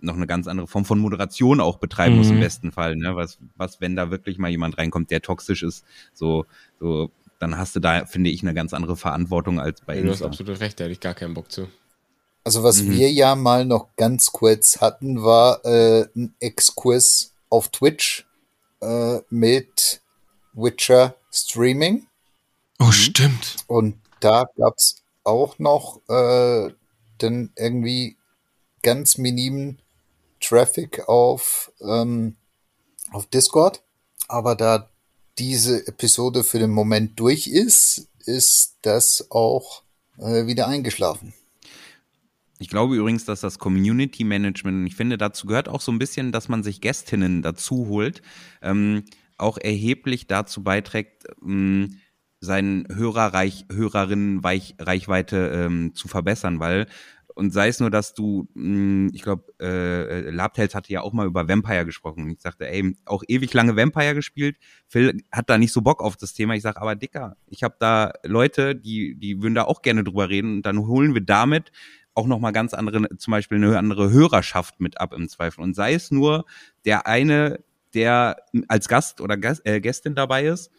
noch 0.00 0.14
eine 0.14 0.26
ganz 0.26 0.46
andere 0.46 0.66
Form 0.66 0.84
von 0.84 0.98
Moderation 0.98 1.60
auch 1.60 1.78
betreiben 1.78 2.14
mhm. 2.14 2.18
musst 2.18 2.30
im 2.30 2.40
besten 2.40 2.72
Fall. 2.72 2.96
Ne? 2.96 3.16
Was, 3.16 3.38
was, 3.56 3.80
wenn 3.80 3.96
da 3.96 4.10
wirklich 4.10 4.38
mal 4.38 4.50
jemand 4.50 4.78
reinkommt, 4.78 5.10
der 5.10 5.22
toxisch 5.22 5.62
ist, 5.62 5.84
so, 6.12 6.44
so 6.78 7.10
dann 7.38 7.58
hast 7.58 7.76
du 7.76 7.80
da, 7.80 8.06
finde 8.06 8.30
ich, 8.30 8.42
eine 8.42 8.54
ganz 8.54 8.72
andere 8.72 8.96
Verantwortung 8.96 9.60
als 9.60 9.80
bei 9.80 10.00
Du 10.00 10.10
hast 10.10 10.22
absolut 10.22 10.60
recht, 10.60 10.78
da 10.80 10.84
hätte 10.84 10.92
ich 10.92 11.00
gar 11.00 11.14
keinen 11.14 11.34
Bock 11.34 11.50
zu. 11.50 11.68
Also 12.44 12.62
was 12.62 12.82
mhm. 12.82 12.92
wir 12.92 13.10
ja 13.10 13.34
mal 13.34 13.64
noch 13.64 13.88
ganz 13.96 14.30
kurz 14.32 14.80
hatten, 14.80 15.22
war 15.22 15.64
äh, 15.64 16.06
ein 16.14 16.34
Exkurs 16.38 17.34
auf 17.50 17.68
Twitch 17.68 18.26
äh, 18.80 19.18
mit 19.30 20.00
Witcher 20.52 21.16
Streaming. 21.32 22.06
Oh, 22.78 22.84
mhm. 22.84 22.92
stimmt. 22.92 23.56
Und 23.66 23.96
da 24.20 24.44
gab's 24.56 25.02
auch 25.24 25.58
noch 25.58 26.00
äh, 26.08 26.70
dann 27.18 27.50
irgendwie 27.56 28.16
ganz 28.82 29.18
minimen 29.18 29.80
Traffic 30.40 31.08
auf, 31.08 31.72
ähm, 31.80 32.36
auf 33.12 33.26
Discord. 33.26 33.82
Aber 34.28 34.54
da 34.54 34.90
diese 35.38 35.86
Episode 35.86 36.44
für 36.44 36.58
den 36.58 36.70
Moment 36.70 37.18
durch 37.20 37.46
ist, 37.46 38.08
ist 38.24 38.76
das 38.82 39.26
auch 39.30 39.82
äh, 40.18 40.46
wieder 40.46 40.66
eingeschlafen. 40.66 41.34
Ich 42.58 42.68
glaube 42.68 42.96
übrigens, 42.96 43.26
dass 43.26 43.40
das 43.40 43.58
Community 43.58 44.24
Management, 44.24 44.88
ich 44.88 44.96
finde, 44.96 45.18
dazu 45.18 45.46
gehört 45.46 45.68
auch 45.68 45.82
so 45.82 45.92
ein 45.92 45.98
bisschen, 45.98 46.32
dass 46.32 46.48
man 46.48 46.62
sich 46.62 46.80
Gästinnen 46.80 47.42
dazu 47.42 47.88
holt, 47.88 48.22
ähm, 48.62 49.04
auch 49.36 49.58
erheblich 49.58 50.26
dazu 50.26 50.62
beiträgt, 50.62 51.24
ähm, 51.42 51.98
seinen 52.40 52.86
Hörerreich, 52.94 53.66
Hörerinnenreichweite 53.70 55.66
ähm, 55.66 55.94
zu 55.94 56.08
verbessern, 56.08 56.60
weil 56.60 56.86
und 57.36 57.52
sei 57.52 57.68
es 57.68 57.80
nur, 57.80 57.90
dass 57.90 58.14
du, 58.14 58.48
mh, 58.54 59.10
ich 59.12 59.20
glaube, 59.20 59.52
äh, 59.60 60.30
Labtales 60.30 60.74
hatte 60.74 60.90
ja 60.90 61.02
auch 61.02 61.12
mal 61.12 61.26
über 61.26 61.46
Vampire 61.46 61.84
gesprochen. 61.84 62.24
Und 62.24 62.30
ich 62.30 62.40
sagte, 62.40 62.66
ey, 62.66 62.96
auch 63.04 63.22
ewig 63.28 63.52
lange 63.52 63.76
Vampire 63.76 64.14
gespielt. 64.14 64.56
Phil 64.86 65.22
hat 65.30 65.50
da 65.50 65.58
nicht 65.58 65.72
so 65.72 65.82
Bock 65.82 66.02
auf 66.02 66.16
das 66.16 66.32
Thema. 66.32 66.54
Ich 66.54 66.62
sag, 66.62 66.80
aber 66.80 66.94
Dicker, 66.94 67.36
ich 67.48 67.62
habe 67.62 67.76
da 67.78 68.14
Leute, 68.24 68.74
die, 68.74 69.16
die 69.16 69.42
würden 69.42 69.54
da 69.54 69.64
auch 69.64 69.82
gerne 69.82 70.02
drüber 70.02 70.30
reden. 70.30 70.56
Und 70.56 70.62
dann 70.62 70.78
holen 70.78 71.12
wir 71.12 71.20
damit 71.20 71.72
auch 72.14 72.26
nochmal 72.26 72.52
ganz 72.52 72.72
andere, 72.72 73.06
zum 73.18 73.32
Beispiel 73.32 73.58
eine 73.58 73.76
andere 73.76 74.10
Hörerschaft 74.10 74.80
mit 74.80 74.98
ab 74.98 75.12
im 75.12 75.28
Zweifel. 75.28 75.60
Und 75.60 75.76
sei 75.76 75.92
es 75.92 76.10
nur 76.10 76.46
der 76.86 77.06
eine, 77.06 77.62
der 77.92 78.38
als 78.68 78.88
Gast 78.88 79.20
oder 79.20 79.36
Gast, 79.36 79.60
äh, 79.66 79.82
Gästin 79.82 80.14
dabei 80.14 80.46
ist, 80.46 80.70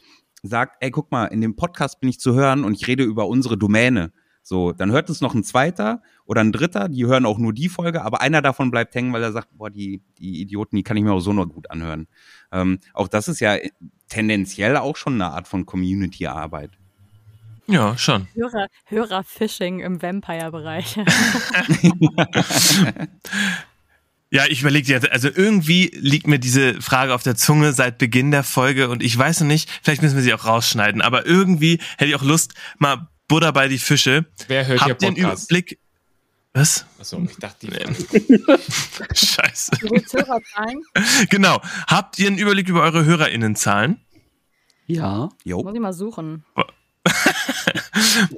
sagt, 0.42 0.78
ey, 0.80 0.90
guck 0.90 1.12
mal, 1.12 1.26
in 1.26 1.42
dem 1.42 1.56
Podcast 1.56 2.00
bin 2.00 2.10
ich 2.10 2.20
zu 2.20 2.34
hören 2.34 2.64
und 2.64 2.74
ich 2.74 2.88
rede 2.88 3.04
über 3.04 3.28
unsere 3.28 3.60
Domäne. 3.60 4.12
So, 4.48 4.72
dann 4.72 4.91
hört 4.91 5.10
es 5.10 5.19
noch 5.19 5.36
ein 5.36 5.44
zweiter 5.44 6.02
oder 6.24 6.40
ein 6.40 6.53
dritter, 6.53 6.88
die 6.88 7.06
hören 7.06 7.26
auch 7.26 7.38
nur 7.38 7.52
die 7.52 7.68
Folge, 7.68 8.06
aber 8.06 8.22
einer 8.22 8.41
davon 8.41 8.72
bleibt 8.72 8.95
hängen, 8.95 9.11
weil 9.11 9.22
er 9.22 9.34
sagt, 9.34 9.49
boah, 9.52 9.69
die, 9.69 10.02
die 10.19 10.40
Idioten, 10.40 10.78
die 10.78 10.84
kann 10.84 10.95
ich 10.95 11.03
mir 11.03 11.11
auch 11.11 11.19
so 11.19 11.34
noch 11.34 11.48
gut 11.48 11.69
anhören. 11.69 12.07
Ähm, 12.53 12.80
auch 12.94 13.10
das 13.10 13.28
ist 13.28 13.41
ja 13.41 13.57
tendenziell 14.07 14.78
auch 14.78 14.95
schon 14.95 15.15
eine 15.15 15.32
Art 15.32 15.49
von 15.49 15.65
Community-Arbeit. 15.65 16.72
Ja, 17.68 17.98
schon. 17.98 18.30
Hörer, 18.36 18.68
Hörerfishing 18.86 19.82
im 19.82 20.02
Vampire-Bereich. 20.02 20.98
Ja, 24.30 24.44
ich 24.45 24.60
überlege 24.60 24.91
jetzt, 24.91 25.10
also 25.10 25.30
irgendwie 25.34 25.90
liegt 25.94 26.28
mir 26.28 26.38
diese 26.38 26.82
Frage 26.82 27.14
auf 27.14 27.24
der 27.24 27.38
Zunge 27.38 27.72
seit 27.72 27.98
Beginn 27.98 28.30
der 28.30 28.44
Folge 28.44 28.90
und 28.90 29.02
ich 29.02 29.18
weiß 29.18 29.40
noch 29.40 29.48
nicht, 29.48 29.69
vielleicht 29.82 30.02
müssen 30.02 30.18
wir 30.18 30.22
sie 30.22 30.34
auch 30.34 30.44
rausschneiden, 30.44 31.02
aber 31.02 31.26
irgendwie 31.26 31.80
hätte 31.98 32.07
ich 32.07 32.15
auch 32.15 32.24
Lust, 32.24 32.53
mal 32.78 33.07
Buddha 33.28 33.52
bei 33.52 33.68
die 33.68 33.78
Fische. 33.78 34.26
Wer 34.48 34.68
hört 34.68 34.82
Habt 34.82 35.02
hier 35.02 35.10
ihr 35.10 35.16
einen 35.16 35.24
Podcast? 35.24 35.52
Überblick? 35.52 35.80
Was? 36.54 36.86
Achso, 36.99 37.22
ich 37.30 37.38
dachte, 37.38 37.68
die 37.68 37.74
Scheiße. 39.14 39.72
Du 39.82 39.91
willst 39.91 40.14
Hörerzahlen? 40.14 40.82
Genau. 41.30 41.62
Habt 41.88 42.18
ihr 42.20 42.28
einen 42.28 42.38
Überblick 42.38 42.70
über 42.70 42.82
eure 42.82 43.06
HörerInnenzahlen? 43.06 44.02
Ja, 44.88 45.30
Jo. 45.44 45.62
Muss 45.62 45.76
ich 45.76 45.82
mal 45.82 45.94
suchen. 45.94 46.45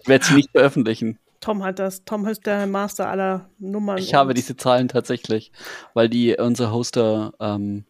ich 0.01 0.07
werde 0.07 0.25
sie 0.25 0.33
nicht 0.33 0.51
veröffentlichen. 0.51 1.19
Tom 1.39 1.63
hat 1.63 1.79
das. 1.79 2.03
Tom 2.03 2.27
ist 2.27 2.45
der 2.45 2.67
Master 2.67 3.07
aller 3.07 3.49
Nummern. 3.59 3.99
Ich 3.99 4.13
habe 4.13 4.33
diese 4.33 4.57
Zahlen 4.57 4.89
tatsächlich, 4.89 5.51
weil 5.93 6.09
die 6.09 6.35
unser 6.35 6.71
Hoster 6.71 7.33
ähm, 7.39 7.85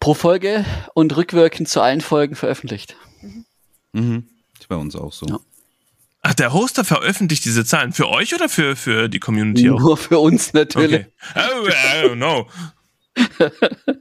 pro 0.00 0.14
Folge 0.14 0.64
und 0.94 1.14
rückwirkend 1.16 1.68
zu 1.68 1.80
allen 1.80 2.00
Folgen 2.00 2.34
veröffentlicht. 2.34 2.96
Mhm. 3.92 4.26
Ist 4.58 4.68
bei 4.68 4.76
uns 4.76 4.96
auch 4.96 5.12
so. 5.12 5.26
Ja. 5.26 5.38
Ach, 6.22 6.34
der 6.34 6.52
Hoster 6.52 6.84
veröffentlicht 6.84 7.44
diese 7.44 7.64
Zahlen. 7.64 7.92
Für 7.92 8.08
euch 8.08 8.32
oder 8.34 8.48
für, 8.48 8.76
für 8.76 9.08
die 9.08 9.18
Community 9.18 9.68
auch? 9.70 9.80
Nur 9.80 9.96
für 9.96 10.18
uns 10.20 10.52
natürlich. 10.52 11.06
Okay. 11.34 11.42
Oh, 11.64 11.68
I 11.68 12.06
don't 12.06 12.14
know. 12.16 12.48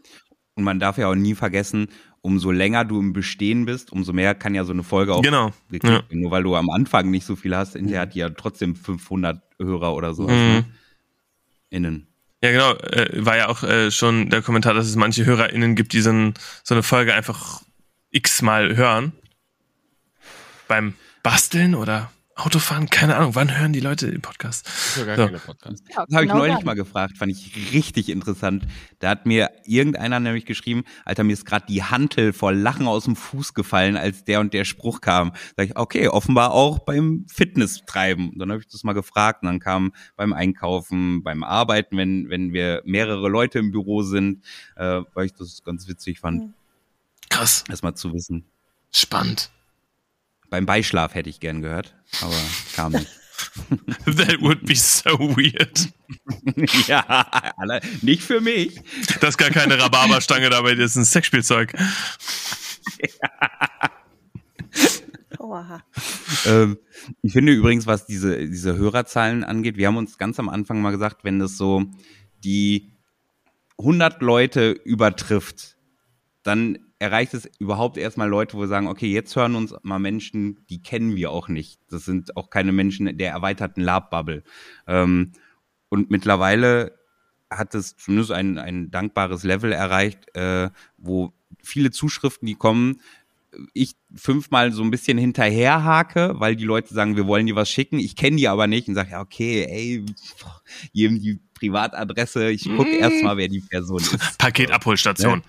Und 0.56 0.64
man 0.64 0.80
darf 0.80 0.98
ja 0.98 1.07
auch 1.07 1.15
nie 1.15 1.34
vergessen, 1.34 1.88
umso 2.22 2.52
länger 2.52 2.85
du 2.85 2.99
im 2.99 3.14
Bestehen 3.14 3.65
bist, 3.65 3.91
umso 3.91 4.14
mehr 4.14 4.35
kann 4.35 4.53
ja 4.53 4.64
so 4.65 4.73
eine 4.73 4.84
Folge 4.84 5.15
auch 5.15 5.23
Genau. 5.23 5.52
geklickt 5.72 5.85
Ja. 5.85 5.91
werden. 5.93 6.19
Nur 6.22 6.30
weil 6.31 6.43
du 6.43 6.56
am 6.56 6.69
Anfang 6.69 7.10
nicht 7.10 7.26
so 7.26 7.35
viel 7.35 7.56
hast, 7.56 7.73
hinterher 7.73 8.02
hat 8.02 8.14
die 8.14 8.19
ja 8.19 8.30
trotzdem 8.30 8.76
500 8.76 9.41
Hörer 9.60 9.95
oder 9.95 10.14
so. 10.14 10.27
Mhm. 10.27 10.65
Innen. 11.72 12.07
Ja, 12.43 12.52
genau. 12.52 12.73
Äh, 12.76 13.26
war 13.26 13.38
ja 13.38 13.48
auch 13.49 13.64
äh, 13.64 13.89
schon 13.91 14.30
der 14.30 14.41
Kommentar, 14.43 14.73
dass 14.76 14.88
es 14.88 14.95
manche 14.95 15.26
HörerInnen 15.26 15.76
gibt, 15.76 15.93
die 15.93 16.02
so, 16.02 16.11
ein, 16.11 16.34
so 16.64 16.76
eine 16.76 16.84
Folge 16.84 17.14
einfach 17.14 17.61
x-mal 18.11 18.76
hören. 18.76 19.14
Beim 20.68 20.93
Basteln 21.23 21.76
oder 21.76 22.11
Autofahren, 22.34 22.89
keine 22.89 23.18
Ahnung. 23.18 23.35
Wann 23.35 23.56
hören 23.56 23.72
die 23.73 23.81
Leute 23.81 24.10
den 24.10 24.22
Podcast? 24.22 24.68
Ich 24.68 24.95
höre 24.95 25.06
gar 25.06 25.18
So. 25.18 25.26
keine 25.26 25.38
Podcasts. 25.39 25.84
Ja, 25.89 26.06
Das 26.07 26.15
habe 26.15 26.26
ich 26.26 26.31
genau 26.31 26.38
neulich 26.39 26.56
dann. 26.56 26.65
mal 26.65 26.73
gefragt, 26.76 27.18
fand 27.18 27.31
ich 27.31 27.73
richtig 27.73 28.10
interessant. 28.10 28.65
Da 28.99 29.10
hat 29.10 29.26
mir 29.27 29.52
irgendeiner 29.65 30.19
nämlich 30.19 30.45
geschrieben, 30.45 30.84
Alter, 31.06 31.23
mir 31.23 31.34
ist 31.34 31.45
gerade 31.45 31.65
die 31.68 31.84
Hantel 31.84 32.31
vor 32.34 32.52
Lachen 32.53 32.88
aus 32.88 33.03
dem 33.03 33.15
Fuß 33.15 33.53
gefallen, 33.53 33.95
als 33.98 34.23
der 34.23 34.39
und 34.39 34.53
der 34.53 34.64
Spruch 34.65 35.02
kam. 35.02 35.34
Sag 35.57 35.68
ich, 35.68 35.76
okay, 35.77 36.07
offenbar 36.07 36.52
auch 36.52 36.80
beim 36.80 37.26
Fitnesstreiben. 37.30 38.31
Dann 38.39 38.49
habe 38.49 38.61
ich 38.61 38.68
das 38.68 38.84
mal 38.84 38.93
gefragt 38.93 39.43
und 39.43 39.48
dann 39.48 39.60
kam 39.60 39.91
beim 40.15 40.34
Einkaufen, 40.34 41.22
beim 41.23 41.43
Arbeiten, 41.43 41.98
wenn, 41.98 42.30
wenn 42.30 42.53
wir 42.53 42.81
mehrere 42.85 43.27
Leute 43.30 43.60
im 43.60 43.72
Büro 43.72 44.02
sind, 44.03 44.43
äh, 44.77 45.02
weil 45.14 45.26
ich 45.26 45.34
das 45.34 45.61
ganz 45.64 45.88
witzig 45.88 46.22
fand, 46.22 46.53
Krass. 47.30 47.65
das 47.68 47.84
mal 47.84 47.93
zu 47.93 48.14
wissen. 48.14 48.45
Spannend. 48.91 49.52
Beim 50.51 50.65
Beischlaf 50.65 51.15
hätte 51.15 51.29
ich 51.29 51.39
gern 51.39 51.61
gehört, 51.61 51.95
aber 52.21 52.35
kam 52.75 52.91
nicht. 52.91 53.07
That 54.05 54.41
would 54.41 54.65
be 54.65 54.75
so 54.75 55.17
weird. 55.17 55.87
ja, 56.87 57.25
nicht 58.01 58.21
für 58.21 58.41
mich. 58.41 58.81
Das 59.21 59.31
ist 59.31 59.37
gar 59.37 59.49
keine 59.49 59.79
Rhabarberstange 59.79 60.49
dabei, 60.49 60.75
das 60.75 60.91
ist 60.91 60.97
ein 60.97 61.05
Sexspielzeug. 61.05 61.71
Oha. 65.39 65.83
Ähm, 66.45 66.77
ich 67.21 67.31
finde 67.31 67.53
übrigens, 67.53 67.87
was 67.87 68.05
diese, 68.05 68.45
diese 68.45 68.75
Hörerzahlen 68.75 69.45
angeht, 69.45 69.77
wir 69.77 69.87
haben 69.87 69.95
uns 69.95 70.17
ganz 70.17 70.37
am 70.37 70.49
Anfang 70.49 70.81
mal 70.81 70.91
gesagt, 70.91 71.23
wenn 71.23 71.39
das 71.39 71.55
so 71.55 71.85
die 72.43 72.91
100 73.79 74.21
Leute 74.21 74.71
übertrifft, 74.71 75.77
dann 76.43 76.90
erreicht 77.01 77.33
es 77.33 77.49
überhaupt 77.57 77.97
erstmal 77.97 78.29
Leute, 78.29 78.55
wo 78.55 78.61
wir 78.61 78.67
sagen, 78.67 78.87
okay, 78.87 79.07
jetzt 79.11 79.35
hören 79.35 79.55
uns 79.55 79.73
mal 79.81 79.97
Menschen, 79.97 80.63
die 80.69 80.83
kennen 80.83 81.15
wir 81.15 81.31
auch 81.31 81.47
nicht. 81.47 81.79
Das 81.89 82.05
sind 82.05 82.37
auch 82.37 82.51
keine 82.51 82.71
Menschen 82.71 83.17
der 83.17 83.31
erweiterten 83.31 83.81
Lab-Bubble. 83.81 84.43
Ähm, 84.85 85.31
und 85.89 86.11
mittlerweile 86.11 86.95
hat 87.49 87.73
es 87.73 87.97
zumindest 87.97 88.31
ein, 88.31 88.59
ein 88.59 88.91
dankbares 88.91 89.43
Level 89.43 89.71
erreicht, 89.71 90.33
äh, 90.35 90.69
wo 90.97 91.33
viele 91.63 91.89
Zuschriften, 91.89 92.45
die 92.45 92.53
kommen, 92.53 93.01
ich 93.73 93.95
fünfmal 94.15 94.71
so 94.71 94.83
ein 94.83 94.91
bisschen 94.91 95.17
hinterherhake, 95.17 96.35
weil 96.35 96.55
die 96.55 96.63
Leute 96.65 96.93
sagen, 96.93 97.17
wir 97.17 97.25
wollen 97.25 97.47
dir 97.47 97.55
was 97.55 97.69
schicken, 97.69 97.97
ich 97.97 98.15
kenne 98.15 98.37
die 98.37 98.47
aber 98.47 98.67
nicht 98.67 98.87
und 98.87 98.93
sage, 98.93 99.11
ja, 99.11 99.21
okay, 99.21 99.65
ey, 99.67 100.05
jedem 100.93 101.19
die 101.19 101.39
Privatadresse, 101.55 102.51
ich 102.51 102.63
gucke 102.63 102.91
Mm. 102.91 103.01
erst 103.01 103.23
mal, 103.23 103.37
wer 103.37 103.47
die 103.47 103.61
Person 103.61 103.97
ist. 103.99 104.19
Paketabholstation. 104.37 105.39
Ja, 105.39 105.45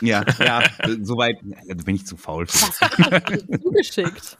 ja, 0.38 0.62
soweit 1.02 1.36
ja, 1.42 1.74
da 1.74 1.82
bin 1.84 1.94
ich 1.96 2.06
zu 2.06 2.16
faul. 2.16 2.46
Was 2.48 2.80
wird 2.80 3.12
euch 3.12 3.24
denn 3.24 3.46
so 3.48 3.58
zugeschickt? 3.58 4.38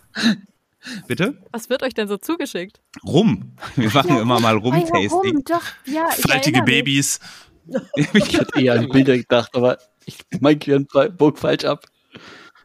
Bitte? 1.07 1.39
Was 1.53 1.69
wird 1.69 1.83
euch 1.83 1.95
denn 1.95 2.09
so 2.09 2.17
zugeschickt? 2.17 2.81
Rum. 3.05 3.53
Wir 3.77 3.91
machen 3.91 4.17
immer 4.17 4.41
mal 4.41 4.55
Ah, 4.55 4.59
ja, 4.59 4.59
Rum-Tasting. 4.59 5.45
ja, 5.87 6.09
ich 6.17 6.23
Faltige. 6.23 6.63
Babys. 6.63 7.21
Ich 8.15 8.37
hatte 8.37 8.61
eher 8.61 8.75
an 8.75 8.89
Bilder 8.89 9.17
gedacht, 9.17 9.51
aber 9.55 9.79
ich, 10.05 10.19
mein 10.41 10.59
Gehirn 10.59 10.89
bog 11.17 11.39
falsch 11.39 11.65
ab. 11.65 11.85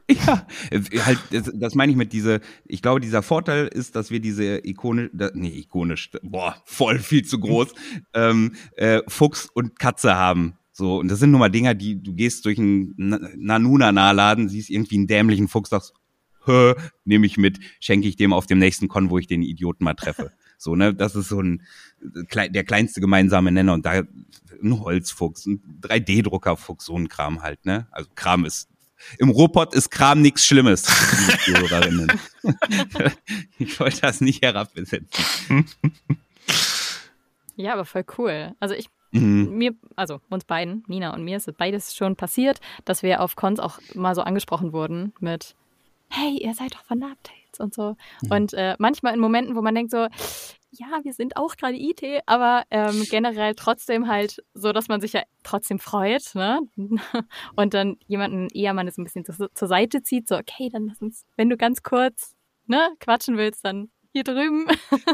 Ja, 0.10 0.48
äh, 0.72 0.82
halt, 1.00 1.20
das, 1.32 1.52
das 1.54 1.76
meine 1.76 1.92
ich 1.92 1.98
mit 1.98 2.14
diese, 2.14 2.40
ich 2.66 2.82
glaube, 2.82 3.00
dieser 3.02 3.22
Vorteil 3.22 3.68
ist, 3.68 3.96
dass 3.96 4.12
wir 4.12 4.20
diese 4.20 4.66
ikonisch, 4.66 5.10
nee, 5.34 5.50
ikonisch, 5.50 6.12
boah, 6.22 6.56
voll 6.66 7.00
viel 7.00 7.26
zu 7.26 7.40
groß, 7.40 7.74
ähm, 8.14 8.56
äh, 8.78 9.02
Fuchs 9.08 9.48
und 9.54 9.80
Katze 9.80 10.16
haben. 10.16 10.58
So, 10.78 11.00
und 11.00 11.08
das 11.08 11.20
sind 11.20 11.32
nun 11.32 11.40
mal 11.40 11.48
Dinger, 11.48 11.74
die, 11.74 12.04
du 12.04 12.14
gehst 12.14 12.44
durch 12.44 12.60
einen 12.60 12.94
Na- 12.98 13.18
Nanuna-Laden, 13.38 14.50
siehst 14.50 14.70
irgendwie 14.70 14.98
einen 14.98 15.08
dämlichen 15.08 15.48
Fuchs, 15.48 15.70
sagst, 15.70 15.94
nehme 17.06 17.26
ich 17.26 17.38
mit, 17.38 17.60
schenke 17.80 18.10
ich 18.10 18.18
dem 18.18 18.34
auf 18.34 18.46
dem 18.46 18.60
nächsten 18.60 18.90
Con, 18.90 19.10
wo 19.10 19.18
ich 19.18 19.26
den 19.26 19.42
Idioten 19.42 19.86
mal 19.86 19.94
treffe. 19.94 20.32
So, 20.58 20.74
ne, 20.74 20.94
das 20.94 21.18
ist 21.18 21.28
so 21.28 21.42
ein, 21.42 21.64
der 22.00 22.64
kleinste 22.64 23.02
gemeinsame 23.02 23.52
Nenner 23.52 23.74
und 23.74 23.86
da 23.86 24.04
ein 24.64 24.80
Holzfuchs, 24.80 25.46
ein 25.48 25.62
3D-Druckerfuchs, 25.82 26.86
so 26.86 26.98
ein 26.98 27.10
Kram 27.10 27.42
halt, 27.44 27.66
ne? 27.66 27.88
Also 27.92 28.10
Kram 28.16 28.46
ist 28.46 28.70
im 29.20 29.30
Ruhrpott 29.30 29.76
ist 29.76 29.92
Kram 29.92 30.22
nichts 30.22 30.46
Schlimmes, 30.46 30.86
ich 33.60 33.78
wollte 33.82 34.00
das 34.00 34.22
nicht 34.22 34.42
herabsetzen. 34.44 35.10
Ja, 37.58 37.74
aber 37.74 37.84
voll 37.86 38.06
cool. 38.18 38.56
Also 38.62 38.76
ich, 38.76 38.88
Mhm. 39.20 39.58
mir, 39.58 39.76
also 39.96 40.20
uns 40.30 40.46
beiden, 40.46 40.84
Nina 40.88 41.14
und 41.14 41.24
mir, 41.24 41.38
ist 41.38 41.58
beides 41.58 41.96
schon 41.96 42.16
passiert, 42.16 42.60
dass 42.86 43.04
wir 43.04 43.22
auf 43.22 43.36
Cons 43.36 43.60
auch 43.60 43.80
mal 43.94 44.16
so 44.16 44.22
angesprochen 44.22 44.74
wurden 44.74 45.14
mit, 45.20 45.56
hey, 46.10 46.38
ihr 46.38 46.54
seid 46.54 46.74
doch 46.74 46.84
von 46.84 47.00
Labtails 47.00 47.60
und 47.60 47.74
so. 47.74 47.96
Und 48.30 48.54
äh, 48.54 48.76
manchmal 48.80 49.14
in 49.14 49.20
Momenten, 49.20 49.56
wo 49.56 49.62
man 49.62 49.76
denkt 49.76 49.92
so, 49.92 50.08
ja, 50.78 51.00
wir 51.04 51.14
sind 51.14 51.38
auch 51.38 51.56
gerade 51.56 51.78
IT, 51.78 52.04
aber 52.26 52.64
ähm, 52.70 53.06
generell 53.10 53.56
trotzdem 53.56 54.08
halt 54.08 54.44
so, 54.54 54.74
dass 54.74 54.88
man 54.88 55.02
sich 55.02 55.14
ja 55.14 55.24
trotzdem 55.44 55.80
freut, 55.80 56.36
ne? 56.36 56.60
Und 57.56 57.74
dann 57.74 57.98
jemanden 58.08 58.48
eher 58.50 58.74
mal 58.74 58.90
so 58.92 59.02
ein 59.02 59.06
bisschen 59.06 59.26
zur, 59.26 59.54
zur 59.54 59.68
Seite 59.68 60.04
zieht, 60.04 60.28
so, 60.28 60.36
okay, 60.36 60.70
dann 60.70 60.88
lass 60.88 61.02
uns, 61.02 61.26
wenn 61.38 61.50
du 61.50 61.58
ganz 61.58 61.82
kurz, 61.82 62.36
ne, 62.68 62.90
quatschen 63.00 63.38
willst, 63.38 63.64
dann 63.64 63.90
hier 64.12 64.24
drüben. 64.24 64.68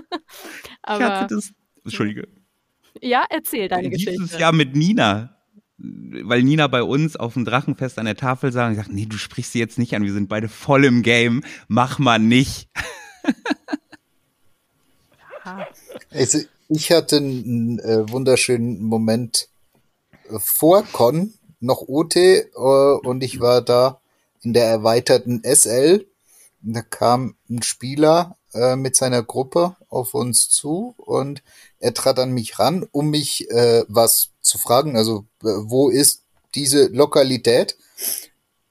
Ich 0.84 0.90
aber 0.90 1.20
hatte 1.20 1.36
das, 1.36 1.54
Entschuldige, 1.84 2.28
ja, 3.00 3.26
erzähl 3.30 3.68
deine 3.68 3.90
dieses 3.90 4.18
Geschichte. 4.18 4.40
Jahr 4.40 4.52
mit 4.52 4.76
Nina. 4.76 5.38
weil 5.78 6.44
Nina 6.44 6.68
bei 6.68 6.84
uns 6.84 7.16
auf 7.16 7.34
dem 7.34 7.46
Drachenfest 7.46 7.98
an 7.98 8.06
der 8.06 8.18
Tafel 8.18 8.52
sagt, 8.52 8.76
sagt, 8.76 8.92
nee, 8.92 9.06
du 9.06 9.18
sprichst 9.18 9.54
sie 9.54 9.60
jetzt 9.60 9.80
nicht 9.80 9.96
an, 9.96 10.04
wir 10.04 10.14
sind 10.14 10.30
beide 10.30 10.50
voll 10.50 10.86
im 10.86 11.02
Game, 11.02 11.44
mach 11.68 12.00
mal 12.00 12.20
nicht. 12.20 12.70
Also 16.12 16.40
ich 16.70 16.92
hatte 16.92 17.18
einen 17.18 17.80
äh, 17.80 18.10
wunderschönen 18.10 18.82
Moment 18.84 19.50
äh, 20.30 20.40
vor 20.40 20.84
Con, 20.92 21.34
noch 21.60 21.82
OT, 21.88 22.16
äh, 22.16 22.44
und 22.54 23.24
ich 23.24 23.40
war 23.40 23.62
da 23.62 24.02
in 24.42 24.54
der 24.54 24.66
erweiterten 24.66 25.42
SL. 25.44 26.06
Und 26.64 26.74
da 26.74 26.82
kam 26.82 27.36
ein 27.50 27.62
Spieler 27.64 28.38
äh, 28.54 28.76
mit 28.76 28.96
seiner 28.96 29.24
Gruppe 29.24 29.76
auf 29.90 30.14
uns 30.14 30.50
zu 30.50 30.94
und 30.98 31.44
er 31.80 31.94
trat 31.94 32.20
an 32.20 32.32
mich 32.32 32.60
ran, 32.60 32.88
um 32.92 33.10
mich 33.10 33.50
äh, 33.50 33.84
was 33.88 34.30
zu 34.42 34.58
fragen. 34.58 34.96
Also, 34.96 35.26
äh, 35.44 35.48
wo 35.64 35.90
ist 35.90 36.24
diese 36.56 36.88
Lokalität? 36.88 37.78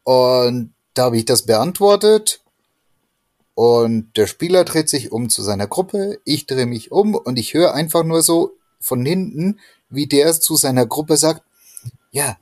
Und 0.04 0.74
da 0.94 1.04
habe 1.04 1.18
ich 1.18 1.24
das 1.24 1.42
beantwortet. 1.46 2.42
Und 3.54 4.16
der 4.16 4.26
Spieler 4.26 4.64
dreht 4.64 4.88
sich 4.88 5.12
um 5.12 5.28
zu 5.28 5.42
seiner 5.42 5.66
Gruppe, 5.66 6.18
ich 6.24 6.46
drehe 6.46 6.66
mich 6.66 6.92
um 6.92 7.14
und 7.14 7.38
ich 7.38 7.52
höre 7.52 7.74
einfach 7.74 8.04
nur 8.04 8.22
so 8.22 8.56
von 8.80 9.04
hinten, 9.04 9.60
wie 9.90 10.06
der 10.06 10.32
zu 10.40 10.56
seiner 10.56 10.86
Gruppe 10.86 11.16
sagt, 11.16 11.42
ja, 12.10 12.38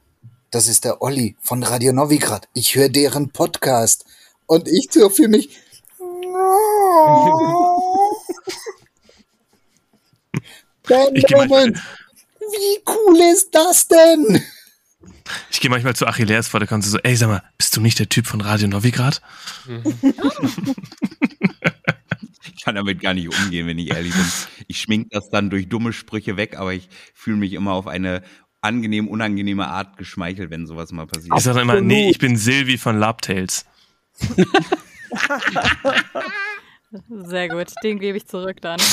das 0.51 0.69
ist 0.69 0.85
der 0.85 1.03
Olli 1.03 1.37
von 1.41 1.63
Radio 1.63 1.93
Novigrad. 1.93 2.49
Ich 2.55 2.75
höre 2.75 2.89
deren 2.89 3.31
Podcast. 3.31 4.05
Und 4.47 4.67
ich 4.67 4.89
so 4.91 5.11
für 5.11 5.29
mich. 5.29 5.59
Moment, 11.31 11.79
wie 12.41 12.83
cool 12.87 13.19
ist 13.33 13.55
das 13.55 13.89
denn? 13.89 14.43
Ich 15.51 15.61
gehe 15.61 15.71
manchmal 15.71 15.95
zu 15.95 16.07
Achilles 16.07 16.49
vor 16.49 16.61
der 16.61 16.69
Kanzel 16.69 16.91
so, 16.91 16.99
ey, 16.99 17.17
sag 17.17 17.29
mal, 17.29 17.43
bist 17.59 17.77
du 17.77 17.81
nicht 17.81 17.99
der 17.99 18.09
Typ 18.09 18.27
von 18.27 18.41
Radio 18.41 18.69
Novigrad? 18.69 19.21
Ich 22.45 22.65
kann 22.65 22.77
damit 22.77 23.01
gar 23.01 23.15
nicht 23.15 23.29
umgehen, 23.29 23.67
wenn 23.67 23.79
ich 23.79 23.91
ehrlich 23.91 24.13
bin. 24.13 24.25
Ich 24.67 24.81
schmink 24.81 25.11
das 25.11 25.31
dann 25.31 25.51
durch 25.51 25.69
dumme 25.69 25.93
Sprüche 25.93 26.37
weg, 26.37 26.57
aber 26.57 26.73
ich 26.73 26.89
fühle 27.15 27.37
mich 27.37 27.53
immer 27.53 27.73
auf 27.73 27.87
eine 27.87 28.23
angenehm, 28.61 29.09
unangenehme 29.09 29.69
Art 29.69 29.97
geschmeichelt, 29.97 30.51
wenn 30.51 30.67
sowas 30.67 30.93
mal 30.93 31.07
passiert. 31.07 31.35
Ich 31.37 31.45
sage 31.45 31.61
immer, 31.61 31.81
nee, 31.81 32.11
ich 32.11 32.19
bin 32.19 32.37
Silvi 32.37 32.79
von 32.79 32.99
Labtails. 32.99 33.67
Sehr 37.11 37.49
gut, 37.49 37.73
den 37.83 37.99
gebe 37.99 38.17
ich 38.19 38.27
zurück 38.27 38.61
dann. 38.61 38.81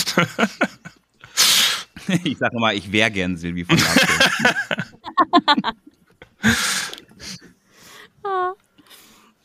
Ich 2.24 2.38
sage 2.38 2.58
immer, 2.58 2.72
ich 2.72 2.92
wäre 2.92 3.10
gern 3.10 3.36
Silvi 3.36 3.66
von 3.66 3.80
Laptop. 3.80 5.76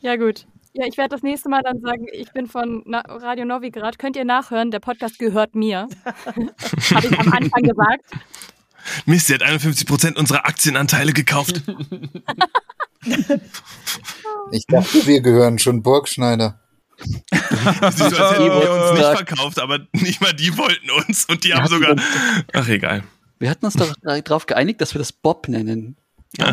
Ja, 0.01 0.15
gut. 0.15 0.47
Ja, 0.73 0.85
ich 0.87 0.97
werde 0.97 1.09
das 1.09 1.21
nächste 1.21 1.49
Mal 1.49 1.61
dann 1.63 1.79
sagen, 1.81 2.07
ich 2.11 2.31
bin 2.31 2.47
von 2.47 2.81
Na 2.85 3.01
Radio 3.01 3.45
Novigrad. 3.45 3.99
Könnt 3.99 4.15
ihr 4.15 4.25
nachhören, 4.25 4.71
der 4.71 4.79
Podcast 4.79 5.19
gehört 5.19 5.53
mir. 5.53 5.87
Habe 6.05 7.07
ich 7.07 7.19
am 7.19 7.31
Anfang 7.33 7.61
gesagt. 7.61 8.05
Mist, 9.05 9.27
sie 9.27 9.35
hat 9.35 9.43
51% 9.43 10.17
unserer 10.17 10.45
Aktienanteile 10.45 11.13
gekauft. 11.13 11.61
Ich 14.51 14.65
dachte, 14.65 15.05
wir 15.05 15.21
gehören 15.21 15.59
schon 15.59 15.83
Burgschneider. 15.83 16.59
Siehst 17.01 17.99
du, 17.99 18.03
als 18.05 18.31
hätten 18.31 18.45
wir 18.45 18.71
uns 18.71 18.99
nicht 18.99 19.17
verkauft, 19.17 19.59
aber 19.59 19.79
nicht 19.93 20.21
mal 20.21 20.33
die 20.33 20.57
wollten 20.57 20.89
uns 20.91 21.25
und 21.25 21.43
die 21.43 21.53
haben 21.53 21.67
sogar. 21.67 21.95
Ach, 22.53 22.67
egal. 22.67 23.03
Wir 23.39 23.49
hatten 23.49 23.65
uns 23.65 23.73
doch 23.73 23.93
darauf 24.23 24.45
geeinigt, 24.45 24.81
dass 24.81 24.93
wir 24.93 24.99
das 24.99 25.11
Bob 25.11 25.47
nennen. 25.47 25.97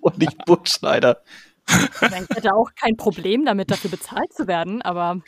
Und 0.00 0.18
nicht 0.18 0.44
Burgschneider. 0.46 1.20
Ich 1.68 2.36
hätte 2.36 2.54
auch 2.54 2.70
kein 2.74 2.96
Problem 2.96 3.44
damit, 3.44 3.70
dafür 3.70 3.90
bezahlt 3.90 4.32
zu 4.32 4.46
werden, 4.48 4.80
aber 4.82 5.20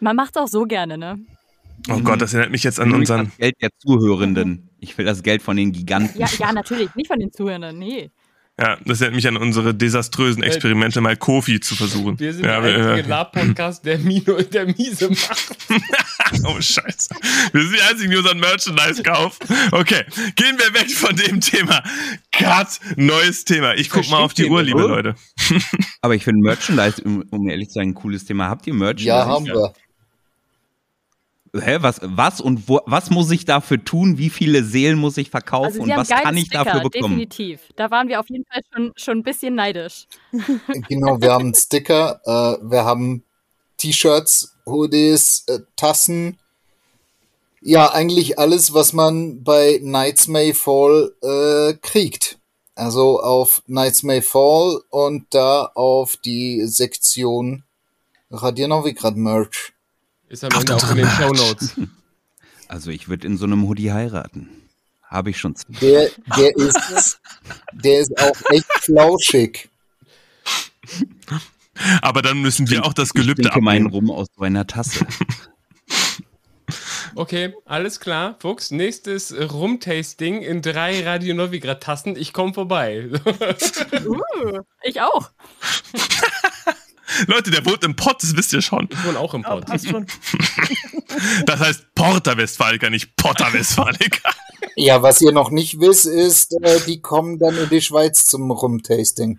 man 0.00 0.16
macht 0.16 0.36
es 0.36 0.42
auch 0.42 0.48
so 0.48 0.62
gerne, 0.64 0.96
ne? 0.96 1.18
Oh 1.90 2.00
Gott, 2.00 2.22
das 2.22 2.32
erinnert 2.32 2.52
mich 2.52 2.62
jetzt 2.64 2.80
an 2.80 2.92
unseren. 2.92 3.26
das 3.26 3.36
Geld 3.36 3.56
der 3.60 3.70
Zuhörenden. 3.78 4.70
Ich 4.80 4.96
will 4.96 5.04
das 5.04 5.22
Geld 5.22 5.42
von 5.42 5.56
den 5.56 5.72
Giganten. 5.72 6.18
Ja, 6.18 6.28
ja, 6.38 6.52
natürlich. 6.52 6.94
Nicht 6.94 7.08
von 7.08 7.18
den 7.18 7.32
Zuhörern, 7.32 7.76
nee. 7.76 8.10
Ja, 8.60 8.78
das 8.84 9.00
erinnert 9.00 9.16
mich 9.16 9.26
an 9.26 9.36
unsere 9.36 9.74
desaströsen 9.74 10.44
Experimente, 10.44 11.00
mal 11.00 11.16
Kofi 11.16 11.58
zu 11.58 11.74
versuchen. 11.74 12.20
Wir 12.20 12.32
sind 12.32 12.44
ja, 12.44 12.60
der 12.60 12.74
einzige 12.76 12.96
wir, 12.96 13.06
Lab-Podcast, 13.08 13.84
der, 13.84 13.98
Mino, 13.98 14.40
der 14.40 14.66
miese 14.66 15.08
macht. 15.10 15.56
Oh, 16.44 16.60
Scheiße. 16.60 17.10
Wir 17.52 17.62
sind 17.62 17.76
die 17.76 17.80
einzigen, 17.80 18.10
die 18.10 18.16
unseren 18.16 18.40
Merchandise 18.40 19.02
kaufen. 19.02 19.46
Okay, 19.72 20.04
gehen 20.36 20.56
wir 20.58 20.74
weg 20.74 20.90
von 20.90 21.14
dem 21.14 21.40
Thema. 21.40 21.82
Cut, 22.32 22.80
neues 22.96 23.44
Thema. 23.44 23.74
Ich 23.74 23.90
guck 23.90 24.08
mal 24.08 24.18
auf 24.18 24.34
die 24.34 24.46
Uhr, 24.46 24.62
liebe? 24.62 24.80
Leute. 24.80 25.14
Aber 26.00 26.14
ich 26.14 26.24
finde 26.24 26.42
Merchandise, 26.42 27.02
um, 27.04 27.24
um 27.30 27.48
ehrlich 27.48 27.68
zu 27.68 27.74
sein, 27.74 27.88
ein 27.88 27.94
cooles 27.94 28.24
Thema. 28.24 28.48
Habt 28.48 28.66
ihr 28.66 28.74
Merchandise? 28.74 29.08
Ja, 29.08 29.26
haben 29.26 29.46
wir. 29.46 29.74
Hä, 31.56 31.78
was, 31.80 32.00
was 32.02 32.40
und 32.40 32.68
wo, 32.68 32.80
was 32.86 33.10
muss 33.10 33.30
ich 33.30 33.44
dafür 33.44 33.84
tun? 33.84 34.18
Wie 34.18 34.30
viele 34.30 34.64
Seelen 34.64 34.98
muss 34.98 35.16
ich 35.16 35.30
verkaufen 35.30 35.66
Also 35.66 35.82
und 35.82 35.90
was 35.90 36.08
kann 36.08 36.36
ich 36.36 36.46
Sticker, 36.46 36.64
dafür 36.64 36.80
bekommen? 36.82 37.18
definitiv. 37.18 37.60
Da 37.76 37.92
waren 37.92 38.08
wir 38.08 38.18
auf 38.18 38.28
jeden 38.28 38.44
Fall 38.44 38.62
schon, 38.72 38.92
schon 38.96 39.18
ein 39.18 39.22
bisschen 39.22 39.54
neidisch. 39.54 40.06
Genau, 40.88 41.20
wir 41.20 41.32
haben 41.32 41.54
Sticker, 41.54 42.20
äh, 42.24 42.70
wir 42.70 42.84
haben 42.84 43.22
T-Shirts, 43.76 44.56
Hoodies, 44.66 45.44
äh, 45.46 45.60
Tassen. 45.76 46.38
Ja, 47.60 47.92
eigentlich 47.92 48.38
alles, 48.38 48.74
was 48.74 48.92
man 48.92 49.44
bei 49.44 49.78
Nights 49.80 50.26
May 50.26 50.54
Fall 50.54 51.12
äh, 51.22 51.74
kriegt. 51.80 52.38
Also 52.74 53.20
auf 53.20 53.62
Nights 53.66 54.02
May 54.02 54.22
Fall 54.22 54.80
und 54.90 55.26
da 55.30 55.70
auf 55.74 56.16
die 56.16 56.66
Sektion 56.66 57.62
Radio 58.30 58.66
Novigrad 58.66 59.16
Merch. 59.16 59.73
Ist 60.28 60.44
am 60.44 60.52
Ende 60.52 60.76
auch 60.76 60.90
in 60.90 60.96
den 60.96 61.06
Merch. 61.06 61.18
Shownotes. 61.18 61.74
Also 62.66 62.90
ich 62.90 63.08
würde 63.08 63.26
in 63.26 63.36
so 63.36 63.44
einem 63.44 63.68
Hoodie 63.68 63.92
heiraten. 63.92 64.48
Habe 65.02 65.28
ich 65.30 65.38
schon. 65.38 65.54
Der, 65.82 66.08
der 66.36 66.56
ist, 66.56 67.20
der 67.72 68.00
ist 68.00 68.18
auch 68.18 68.34
echt 68.50 68.66
flauschig. 68.80 69.68
Aber 72.00 72.22
dann 72.22 72.40
müssen 72.40 72.70
wir 72.70 72.84
auch 72.84 72.94
das 72.94 73.08
Ich 73.08 73.14
Gelübde 73.14 73.42
trinke 73.42 73.60
meinen 73.60 73.86
abnehmen. 73.86 74.08
Rum 74.08 74.16
aus 74.16 74.28
so 74.34 74.42
einer 74.42 74.66
Tasse. 74.66 75.06
Okay, 77.16 77.54
alles 77.64 78.00
klar. 78.00 78.36
Fuchs, 78.40 78.72
nächstes 78.72 79.32
Rumtasting 79.32 80.42
in 80.42 80.62
drei 80.62 81.04
Radio 81.04 81.34
Novigrad 81.34 81.80
Tassen. 81.80 82.16
Ich 82.16 82.32
komme 82.32 82.54
vorbei. 82.54 83.08
Uh, 84.04 84.60
ich 84.82 85.00
auch. 85.00 85.30
Leute, 87.26 87.50
der 87.50 87.64
wohnt 87.66 87.84
im 87.84 87.96
Pott, 87.96 88.22
das 88.22 88.36
wisst 88.36 88.52
ihr 88.52 88.62
schon. 88.62 88.88
Ich 88.90 89.04
wohne 89.04 89.18
auch 89.18 89.34
im 89.34 89.42
Ja, 89.42 89.56
Pott. 89.56 89.80
schon. 89.86 90.06
Das 91.46 91.60
heißt 91.60 91.94
Porta 91.94 92.36
Westfalica, 92.36 92.90
nicht 92.90 93.14
Potter 93.16 93.52
Westfalica. 93.52 94.30
Ja, 94.74 95.02
was 95.02 95.20
ihr 95.20 95.30
noch 95.32 95.50
nicht 95.50 95.78
wisst, 95.78 96.06
ist, 96.06 96.52
äh, 96.62 96.80
die 96.86 97.00
kommen 97.00 97.38
dann 97.38 97.56
in 97.56 97.68
die 97.68 97.80
Schweiz 97.80 98.24
zum 98.26 98.50
Rumtasting. 98.50 99.38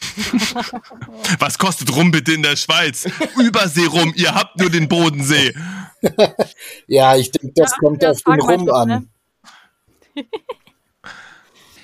Was 1.38 1.58
kostet 1.58 1.94
Rum 1.94 2.10
bitte 2.10 2.32
in 2.32 2.42
der 2.42 2.56
Schweiz? 2.56 3.06
Überseerum, 3.36 4.12
ihr 4.16 4.34
habt 4.34 4.58
nur 4.58 4.70
den 4.70 4.88
Bodensee. 4.88 5.54
Ja, 6.86 7.16
ich 7.16 7.32
denke, 7.32 7.52
das 7.56 7.72
Ja, 7.72 7.76
kommt 7.78 8.04
auf 8.04 8.22
den 8.22 8.40
Rum 8.40 8.70
an. 8.70 8.88
ne? 8.88 10.24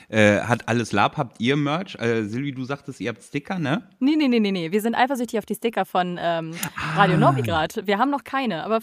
Äh, 0.09 0.41
hat 0.41 0.69
alles 0.69 0.93
Lab? 0.93 1.17
Habt 1.17 1.41
ihr 1.41 1.57
Merch? 1.57 1.97
Äh, 1.97 2.25
Silvi, 2.25 2.53
du 2.53 2.65
sagtest, 2.65 3.01
ihr 3.01 3.09
habt 3.11 3.23
Sticker, 3.23 3.59
ne? 3.59 3.89
Nee, 4.01 4.17
nee, 4.17 4.29
nee, 4.29 4.41
nee, 4.41 4.53
nee. 4.53 4.71
Wir 4.73 4.81
sind 4.81 4.95
eifersüchtig 4.95 5.39
auf 5.39 5.47
die 5.47 5.55
Sticker 5.55 5.85
von 5.85 6.19
ähm, 6.21 6.55
Radio 6.95 7.17
Novigrad. 7.17 7.87
Wir 7.87 7.99
haben 7.99 8.11
noch 8.11 8.25
keine, 8.25 8.65
aber 8.65 8.81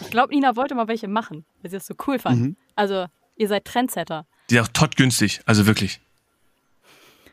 ich 0.00 0.10
glaube, 0.10 0.34
Nina 0.34 0.56
wollte 0.56 0.74
mal 0.74 0.88
welche 0.88 1.08
machen, 1.08 1.44
weil 1.60 1.70
sie 1.70 1.76
das 1.76 1.86
so 1.86 1.94
cool 2.06 2.18
fand. 2.18 2.40
Mhm. 2.40 2.56
Also, 2.76 3.06
ihr 3.36 3.48
seid 3.48 3.64
Trendsetter. 3.64 4.26
Die 4.50 4.56
ist 4.56 4.62
auch 4.62 4.68
tot 4.68 4.96
günstig, 4.96 5.40
also 5.46 5.66
wirklich. 5.66 6.00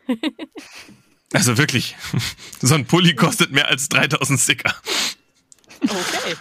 Also 1.34 1.58
wirklich. 1.58 1.96
So 2.62 2.76
ein 2.76 2.86
Pulli 2.86 3.16
kostet 3.16 3.52
mehr 3.52 3.70
als 3.70 3.88
3000 3.88 4.40
Sticker. 4.40 4.74
Okay. 5.82 6.36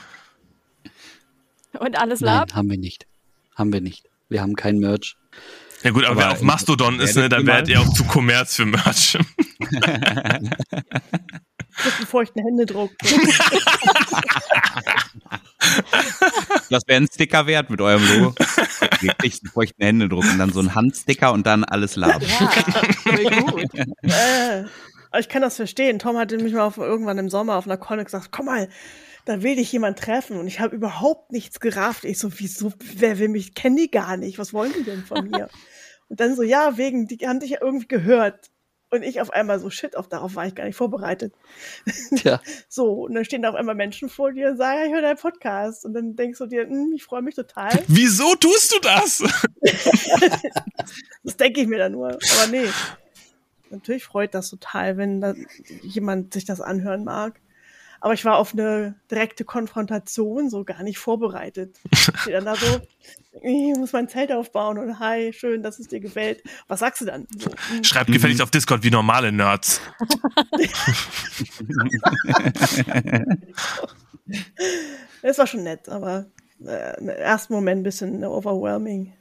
Und 1.78 1.96
alles 1.96 2.20
Nein, 2.20 2.38
Lab? 2.38 2.54
haben 2.54 2.70
wir 2.70 2.78
nicht. 2.78 3.06
Haben 3.54 3.72
wir 3.72 3.80
nicht. 3.80 4.08
Wir 4.28 4.40
haben 4.40 4.56
kein 4.56 4.78
Merch. 4.78 5.16
Ja 5.82 5.90
gut, 5.90 6.04
aber, 6.04 6.12
Aber 6.12 6.20
wer 6.20 6.32
auf 6.32 6.42
Mastodon 6.42 6.98
ist, 7.00 7.16
ne, 7.16 7.28
dann 7.28 7.46
wärt 7.46 7.68
ihr 7.68 7.80
auch 7.80 7.92
zu 7.92 8.04
Kommerz 8.04 8.56
für 8.56 8.66
Merch. 8.66 9.18
Mit 9.58 9.72
einem 11.96 12.06
feuchten 12.06 12.42
Händedruck. 12.42 12.90
Das 16.70 16.82
wäre 16.86 17.00
ein 17.00 17.08
Sticker 17.12 17.46
wert 17.46 17.70
mit 17.70 17.80
eurem 17.80 18.02
Logo. 18.06 18.34
Wirklich 19.00 19.40
einen 19.42 19.50
feuchten 19.52 19.84
Händedruck 19.84 20.24
und 20.24 20.38
dann 20.38 20.52
so 20.52 20.60
ein 20.60 20.74
Handsticker 20.74 21.32
und 21.32 21.46
dann 21.46 21.64
alles 21.64 21.96
Lab. 21.96 22.22
Ja, 22.22 23.40
gut. 23.40 23.64
äh, 24.02 24.64
ich 25.18 25.28
kann 25.28 25.42
das 25.42 25.56
verstehen. 25.56 25.98
Tom 25.98 26.16
hatte 26.16 26.38
mich 26.38 26.52
mal 26.52 26.62
auf, 26.62 26.76
irgendwann 26.78 27.18
im 27.18 27.28
Sommer 27.28 27.56
auf 27.56 27.66
einer 27.66 27.76
Con 27.76 28.02
gesagt, 28.02 28.28
komm 28.30 28.46
mal, 28.46 28.68
da 29.28 29.42
will 29.42 29.56
dich 29.56 29.70
jemand 29.70 29.98
treffen. 29.98 30.38
Und 30.38 30.46
ich 30.46 30.58
habe 30.58 30.74
überhaupt 30.74 31.32
nichts 31.32 31.60
gerafft. 31.60 32.04
Ich 32.04 32.18
so, 32.18 32.30
wieso, 32.38 32.72
wer 32.96 33.18
will 33.18 33.28
mich, 33.28 33.54
kennen 33.54 33.76
die 33.76 33.90
gar 33.90 34.16
nicht. 34.16 34.38
Was 34.38 34.54
wollen 34.54 34.72
die 34.72 34.84
denn 34.84 35.04
von 35.04 35.28
mir? 35.28 35.48
Und 36.08 36.20
dann 36.20 36.34
so, 36.34 36.42
ja, 36.42 36.78
wegen, 36.78 37.06
die 37.06 37.28
haben 37.28 37.38
dich 37.38 37.50
ja 37.50 37.58
irgendwie 37.60 37.86
gehört. 37.86 38.50
Und 38.90 39.02
ich 39.02 39.20
auf 39.20 39.30
einmal 39.30 39.60
so, 39.60 39.68
shit, 39.68 39.96
auf 39.96 40.08
darauf 40.08 40.34
war 40.34 40.46
ich 40.46 40.54
gar 40.54 40.64
nicht 40.64 40.76
vorbereitet. 40.76 41.34
Tja. 42.16 42.40
So, 42.70 43.02
und 43.02 43.14
dann 43.14 43.26
stehen 43.26 43.42
da 43.42 43.50
auf 43.50 43.54
einmal 43.54 43.74
Menschen 43.74 44.08
vor 44.08 44.32
dir 44.32 44.48
und 44.48 44.56
sagen, 44.56 44.78
ja, 44.78 44.86
ich 44.86 44.92
höre 44.92 45.02
deinen 45.02 45.18
Podcast. 45.18 45.84
Und 45.84 45.92
dann 45.92 46.16
denkst 46.16 46.38
du 46.38 46.46
dir, 46.46 46.62
hm, 46.62 46.92
ich 46.94 47.04
freue 47.04 47.20
mich 47.20 47.34
total. 47.34 47.70
Wieso 47.86 48.34
tust 48.36 48.72
du 48.72 48.78
das? 48.80 49.22
Das 51.22 51.36
denke 51.36 51.60
ich 51.60 51.66
mir 51.66 51.76
dann 51.76 51.92
nur. 51.92 52.08
Aber 52.08 52.46
nee. 52.50 52.66
Natürlich 53.68 54.04
freut 54.04 54.32
das 54.32 54.48
total, 54.48 54.96
wenn 54.96 55.20
da 55.20 55.34
jemand 55.82 56.32
sich 56.32 56.46
das 56.46 56.62
anhören 56.62 57.04
mag. 57.04 57.38
Aber 58.00 58.14
ich 58.14 58.24
war 58.24 58.36
auf 58.36 58.52
eine 58.52 58.94
direkte 59.10 59.44
Konfrontation 59.44 60.50
so 60.50 60.64
gar 60.64 60.82
nicht 60.82 60.98
vorbereitet. 60.98 61.76
Ich 61.92 62.22
stehe 62.22 62.36
dann 62.36 62.46
da 62.46 62.56
so, 62.56 62.80
ich 63.42 63.76
muss 63.76 63.92
mein 63.92 64.08
Zelt 64.08 64.32
aufbauen 64.32 64.78
und 64.78 64.98
hi, 64.98 65.32
schön, 65.32 65.62
dass 65.62 65.78
es 65.78 65.88
dir 65.88 66.00
gefällt. 66.00 66.42
Was 66.66 66.80
sagst 66.80 67.00
du 67.00 67.04
dann? 67.04 67.26
So, 67.38 67.50
hm, 67.50 67.84
Schreib 67.84 68.08
gefälligst 68.08 68.42
auf 68.42 68.50
Discord 68.50 68.82
wie 68.82 68.90
normale 68.90 69.30
Nerds. 69.32 69.80
Es 75.22 75.38
war 75.38 75.46
schon 75.46 75.64
nett, 75.64 75.88
aber 75.88 76.26
äh, 76.64 76.98
im 77.00 77.08
ersten 77.08 77.52
Moment 77.52 77.80
ein 77.80 77.82
bisschen 77.82 78.24
overwhelming. 78.24 79.14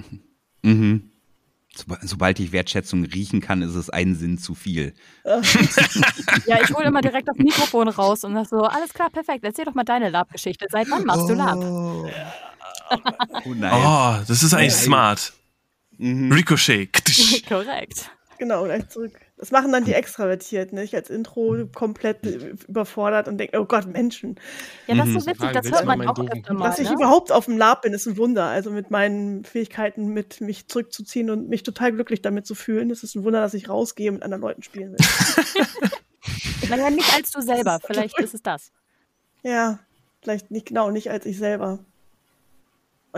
Mhm. 0.63 1.11
Sob- 1.77 1.97
Sobald 2.01 2.39
ich 2.39 2.51
Wertschätzung 2.51 3.03
riechen 3.05 3.39
kann, 3.41 3.61
ist 3.61 3.75
es 3.75 3.89
ein 3.89 4.15
Sinn 4.15 4.37
zu 4.37 4.55
viel. 4.55 4.93
Ja, 6.45 6.61
ich 6.61 6.73
hole 6.73 6.87
immer 6.87 7.01
direkt 7.01 7.27
das 7.27 7.37
Mikrofon 7.37 7.87
raus 7.87 8.23
und 8.23 8.33
sag 8.33 8.47
so, 8.47 8.63
alles 8.63 8.93
klar, 8.93 9.09
perfekt, 9.09 9.43
erzähl 9.43 9.65
doch 9.65 9.73
mal 9.73 9.83
deine 9.83 10.09
Lab-Geschichte. 10.09 10.65
Seit 10.69 10.89
wann 10.89 11.03
machst 11.05 11.29
du 11.29 11.33
Lab? 11.33 11.57
Oh 13.45 13.53
nein. 13.53 13.73
Oh, 13.73 14.15
das 14.27 14.43
ist 14.43 14.53
eigentlich 14.53 14.73
Nein. 14.73 14.83
smart. 14.83 15.33
Mhm. 15.97 16.31
Ricochet. 16.31 16.89
Korrekt. 17.49 18.09
Genau, 18.37 18.63
gleich 18.65 18.87
zurück. 18.89 19.13
Das 19.39 19.51
machen 19.51 19.71
dann 19.71 19.85
die 19.85 19.93
Extravertierten. 19.93 20.77
Ich 20.79 20.95
als 20.95 21.11
Intro 21.11 21.55
komplett 21.75 22.25
äh, 22.25 22.55
überfordert 22.67 23.27
und 23.27 23.37
denke, 23.37 23.59
oh 23.61 23.65
Gott, 23.65 23.85
Menschen. 23.85 24.39
Ja, 24.87 24.95
das 24.95 25.07
ist 25.09 25.13
Mhm. 25.13 25.19
so 25.19 25.27
witzig, 25.27 25.51
das 25.51 25.71
hört 25.71 25.85
man 25.85 26.07
auch 26.07 26.17
öfter 26.19 26.53
mal. 26.55 26.69
Dass 26.69 26.79
ich 26.79 26.89
Ne? 26.89 26.95
überhaupt 26.95 27.31
auf 27.31 27.45
dem 27.45 27.55
Lab 27.57 27.83
bin, 27.83 27.93
ist 27.93 28.07
ein 28.07 28.17
Wunder. 28.17 28.45
Also 28.45 28.71
mit 28.71 28.89
meinen 28.89 29.43
Fähigkeiten, 29.45 30.07
mit 30.07 30.41
mich 30.41 30.67
zurückzuziehen 30.67 31.29
und 31.29 31.49
mich 31.49 31.61
total 31.61 31.91
glücklich 31.91 32.23
damit 32.23 32.47
zu 32.47 32.55
fühlen. 32.55 32.89
Es 32.89 33.03
ist 33.03 33.13
ein 33.15 33.23
Wunder, 33.23 33.41
dass 33.41 33.53
ich 33.53 33.69
rausgehe 33.69 34.09
und 34.09 34.15
mit 34.15 34.23
anderen 34.23 34.41
Leuten 34.41 34.63
spielen 34.63 34.93
will. 34.93 34.97
Naja, 36.69 36.89
nicht 36.89 37.13
als 37.15 37.31
du 37.31 37.41
selber, 37.41 37.79
vielleicht 37.85 38.19
ist 38.19 38.33
es 38.33 38.41
das. 38.41 38.71
ja, 39.43 39.79
vielleicht 40.21 40.51
nicht 40.51 40.65
genau, 40.65 40.91
nicht 40.91 41.09
als 41.11 41.25
ich 41.25 41.37
selber. 41.37 41.79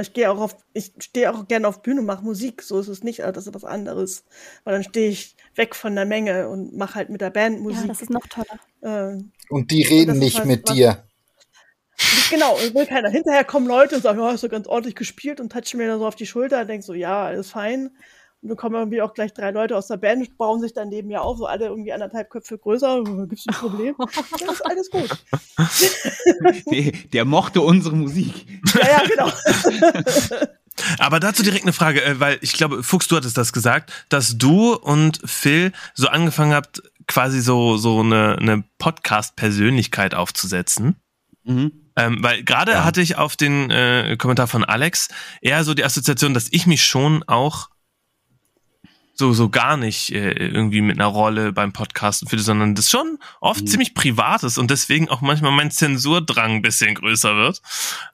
Ich 0.02 0.14
gehe 0.14 0.30
auch 0.32 0.40
auf, 0.40 0.56
ich 0.74 0.92
stehe 1.00 1.32
auch 1.34 1.48
gerne 1.48 1.68
auf 1.68 1.82
Bühne 1.82 2.00
und 2.02 2.06
mache 2.06 2.24
Musik. 2.24 2.62
So 2.62 2.80
ist 2.80 2.88
es 2.88 3.04
nicht, 3.04 3.24
aber 3.24 3.32
das 3.32 3.48
ist 3.48 3.54
was 3.54 3.64
anderes. 3.66 4.24
Weil 4.64 4.74
dann 4.76 4.84
stehe 4.84 5.10
ich 5.10 5.36
weg 5.56 5.76
von 5.76 5.96
der 5.96 6.06
Menge 6.06 6.48
und 6.50 6.76
mache 6.76 6.96
halt 6.96 7.10
mit 7.10 7.22
der 7.22 7.30
Band 7.30 7.58
Ja, 7.58 7.62
Musik. 7.64 7.88
das 7.88 8.02
ist 8.02 8.10
noch 8.10 8.26
toller. 8.28 8.60
äh, 9.18 9.22
Und 9.50 9.72
die 9.72 9.84
reden 9.84 10.14
ist 10.16 10.20
nicht 10.20 10.40
was- 10.40 10.46
mit 10.46 10.68
was- 10.68 10.76
dir. 10.76 11.04
Genau, 12.30 12.54
und 12.56 12.74
will 12.76 12.86
keiner. 12.86 13.10
Hinterher 13.10 13.44
kommen 13.44 13.68
Leute 13.68 13.96
und 13.96 14.02
sagen, 14.02 14.20
ja, 14.20 14.32
hast 14.32 14.44
du 14.44 14.50
ganz 14.50 14.68
ordentlich 14.68 14.96
gespielt 14.96 15.40
und 15.42 15.52
touchen 15.52 15.78
mir 15.78 15.88
dann 15.88 16.00
so 16.00 16.08
auf 16.08 16.16
die 16.16 16.26
Schulter 16.28 16.62
und 16.62 16.68
denkst 16.68 16.86
so, 16.88 16.94
ja, 16.94 17.26
alles 17.26 17.50
fein. 17.52 17.92
Und 18.42 18.48
dann 18.50 18.58
kommen 18.58 18.76
irgendwie 18.76 19.02
auch 19.02 19.14
gleich 19.14 19.34
drei 19.34 19.52
Leute 19.52 19.76
aus 19.76 19.88
der 19.88 19.98
Band, 19.98 20.38
bauen 20.38 20.62
sich 20.62 20.74
dann 20.74 20.88
neben 20.88 21.10
mir 21.10 21.22
auf, 21.22 21.38
so 21.38 21.46
alle 21.46 21.66
irgendwie 21.66 21.92
anderthalb 21.92 22.30
Köpfe 22.30 22.58
größer. 22.58 23.04
Gibt's 23.28 23.46
ein 23.48 23.54
Problem? 23.54 23.96
ja, 24.40 24.52
ist 24.52 24.66
alles 24.66 24.90
gut. 24.90 25.10
Nee, 26.68 26.92
der 27.14 27.26
mochte 27.26 27.62
unsere 27.62 27.96
Musik. 27.96 28.46
Ja, 28.76 28.88
ja, 28.88 29.04
genau. 29.08 29.30
Aber 31.00 31.20
dazu 31.20 31.44
direkt 31.44 31.64
eine 31.64 31.74
Frage, 31.74 32.04
äh, 32.04 32.20
weil 32.20 32.38
ich 32.42 32.54
glaube, 32.54 32.84
Fuchs, 32.84 33.08
du 33.08 33.18
hattest 33.18 33.38
das 33.38 33.52
gesagt, 33.52 33.92
dass 34.08 34.38
du 34.38 34.74
und 34.74 35.20
Phil 35.26 35.74
so 35.94 36.08
angefangen 36.08 36.54
habt, 36.54 36.82
quasi 37.08 37.42
so, 37.42 37.78
so 37.78 38.00
eine, 38.00 38.38
eine 38.40 38.64
Podcast-Persönlichkeit 38.78 40.16
aufzusetzen. 40.16 40.96
Mhm. 41.44 41.72
Ähm, 41.96 42.24
weil 42.24 42.44
gerade 42.44 42.72
Ja. 42.74 42.86
hatte 42.86 43.02
ich 43.02 43.18
auf 43.18 43.36
den 43.36 43.70
äh, 43.72 44.16
Kommentar 44.18 44.48
von 44.48 44.64
Alex 44.64 45.10
eher 45.42 45.64
so 45.64 45.74
die 45.74 45.84
Assoziation, 45.84 46.34
dass 46.34 46.48
ich 46.52 46.66
mich 46.68 46.86
schon 46.86 47.24
auch 47.24 47.70
so, 49.20 49.34
so 49.34 49.50
gar 49.50 49.78
nicht 49.78 50.12
äh, 50.12 50.32
irgendwie 50.32 50.82
mit 50.82 50.98
einer 50.98 51.06
Rolle 51.08 51.54
beim 51.54 51.72
Podcasten 51.74 52.28
fühle, 52.28 52.42
sondern 52.42 52.74
das 52.74 52.90
schon 52.90 53.20
oft 53.42 53.62
Mhm. 53.62 53.68
ziemlich 53.68 53.94
privat 53.94 54.42
ist 54.44 54.58
und 54.58 54.72
deswegen 54.72 55.10
auch 55.10 55.22
manchmal 55.22 55.52
mein 55.52 55.70
Zensurdrang 55.70 56.54
ein 56.56 56.62
bisschen 56.64 56.96
größer 56.96 57.36
wird. 57.36 57.62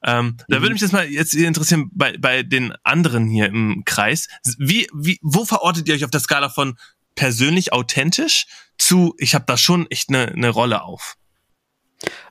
Ähm, 0.03 0.35
Da 0.49 0.57
Mhm. 0.57 0.61
würde 0.63 0.73
mich 0.73 0.81
das 0.81 0.91
mal 0.91 1.07
jetzt 1.07 1.33
interessieren 1.33 1.89
bei, 1.93 2.17
bei 2.17 2.43
den 2.43 2.73
anderen 2.83 3.27
hier 3.29 3.45
im 3.45 3.83
Kreis. 3.85 4.27
Wie, 4.57 4.87
wie, 4.93 5.19
wo 5.21 5.45
verortet 5.45 5.87
ihr 5.87 5.95
euch 5.95 6.03
auf 6.03 6.11
der 6.11 6.19
Skala 6.19 6.49
von 6.49 6.77
persönlich 7.15 7.71
authentisch 7.71 8.45
zu, 8.77 9.13
ich 9.17 9.35
habe 9.35 9.45
da 9.47 9.55
schon 9.57 9.89
echt 9.89 10.09
eine, 10.09 10.27
eine 10.27 10.49
Rolle 10.49 10.81
auf? 10.83 11.15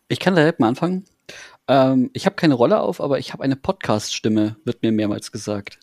Ich 0.09 0.20
kann 0.20 0.34
direkt 0.34 0.60
mal 0.60 0.68
anfangen. 0.68 1.05
Ähm, 1.68 2.10
ich 2.12 2.26
habe 2.26 2.36
keine 2.36 2.55
Rolle 2.55 2.80
auf, 2.80 3.01
aber 3.01 3.18
ich 3.18 3.32
habe 3.32 3.42
eine 3.42 3.56
Podcast-Stimme, 3.56 4.56
wird 4.64 4.82
mir 4.82 4.92
mehrmals 4.92 5.32
gesagt. 5.32 5.78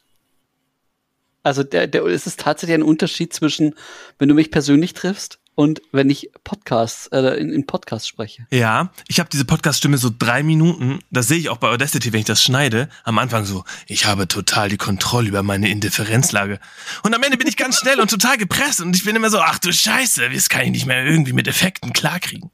Also 1.44 1.64
der, 1.64 1.88
der, 1.88 2.06
es 2.06 2.28
ist 2.28 2.40
tatsächlich 2.40 2.76
ein 2.76 2.84
Unterschied 2.84 3.34
zwischen, 3.34 3.76
wenn 4.20 4.30
du 4.30 4.36
mich 4.36 4.52
persönlich 4.52 4.94
triffst 4.94 5.40
und 5.56 5.82
wenn 5.92 6.10
ich 6.10 6.30
Podcasts, 6.44 7.08
äh, 7.08 7.40
in, 7.40 7.52
in 7.52 7.66
Podcasts 7.66 8.08
spreche. 8.08 8.46
Ja, 8.52 8.92
ich 9.08 9.20
habe 9.20 9.30
diese 9.30 9.46
Podcast-Stimme 9.46 9.98
so 9.98 10.12
drei 10.18 10.44
Minuten, 10.44 11.00
das 11.10 11.28
sehe 11.28 11.40
ich 11.40 11.50
auch 11.50 11.58
bei 11.58 11.70
Audacity, 11.70 12.14
wenn 12.14 12.22
ich 12.22 12.26
das 12.26 12.44
schneide, 12.44 12.90
am 13.04 13.18
Anfang 13.18 13.46
so, 13.46 13.64
ich 13.88 14.06
habe 14.06 14.28
total 14.28 14.70
die 14.70 14.78
Kontrolle 14.78 15.30
über 15.30 15.44
meine 15.44 15.70
Indifferenzlage. 15.70 16.60
Und 17.04 17.14
am 17.14 17.24
Ende 17.24 17.38
bin 17.38 17.48
ich 17.48 17.58
ganz 17.58 17.80
schnell 17.80 18.00
und 18.00 18.10
total 18.10 18.38
gepresst 18.38 18.82
und 18.82 18.96
ich 18.96 19.04
bin 19.04 19.16
immer 19.16 19.30
so, 19.30 19.40
ach 19.40 19.60
du 19.60 19.74
Scheiße, 19.74 20.30
das 20.30 20.50
kann 20.50 20.66
ich 20.66 20.72
nicht 20.72 20.86
mehr 20.86 21.06
irgendwie 21.06 21.34
mit 21.34 21.48
Effekten 21.48 21.92
klarkriegen. 21.92 22.52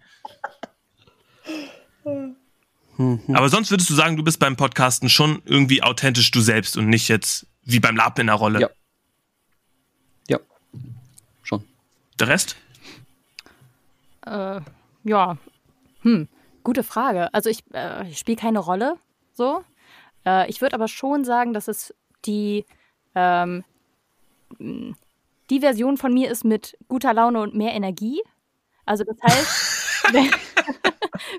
Aber 3.33 3.49
sonst 3.49 3.69
würdest 3.69 3.89
du 3.89 3.93
sagen, 3.93 4.17
du 4.17 4.23
bist 4.23 4.39
beim 4.39 4.55
Podcasten 4.55 5.09
schon 5.09 5.41
irgendwie 5.45 5.83
authentisch 5.83 6.31
du 6.31 6.41
selbst 6.41 6.77
und 6.77 6.87
nicht 6.87 7.09
jetzt 7.09 7.45
wie 7.63 7.79
beim 7.79 7.95
Lab 7.95 8.17
in 8.17 8.27
der 8.27 8.35
Rolle. 8.35 8.59
Ja, 8.61 8.69
schon. 11.43 11.63
Der 12.19 12.27
Rest? 12.27 12.55
Äh, 14.25 14.61
ja. 15.03 15.37
Hm, 16.01 16.27
gute 16.63 16.83
Frage. 16.83 17.33
Also 17.33 17.49
ich, 17.49 17.63
äh, 17.73 18.07
ich 18.09 18.17
spiele 18.17 18.37
keine 18.37 18.59
Rolle, 18.59 18.95
so. 19.33 19.63
Äh, 20.25 20.49
ich 20.49 20.61
würde 20.61 20.75
aber 20.75 20.87
schon 20.87 21.25
sagen, 21.25 21.53
dass 21.53 21.67
es 21.67 21.93
die, 22.25 22.65
ähm, 23.15 23.63
die 24.59 25.59
Version 25.59 25.97
von 25.97 26.13
mir 26.13 26.31
ist 26.31 26.43
mit 26.43 26.77
guter 26.87 27.13
Laune 27.13 27.39
und 27.39 27.55
mehr 27.55 27.73
Energie. 27.73 28.21
Also 28.85 29.03
das 29.03 29.17
heißt, 29.21 30.13
wenn, 30.13 30.31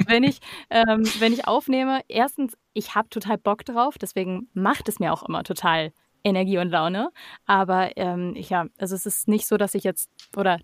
wenn, 0.06 0.22
ich, 0.22 0.40
ähm, 0.70 1.04
wenn 1.18 1.32
ich 1.32 1.48
aufnehme, 1.48 2.02
erstens, 2.08 2.56
ich 2.72 2.94
habe 2.94 3.08
total 3.08 3.38
Bock 3.38 3.64
drauf, 3.64 3.98
deswegen 3.98 4.48
macht 4.54 4.88
es 4.88 5.00
mir 5.00 5.12
auch 5.12 5.24
immer 5.24 5.42
total 5.42 5.92
Energie 6.24 6.58
und 6.58 6.70
Laune. 6.70 7.10
Aber 7.46 7.96
ähm, 7.96 8.34
ja, 8.36 8.66
also 8.78 8.94
es 8.94 9.06
ist 9.06 9.28
nicht 9.28 9.46
so, 9.46 9.56
dass 9.56 9.74
ich 9.74 9.84
jetzt, 9.84 10.10
oder 10.36 10.58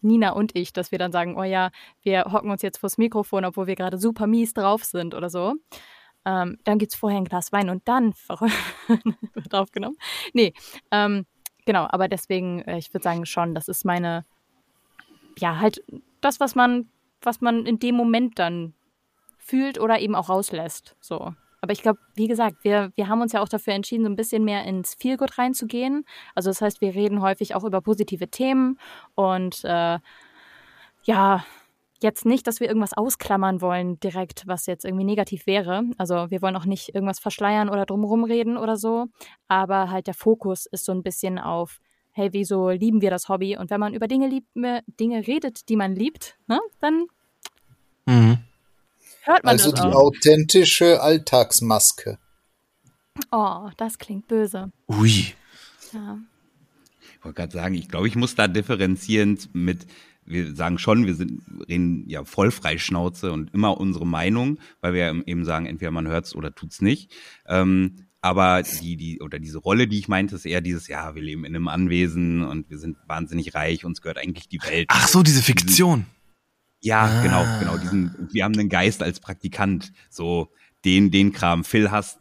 Nina 0.00 0.30
und 0.30 0.56
ich, 0.56 0.72
dass 0.72 0.92
wir 0.92 0.98
dann 0.98 1.12
sagen, 1.12 1.36
oh 1.36 1.44
ja, 1.44 1.70
wir 2.02 2.26
hocken 2.26 2.50
uns 2.50 2.62
jetzt 2.62 2.78
vors 2.78 2.98
Mikrofon, 2.98 3.44
obwohl 3.44 3.66
wir 3.66 3.76
gerade 3.76 3.98
super 3.98 4.26
mies 4.26 4.54
drauf 4.54 4.84
sind 4.84 5.14
oder 5.14 5.30
so. 5.30 5.54
Ähm, 6.24 6.58
dann 6.64 6.78
gibt 6.78 6.92
es 6.92 6.98
vorher 6.98 7.18
ein 7.18 7.24
Glas 7.24 7.52
Wein 7.52 7.70
und 7.70 7.86
dann 7.88 8.14
wird 9.34 9.54
aufgenommen. 9.54 9.96
Nee, 10.32 10.52
ähm, 10.90 11.26
genau, 11.64 11.86
aber 11.88 12.08
deswegen, 12.08 12.62
äh, 12.62 12.78
ich 12.78 12.92
würde 12.92 13.04
sagen 13.04 13.26
schon, 13.26 13.54
das 13.54 13.68
ist 13.68 13.84
meine, 13.84 14.24
ja, 15.38 15.58
halt 15.58 15.82
das, 16.20 16.40
was 16.40 16.54
man, 16.54 16.90
was 17.22 17.40
man 17.40 17.66
in 17.66 17.78
dem 17.78 17.94
Moment 17.94 18.38
dann 18.38 18.74
fühlt 19.38 19.80
oder 19.80 19.98
eben 20.00 20.14
auch 20.14 20.28
rauslässt. 20.28 20.96
So. 21.00 21.34
Aber 21.60 21.72
ich 21.72 21.82
glaube, 21.82 21.98
wie 22.14 22.28
gesagt, 22.28 22.62
wir, 22.62 22.92
wir 22.94 23.08
haben 23.08 23.20
uns 23.20 23.32
ja 23.32 23.42
auch 23.42 23.48
dafür 23.48 23.74
entschieden, 23.74 24.04
so 24.04 24.10
ein 24.10 24.16
bisschen 24.16 24.44
mehr 24.44 24.64
ins 24.64 24.94
Feelgood 24.94 25.38
reinzugehen. 25.38 26.04
Also 26.34 26.50
das 26.50 26.60
heißt, 26.60 26.80
wir 26.80 26.94
reden 26.94 27.20
häufig 27.20 27.54
auch 27.54 27.64
über 27.64 27.80
positive 27.80 28.28
Themen 28.28 28.78
und 29.14 29.64
äh, 29.64 29.98
ja, 31.02 31.44
jetzt 32.00 32.24
nicht, 32.26 32.46
dass 32.46 32.60
wir 32.60 32.68
irgendwas 32.68 32.96
ausklammern 32.96 33.60
wollen 33.60 33.98
direkt, 33.98 34.46
was 34.46 34.66
jetzt 34.66 34.84
irgendwie 34.84 35.04
negativ 35.04 35.46
wäre. 35.46 35.82
Also 35.98 36.30
wir 36.30 36.42
wollen 36.42 36.56
auch 36.56 36.64
nicht 36.64 36.94
irgendwas 36.94 37.18
verschleiern 37.18 37.68
oder 37.68 37.86
drumherum 37.86 38.24
reden 38.24 38.56
oder 38.56 38.76
so. 38.76 39.06
Aber 39.48 39.90
halt 39.90 40.06
der 40.06 40.14
Fokus 40.14 40.66
ist 40.66 40.84
so 40.84 40.92
ein 40.92 41.02
bisschen 41.02 41.38
auf, 41.40 41.80
hey, 42.12 42.32
wieso 42.32 42.70
lieben 42.70 43.00
wir 43.00 43.10
das 43.10 43.28
Hobby? 43.28 43.56
Und 43.56 43.70
wenn 43.70 43.80
man 43.80 43.94
über 43.94 44.06
Dinge, 44.06 44.28
liebt, 44.28 44.48
äh, 44.56 44.82
Dinge 44.86 45.26
redet, 45.26 45.68
die 45.68 45.76
man 45.76 45.94
liebt, 45.96 46.38
ne, 46.46 46.60
dann 46.80 47.06
Mhm. 48.08 48.38
Hört 49.22 49.44
man 49.44 49.52
Also 49.52 49.70
das 49.70 49.80
die 49.80 49.86
auch. 49.88 49.94
authentische 49.94 51.00
Alltagsmaske. 51.00 52.18
Oh, 53.30 53.68
das 53.76 53.98
klingt 53.98 54.28
böse. 54.28 54.70
Ui. 54.88 55.34
Ja. 55.92 56.18
Ich 57.18 57.24
wollte 57.24 57.36
gerade 57.36 57.52
sagen, 57.52 57.74
ich 57.74 57.88
glaube, 57.88 58.06
ich 58.08 58.14
muss 58.16 58.34
da 58.36 58.46
differenzierend 58.46 59.52
mit, 59.54 59.86
wir 60.24 60.54
sagen 60.54 60.78
schon, 60.78 61.06
wir 61.06 61.14
sind, 61.14 61.42
reden 61.68 62.04
ja 62.08 62.24
voll 62.24 62.50
Freischnauze 62.52 63.32
und 63.32 63.52
immer 63.54 63.78
unsere 63.80 64.06
Meinung, 64.06 64.58
weil 64.80 64.94
wir 64.94 65.22
eben 65.26 65.44
sagen, 65.44 65.66
entweder 65.66 65.90
man 65.90 66.06
hört's 66.06 66.34
oder 66.34 66.54
tut's 66.54 66.80
nicht. 66.80 67.12
Ähm, 67.46 68.04
aber 68.20 68.62
die, 68.62 68.96
die, 68.96 69.20
oder 69.20 69.38
diese 69.38 69.58
Rolle, 69.58 69.86
die 69.88 69.98
ich 69.98 70.08
meinte, 70.08 70.34
ist 70.36 70.44
eher 70.44 70.60
dieses, 70.60 70.88
ja, 70.88 71.14
wir 71.14 71.22
leben 71.22 71.44
in 71.44 71.54
einem 71.54 71.68
Anwesen 71.68 72.42
und 72.44 72.68
wir 72.70 72.78
sind 72.78 72.96
wahnsinnig 73.06 73.54
reich, 73.54 73.84
uns 73.84 74.00
gehört 74.00 74.18
eigentlich 74.18 74.48
die 74.48 74.60
Welt. 74.62 74.86
Ach 74.90 75.08
so, 75.08 75.22
diese 75.22 75.42
Fiktion. 75.42 76.06
Ja, 76.80 77.04
Ah. 77.04 77.22
genau, 77.22 77.44
genau. 77.58 77.76
Diesen, 77.78 78.28
wir 78.32 78.44
haben 78.44 78.54
einen 78.58 78.68
Geist 78.68 79.02
als 79.02 79.20
Praktikant. 79.20 79.92
So 80.10 80.48
den, 80.84 81.10
den 81.10 81.32
Kram. 81.32 81.64
Phil 81.64 81.90
hasst 81.90 82.18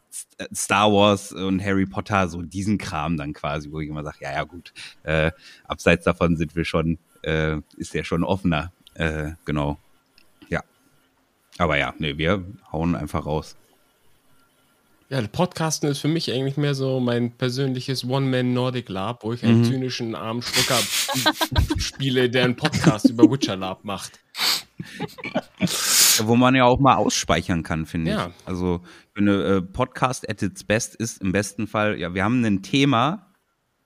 Star 0.53 0.91
Wars 0.91 1.31
und 1.31 1.63
Harry 1.63 1.85
Potter, 1.85 2.27
so 2.27 2.41
diesen 2.41 2.77
Kram 2.77 3.17
dann 3.17 3.33
quasi, 3.33 3.71
wo 3.71 3.79
ich 3.79 3.87
immer 3.89 4.03
sage, 4.03 4.17
ja, 4.21 4.31
ja, 4.33 4.43
gut, 4.43 4.73
äh, 5.03 5.31
abseits 5.65 6.05
davon 6.05 6.37
sind 6.37 6.55
wir 6.55 6.65
schon, 6.65 6.97
äh, 7.23 7.57
ist 7.77 7.93
der 7.93 8.03
schon 8.03 8.23
offener. 8.23 8.71
Äh, 8.95 9.31
genau. 9.45 9.77
Ja. 10.49 10.63
Aber 11.59 11.77
ja, 11.77 11.93
nee, 11.99 12.17
wir 12.17 12.43
hauen 12.71 12.95
einfach 12.95 13.25
raus. 13.27 13.55
Ja, 15.09 15.21
Podcasten 15.25 15.89
ist 15.89 15.99
für 15.99 16.07
mich 16.09 16.31
eigentlich 16.33 16.57
mehr 16.57 16.75
so 16.75 16.99
mein 16.99 17.31
persönliches 17.31 18.03
One-Man-Nordic 18.03 18.89
Lab, 18.89 19.23
wo 19.23 19.31
ich 19.33 19.43
einen 19.43 19.59
Mhm. 19.61 19.65
zynischen 19.65 20.15
armen 20.15 20.41
Schlucker 20.41 20.79
spiele, 21.77 22.29
der 22.29 22.43
einen 22.43 22.55
Podcast 22.57 23.09
über 23.09 23.23
Witcher 23.31 23.55
Lab 23.55 23.85
macht. 23.85 24.19
Wo 26.23 26.35
man 26.35 26.55
ja 26.55 26.65
auch 26.65 26.79
mal 26.79 26.95
ausspeichern 26.95 27.63
kann, 27.63 27.85
finde 27.85 28.11
Ja. 28.11 28.27
ich. 28.27 28.47
Also, 28.47 28.81
wenn 29.13 29.27
eine 29.27 29.43
äh, 29.43 29.61
Podcast 29.61 30.29
at 30.29 30.41
its 30.41 30.63
best 30.63 30.95
ist, 30.95 31.21
im 31.21 31.31
besten 31.31 31.67
Fall, 31.67 31.99
ja, 31.99 32.13
wir 32.13 32.23
haben 32.23 32.43
ein 32.43 32.61
Thema 32.63 33.23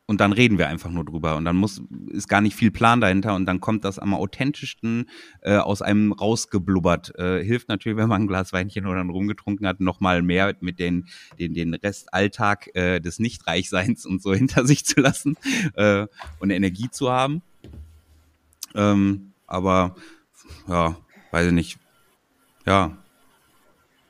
und 0.07 0.19
dann 0.19 0.33
reden 0.33 0.57
wir 0.57 0.67
einfach 0.67 0.89
nur 0.89 1.05
drüber 1.05 1.37
und 1.37 1.45
dann 1.45 1.55
muss, 1.55 1.81
ist 2.09 2.27
gar 2.27 2.41
nicht 2.41 2.55
viel 2.55 2.69
Plan 2.71 2.99
dahinter 2.99 3.33
und 3.33 3.45
dann 3.45 3.61
kommt 3.61 3.85
das 3.85 3.97
am 3.97 4.13
authentischsten 4.13 5.09
äh, 5.41 5.55
aus 5.55 5.81
einem 5.81 6.11
rausgeblubbert. 6.11 7.17
Äh, 7.17 7.43
hilft 7.45 7.69
natürlich, 7.69 7.97
wenn 7.97 8.09
man 8.09 8.23
ein 8.23 8.27
Glas 8.27 8.51
Weinchen 8.51 8.85
oder 8.87 8.99
einen 8.99 9.09
rumgetrunken 9.09 9.65
hat, 9.65 9.79
noch 9.79 10.01
mal 10.01 10.21
mehr 10.21 10.53
mit 10.59 10.79
den, 10.79 11.07
den, 11.39 11.53
den 11.53 11.73
Restalltag 11.73 12.75
äh, 12.75 12.99
des 12.99 13.19
Nichtreichseins 13.19 14.05
und 14.05 14.21
so 14.21 14.33
hinter 14.33 14.65
sich 14.65 14.85
zu 14.85 14.99
lassen 14.99 15.37
äh, 15.75 16.07
und 16.39 16.49
Energie 16.49 16.89
zu 16.91 17.09
haben. 17.09 17.41
Ähm, 18.75 19.31
aber 19.47 19.95
ja, 20.67 20.97
weiß 21.31 21.47
ich 21.47 21.53
nicht. 21.53 21.79
Ja, 22.65 22.97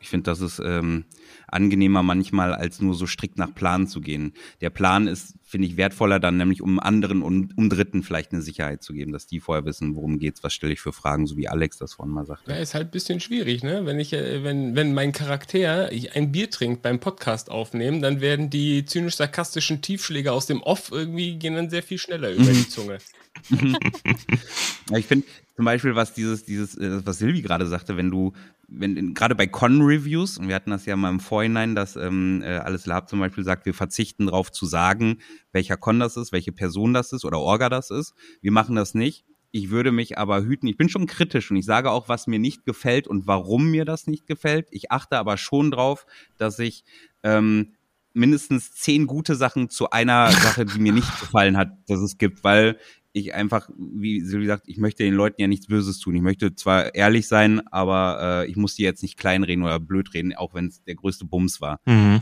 ich 0.02 0.10
finde, 0.10 0.32
das 0.32 0.42
ist 0.42 0.60
ähm, 0.60 1.06
angenehmer 1.48 2.02
manchmal, 2.02 2.56
als 2.56 2.82
nur 2.82 2.96
so 2.96 3.06
strikt 3.06 3.38
nach 3.38 3.54
Plan 3.54 3.88
zu 3.88 4.02
gehen. 4.02 4.34
Der 4.60 4.72
Plan 4.72 5.08
ist, 5.08 5.36
finde 5.44 5.68
ich, 5.68 5.78
wertvoller 5.78 6.20
dann, 6.20 6.38
nämlich 6.38 6.62
um 6.62 6.80
anderen 6.80 7.22
und 7.22 7.56
um 7.56 7.70
Dritten 7.70 8.02
vielleicht 8.02 8.32
eine 8.32 8.42
Sicherheit 8.42 8.82
zu 8.82 8.94
geben, 8.94 9.12
dass 9.12 9.28
die 9.28 9.40
vorher 9.40 9.64
wissen, 9.64 9.96
worum 9.96 10.18
geht's, 10.18 10.44
was 10.44 10.54
stelle 10.54 10.74
ich 10.74 10.82
für 10.82 10.92
Fragen, 10.92 11.28
so 11.28 11.38
wie 11.38 11.48
Alex 11.48 11.78
das 11.78 11.94
vorhin 11.94 12.14
mal 12.14 12.26
sagte. 12.26 12.52
Ja, 12.52 12.58
ist 12.58 12.74
halt 12.74 12.88
ein 12.88 12.92
bisschen 12.92 13.20
schwierig, 13.20 13.64
ne? 13.64 13.86
Wenn 13.86 14.00
ich, 14.00 14.12
äh, 14.14 14.44
wenn, 14.44 14.76
wenn 14.76 14.94
mein 14.94 15.12
Charakter 15.12 15.92
ein 16.16 16.32
Bier 16.32 16.50
trinkt 16.50 16.82
beim 16.82 17.00
Podcast 17.00 17.52
aufnehmen, 17.52 18.02
dann 18.02 18.22
werden 18.22 18.50
die 18.50 18.86
zynisch-sarkastischen 18.86 19.84
Tiefschläge 19.84 20.32
aus 20.32 20.48
dem 20.48 20.64
Off 20.64 20.92
irgendwie 20.92 21.36
gehen 21.36 21.56
dann 21.56 21.70
sehr 21.70 21.84
viel 21.84 22.00
schneller 22.00 22.32
über 22.32 22.44
die 22.52 22.68
Zunge. 22.68 22.98
Ich 24.96 25.06
finde 25.06 25.26
zum 25.62 25.66
Beispiel, 25.66 25.94
was 25.94 26.16
dieses, 26.16 26.44
dieses, 26.44 26.76
äh, 26.76 27.06
was 27.06 27.20
Silvi 27.20 27.44
gerade 27.44 27.68
sagte, 27.68 27.96
wenn 27.96 28.10
du, 28.10 28.34
wenn 28.68 29.14
gerade 29.14 29.36
bei 29.36 29.46
Con-Reviews, 29.46 30.40
und 30.40 30.48
wir 30.48 30.56
hatten 30.56 30.72
das 30.72 30.88
ja 30.88 30.96
mal 30.96 31.12
im 31.12 31.20
Vorhinein, 31.20 31.76
dass 31.76 31.96
ähm, 31.98 32.42
äh, 32.44 32.58
alles 32.58 32.88
Lab 32.88 33.08
zum 33.08 33.20
Beispiel 33.20 33.44
sagt, 33.44 33.68
wir 33.68 33.76
verzichten 33.76 34.26
darauf 34.26 34.52
zu 34.52 34.66
sagen, 34.66 35.20
welcher 35.52 35.78
Con 35.78 36.00
das 36.00 36.18
ist, 36.18 36.32
welche 36.32 36.52
Person 36.52 36.96
das 36.96 37.14
ist 37.14 37.26
oder 37.26 37.38
Orga 37.38 37.70
das 37.70 37.92
ist. 37.92 38.16
Wir 38.42 38.52
machen 38.52 38.76
das 38.76 38.96
nicht. 38.96 39.24
Ich 39.52 39.70
würde 39.70 39.92
mich 39.92 40.18
aber 40.18 40.42
hüten. 40.42 40.66
Ich 40.66 40.78
bin 40.78 40.90
schon 40.90 41.06
kritisch 41.06 41.52
und 41.52 41.58
ich 41.58 41.66
sage 41.66 41.92
auch, 41.92 42.10
was 42.10 42.26
mir 42.26 42.40
nicht 42.40 42.66
gefällt 42.66 43.08
und 43.08 43.28
warum 43.28 43.70
mir 43.70 43.86
das 43.86 44.08
nicht 44.08 44.26
gefällt. 44.26 44.68
Ich 44.72 44.90
achte 44.90 45.20
aber 45.20 45.38
schon 45.38 45.70
drauf, 45.70 46.08
dass 46.40 46.58
ich 46.58 46.84
ähm, 47.22 47.74
mindestens 48.14 48.74
zehn 48.74 49.06
gute 49.06 49.36
Sachen 49.36 49.70
zu 49.70 49.92
einer 49.92 50.32
Sache, 50.32 50.66
die 50.66 50.80
mir 50.80 50.92
nicht 50.92 51.20
gefallen 51.20 51.56
hat, 51.56 51.70
dass 51.88 52.00
es 52.00 52.18
gibt, 52.18 52.44
weil 52.44 52.80
ich 53.14 53.34
einfach, 53.34 53.70
wie 53.78 54.22
Silvi 54.22 54.48
sagt, 54.48 54.68
ich 54.68 54.78
möchte 54.78 55.04
den 55.04 55.14
Leuten 55.14 55.42
ja 55.42 55.48
nichts 55.48 55.68
Böses 55.68 56.00
tun. 56.00 56.16
Ich 56.16 56.22
möchte 56.22 56.56
zwar 56.56 56.96
ehrlich 56.96 57.28
sein, 57.28 57.66
aber 57.68 58.44
äh, 58.44 58.50
ich 58.50 58.56
muss 58.56 58.76
die 58.76 58.84
jetzt 58.84 59.02
nicht 59.02 59.18
kleinreden 59.18 59.64
oder 59.64 59.80
blöd 59.80 60.14
reden, 60.14 60.34
auch 60.36 60.54
wenn 60.54 60.68
es 60.68 60.84
der 60.84 60.96
größte 60.96 61.26
Bums 61.26 61.62
war. 61.62 61.80
Mhm. 61.86 62.22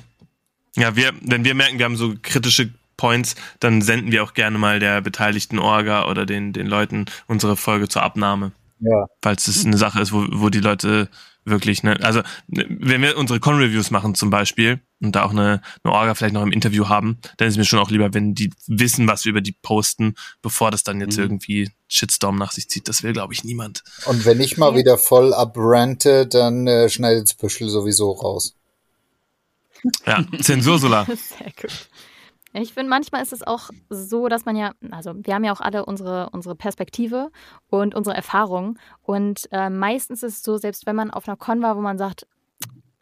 Ja, 0.75 0.95
wir, 0.95 1.13
wenn 1.21 1.43
wir 1.43 1.53
merken, 1.55 1.77
wir 1.77 1.85
haben 1.85 1.95
so 1.95 2.15
kritische 2.21 2.73
Points, 2.97 3.35
dann 3.59 3.81
senden 3.81 4.11
wir 4.11 4.23
auch 4.23 4.33
gerne 4.33 4.57
mal 4.57 4.79
der 4.79 5.01
beteiligten 5.01 5.59
Orga 5.59 6.09
oder 6.09 6.25
den, 6.25 6.53
den 6.53 6.67
Leuten 6.67 7.05
unsere 7.27 7.55
Folge 7.55 7.87
zur 7.87 8.03
Abnahme. 8.03 8.51
Ja. 8.79 9.07
Falls 9.21 9.47
es 9.47 9.65
eine 9.65 9.77
Sache 9.77 10.01
ist, 10.01 10.11
wo, 10.11 10.25
wo 10.31 10.49
die 10.49 10.59
Leute 10.59 11.09
wirklich, 11.49 11.83
ne, 11.83 11.97
also 12.01 12.21
ne, 12.47 12.65
wenn 12.69 13.01
wir 13.01 13.17
unsere 13.17 13.39
Con-Reviews 13.39 13.91
machen 13.91 14.15
zum 14.15 14.29
Beispiel 14.29 14.79
und 15.01 15.15
da 15.15 15.23
auch 15.23 15.31
eine, 15.31 15.61
eine 15.83 15.93
Orga 15.93 16.15
vielleicht 16.15 16.33
noch 16.33 16.43
im 16.43 16.51
Interview 16.51 16.87
haben, 16.87 17.17
dann 17.37 17.47
ist 17.47 17.57
mir 17.57 17.65
schon 17.65 17.79
auch 17.79 17.89
lieber, 17.91 18.13
wenn 18.13 18.35
die 18.35 18.51
wissen, 18.67 19.07
was 19.07 19.25
wir 19.25 19.31
über 19.31 19.41
die 19.41 19.55
posten, 19.61 20.15
bevor 20.41 20.71
das 20.71 20.83
dann 20.83 20.99
jetzt 20.99 21.17
Mhm. 21.17 21.23
irgendwie 21.23 21.71
Shitstorm 21.87 22.37
nach 22.37 22.51
sich 22.51 22.69
zieht. 22.69 22.87
Das 22.87 23.03
will, 23.03 23.13
glaube 23.13 23.33
ich, 23.33 23.43
niemand. 23.43 23.83
Und 24.05 24.25
wenn 24.25 24.39
ich 24.41 24.57
mal 24.57 24.75
wieder 24.75 24.97
voll 24.97 25.33
abrante, 25.33 26.27
dann 26.27 26.67
äh, 26.67 26.89
schneidet's 26.89 27.33
Büschel 27.33 27.69
sowieso 27.69 28.11
raus. 28.11 28.55
Ja, 30.05 30.23
Zensursula. 30.41 31.05
Sehr 31.05 31.51
gut. 31.59 31.89
Ich 32.53 32.73
finde, 32.73 32.89
manchmal 32.89 33.21
ist 33.21 33.33
es 33.33 33.45
auch 33.45 33.69
so, 33.89 34.27
dass 34.27 34.45
man 34.45 34.55
ja, 34.55 34.73
also 34.89 35.13
wir 35.15 35.35
haben 35.35 35.43
ja 35.43 35.51
auch 35.51 35.61
alle 35.61 35.85
unsere, 35.85 36.29
unsere 36.31 36.55
Perspektive 36.55 37.31
und 37.69 37.93
unsere 37.93 38.15
Erfahrung. 38.15 38.79
Und 39.03 39.47
äh, 39.51 39.69
meistens 39.69 40.23
ist 40.23 40.37
es 40.37 40.43
so, 40.43 40.57
selbst 40.57 40.87
wenn 40.87 40.95
man 40.95 41.11
auf 41.11 41.27
einer 41.27 41.37
Con 41.37 41.61
war, 41.61 41.77
wo 41.77 41.81
man 41.81 41.99
sagt, 41.99 42.25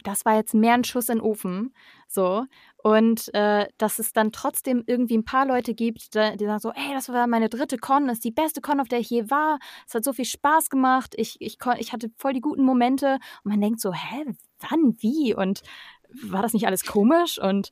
das 0.03 0.25
war 0.25 0.35
jetzt 0.35 0.53
mehr 0.53 0.73
ein 0.73 0.83
Schuss 0.83 1.09
in 1.09 1.17
den 1.17 1.25
Ofen, 1.25 1.73
so. 2.07 2.45
Und 2.77 3.33
äh, 3.33 3.67
dass 3.77 3.99
es 3.99 4.13
dann 4.13 4.31
trotzdem 4.31 4.83
irgendwie 4.85 5.17
ein 5.17 5.25
paar 5.25 5.45
Leute 5.45 5.73
gibt, 5.73 6.13
die, 6.13 6.45
sagen 6.45 6.59
so, 6.59 6.71
ey, 6.71 6.93
das 6.93 7.09
war 7.09 7.27
meine 7.27 7.49
dritte 7.49 7.77
Con, 7.77 8.07
das 8.07 8.17
ist 8.17 8.23
die 8.23 8.31
beste 8.31 8.61
Con, 8.61 8.79
auf 8.79 8.87
der 8.87 8.99
ich 8.99 9.09
je 9.09 9.29
war. 9.29 9.59
Es 9.85 9.93
hat 9.93 10.05
so 10.05 10.13
viel 10.13 10.25
Spaß 10.25 10.69
gemacht, 10.69 11.13
ich, 11.17 11.35
ich, 11.39 11.57
ich 11.79 11.93
hatte 11.93 12.09
voll 12.15 12.33
die 12.33 12.41
guten 12.41 12.63
Momente. 12.63 13.19
Und 13.43 13.51
man 13.51 13.59
denkt 13.59 13.81
so, 13.81 13.91
hä, 13.93 14.25
wann, 14.59 14.95
wie? 14.99 15.35
Und 15.35 15.61
war 16.23 16.41
das 16.41 16.53
nicht 16.53 16.67
alles 16.67 16.85
komisch? 16.85 17.39
Und 17.41 17.71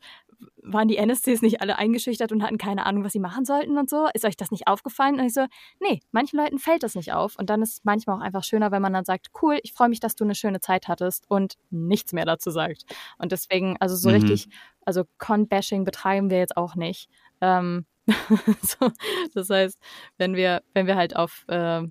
waren 0.64 0.88
die 0.88 0.98
NSCs 0.98 1.42
nicht 1.42 1.62
alle 1.62 1.78
eingeschüchtert 1.78 2.32
und 2.32 2.44
hatten 2.44 2.58
keine 2.58 2.86
Ahnung, 2.86 3.04
was 3.04 3.14
sie 3.14 3.20
machen 3.20 3.46
sollten 3.46 3.78
und 3.78 3.90
so? 3.90 4.08
Ist 4.14 4.26
euch 4.26 4.36
das 4.38 4.52
nicht 4.52 4.68
aufgefallen? 4.68 5.20
Und 5.20 5.26
ich 5.26 5.34
so, 5.34 5.46
nee, 5.80 6.00
manchen 6.12 6.38
Leuten 6.38 6.58
fällt 6.60 6.84
das 6.84 6.96
nicht 6.96 7.14
auf. 7.14 7.38
Und 7.38 7.50
dann 7.50 7.62
ist 7.62 7.74
es 7.74 7.84
manchmal 7.84 8.18
auch 8.18 8.22
einfach 8.22 8.44
schöner, 8.44 8.72
wenn 8.72 8.82
man 8.82 8.94
dann 8.94 9.06
sagt, 9.06 9.28
cool, 9.42 9.60
ich 9.64 9.74
freue 9.74 9.90
mich, 9.90 10.00
dass 10.00 10.16
du 10.16 10.24
eine 10.24 10.36
schöne 10.36 10.60
Zeit 10.60 10.88
hattest 10.88 11.26
und 11.30 11.56
nichts 11.70 12.14
mehr 12.14 12.26
dazu 12.26 12.50
sagt. 12.52 12.84
Und 13.18 13.32
deswegen, 13.32 13.78
also 13.80 13.96
so 13.96 14.10
Mhm. 14.10 14.16
richtig, 14.16 14.48
also 14.86 15.04
Con-Bashing 15.18 15.84
betreiben 15.84 16.30
wir 16.30 16.38
jetzt 16.40 16.58
auch 16.58 16.76
nicht. 16.76 17.10
Ähm, 17.42 17.86
so, 18.62 18.92
das 19.34 19.50
heißt, 19.50 19.80
wenn 20.18 20.36
wir, 20.36 20.62
wenn 20.74 20.88
wir 20.88 20.96
halt 20.96 21.16
auf, 21.16 21.46
äh, 21.48 21.82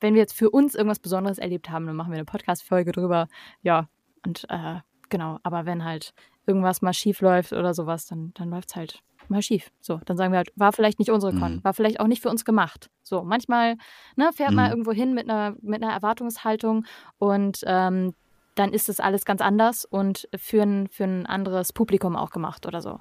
wenn 0.00 0.14
wir 0.14 0.20
jetzt 0.20 0.34
für 0.34 0.50
uns 0.50 0.74
irgendwas 0.74 0.98
Besonderes 0.98 1.38
erlebt 1.38 1.70
haben, 1.70 1.86
dann 1.86 1.96
machen 1.96 2.10
wir 2.10 2.16
eine 2.18 2.24
Podcast-Folge 2.24 2.92
drüber. 2.92 3.28
Ja, 3.62 3.88
und 4.26 4.44
äh, 4.48 4.80
genau, 5.08 5.38
aber 5.42 5.64
wenn 5.66 5.84
halt 5.84 6.12
irgendwas 6.46 6.82
mal 6.82 6.92
schief 6.92 7.20
läuft 7.20 7.52
oder 7.52 7.74
sowas, 7.74 8.06
dann, 8.06 8.32
dann 8.34 8.50
läuft 8.50 8.70
es 8.70 8.76
halt 8.76 9.00
mal 9.28 9.42
schief. 9.42 9.70
So, 9.80 10.00
dann 10.04 10.16
sagen 10.16 10.32
wir 10.32 10.38
halt, 10.38 10.52
war 10.56 10.72
vielleicht 10.72 10.98
nicht 10.98 11.10
unsere 11.10 11.32
Con, 11.32 11.56
Mhm. 11.56 11.64
war 11.64 11.72
vielleicht 11.74 12.00
auch 12.00 12.06
nicht 12.08 12.20
für 12.22 12.28
uns 12.30 12.44
gemacht. 12.44 12.90
So, 13.02 13.22
manchmal 13.22 13.76
ne, 14.16 14.30
fährt 14.34 14.50
man 14.52 14.66
Mhm. 14.66 14.70
irgendwo 14.72 14.92
hin 14.92 15.14
mit 15.14 15.28
einer, 15.30 15.54
mit 15.62 15.82
einer 15.82 15.92
Erwartungshaltung 15.92 16.84
und 17.18 17.60
ähm, 17.66 18.14
dann 18.56 18.72
ist 18.72 18.88
es 18.88 19.00
alles 19.00 19.24
ganz 19.24 19.40
anders 19.40 19.84
und 19.84 20.28
für 20.36 20.62
ein, 20.62 20.88
für 20.88 21.04
ein 21.04 21.24
anderes 21.26 21.72
Publikum 21.72 22.16
auch 22.16 22.30
gemacht 22.30 22.66
oder 22.66 22.80
so. 22.82 22.98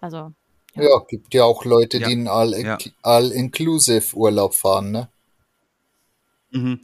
Also, 0.00 0.32
Ja. 0.76 0.82
Ja, 0.82 0.98
gibt 1.08 1.34
ja 1.34 1.44
auch 1.44 1.64
Leute, 1.64 1.98
Ja. 1.98 2.06
die 2.08 2.14
in 2.14 2.26
All- 2.28 2.54
Ja. 2.60 2.78
All-Inclusive 3.02 4.16
Urlaub 4.16 4.54
fahren, 4.54 4.90
ne? 4.92 5.08
Mhm. 6.50 6.80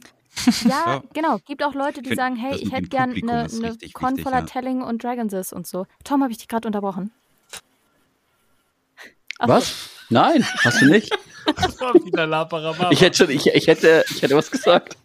Ja, 0.63 0.69
Ja. 0.69 1.03
genau. 1.13 1.39
Gibt 1.45 1.63
auch 1.63 1.73
Leute, 1.73 2.01
die 2.01 2.09
Find, 2.09 2.19
sagen, 2.19 2.35
hey, 2.35 2.51
das 2.51 2.61
ich 2.61 2.71
hätte 2.71 2.87
gern 2.87 3.11
eine, 3.11 3.47
eine 3.51 3.77
Con 3.93 4.17
voller 4.17 4.39
ja. 4.39 4.45
Telling 4.45 4.81
und 4.81 5.03
Dragonsis 5.03 5.53
und 5.53 5.67
so. 5.67 5.85
Tom, 6.03 6.21
habe 6.23 6.31
ich 6.31 6.37
dich 6.39 6.47
gerade 6.47 6.67
unterbrochen? 6.67 7.11
Ach 9.39 9.47
so. 9.47 9.53
Was? 9.53 9.89
Nein, 10.09 10.45
hast 10.63 10.81
du 10.81 10.85
nicht. 10.87 11.11
Das 11.55 11.79
war 11.81 11.93
wieder 11.95 12.27
Laparababa. 12.27 12.91
Ich 12.91 13.01
hätte 13.01 13.17
schon, 13.17 13.29
ich, 13.31 13.47
ich 13.47 13.67
hätte, 13.67 14.05
ich 14.09 14.21
hätte 14.21 14.35
was 14.35 14.51
gesagt. 14.51 14.95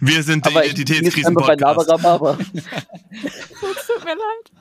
Wir 0.00 0.22
sind 0.22 0.44
der 0.44 0.52
Aber 0.52 0.64
ich 0.64 0.74
bin 0.74 0.86
jetzt 0.86 1.26
einfach 1.26 1.46
bei 1.46 1.56
Identitätskrisen-Podcast. 1.56 1.88
Laberababa. 1.88 2.34
Tut 2.34 4.04
mir 4.04 4.14
leid. 4.14 4.52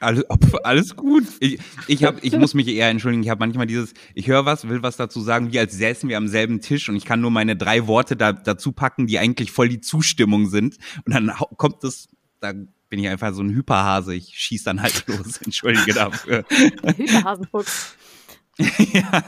Alles, 0.00 0.24
alles 0.64 0.96
gut. 0.96 1.24
Ich, 1.40 1.60
ich, 1.86 2.04
hab, 2.04 2.24
ich 2.24 2.32
muss 2.36 2.54
mich 2.54 2.68
eher 2.68 2.88
entschuldigen. 2.88 3.22
Ich 3.22 3.28
habe 3.28 3.40
manchmal 3.40 3.66
dieses, 3.66 3.92
ich 4.14 4.26
höre 4.26 4.46
was, 4.46 4.68
will 4.68 4.82
was 4.82 4.96
dazu 4.96 5.20
sagen, 5.20 5.52
wie 5.52 5.58
als 5.58 5.76
säßen 5.76 6.08
wir 6.08 6.16
am 6.16 6.26
selben 6.26 6.60
Tisch 6.60 6.88
und 6.88 6.96
ich 6.96 7.04
kann 7.04 7.20
nur 7.20 7.30
meine 7.30 7.54
drei 7.56 7.86
Worte 7.86 8.16
da, 8.16 8.32
dazu 8.32 8.72
packen, 8.72 9.06
die 9.06 9.18
eigentlich 9.18 9.52
voll 9.52 9.68
die 9.68 9.80
Zustimmung 9.80 10.48
sind. 10.48 10.78
Und 11.04 11.14
dann 11.14 11.32
kommt 11.56 11.84
es, 11.84 12.08
da 12.40 12.52
bin 12.52 12.98
ich 12.98 13.08
einfach 13.08 13.34
so 13.34 13.42
ein 13.42 13.50
Hyperhase. 13.50 14.14
Ich 14.14 14.32
schieß 14.34 14.64
dann 14.64 14.82
halt 14.82 15.04
los. 15.06 15.36
Entschuldige 15.44 15.92
dafür. 15.92 16.44
Hühnerhasenfuchs. 16.96 17.94
ja. 18.92 19.22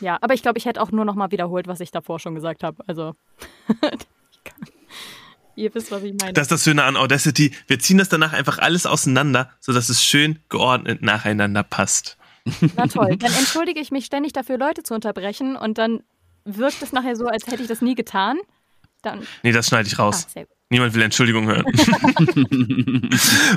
Ja, 0.00 0.18
aber 0.20 0.34
ich 0.34 0.42
glaube, 0.42 0.58
ich 0.58 0.66
hätte 0.66 0.80
auch 0.80 0.90
nur 0.90 1.04
noch 1.04 1.14
mal 1.14 1.30
wiederholt, 1.30 1.66
was 1.66 1.80
ich 1.80 1.90
davor 1.90 2.18
schon 2.18 2.34
gesagt 2.34 2.62
habe. 2.62 2.82
Also, 2.86 3.14
Ihr 5.56 5.74
wisst, 5.74 5.90
was 5.90 6.02
ich 6.02 6.14
meine. 6.20 6.34
Das 6.34 6.42
ist 6.42 6.52
das 6.52 6.64
Schöne 6.64 6.84
an 6.84 6.96
Audacity. 6.96 7.52
Wir 7.66 7.78
ziehen 7.78 7.98
das 7.98 8.10
danach 8.10 8.34
einfach 8.34 8.58
alles 8.58 8.86
auseinander, 8.86 9.50
sodass 9.58 9.88
es 9.88 10.04
schön 10.04 10.38
geordnet 10.50 11.02
nacheinander 11.02 11.62
passt. 11.62 12.18
Na 12.76 12.86
toll. 12.86 13.16
Dann 13.16 13.32
entschuldige 13.32 13.80
ich 13.80 13.90
mich 13.90 14.04
ständig 14.04 14.32
dafür, 14.32 14.58
Leute 14.58 14.82
zu 14.82 14.94
unterbrechen 14.94 15.56
und 15.56 15.78
dann 15.78 16.02
wirkt 16.44 16.82
es 16.82 16.92
nachher 16.92 17.16
so, 17.16 17.26
als 17.26 17.46
hätte 17.46 17.62
ich 17.62 17.68
das 17.68 17.80
nie 17.80 17.94
getan. 17.94 18.36
Dann. 19.02 19.26
Nee, 19.42 19.52
das 19.52 19.66
schneide 19.66 19.88
ich 19.88 19.98
raus. 19.98 20.26
Ah. 20.36 20.42
Niemand 20.68 20.94
will 20.94 21.02
Entschuldigung 21.02 21.46
hören. 21.46 21.64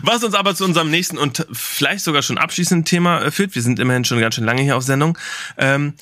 Was 0.04 0.24
uns 0.24 0.36
aber 0.36 0.54
zu 0.56 0.64
unserem 0.64 0.92
nächsten 0.92 1.18
und 1.18 1.46
vielleicht 1.52 2.04
sogar 2.04 2.22
schon 2.22 2.38
abschließenden 2.38 2.86
Thema 2.86 3.24
äh, 3.24 3.32
führt. 3.32 3.56
Wir 3.56 3.64
sind 3.64 3.80
immerhin 3.80 4.06
schon 4.06 4.20
ganz 4.20 4.36
schön 4.36 4.44
lange 4.44 4.62
hier 4.62 4.78
auf 4.78 4.84
Sendung. 4.84 5.18
Ähm, 5.58 5.96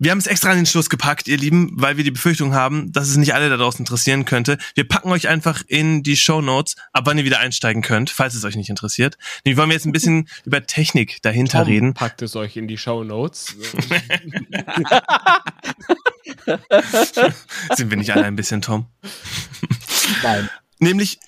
wir 0.00 0.10
haben 0.10 0.18
es 0.18 0.26
extra 0.26 0.50
an 0.50 0.56
den 0.56 0.64
Schluss 0.66 0.88
gepackt, 0.88 1.28
ihr 1.28 1.36
Lieben, 1.36 1.72
weil 1.74 1.98
wir 1.98 2.04
die 2.04 2.10
Befürchtung 2.10 2.54
haben, 2.54 2.90
dass 2.90 3.08
es 3.08 3.18
nicht 3.18 3.34
alle 3.34 3.50
da 3.50 3.58
draußen 3.58 3.80
interessieren 3.80 4.24
könnte. 4.24 4.56
Wir 4.74 4.88
packen 4.88 5.12
euch 5.12 5.28
einfach 5.28 5.62
in 5.66 6.02
die 6.02 6.16
Show 6.16 6.40
Notes, 6.40 6.76
ab 6.94 7.02
wann 7.04 7.18
ihr 7.18 7.24
wieder 7.26 7.38
einsteigen 7.38 7.82
könnt, 7.82 8.08
falls 8.08 8.34
es 8.34 8.42
euch 8.44 8.56
nicht 8.56 8.70
interessiert. 8.70 9.18
Wir 9.44 9.58
wollen 9.58 9.70
jetzt 9.70 9.84
ein 9.84 9.92
bisschen 9.92 10.26
über 10.46 10.66
Technik 10.66 11.20
dahinter 11.20 11.58
Tom 11.58 11.68
reden. 11.68 11.92
packt 11.92 12.22
es 12.22 12.34
euch 12.34 12.56
in 12.56 12.66
die 12.66 12.78
Show 12.78 13.04
Notes. 13.04 13.54
Sind 17.76 17.90
wir 17.90 17.98
nicht 17.98 18.12
alle 18.12 18.24
ein 18.24 18.36
bisschen, 18.36 18.62
Tom? 18.62 18.86
Nein, 20.22 20.48
Nämlich. 20.80 21.20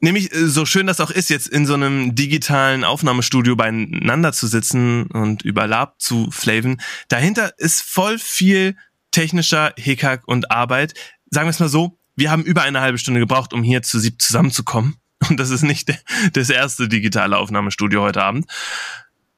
Nämlich, 0.00 0.32
äh, 0.32 0.46
so 0.46 0.66
schön 0.66 0.86
das 0.86 1.00
auch 1.00 1.10
ist, 1.10 1.30
jetzt 1.30 1.48
in 1.48 1.66
so 1.66 1.74
einem 1.74 2.14
digitalen 2.14 2.84
Aufnahmestudio 2.84 3.56
beieinander 3.56 4.32
zu 4.32 4.46
sitzen 4.46 5.06
und 5.06 5.42
über 5.42 5.66
Lab 5.66 6.00
zu 6.00 6.30
flaven, 6.30 6.80
dahinter 7.08 7.52
ist 7.58 7.82
voll 7.82 8.18
viel 8.18 8.76
technischer 9.10 9.72
Hickhack 9.78 10.28
und 10.28 10.50
Arbeit. 10.50 10.92
Sagen 11.30 11.46
wir 11.46 11.50
es 11.50 11.58
mal 11.58 11.70
so, 11.70 11.98
wir 12.16 12.30
haben 12.30 12.44
über 12.44 12.62
eine 12.62 12.80
halbe 12.80 12.98
Stunde 12.98 13.20
gebraucht, 13.20 13.54
um 13.54 13.62
hier 13.62 13.82
zu 13.82 13.98
sieb 13.98 14.20
zusammenzukommen. 14.20 14.96
Und 15.30 15.38
das 15.40 15.48
ist 15.48 15.62
nicht 15.62 15.90
das 16.34 16.50
erste 16.50 16.88
digitale 16.88 17.38
Aufnahmestudio 17.38 18.02
heute 18.02 18.22
Abend. 18.22 18.46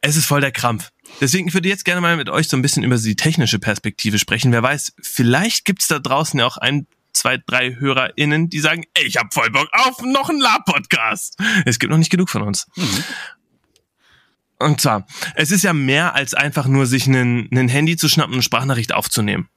Es 0.01 0.17
ist 0.17 0.27
voll 0.27 0.41
der 0.41 0.51
Krampf. 0.51 0.91
Deswegen 1.21 1.49
ich 1.49 1.55
würde 1.55 1.69
jetzt 1.69 1.85
gerne 1.85 2.01
mal 2.01 2.17
mit 2.17 2.29
euch 2.29 2.49
so 2.49 2.57
ein 2.57 2.63
bisschen 2.63 2.83
über 2.85 2.99
die 2.99 3.17
technische 3.17 3.59
Perspektive 3.59 4.19
sprechen. 4.19 4.53
Wer 4.53 4.63
weiß, 4.63 4.95
vielleicht 5.01 5.65
gibt's 5.65 5.89
da 5.89 5.99
draußen 5.99 6.39
ja 6.39 6.47
auch 6.47 6.57
ein, 6.57 6.87
zwei, 7.19 7.39
drei 7.39 7.75
HörerInnen, 7.75 8.49
die 8.49 8.61
sagen, 8.61 8.85
ey, 8.95 9.05
ich 9.07 9.17
hab 9.17 9.35
voll 9.35 9.51
Bock 9.51 9.69
auf 9.73 10.01
noch 10.03 10.31
einen 10.31 10.41
Lab-Podcast. 10.41 11.37
Es 11.67 11.79
gibt 11.79 11.91
noch 11.91 11.99
nicht 11.99 12.11
genug 12.11 12.31
von 12.31 12.43
uns. 12.43 12.67
Und 14.59 14.81
zwar, 14.81 15.07
es 15.35 15.51
ist 15.51 15.63
ja 15.65 15.73
mehr 15.73 16.15
als 16.15 16.35
einfach 16.35 16.67
nur 16.67 16.87
sich 16.87 17.07
ein 17.07 17.69
Handy 17.69 17.97
zu 17.97 18.09
schnappen 18.09 18.33
und 18.33 18.39
eine 18.39 18.43
Sprachnachricht 18.43 18.93
aufzunehmen. 18.93 19.49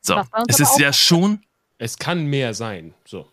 So, 0.00 0.24
es 0.46 0.60
ist 0.60 0.78
ja 0.78 0.92
schon, 0.92 1.40
es 1.78 1.98
kann 1.98 2.26
mehr 2.26 2.54
sein. 2.54 2.94
So. 3.04 3.30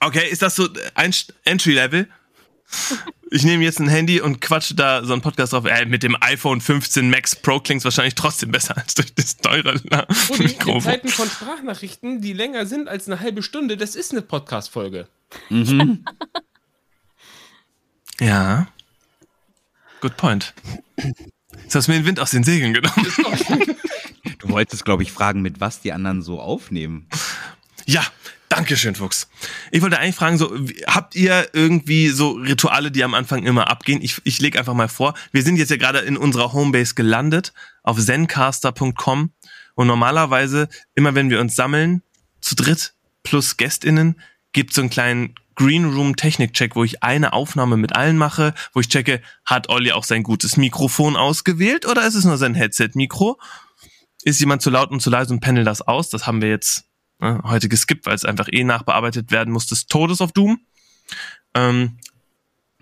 okay, 0.00 0.28
ist 0.28 0.42
das 0.42 0.56
so 0.56 0.68
ein 0.94 1.14
Entry-Level? 1.44 2.08
Ich 3.30 3.44
nehme 3.44 3.64
jetzt 3.64 3.80
ein 3.80 3.88
Handy 3.88 4.20
und 4.20 4.40
quatsche 4.40 4.74
da 4.74 5.04
so 5.04 5.12
einen 5.12 5.22
Podcast 5.22 5.52
drauf. 5.52 5.64
Äh, 5.64 5.86
mit 5.86 6.02
dem 6.02 6.16
iPhone 6.20 6.60
15 6.60 7.10
Max 7.10 7.34
Pro 7.34 7.60
klingt's 7.60 7.84
wahrscheinlich 7.84 8.14
trotzdem 8.14 8.50
besser 8.50 8.76
als 8.76 8.94
durch 8.94 9.14
das 9.14 9.36
teure 9.36 9.72
Uli, 9.74 9.80
in 10.30 10.44
Mikrofon. 10.44 10.82
Zeiten 10.82 11.08
von 11.08 11.28
Sprachnachrichten, 11.28 12.20
die 12.20 12.32
länger 12.32 12.66
sind 12.66 12.88
als 12.88 13.06
eine 13.06 13.20
halbe 13.20 13.42
Stunde, 13.42 13.76
das 13.76 13.96
ist 13.96 14.12
eine 14.12 14.22
Podcast-Folge. 14.22 15.08
Mhm. 15.50 16.04
Ja. 18.20 18.68
Good 20.00 20.16
point. 20.16 20.54
Jetzt 21.62 21.74
hast 21.74 21.88
du 21.88 21.92
mir 21.92 21.98
den 21.98 22.06
Wind 22.06 22.20
aus 22.20 22.30
den 22.30 22.44
Segeln 22.44 22.74
genommen. 22.74 23.06
Du 24.38 24.50
wolltest, 24.50 24.84
glaube 24.84 25.02
ich, 25.02 25.10
fragen, 25.10 25.40
mit 25.40 25.60
was 25.60 25.80
die 25.80 25.92
anderen 25.92 26.20
so 26.20 26.38
aufnehmen. 26.38 27.08
Ja, 27.86 28.04
danke 28.54 28.76
schön, 28.76 28.94
Fuchs. 28.94 29.28
Ich 29.72 29.82
wollte 29.82 29.98
eigentlich 29.98 30.14
fragen, 30.14 30.38
so, 30.38 30.54
habt 30.86 31.16
ihr 31.16 31.48
irgendwie 31.52 32.08
so 32.08 32.32
Rituale, 32.32 32.92
die 32.92 33.02
am 33.02 33.14
Anfang 33.14 33.44
immer 33.44 33.68
abgehen? 33.68 34.00
Ich, 34.00 34.20
ich 34.24 34.40
lege 34.40 34.58
einfach 34.58 34.74
mal 34.74 34.88
vor, 34.88 35.14
wir 35.32 35.42
sind 35.42 35.56
jetzt 35.56 35.70
ja 35.70 35.76
gerade 35.76 35.98
in 36.00 36.16
unserer 36.16 36.52
Homebase 36.52 36.94
gelandet, 36.94 37.52
auf 37.82 37.98
zencaster.com 37.98 39.32
und 39.74 39.86
normalerweise, 39.86 40.68
immer 40.94 41.14
wenn 41.14 41.30
wir 41.30 41.40
uns 41.40 41.56
sammeln, 41.56 42.02
zu 42.40 42.54
dritt 42.54 42.94
plus 43.24 43.56
GästInnen, 43.56 44.20
gibt 44.52 44.72
so 44.72 44.82
einen 44.82 44.90
kleinen 44.90 45.34
Green 45.56 45.84
Room 45.84 46.14
Technik-Check, 46.14 46.76
wo 46.76 46.84
ich 46.84 47.02
eine 47.02 47.32
Aufnahme 47.32 47.76
mit 47.76 47.96
allen 47.96 48.16
mache, 48.16 48.54
wo 48.72 48.80
ich 48.80 48.88
checke, 48.88 49.20
hat 49.44 49.68
Olli 49.68 49.92
auch 49.92 50.04
sein 50.04 50.22
gutes 50.22 50.56
Mikrofon 50.56 51.16
ausgewählt 51.16 51.86
oder 51.86 52.06
ist 52.06 52.14
es 52.14 52.24
nur 52.24 52.38
sein 52.38 52.54
Headset-Mikro? 52.54 53.38
Ist 54.22 54.40
jemand 54.40 54.62
zu 54.62 54.70
laut 54.70 54.90
und 54.90 55.00
zu 55.00 55.10
leise 55.10 55.32
und 55.32 55.40
pendelt 55.40 55.66
das 55.66 55.82
aus? 55.82 56.08
Das 56.08 56.26
haben 56.26 56.40
wir 56.40 56.48
jetzt 56.48 56.84
ne, 57.20 57.40
heute 57.44 57.68
geskippt, 57.68 58.06
weil 58.06 58.14
es 58.14 58.24
einfach 58.24 58.48
eh 58.50 58.64
nachbearbeitet 58.64 59.30
werden 59.30 59.52
muss 59.52 59.66
des 59.66 59.86
Todes 59.86 60.20
auf 60.20 60.32
Doom. 60.32 60.60
Ähm, 61.54 61.98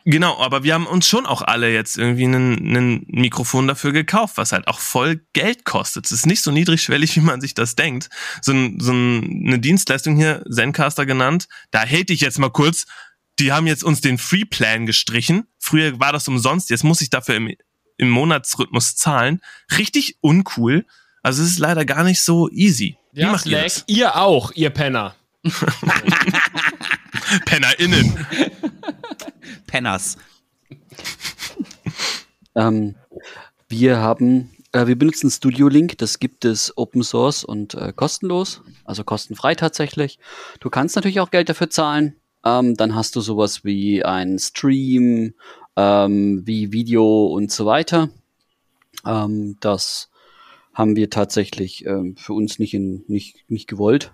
genau, 0.05 0.39
aber 0.39 0.65
wir 0.65 0.75
haben 0.75 0.87
uns 0.87 1.07
schon 1.07 1.27
auch 1.27 1.43
alle 1.43 1.73
jetzt 1.73 1.99
irgendwie 1.99 2.25
ein, 2.25 3.05
Mikrofon 3.09 3.69
dafür 3.69 3.93
gekauft, 3.93 4.37
was 4.37 4.53
halt 4.53 4.69
auch 4.69 4.81
voll 4.81 5.25
Geld 5.33 5.65
kostet. 5.65 6.07
Es 6.07 6.13
ist 6.13 6.27
nicht 6.27 6.43
so 6.43 6.51
niedrigschwellig, 6.51 7.17
wie 7.17 7.21
man 7.21 7.41
sich 7.41 7.55
das 7.55 7.77
denkt. 7.77 8.09
So, 8.41 8.53
ein, 8.53 8.81
so 8.81 8.93
ein, 8.93 9.45
eine 9.47 9.59
Dienstleistung 9.59 10.17
hier, 10.17 10.45
Zencaster 10.51 11.07
genannt, 11.07 11.49
da 11.71 11.81
hate 11.81 12.13
ich 12.13 12.21
jetzt 12.21 12.39
mal 12.39 12.51
kurz. 12.51 12.87
Die 13.39 13.53
haben 13.53 13.67
jetzt 13.67 13.83
uns 13.83 14.01
den 14.01 14.19
Free 14.19 14.45
Plan 14.45 14.87
gestrichen. 14.87 15.47
Früher 15.59 15.99
war 15.99 16.13
das 16.13 16.29
umsonst, 16.29 16.71
jetzt 16.71 16.85
muss 16.85 17.01
ich 17.01 17.11
dafür 17.11 17.37
im, 17.37 17.55
im 17.97 18.11
Monatsrhythmus 18.11 18.95
zahlen. 18.95 19.41
Richtig 19.79 20.17
uncool. 20.21 20.87
Also 21.23 21.43
es 21.43 21.53
ist 21.53 21.59
leider 21.59 21.85
gar 21.85 22.05
nicht 22.05 22.21
so 22.21 22.51
easy. 22.51 22.99
Wie 23.13 23.21
Ja, 23.21 23.33
macht 23.33 23.47
ihr 23.47 23.59
Slack, 23.59 23.65
das? 23.65 23.85
ihr 23.87 24.17
auch, 24.17 24.51
ihr 24.53 24.71
Penner. 24.71 25.15
PennerInnen. 27.47 28.27
Penners. 29.67 30.17
Ähm, 32.55 32.95
wir 33.69 33.99
haben, 33.99 34.51
äh, 34.73 34.87
wir 34.87 34.97
benutzen 34.97 35.31
Studio 35.31 35.69
Link, 35.69 35.99
das 35.99 36.19
gibt 36.19 36.45
es 36.45 36.77
Open 36.77 37.03
Source 37.03 37.45
und 37.45 37.75
äh, 37.75 37.93
kostenlos, 37.95 38.63
also 38.85 39.05
kostenfrei 39.05 39.55
tatsächlich. 39.55 40.19
Du 40.61 40.71
kannst 40.71 40.97
natürlich 40.97 41.21
auch 41.21 41.31
Geld 41.31 41.49
dafür 41.49 41.71
zahlen. 41.71 42.17
Ähm, 42.45 42.77
dann 42.77 42.95
hast 42.95 43.17
du 43.17 43.21
sowas 43.21 43.65
wie 43.65 44.05
ein 44.05 44.39
Stream, 44.39 45.35
ähm, 45.77 46.43
wie 46.47 46.73
Video 46.73 47.27
und 47.27 47.51
so 47.53 47.67
weiter. 47.67 48.11
Ähm, 49.07 49.57
das 49.61 50.11
haben 50.75 50.97
wir 50.97 51.11
tatsächlich 51.11 51.87
ähm, 51.87 52.17
für 52.17 52.33
uns 52.33 52.59
nicht, 52.59 52.75
in, 52.75 53.05
nicht, 53.09 53.45
nicht 53.49 53.69
gewollt. 53.69 54.13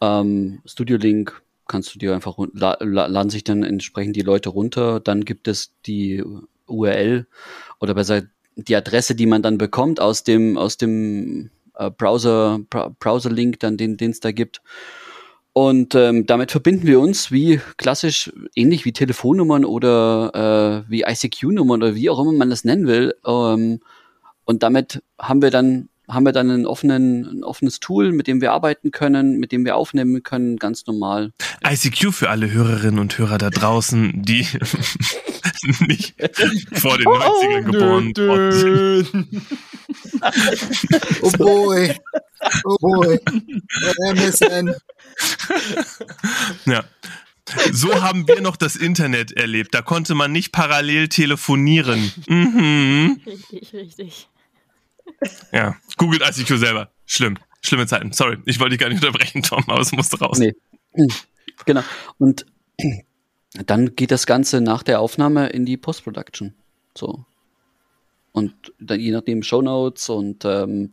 Ähm, 0.00 0.60
Studio 0.64 0.96
Link 0.96 1.42
kannst 1.66 1.94
du 1.94 1.98
dir 1.98 2.14
einfach 2.14 2.36
la 2.52 2.78
laden 2.80 3.30
sich 3.30 3.44
dann 3.44 3.62
entsprechend 3.62 4.16
die 4.16 4.22
Leute 4.22 4.48
runter. 4.48 5.00
Dann 5.00 5.24
gibt 5.24 5.48
es 5.48 5.72
die 5.86 6.24
URL 6.66 7.26
oder 7.80 7.94
besser 7.94 8.22
die 8.56 8.74
Adresse, 8.74 9.14
die 9.14 9.26
man 9.26 9.42
dann 9.42 9.58
bekommt 9.58 10.00
aus 10.00 10.24
dem 10.24 10.56
aus 10.56 10.76
dem 10.76 11.50
äh, 11.74 11.90
Browser 11.90 12.60
Bra 12.70 12.94
Browser 12.98 13.30
Link, 13.30 13.60
dann 13.60 13.76
den 13.76 13.96
den 13.96 14.10
es 14.10 14.20
da 14.20 14.32
gibt. 14.32 14.62
Und 15.52 15.94
ähm, 15.96 16.24
damit 16.26 16.52
verbinden 16.52 16.86
wir 16.86 17.00
uns 17.00 17.32
wie 17.32 17.60
klassisch 17.78 18.32
ähnlich 18.54 18.84
wie 18.84 18.92
Telefonnummern 18.92 19.64
oder 19.64 20.84
äh, 20.86 20.90
wie 20.90 21.02
ICQ-Nummern 21.02 21.82
oder 21.82 21.94
wie 21.96 22.10
auch 22.10 22.20
immer 22.20 22.32
man 22.32 22.50
das 22.50 22.64
nennen 22.64 22.86
will. 22.86 23.14
Ähm, 23.26 23.80
und 24.48 24.62
damit 24.62 25.02
haben 25.18 25.42
wir 25.42 25.50
dann 25.50 25.90
haben 26.08 26.24
wir 26.24 26.32
dann 26.32 26.50
einen 26.50 26.66
offenen, 26.66 27.26
ein 27.26 27.44
offenes 27.44 27.80
Tool, 27.80 28.12
mit 28.12 28.26
dem 28.26 28.40
wir 28.40 28.52
arbeiten 28.52 28.92
können, 28.92 29.38
mit 29.38 29.52
dem 29.52 29.66
wir 29.66 29.76
aufnehmen 29.76 30.22
können, 30.22 30.56
ganz 30.56 30.86
normal. 30.86 31.34
ICQ 31.62 32.12
für 32.14 32.30
alle 32.30 32.50
Hörerinnen 32.50 32.98
und 32.98 33.18
Hörer 33.18 33.36
da 33.36 33.50
draußen, 33.50 34.22
die 34.22 34.40
nicht 35.86 36.14
vor 36.72 36.96
den 36.96 37.08
90ern 37.08 37.62
geboren 37.62 38.16
worden 38.16 39.04
sind. 39.04 39.46
Oh 41.20 41.30
boy. 41.32 41.94
Oh 42.64 42.76
boy. 42.80 43.20
MSN. 44.14 44.74
Ja. 46.64 46.84
So 47.72 48.02
haben 48.02 48.26
wir 48.28 48.40
noch 48.40 48.56
das 48.56 48.76
Internet 48.76 49.32
erlebt. 49.32 49.74
Da 49.74 49.82
konnte 49.82 50.14
man 50.14 50.32
nicht 50.32 50.52
parallel 50.52 51.08
telefonieren. 51.08 52.12
Mhm. 52.26 53.20
Richtig, 53.26 53.72
richtig. 53.74 54.28
Ja, 55.52 55.76
googelt 55.96 56.22
ICQ 56.22 56.58
selber. 56.58 56.90
Schlimm. 57.06 57.38
Schlimme 57.60 57.86
Zeiten. 57.86 58.12
Sorry, 58.12 58.38
ich 58.44 58.60
wollte 58.60 58.70
dich 58.70 58.80
gar 58.80 58.88
nicht 58.88 59.04
unterbrechen, 59.04 59.42
Tom, 59.42 59.64
aber 59.66 59.80
es 59.80 59.92
musste 59.92 60.18
raus. 60.18 60.38
Nee. 60.38 60.54
Genau. 61.64 61.82
Und 62.18 62.46
dann 63.66 63.96
geht 63.96 64.10
das 64.10 64.26
Ganze 64.26 64.60
nach 64.60 64.82
der 64.82 65.00
Aufnahme 65.00 65.48
in 65.48 65.66
die 65.66 65.76
Post-Production. 65.76 66.54
So. 66.96 67.24
Und 68.32 68.54
dann 68.78 69.00
je 69.00 69.10
nachdem 69.10 69.42
Shownotes 69.42 70.08
und 70.08 70.44
ähm, 70.44 70.92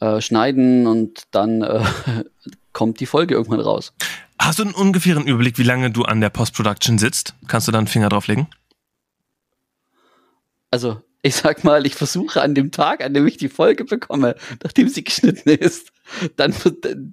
äh, 0.00 0.20
schneiden 0.20 0.86
und 0.86 1.24
dann 1.32 1.62
äh, 1.62 1.84
kommt 2.72 3.00
die 3.00 3.06
Folge 3.06 3.34
irgendwann 3.34 3.60
raus. 3.60 3.92
Hast 4.38 4.58
du 4.58 4.62
einen 4.62 4.74
ungefähren 4.74 5.26
Überblick, 5.26 5.58
wie 5.58 5.64
lange 5.64 5.90
du 5.90 6.04
an 6.04 6.20
der 6.22 6.30
Post-Production 6.30 6.98
sitzt? 6.98 7.34
Kannst 7.46 7.68
du 7.68 7.72
da 7.72 7.78
einen 7.78 7.86
Finger 7.86 8.08
drauf 8.08 8.26
legen? 8.26 8.48
Also 10.70 11.02
ich 11.22 11.36
sag 11.36 11.64
mal, 11.64 11.84
ich 11.86 11.94
versuche 11.94 12.40
an 12.40 12.54
dem 12.54 12.70
Tag, 12.70 13.04
an 13.04 13.12
dem 13.14 13.26
ich 13.26 13.36
die 13.36 13.48
Folge 13.48 13.84
bekomme, 13.84 14.36
nachdem 14.62 14.88
sie 14.88 15.04
geschnitten 15.04 15.50
ist, 15.50 15.92
dann 16.36 16.54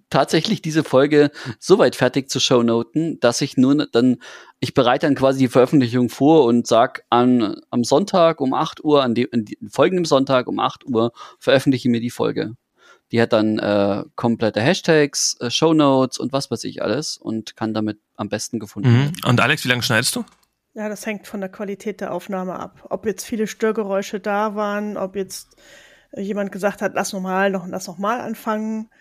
tatsächlich 0.10 0.62
diese 0.62 0.84
Folge 0.84 1.30
so 1.60 1.78
weit 1.78 1.96
fertig 1.96 2.30
zu 2.30 2.40
shownoten, 2.40 3.20
dass 3.20 3.42
ich 3.42 3.58
nur 3.58 3.86
dann, 3.92 4.18
ich 4.60 4.74
bereite 4.74 5.06
dann 5.08 5.16
quasi 5.16 5.40
die 5.40 5.48
Veröffentlichung 5.50 6.10
vor 6.10 6.46
und 6.46 6.66
sag 6.68 7.04
an, 7.10 7.58
am 7.70 7.84
Sonntag 7.84 8.40
um 8.42 8.54
8 8.54 8.84
Uhr, 8.84 9.04
an 9.04 9.14
dem, 9.14 9.28
an 9.34 9.46
dem 9.46 9.70
folgenden 9.70 10.06
Sonntag 10.06 10.48
um 10.48 10.60
8 10.60 10.86
Uhr 10.86 11.12
veröffentliche 11.40 11.90
mir 11.90 12.00
die 12.00 12.10
Folge. 12.10 12.54
Die 13.12 13.22
hat 13.22 13.32
dann 13.34 13.58
äh, 13.60 14.04
komplette 14.16 14.62
Hashtags, 14.62 15.38
äh, 15.40 15.50
Shownotes 15.50 16.18
und 16.18 16.34
was 16.34 16.50
weiß 16.52 16.64
ich 16.66 16.82
alles 16.82 17.18
und 17.18 17.56
kann 17.56 17.74
damit 17.74 18.00
am 18.16 18.30
besten 18.30 18.60
gefunden 18.60 18.90
Mhm. 18.90 19.00
werden. 19.00 19.16
Und 19.26 19.40
Alex, 19.42 19.64
wie 19.64 19.70
lange 19.70 19.84
schneidest 19.84 20.16
du? 20.16 20.26
Ja, 20.78 20.90
das 20.90 21.08
hängt 21.08 21.26
von 21.26 21.40
der 21.40 21.49
Qualität 21.49 22.02
der 22.02 22.14
Aufnahme 22.14 22.60
ab. 22.60 22.86
Ob 22.91 23.08
jetzt 23.08 23.26
viele 23.26 23.48
Störgeräusche 23.48 24.20
da 24.20 24.54
waren, 24.54 24.95
ob 24.95 25.16
jetzt 25.16 25.56
jemand 26.16 26.52
gesagt 26.52 26.84
hat, 26.84 26.94
lass 26.94 27.14
noch 27.14 27.20
mal, 27.20 27.49
noch, 27.49 27.66
lass 27.68 27.88
noch 27.88 27.98
mal 27.98 28.22
anfangen, 28.22 28.91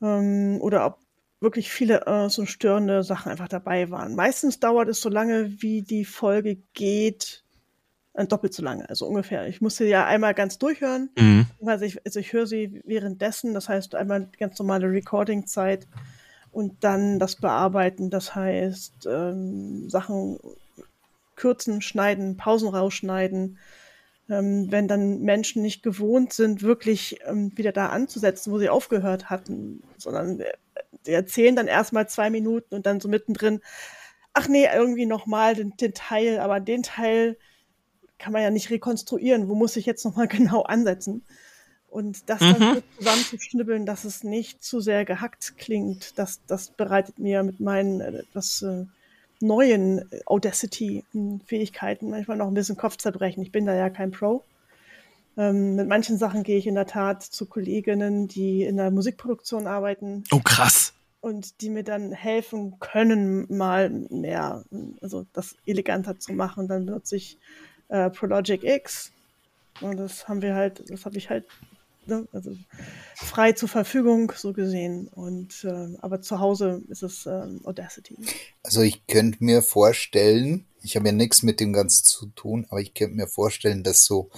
ähm, 0.00 0.56
oder 0.62 0.86
ob 0.86 1.00
wirklich 1.38 1.70
viele 1.70 2.06
äh, 2.06 2.30
so 2.30 2.46
störende 2.46 3.02
Sachen 3.02 3.30
einfach 3.30 3.48
dabei 3.48 3.90
waren. 3.90 4.14
Meistens 4.14 4.58
dauert 4.58 4.88
es 4.88 5.02
so 5.02 5.10
lange, 5.10 5.60
wie 5.60 5.82
die 5.82 6.06
Folge 6.06 6.56
geht, 6.72 7.44
äh, 8.14 8.26
doppelt 8.26 8.54
so 8.54 8.62
lange, 8.62 8.88
also 8.88 9.06
ungefähr. 9.06 9.46
Ich 9.48 9.60
musste 9.60 9.84
ja 9.84 10.06
einmal 10.06 10.32
ganz 10.32 10.56
durchhören, 10.56 11.10
Mhm. 11.18 11.44
also 11.66 11.84
ich, 11.84 12.00
also 12.06 12.20
ich 12.20 12.32
höre 12.32 12.46
sie 12.46 12.80
währenddessen, 12.86 13.52
das 13.52 13.68
heißt 13.68 13.94
einmal 13.96 14.30
ganz 14.38 14.58
normale 14.58 14.90
Recording-Zeit 14.90 15.86
und 16.52 16.82
dann 16.84 17.18
das 17.18 17.36
Bearbeiten, 17.36 18.08
das 18.08 18.34
heißt 18.34 19.06
ähm, 19.10 19.90
Sachen 19.90 20.38
kürzen, 21.42 21.82
schneiden, 21.82 22.36
Pausen 22.36 22.68
rausschneiden. 22.68 23.58
Ähm, 24.30 24.70
wenn 24.70 24.86
dann 24.86 25.22
Menschen 25.22 25.60
nicht 25.60 25.82
gewohnt 25.82 26.32
sind, 26.32 26.62
wirklich 26.62 27.18
ähm, 27.26 27.50
wieder 27.58 27.72
da 27.72 27.88
anzusetzen, 27.88 28.52
wo 28.52 28.58
sie 28.60 28.68
aufgehört 28.68 29.28
hatten, 29.28 29.82
sondern 29.98 30.38
äh, 30.38 30.52
die 31.04 31.10
erzählen 31.10 31.56
dann 31.56 31.66
erstmal 31.66 32.08
zwei 32.08 32.30
Minuten 32.30 32.76
und 32.76 32.86
dann 32.86 33.00
so 33.00 33.08
mittendrin, 33.08 33.60
ach 34.32 34.46
nee, 34.46 34.68
irgendwie 34.72 35.06
nochmal 35.06 35.56
den, 35.56 35.76
den 35.76 35.94
Teil, 35.94 36.38
aber 36.38 36.60
den 36.60 36.84
Teil 36.84 37.36
kann 38.18 38.32
man 38.32 38.42
ja 38.42 38.50
nicht 38.50 38.70
rekonstruieren. 38.70 39.48
Wo 39.48 39.56
muss 39.56 39.76
ich 39.76 39.84
jetzt 39.84 40.04
nochmal 40.04 40.28
genau 40.38 40.62
ansetzen? 40.62 41.24
Und 41.88 42.30
das 42.30 42.38
dann 42.38 42.60
Mhm. 42.60 42.74
so 42.74 42.82
zusammenzuschnibbeln, 42.98 43.84
dass 43.84 44.04
es 44.04 44.22
nicht 44.22 44.62
zu 44.62 44.80
sehr 44.80 45.04
gehackt 45.04 45.58
klingt, 45.58 46.16
das, 46.18 46.40
das 46.46 46.70
bereitet 46.70 47.18
mir 47.18 47.42
mit 47.42 47.58
meinen 47.58 48.00
äh, 48.00 48.20
etwas 48.20 48.62
äh, 48.62 48.86
neuen 49.42 50.08
Audacity-Fähigkeiten 50.26 52.10
manchmal 52.10 52.36
noch 52.36 52.48
ein 52.48 52.54
bisschen 52.54 52.76
Kopfzerbrechen. 52.76 53.42
Ich 53.42 53.52
bin 53.52 53.66
da 53.66 53.74
ja 53.74 53.90
kein 53.90 54.10
Pro. 54.10 54.42
Ähm, 55.36 55.76
mit 55.76 55.88
manchen 55.88 56.18
Sachen 56.18 56.42
gehe 56.42 56.58
ich 56.58 56.66
in 56.66 56.74
der 56.74 56.86
Tat 56.86 57.22
zu 57.22 57.46
Kolleginnen, 57.46 58.28
die 58.28 58.62
in 58.64 58.76
der 58.76 58.90
Musikproduktion 58.90 59.66
arbeiten 59.66 60.24
Oh, 60.30 60.40
krass. 60.40 60.92
und 61.20 61.60
die 61.62 61.70
mir 61.70 61.84
dann 61.84 62.12
helfen 62.12 62.78
können, 62.80 63.46
mal 63.54 63.88
mehr, 64.10 64.64
also 65.00 65.24
das 65.32 65.56
eleganter 65.66 66.18
zu 66.18 66.32
machen. 66.32 66.68
Dann 66.68 66.84
benutze 66.86 67.16
ich 67.16 67.38
äh, 67.88 68.10
Prologic 68.10 68.62
X 68.62 69.10
und 69.80 69.96
das 69.96 70.28
haben 70.28 70.42
wir 70.42 70.54
halt, 70.54 70.84
das 70.90 71.06
habe 71.06 71.16
ich 71.16 71.30
halt 71.30 71.44
ne, 72.06 72.26
also 72.32 72.56
frei 73.16 73.52
zur 73.52 73.68
Verfügung 73.68 74.32
so 74.36 74.52
gesehen. 74.52 75.08
Und 75.08 75.64
äh, 75.64 75.96
aber 76.00 76.20
zu 76.20 76.40
Hause 76.40 76.82
ist 76.88 77.02
es 77.02 77.26
ähm, 77.26 77.60
Audacity. 77.64 78.16
Also 78.62 78.82
ich 78.82 79.06
könnte 79.06 79.44
mir 79.44 79.62
vorstellen, 79.62 80.66
ich 80.82 80.96
habe 80.96 81.08
ja 81.08 81.12
nichts 81.12 81.42
mit 81.42 81.60
dem 81.60 81.72
Ganzen 81.72 82.04
zu 82.04 82.26
tun, 82.26 82.66
aber 82.70 82.80
ich 82.80 82.94
könnte 82.94 83.16
mir 83.16 83.28
vorstellen, 83.28 83.82
dass 83.82 84.04
so 84.04 84.30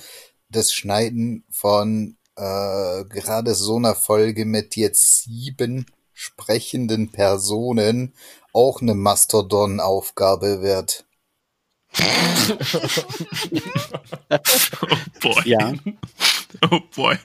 das 0.48 0.72
Schneiden 0.72 1.44
von 1.50 2.16
äh, 2.36 3.04
gerade 3.04 3.54
so 3.54 3.76
einer 3.76 3.94
Folge 3.94 4.44
mit 4.44 4.76
jetzt 4.76 5.22
sieben 5.22 5.86
sprechenden 6.12 7.10
Personen 7.10 8.14
auch 8.52 8.80
eine 8.80 8.94
Mastodon-Aufgabe 8.94 10.62
wird. 10.62 11.04
Oh 14.30 14.38
boy. 15.20 15.42
Ja. 15.44 15.72
Oh 16.70 16.80
boy. 16.94 17.16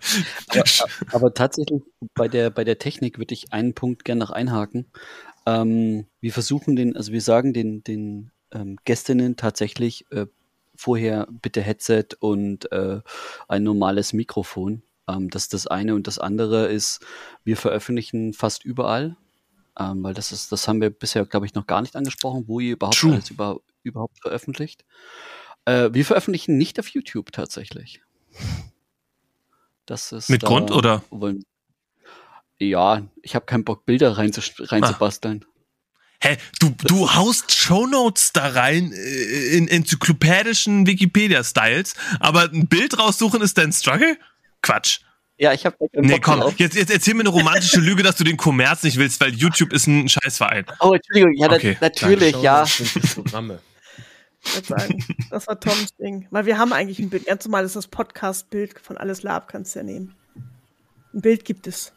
Aber 1.12 1.34
tatsächlich 1.34 1.82
bei 2.14 2.28
der, 2.28 2.50
bei 2.50 2.64
der 2.64 2.80
Technik 2.80 3.18
würde 3.18 3.34
ich 3.34 3.54
einen 3.54 3.74
Punkt 3.74 4.06
gerne 4.06 4.20
noch 4.20 4.32
einhaken. 4.32 4.86
Ähm, 5.46 6.06
wir 6.22 6.34
versuchen 6.34 6.76
den, 6.76 6.96
also 6.96 7.12
wir 7.12 7.22
sagen 7.22 7.54
den, 7.54 7.84
den 7.84 8.32
ähm, 8.52 8.78
Gästinnen 8.86 9.36
tatsächlich 9.36 10.06
äh, 10.12 10.28
vorher 10.76 11.28
bitte 11.30 11.62
Headset 11.62 12.08
und 12.20 12.72
äh, 12.72 13.02
ein 13.48 13.64
normales 13.64 14.14
Mikrofon. 14.14 14.82
Ähm, 15.08 15.30
das 15.30 15.44
ist 15.44 15.54
das 15.54 15.68
eine. 15.68 15.96
Und 15.96 16.08
das 16.08 16.20
andere 16.20 16.68
ist, 16.68 17.06
wir 17.44 17.58
veröffentlichen 17.58 18.34
fast 18.34 18.64
überall. 18.64 19.16
Ähm, 19.78 20.04
weil 20.04 20.14
das 20.14 20.32
ist, 20.32 20.52
das 20.52 20.68
haben 20.68 20.82
wir 20.82 20.90
bisher, 20.90 21.26
glaube 21.26 21.46
ich, 21.46 21.54
noch 21.54 21.68
gar 21.68 21.82
nicht 21.82 21.96
angesprochen, 21.96 22.46
wo 22.48 22.60
ihr 22.60 22.74
überhaupt 22.74 22.98
True. 22.98 23.14
alles 23.14 23.30
über, 23.30 23.62
überhaupt 23.84 24.20
veröffentlicht. 24.20 24.84
Äh, 25.66 25.90
wir 25.94 26.06
veröffentlichen 26.06 26.58
nicht 26.58 26.80
auf 26.80 26.90
YouTube 26.90 27.32
tatsächlich. 27.32 28.02
Das 29.90 30.12
ist 30.12 30.30
Mit 30.30 30.44
da 30.44 30.48
Grund, 30.48 30.70
oder? 30.70 31.04
Wollen, 31.10 31.44
ja, 32.60 33.02
ich 33.24 33.34
habe 33.34 33.46
keinen 33.46 33.64
Bock, 33.64 33.86
Bilder 33.86 34.18
reinzubasteln. 34.18 35.40
Rein 35.40 35.46
Ah. 35.46 35.50
Hä, 36.22 36.38
du, 36.60 36.76
du 36.86 37.14
haust 37.16 37.52
Shownotes 37.52 38.34
da 38.34 38.50
rein 38.50 38.92
äh, 38.92 39.58
in 39.58 39.68
enzyklopädischen 39.68 40.86
Wikipedia-Styles, 40.86 41.96
aber 42.20 42.52
ein 42.52 42.68
Bild 42.68 43.00
raussuchen 43.00 43.42
ist 43.42 43.58
dein 43.58 43.72
Struggle? 43.72 44.18
Quatsch. 44.62 45.00
Ja, 45.38 45.54
ich 45.54 45.66
habe 45.66 45.78
Nee, 45.94 46.20
komm, 46.20 46.44
jetzt, 46.58 46.76
jetzt 46.76 46.92
erzähl 46.92 47.14
mir 47.14 47.22
eine 47.22 47.30
romantische 47.30 47.80
Lüge, 47.80 48.04
dass 48.04 48.18
du 48.18 48.26
den 48.26 48.36
Kommerz 48.36 48.84
nicht 48.84 48.98
willst, 48.98 49.22
weil 49.22 49.34
YouTube 49.34 49.72
ist 49.72 49.88
ein 49.88 50.10
Scheißverein. 50.10 50.66
Oh, 50.82 50.94
Entschuldigung, 50.94 51.34
ja, 51.36 51.50
Okay, 51.50 51.78
na, 51.80 51.88
natürlich, 51.88 52.36
ja. 52.42 52.60
Das 52.62 52.78
sind 52.78 52.94
die 52.94 53.00
Programme. 53.00 53.60
Ich 54.44 54.56
würd 54.56 54.66
sagen, 54.66 55.06
das 55.30 55.48
war 55.48 55.60
Toms 55.60 55.96
Ding. 55.98 56.28
Weil 56.32 56.46
wir 56.46 56.58
haben 56.58 56.74
eigentlich 56.74 57.00
ein 57.00 57.10
Bild. 57.10 57.26
Ganz 57.26 57.46
normal 57.46 57.66
ist 57.66 57.76
das 57.76 57.88
Podcast-Bild 57.88 58.80
von 58.80 58.98
Alles 58.98 59.24
Lab, 59.24 59.48
kannst 59.48 59.76
du 59.76 59.80
ja 59.80 59.84
nehmen. 59.84 60.16
Ein 61.14 61.22
Bild 61.22 61.46
gibt 61.46 61.68
es. 61.68 61.94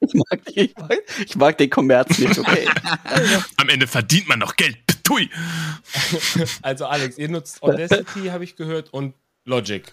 Ich 0.00 0.14
mag, 0.14 0.40
ich, 0.54 0.76
mag, 0.76 0.98
ich 1.26 1.36
mag 1.36 1.58
den 1.58 1.70
Kommerz 1.70 2.18
nicht, 2.18 2.38
okay. 2.38 2.68
Am 3.56 3.68
Ende 3.68 3.88
verdient 3.88 4.28
man 4.28 4.38
noch 4.38 4.54
Geld. 4.54 4.78
Ptui. 4.86 5.28
Also 6.62 6.86
Alex, 6.86 7.18
ihr 7.18 7.28
nutzt 7.28 7.62
Audacity, 7.64 8.26
habe 8.28 8.44
ich 8.44 8.54
gehört, 8.54 8.92
und 8.92 9.14
Logic. 9.44 9.92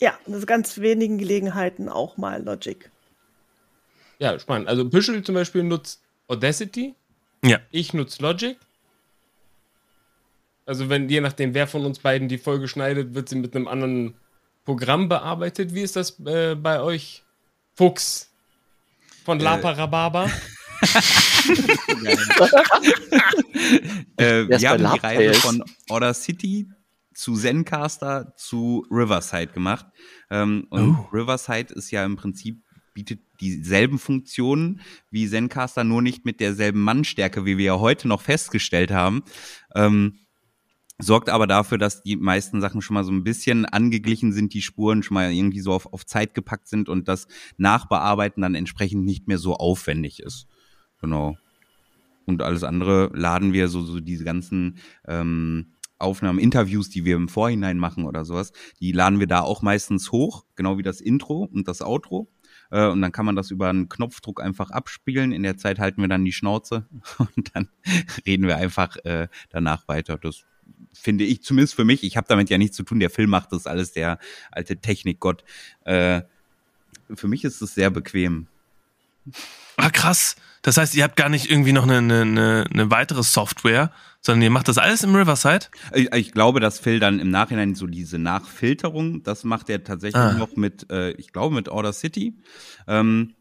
Ja, 0.00 0.18
das 0.26 0.36
ist 0.40 0.46
ganz 0.46 0.78
wenigen 0.78 1.16
Gelegenheiten 1.16 1.88
auch 1.88 2.18
mal 2.18 2.42
Logic. 2.42 2.90
Ja, 4.18 4.38
spannend. 4.38 4.68
Also 4.68 4.84
Büschel 4.84 5.22
zum 5.22 5.34
Beispiel 5.34 5.62
nutzt 5.62 6.02
Audacity, 6.28 6.94
Ja. 7.42 7.60
ich 7.70 7.94
nutze 7.94 8.20
Logic. 8.22 8.58
Also 10.66 10.88
wenn, 10.88 11.08
je 11.08 11.20
nachdem, 11.20 11.54
wer 11.54 11.66
von 11.66 11.84
uns 11.84 11.98
beiden 11.98 12.28
die 12.28 12.38
Folge 12.38 12.68
schneidet, 12.68 13.14
wird 13.14 13.28
sie 13.28 13.36
mit 13.36 13.54
einem 13.54 13.68
anderen 13.68 14.14
Programm 14.64 15.08
bearbeitet. 15.08 15.74
Wie 15.74 15.82
ist 15.82 15.96
das 15.96 16.18
äh, 16.20 16.54
bei 16.54 16.80
euch? 16.80 17.22
Fuchs 17.76 18.32
von 19.24 19.40
Lapa 19.40 19.72
Rhabarber. 19.72 20.30
Äh, 24.16 24.42
ist 24.48 24.60
wir 24.60 24.70
haben 24.70 24.78
die 24.78 25.00
Reise 25.00 25.26
Love 25.26 25.34
von 25.34 25.64
Order 25.88 26.14
City 26.14 26.68
zu 27.14 27.34
Zencaster 27.34 28.34
zu 28.36 28.86
Riverside 28.90 29.48
gemacht. 29.48 29.86
Ähm, 30.30 30.66
und 30.70 31.08
Riverside 31.12 31.74
ist 31.74 31.90
ja 31.90 32.04
im 32.04 32.16
Prinzip, 32.16 32.62
bietet 32.92 33.20
dieselben 33.40 33.98
Funktionen 33.98 34.80
wie 35.10 35.28
Zencaster, 35.28 35.84
nur 35.84 36.02
nicht 36.02 36.24
mit 36.24 36.40
derselben 36.40 36.80
Mannstärke, 36.80 37.44
wie 37.44 37.58
wir 37.58 37.64
ja 37.64 37.78
heute 37.78 38.08
noch 38.08 38.20
festgestellt 38.20 38.90
haben. 38.90 39.24
Ähm, 39.74 40.23
sorgt 40.98 41.28
aber 41.28 41.46
dafür, 41.46 41.78
dass 41.78 42.02
die 42.02 42.16
meisten 42.16 42.60
Sachen 42.60 42.80
schon 42.80 42.94
mal 42.94 43.04
so 43.04 43.12
ein 43.12 43.24
bisschen 43.24 43.66
angeglichen 43.66 44.32
sind, 44.32 44.54
die 44.54 44.62
Spuren 44.62 45.02
schon 45.02 45.14
mal 45.14 45.32
irgendwie 45.32 45.60
so 45.60 45.72
auf, 45.72 45.92
auf 45.92 46.06
Zeit 46.06 46.34
gepackt 46.34 46.68
sind 46.68 46.88
und 46.88 47.08
das 47.08 47.26
Nachbearbeiten 47.56 48.42
dann 48.42 48.54
entsprechend 48.54 49.04
nicht 49.04 49.26
mehr 49.26 49.38
so 49.38 49.54
aufwendig 49.54 50.20
ist. 50.20 50.46
Genau. 51.00 51.36
Und 52.26 52.42
alles 52.42 52.62
andere 52.62 53.10
laden 53.12 53.52
wir 53.52 53.68
so, 53.68 53.82
so 53.82 54.00
diese 54.00 54.24
ganzen 54.24 54.78
ähm, 55.06 55.74
Aufnahmen, 55.98 56.38
Interviews, 56.38 56.88
die 56.90 57.04
wir 57.04 57.16
im 57.16 57.28
Vorhinein 57.28 57.78
machen 57.78 58.04
oder 58.04 58.24
sowas, 58.24 58.52
die 58.80 58.92
laden 58.92 59.20
wir 59.20 59.26
da 59.26 59.40
auch 59.40 59.62
meistens 59.62 60.12
hoch, 60.12 60.44
genau 60.54 60.78
wie 60.78 60.82
das 60.82 61.00
Intro 61.00 61.48
und 61.52 61.68
das 61.68 61.82
Outro. 61.82 62.30
Äh, 62.70 62.88
und 62.88 63.02
dann 63.02 63.12
kann 63.12 63.26
man 63.26 63.36
das 63.36 63.50
über 63.50 63.68
einen 63.68 63.88
Knopfdruck 63.88 64.42
einfach 64.42 64.70
abspielen. 64.70 65.32
In 65.32 65.42
der 65.42 65.56
Zeit 65.56 65.78
halten 65.78 66.00
wir 66.00 66.08
dann 66.08 66.24
die 66.24 66.32
Schnauze 66.32 66.88
und 67.18 67.54
dann 67.54 67.68
reden 68.26 68.46
wir 68.46 68.56
einfach 68.56 68.96
äh, 69.04 69.28
danach 69.50 69.88
weiter. 69.88 70.18
Das 70.18 70.44
finde 70.92 71.24
ich 71.24 71.42
zumindest 71.42 71.74
für 71.74 71.84
mich. 71.84 72.02
Ich 72.02 72.16
habe 72.16 72.26
damit 72.28 72.50
ja 72.50 72.58
nichts 72.58 72.76
zu 72.76 72.82
tun. 72.82 73.00
Der 73.00 73.10
Film 73.10 73.30
macht 73.30 73.52
das 73.52 73.66
alles, 73.66 73.92
der 73.92 74.18
alte 74.50 74.76
Technikgott. 74.76 75.44
Äh, 75.84 76.22
für 77.14 77.28
mich 77.28 77.44
ist 77.44 77.60
es 77.60 77.74
sehr 77.74 77.90
bequem. 77.90 78.46
Ah, 79.76 79.90
krass. 79.90 80.36
Das 80.62 80.78
heißt, 80.78 80.94
ihr 80.94 81.04
habt 81.04 81.16
gar 81.16 81.28
nicht 81.28 81.50
irgendwie 81.50 81.72
noch 81.72 81.86
eine, 81.86 81.98
eine, 81.98 82.64
eine 82.72 82.90
weitere 82.90 83.22
Software, 83.22 83.92
sondern 84.22 84.42
ihr 84.42 84.50
macht 84.50 84.68
das 84.68 84.78
alles 84.78 85.02
im 85.02 85.14
Riverside? 85.14 85.66
Ich, 85.92 86.10
ich, 86.14 86.32
glaube, 86.32 86.60
dass 86.60 86.78
Phil 86.78 87.00
dann 87.00 87.20
im 87.20 87.30
Nachhinein 87.30 87.74
so 87.74 87.86
diese 87.86 88.18
Nachfilterung, 88.18 89.22
das 89.22 89.44
macht 89.44 89.68
er 89.68 89.84
tatsächlich 89.84 90.22
ah. 90.22 90.32
noch 90.32 90.56
mit, 90.56 90.90
äh, 90.90 91.10
ich 91.12 91.32
glaube, 91.32 91.54
mit 91.54 91.68
Order 91.68 91.92
City. 91.92 92.38
Ähm, 92.86 93.34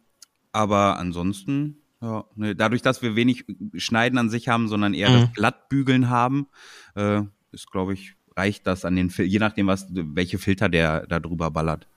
aber 0.52 1.00
ansonsten, 1.00 1.83
ja, 2.04 2.26
ne, 2.36 2.54
dadurch, 2.54 2.82
dass 2.82 3.02
wir 3.02 3.16
wenig 3.16 3.46
Schneiden 3.76 4.20
an 4.20 4.30
sich 4.30 4.50
haben, 4.50 4.68
sondern 4.68 4.94
eher 4.94 5.10
mhm. 5.10 5.22
das 5.22 5.34
Glattbügeln 5.34 6.10
haben, 6.10 6.48
äh, 6.96 7.22
ist, 7.54 7.72
glaube 7.72 7.94
ich, 7.94 8.16
reicht 8.36 8.68
das 8.68 8.84
an 8.84 8.96
den, 8.98 9.10
Fil 9.10 9.26
je 9.26 9.40
nachdem, 9.40 9.68
was, 9.68 9.88
welche 9.90 10.38
Filter 10.38 10.68
der 10.68 11.08
da 11.08 11.22
drüber 11.22 11.50
ballert. 11.50 11.88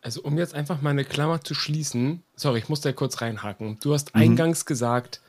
Also 0.00 0.22
um 0.22 0.38
jetzt 0.38 0.54
einfach 0.54 0.80
mal 0.80 0.90
eine 0.90 1.04
Klammer 1.04 1.42
zu 1.42 1.54
schließen, 1.54 2.22
sorry, 2.34 2.60
ich 2.60 2.68
muss 2.70 2.80
da 2.80 2.92
kurz 2.92 3.20
reinhaken. 3.20 3.78
Du 3.82 3.92
hast 3.92 4.14
mhm. 4.14 4.22
eingangs 4.22 4.64
gesagt, 4.64 5.20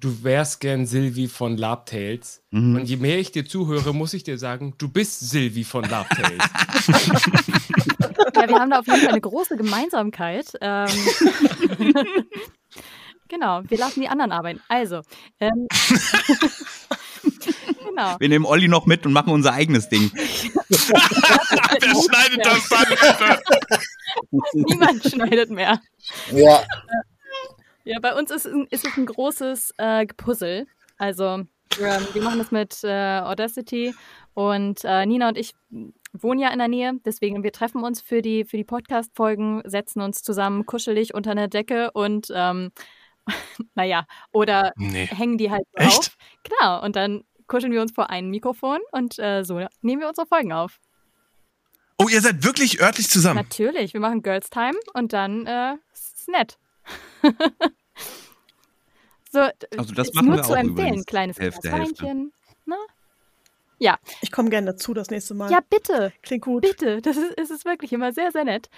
du 0.00 0.24
wärst 0.24 0.60
gern 0.60 0.86
Silvi 0.86 1.28
von 1.28 1.58
Labtails. 1.58 2.42
Mhm. 2.52 2.76
Und 2.76 2.88
je 2.88 2.96
mehr 2.96 3.18
ich 3.18 3.32
dir 3.32 3.44
zuhöre, 3.44 3.92
muss 3.92 4.14
ich 4.14 4.24
dir 4.24 4.38
sagen, 4.38 4.74
du 4.78 4.88
bist 4.88 5.20
Silvi 5.20 5.64
von 5.64 5.84
Labtails. 5.84 6.42
ja, 8.34 8.48
wir 8.48 8.58
haben 8.58 8.70
da 8.70 8.78
auf 8.78 8.86
jeden 8.86 9.00
Fall 9.00 9.10
eine 9.10 9.20
große 9.20 9.58
Gemeinsamkeit. 9.58 10.46
Ähm 10.62 10.88
genau, 13.32 13.62
wir 13.66 13.78
lassen 13.78 14.02
die 14.02 14.08
anderen 14.08 14.30
arbeiten. 14.30 14.60
Also, 14.68 15.00
ähm 15.40 15.66
genau. 17.84 18.16
Wir 18.18 18.28
nehmen 18.28 18.44
Olli 18.44 18.68
noch 18.68 18.84
mit 18.86 19.06
und 19.06 19.12
machen 19.12 19.32
unser 19.32 19.54
eigenes 19.54 19.88
Ding. 19.88 20.10
Wer 20.14 21.94
schneidet 22.02 22.44
das 22.44 22.68
dann 22.68 22.84
bitte? 22.88 23.40
Niemand 24.52 25.02
schneidet 25.04 25.50
mehr. 25.50 25.80
Ja. 26.32 26.62
Ja, 27.84 27.98
bei 28.00 28.14
uns 28.14 28.30
ist, 28.30 28.46
ist 28.70 28.86
es 28.86 28.96
ein 28.96 29.06
großes 29.06 29.74
äh, 29.78 30.06
Puzzle. 30.06 30.68
Also, 30.98 31.42
wir, 31.76 32.00
wir, 32.12 32.22
machen 32.22 32.38
das 32.38 32.52
mit 32.52 32.84
äh, 32.84 33.18
Audacity 33.18 33.92
und 34.34 34.84
äh, 34.84 35.04
Nina 35.04 35.26
und 35.28 35.36
ich 35.36 35.52
wohnen 36.12 36.38
ja 36.38 36.50
in 36.50 36.58
der 36.58 36.68
Nähe, 36.68 36.92
deswegen 37.04 37.42
wir 37.42 37.50
treffen 37.50 37.82
uns 37.82 38.00
für 38.00 38.22
die, 38.22 38.44
für 38.44 38.56
die 38.56 38.62
Podcast-Folgen, 38.64 39.62
setzen 39.64 40.00
uns 40.00 40.22
zusammen 40.22 40.64
kuschelig 40.66 41.12
unter 41.14 41.32
einer 41.32 41.48
Decke 41.48 41.90
und 41.92 42.28
ähm, 42.32 42.70
naja, 43.74 44.06
oder 44.32 44.72
nee. 44.76 45.06
hängen 45.06 45.38
die 45.38 45.50
halt 45.50 45.64
Echt? 45.74 45.98
auf. 45.98 46.16
Genau, 46.42 46.82
und 46.84 46.96
dann 46.96 47.24
kuscheln 47.46 47.72
wir 47.72 47.82
uns 47.82 47.92
vor 47.92 48.10
ein 48.10 48.30
Mikrofon 48.30 48.78
und 48.92 49.18
äh, 49.18 49.44
so 49.44 49.60
nehmen 49.82 50.00
wir 50.00 50.08
unsere 50.08 50.26
Folgen 50.26 50.52
auf. 50.52 50.80
Oh, 51.98 52.08
ihr 52.08 52.20
seid 52.20 52.44
wirklich 52.44 52.80
örtlich 52.80 53.08
zusammen? 53.08 53.36
Natürlich, 53.36 53.92
wir 53.92 54.00
machen 54.00 54.22
Girls 54.22 54.50
Time 54.50 54.78
und 54.94 55.12
dann 55.12 55.46
äh, 55.46 55.74
ist 55.92 56.28
nett. 56.28 56.58
so, 59.30 59.40
also 59.76 59.94
das 59.94 60.12
machen 60.14 60.26
nur 60.26 60.36
wir 60.36 60.42
zu 60.42 60.52
auch 60.52 60.56
empfehlen, 60.56 61.04
kleines 61.04 61.38
Hälfte, 61.38 61.70
Weinchen. 61.70 62.32
Ne? 62.64 62.76
Ja. 63.78 63.98
Ich 64.20 64.30
komme 64.30 64.48
gerne 64.48 64.68
dazu 64.68 64.94
das 64.94 65.10
nächste 65.10 65.34
Mal. 65.34 65.50
Ja, 65.50 65.58
bitte. 65.68 66.12
Klingt 66.22 66.44
gut. 66.44 66.62
Bitte. 66.62 67.02
Das 67.02 67.16
ist, 67.16 67.32
ist 67.32 67.50
es 67.50 67.64
wirklich 67.64 67.92
immer 67.92 68.12
sehr, 68.12 68.30
sehr 68.30 68.44
nett. 68.44 68.68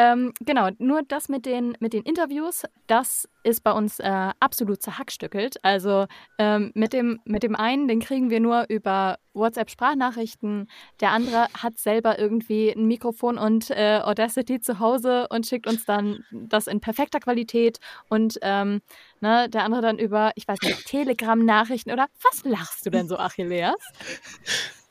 Ähm, 0.00 0.32
genau, 0.40 0.70
nur 0.78 1.02
das 1.02 1.28
mit 1.28 1.44
den, 1.44 1.76
mit 1.78 1.92
den 1.92 2.04
Interviews, 2.04 2.62
das 2.86 3.28
ist 3.42 3.62
bei 3.62 3.72
uns 3.72 4.00
äh, 4.00 4.30
absolut 4.40 4.80
zerhackstückelt. 4.80 5.62
Also 5.62 6.06
ähm, 6.38 6.72
mit, 6.74 6.94
dem, 6.94 7.20
mit 7.26 7.42
dem 7.42 7.54
einen, 7.54 7.86
den 7.86 8.00
kriegen 8.00 8.30
wir 8.30 8.40
nur 8.40 8.64
über 8.70 9.18
WhatsApp-Sprachnachrichten. 9.34 10.70
Der 11.02 11.10
andere 11.10 11.48
hat 11.52 11.76
selber 11.76 12.18
irgendwie 12.18 12.70
ein 12.70 12.86
Mikrofon 12.86 13.36
und 13.36 13.68
äh, 13.68 14.00
Audacity 14.02 14.62
zu 14.62 14.78
Hause 14.78 15.26
und 15.28 15.46
schickt 15.46 15.66
uns 15.66 15.84
dann 15.84 16.24
das 16.30 16.66
in 16.66 16.80
perfekter 16.80 17.20
Qualität. 17.20 17.78
Und 18.08 18.38
ähm, 18.40 18.80
ne, 19.20 19.50
der 19.50 19.64
andere 19.64 19.82
dann 19.82 19.98
über, 19.98 20.32
ich 20.34 20.48
weiß 20.48 20.62
nicht, 20.62 20.86
Telegram-Nachrichten 20.86 21.90
oder 21.90 22.06
was 22.22 22.42
lachst 22.44 22.86
du 22.86 22.90
denn 22.90 23.06
so, 23.06 23.18
Achilleas? 23.18 23.76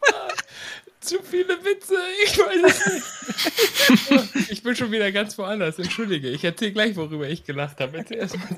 Zu 1.02 1.22
viele 1.24 1.58
Witze, 1.64 1.96
ich 2.24 2.38
weiß 2.38 2.64
es 2.64 4.36
nicht. 4.36 4.52
ich 4.52 4.64
bin 4.64 4.76
schon 4.76 4.92
wieder 4.92 5.12
ganz 5.12 5.38
woanders, 5.38 5.80
entschuldige. 5.80 6.30
Ich 6.30 6.44
erzähle 6.44 6.74
gleich, 6.74 6.96
worüber 6.98 7.28
ich 7.28 7.46
gelacht 7.46 7.80
habe. 7.80 8.04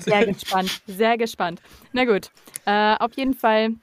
Sehr 0.00 0.26
gespannt, 0.26 0.82
sehr 0.86 1.16
gespannt. 1.16 1.62
Na 1.92 2.04
gut, 2.04 2.30
äh, 2.66 2.96
auf 2.96 3.16
jeden 3.16 3.34
Fall 3.34 3.74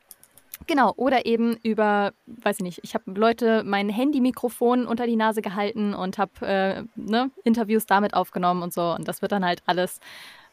Genau, 0.67 0.93
oder 0.97 1.25
eben 1.25 1.55
über, 1.63 2.13
weiß 2.27 2.57
ich 2.57 2.63
nicht, 2.63 2.79
ich 2.83 2.93
habe 2.93 3.11
Leute 3.11 3.63
mein 3.65 3.89
Handy-Mikrofon 3.89 4.85
unter 4.85 5.07
die 5.07 5.15
Nase 5.15 5.41
gehalten 5.41 5.95
und 5.95 6.19
habe 6.19 6.45
äh, 6.45 6.83
ne, 6.95 7.31
Interviews 7.43 7.87
damit 7.87 8.13
aufgenommen 8.13 8.61
und 8.61 8.71
so. 8.71 8.93
Und 8.93 9.07
das 9.07 9.23
wird 9.23 9.31
dann 9.31 9.43
halt 9.43 9.63
alles 9.65 9.99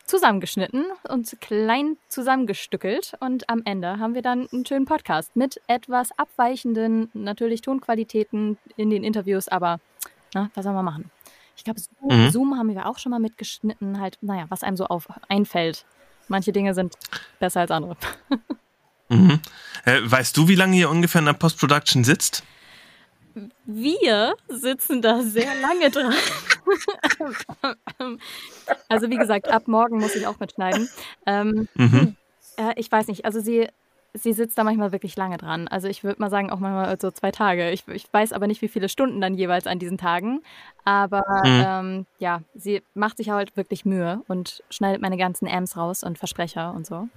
zusammengeschnitten 0.07 0.87
und 1.09 1.41
klein 1.41 1.97
zusammengestückelt. 2.09 3.15
Und 3.20 3.49
am 3.51 3.62
Ende 3.65 3.99
haben 3.99 4.15
wir 4.15 4.23
dann 4.23 4.49
einen 4.53 4.65
schönen 4.65 4.87
Podcast 4.87 5.35
mit 5.37 5.61
etwas 5.66 6.11
abweichenden, 6.19 7.11
natürlich 7.12 7.61
Tonqualitäten 7.61 8.59
in 8.77 8.91
den 8.91 9.05
Interviews, 9.05 9.49
aber 9.49 9.81
na, 10.35 10.51
was 10.55 10.65
soll 10.65 10.74
man 10.74 10.85
machen? 10.85 11.11
Ich 11.57 11.65
glaube, 11.65 11.81
Zoom, 11.81 12.24
mhm. 12.24 12.31
Zoom, 12.31 12.59
haben 12.59 12.74
wir 12.74 12.87
auch 12.87 12.99
schon 12.99 13.11
mal 13.11 13.19
mitgeschnitten, 13.19 14.01
halt, 14.01 14.19
naja, 14.20 14.47
was 14.49 14.62
einem 14.62 14.77
so 14.77 14.87
auf 14.87 15.09
einfällt. 15.28 15.85
Manche 16.28 16.53
Dinge 16.53 16.74
sind 16.74 16.95
besser 17.39 17.61
als 17.61 17.70
andere. 17.70 17.97
Mhm. 19.09 19.41
Äh, 19.85 20.01
weißt 20.03 20.37
du, 20.37 20.49
wie 20.49 20.57
lange 20.57 20.77
ihr 20.77 20.91
ungefähr 20.91 21.20
in 21.20 21.27
der 21.27 21.33
Post-Production 21.35 22.03
sitzt? 22.03 22.43
Wir 23.67 24.35
sitzen 24.49 25.03
da 25.03 25.23
sehr 25.23 25.55
lange 25.61 25.91
dran. 25.91 26.15
also 28.89 29.11
wie 29.11 29.17
gesagt, 29.17 29.49
ab 29.49 29.69
morgen 29.69 29.99
muss 29.99 30.15
ich 30.15 30.27
auch 30.27 30.41
mitschneiden. 30.41 30.89
Ähm, 31.27 31.69
mhm. 31.75 32.17
äh, 32.57 32.73
ich 32.77 32.91
weiß 32.91 33.09
nicht, 33.09 33.25
also 33.25 33.41
sie, 33.41 33.69
sie 34.15 34.33
sitzt 34.33 34.57
da 34.57 34.65
manchmal 34.65 34.93
wirklich 34.93 35.17
lange 35.17 35.37
dran. 35.37 35.69
Also 35.69 35.89
ich 35.89 36.03
würde 36.03 36.21
mal 36.21 36.31
sagen, 36.31 36.51
auch 36.51 36.61
manchmal 36.61 36.99
so 36.99 37.11
zwei 37.11 37.31
Tage. 37.31 37.71
Ich, 37.73 37.87
ich, 37.89 38.07
weiß 38.11 38.33
aber 38.33 38.47
nicht, 38.47 38.63
wie 38.63 38.69
viele 38.69 38.89
Stunden 38.89 39.21
dann 39.21 39.35
jeweils 39.35 39.67
an 39.67 39.79
diesen 39.79 39.99
Tagen. 39.99 40.43
Aber 40.85 41.25
mhm. 41.45 41.65
ähm, 41.67 42.07
ja, 42.19 42.41
sie 42.55 42.83
macht 42.95 43.19
sich 43.19 43.31
halt 43.31 43.57
wirklich 43.57 43.85
Mühe 43.85 44.23
und 44.29 44.63
schneidet 44.71 45.03
meine 45.03 45.19
ganzen 45.19 45.47
Amps 45.47 45.77
raus 45.77 46.03
und 46.03 46.19
Versprecher 46.19 46.73
und 46.75 46.87
so 46.87 47.09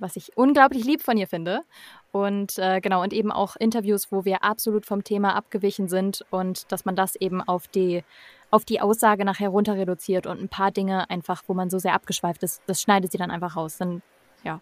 was 0.00 0.16
ich 0.16 0.36
unglaublich 0.36 0.84
lieb 0.84 1.02
von 1.02 1.16
ihr 1.16 1.26
finde. 1.26 1.62
Und 2.12 2.58
äh, 2.58 2.80
genau, 2.80 3.02
und 3.02 3.12
eben 3.12 3.30
auch 3.30 3.56
Interviews, 3.56 4.10
wo 4.10 4.24
wir 4.24 4.42
absolut 4.42 4.84
vom 4.84 5.04
Thema 5.04 5.36
abgewichen 5.36 5.88
sind 5.88 6.24
und 6.30 6.70
dass 6.72 6.84
man 6.84 6.96
das 6.96 7.14
eben 7.14 7.40
auf 7.40 7.68
die, 7.68 8.02
auf 8.50 8.64
die 8.64 8.80
Aussage 8.80 9.24
nachher 9.24 9.50
runter 9.50 9.76
reduziert 9.76 10.26
und 10.26 10.40
ein 10.40 10.48
paar 10.48 10.72
Dinge 10.72 11.08
einfach, 11.08 11.42
wo 11.46 11.54
man 11.54 11.70
so 11.70 11.78
sehr 11.78 11.94
abgeschweift 11.94 12.42
ist, 12.42 12.62
das 12.66 12.82
schneidet 12.82 13.12
sie 13.12 13.18
dann 13.18 13.30
einfach 13.30 13.56
raus. 13.56 13.76
Dann, 13.78 14.02
ja, 14.42 14.60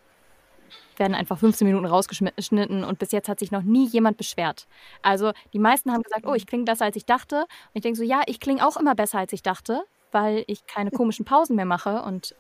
werden 0.99 1.15
einfach 1.15 1.39
15 1.39 1.67
Minuten 1.67 1.87
rausgeschnitten 1.87 2.85
und 2.85 2.99
bis 2.99 3.13
jetzt 3.13 3.29
hat 3.29 3.39
sich 3.39 3.51
noch 3.51 3.63
nie 3.63 3.87
jemand 3.87 4.17
beschwert. 4.19 4.67
Also 5.03 5.33
die 5.53 5.59
meisten 5.59 5.93
haben 5.93 6.03
gesagt, 6.03 6.27
oh, 6.27 6.35
ich 6.35 6.47
klinge 6.47 6.65
besser 6.65 6.85
als 6.85 6.97
ich 6.97 7.07
dachte. 7.07 7.41
Und 7.41 7.47
ich 7.75 7.83
denke 7.83 7.97
so, 7.97 8.05
ja, 8.05 8.23
ich 8.27 8.41
klinge 8.41 8.67
auch 8.67 8.77
immer 8.77 8.95
besser 8.95 9.19
als 9.19 9.33
ich 9.33 9.43
dachte, 9.43 9.85
weil 10.13 10.45
ich 10.47 10.67
keine 10.67 10.91
komischen 10.91 11.25
Pausen 11.25 11.57
mehr 11.57 11.65
mache 11.65 12.03
und 12.03 12.35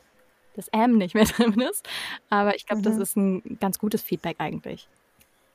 das 0.55 0.69
M 0.69 0.99
nicht 0.99 1.15
mehr 1.15 1.25
drin 1.37 1.61
ist. 1.61 1.89
Aber 2.31 2.55
ich 2.55 2.67
glaube, 2.67 2.81
mhm. 2.81 2.85
das 2.85 2.97
ist 2.99 3.17
ein 3.17 3.59
ganz 3.61 3.79
gutes 3.79 4.03
Feedback 4.03 4.37
eigentlich. 4.39 4.89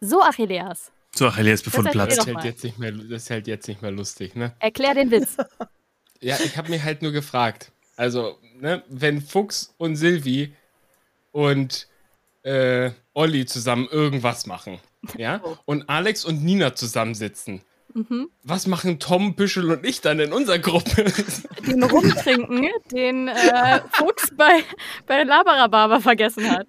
So, 0.04 0.22
Achilleas. 0.22 0.92
So, 1.16 1.28
Achilleas, 1.28 1.62
bevor 1.62 1.84
du 1.84 1.92
Platz. 1.92 2.18
Das, 2.18 2.28
hält 2.28 2.44
jetzt 2.44 2.64
nicht 2.64 2.78
mehr, 2.78 2.92
das 2.92 3.24
ist 3.24 3.30
halt 3.30 3.48
jetzt 3.48 3.68
nicht 3.70 3.82
mehr 3.82 3.92
lustig, 3.92 4.36
ne? 4.36 4.54
Erklär 4.60 4.96
den 4.96 5.12
Witz. 5.12 5.38
ja, 6.20 6.38
ich 6.44 6.58
habe 6.58 6.70
mich 6.70 6.84
halt 6.84 7.02
nur 7.02 7.14
gefragt. 7.14 7.72
Also, 7.96 8.38
ne, 8.60 8.84
wenn 8.90 9.22
Fuchs 9.22 9.74
und 9.78 9.96
Silvi 9.96 10.54
und 11.32 11.88
äh, 12.42 12.92
Olli 13.14 13.46
zusammen 13.46 13.88
irgendwas 13.90 14.46
machen, 14.46 14.80
ja, 15.18 15.40
oh. 15.44 15.56
und 15.66 15.88
Alex 15.88 16.26
und 16.26 16.44
Nina 16.44 16.76
zusammensitzen, 16.76 17.62
Mhm. 17.96 18.32
Was 18.42 18.66
machen 18.66 18.98
Tom, 18.98 19.36
Büschel 19.36 19.70
und 19.72 19.86
ich 19.86 20.02
dann 20.02 20.20
in 20.20 20.34
unserer 20.34 20.58
Gruppe? 20.58 21.06
Den 21.68 21.84
rumtrinken, 21.84 22.68
den 22.92 23.28
äh, 23.28 23.82
Fuchs 23.92 24.32
bei, 24.36 24.64
bei 25.06 25.22
Labarababa 25.22 26.00
vergessen 26.00 26.50
hat. 26.50 26.66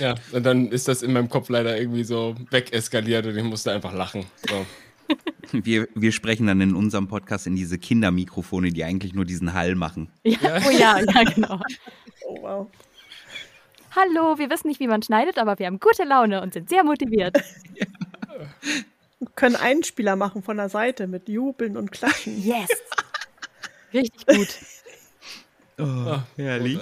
Ja, 0.00 0.14
und 0.32 0.44
dann 0.44 0.68
ist 0.68 0.88
das 0.88 1.02
in 1.02 1.12
meinem 1.12 1.28
Kopf 1.28 1.48
leider 1.48 1.78
irgendwie 1.78 2.04
so 2.04 2.34
wegeskaliert 2.50 3.26
und 3.26 3.36
ich 3.36 3.44
musste 3.44 3.72
einfach 3.72 3.92
lachen. 3.92 4.26
So. 4.48 4.66
Wir, 5.52 5.86
wir 5.94 6.10
sprechen 6.10 6.48
dann 6.48 6.60
in 6.60 6.74
unserem 6.74 7.06
Podcast 7.06 7.46
in 7.46 7.54
diese 7.54 7.78
Kindermikrofone, 7.78 8.70
die 8.72 8.82
eigentlich 8.82 9.14
nur 9.14 9.24
diesen 9.24 9.54
Hall 9.54 9.76
machen. 9.76 10.10
Ja, 10.24 10.36
ja. 10.42 10.60
Oh 10.66 10.70
ja, 10.70 10.98
ja, 10.98 11.22
genau. 11.22 11.60
Oh 12.26 12.36
wow. 12.40 12.66
Hallo, 13.94 14.36
wir 14.38 14.50
wissen 14.50 14.66
nicht, 14.66 14.80
wie 14.80 14.88
man 14.88 15.02
schneidet, 15.02 15.38
aber 15.38 15.56
wir 15.60 15.66
haben 15.66 15.78
gute 15.78 16.02
Laune 16.02 16.42
und 16.42 16.52
sind 16.52 16.68
sehr 16.68 16.82
motiviert. 16.82 17.36
Ja 17.76 17.86
können 19.34 19.56
einen 19.56 19.84
Spieler 19.84 20.16
machen 20.16 20.42
von 20.42 20.56
der 20.56 20.68
Seite 20.68 21.06
mit 21.06 21.28
Jubeln 21.28 21.76
und 21.76 21.92
Klatschen. 21.92 22.42
Yes! 22.42 22.68
Richtig 23.94 24.26
gut. 24.26 24.58
Oh, 25.78 25.84
oh 25.84 26.18
herrlich. 26.36 26.78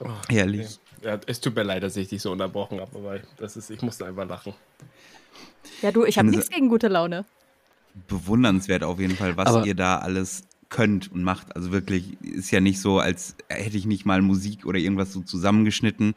Oh, 0.00 0.10
herrlich. 0.28 0.78
Ja, 1.02 1.18
es 1.26 1.40
tut 1.40 1.54
mir 1.56 1.62
leid, 1.62 1.82
dass 1.82 1.96
ich 1.96 2.08
dich 2.08 2.22
so 2.22 2.30
unterbrochen 2.30 2.80
habe, 2.80 2.96
aber 2.96 3.20
das 3.36 3.56
ist, 3.56 3.70
ich 3.70 3.82
musste 3.82 4.06
einfach 4.06 4.28
lachen. 4.28 4.54
Ja, 5.80 5.90
du, 5.90 6.04
ich 6.04 6.18
habe 6.18 6.28
nichts 6.28 6.48
gegen 6.48 6.68
gute 6.68 6.88
Laune. 6.88 7.24
Bewundernswert 8.08 8.84
auf 8.84 9.00
jeden 9.00 9.16
Fall, 9.16 9.36
was 9.36 9.48
aber 9.48 9.66
ihr 9.66 9.74
da 9.74 9.98
alles 9.98 10.44
könnt 10.68 11.12
und 11.12 11.22
macht. 11.22 11.54
Also 11.54 11.72
wirklich, 11.72 12.20
ist 12.22 12.50
ja 12.50 12.60
nicht 12.60 12.80
so, 12.80 12.98
als 12.98 13.36
hätte 13.48 13.76
ich 13.76 13.84
nicht 13.84 14.06
mal 14.06 14.22
Musik 14.22 14.64
oder 14.64 14.78
irgendwas 14.78 15.12
so 15.12 15.20
zusammengeschnitten. 15.20 16.14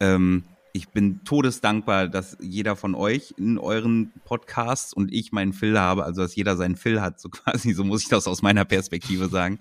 Ähm, 0.00 0.44
ich 0.72 0.88
bin 0.88 1.22
todesdankbar, 1.24 2.08
dass 2.08 2.38
jeder 2.40 2.76
von 2.76 2.94
euch 2.94 3.34
in 3.36 3.58
euren 3.58 4.12
Podcasts 4.24 4.94
und 4.94 5.12
ich 5.12 5.32
meinen 5.32 5.52
Phil 5.52 5.78
habe, 5.78 6.04
also 6.04 6.22
dass 6.22 6.34
jeder 6.34 6.56
seinen 6.56 6.76
Phil 6.76 7.02
hat, 7.02 7.20
so 7.20 7.28
quasi, 7.30 7.72
so 7.72 7.84
muss 7.84 8.02
ich 8.02 8.08
das 8.08 8.26
aus 8.26 8.40
meiner 8.40 8.64
Perspektive 8.64 9.28
sagen. 9.28 9.58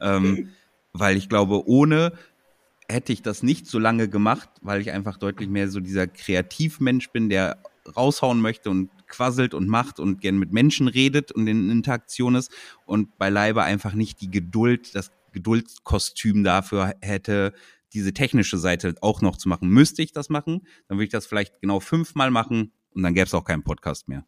Ähm, 0.00 0.50
weil 0.92 1.16
ich 1.16 1.28
glaube, 1.28 1.66
ohne 1.66 2.12
hätte 2.88 3.12
ich 3.12 3.22
das 3.22 3.42
nicht 3.42 3.66
so 3.66 3.78
lange 3.78 4.08
gemacht, 4.08 4.48
weil 4.60 4.80
ich 4.80 4.90
einfach 4.90 5.16
deutlich 5.16 5.48
mehr 5.48 5.68
so 5.68 5.80
dieser 5.80 6.06
Kreativmensch 6.06 7.10
bin, 7.10 7.28
der 7.28 7.62
raushauen 7.96 8.40
möchte 8.40 8.70
und 8.70 8.90
quasselt 9.08 9.54
und 9.54 9.68
macht 9.68 10.00
und 10.00 10.20
gern 10.20 10.38
mit 10.38 10.52
Menschen 10.52 10.88
redet 10.88 11.32
und 11.32 11.46
in 11.46 11.70
Interaktion 11.70 12.34
ist 12.34 12.52
und 12.86 13.18
beileibe 13.18 13.62
einfach 13.62 13.94
nicht 13.94 14.20
die 14.20 14.30
Geduld, 14.30 14.94
das 14.94 15.10
Geduldskostüm 15.32 16.44
dafür 16.44 16.94
hätte, 17.00 17.52
diese 17.92 18.12
technische 18.14 18.58
Seite 18.58 18.94
auch 19.00 19.20
noch 19.20 19.36
zu 19.36 19.48
machen. 19.48 19.68
Müsste 19.68 20.02
ich 20.02 20.12
das 20.12 20.28
machen, 20.28 20.66
dann 20.88 20.98
würde 20.98 21.04
ich 21.04 21.10
das 21.10 21.26
vielleicht 21.26 21.60
genau 21.60 21.80
fünfmal 21.80 22.30
machen 22.30 22.72
und 22.94 23.02
dann 23.02 23.14
gäbe 23.14 23.26
es 23.26 23.34
auch 23.34 23.44
keinen 23.44 23.64
Podcast 23.64 24.08
mehr. 24.08 24.24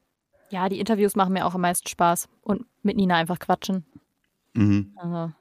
Ja, 0.50 0.68
die 0.68 0.78
Interviews 0.78 1.16
machen 1.16 1.32
mir 1.32 1.46
auch 1.46 1.54
am 1.54 1.62
meisten 1.62 1.88
Spaß 1.88 2.28
und 2.42 2.66
mit 2.82 2.96
Nina 2.96 3.16
einfach 3.16 3.38
quatschen. 3.38 3.84
Mhm. 4.54 4.92
Also. 4.96 5.32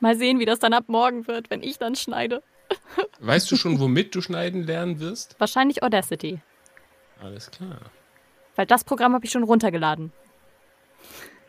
Mal 0.00 0.16
sehen, 0.16 0.40
wie 0.40 0.46
das 0.46 0.58
dann 0.58 0.72
ab 0.72 0.84
morgen 0.88 1.26
wird, 1.26 1.50
wenn 1.50 1.62
ich 1.62 1.78
dann 1.78 1.94
schneide. 1.94 2.42
Weißt 3.20 3.50
du 3.50 3.56
schon, 3.56 3.78
womit 3.78 4.14
du 4.14 4.22
schneiden 4.22 4.62
lernen 4.64 4.98
wirst? 4.98 5.36
Wahrscheinlich 5.38 5.82
Audacity. 5.82 6.40
Alles 7.20 7.50
klar. 7.50 7.78
Weil 8.56 8.66
das 8.66 8.82
Programm 8.84 9.12
habe 9.14 9.24
ich 9.24 9.30
schon 9.30 9.42
runtergeladen. 9.42 10.12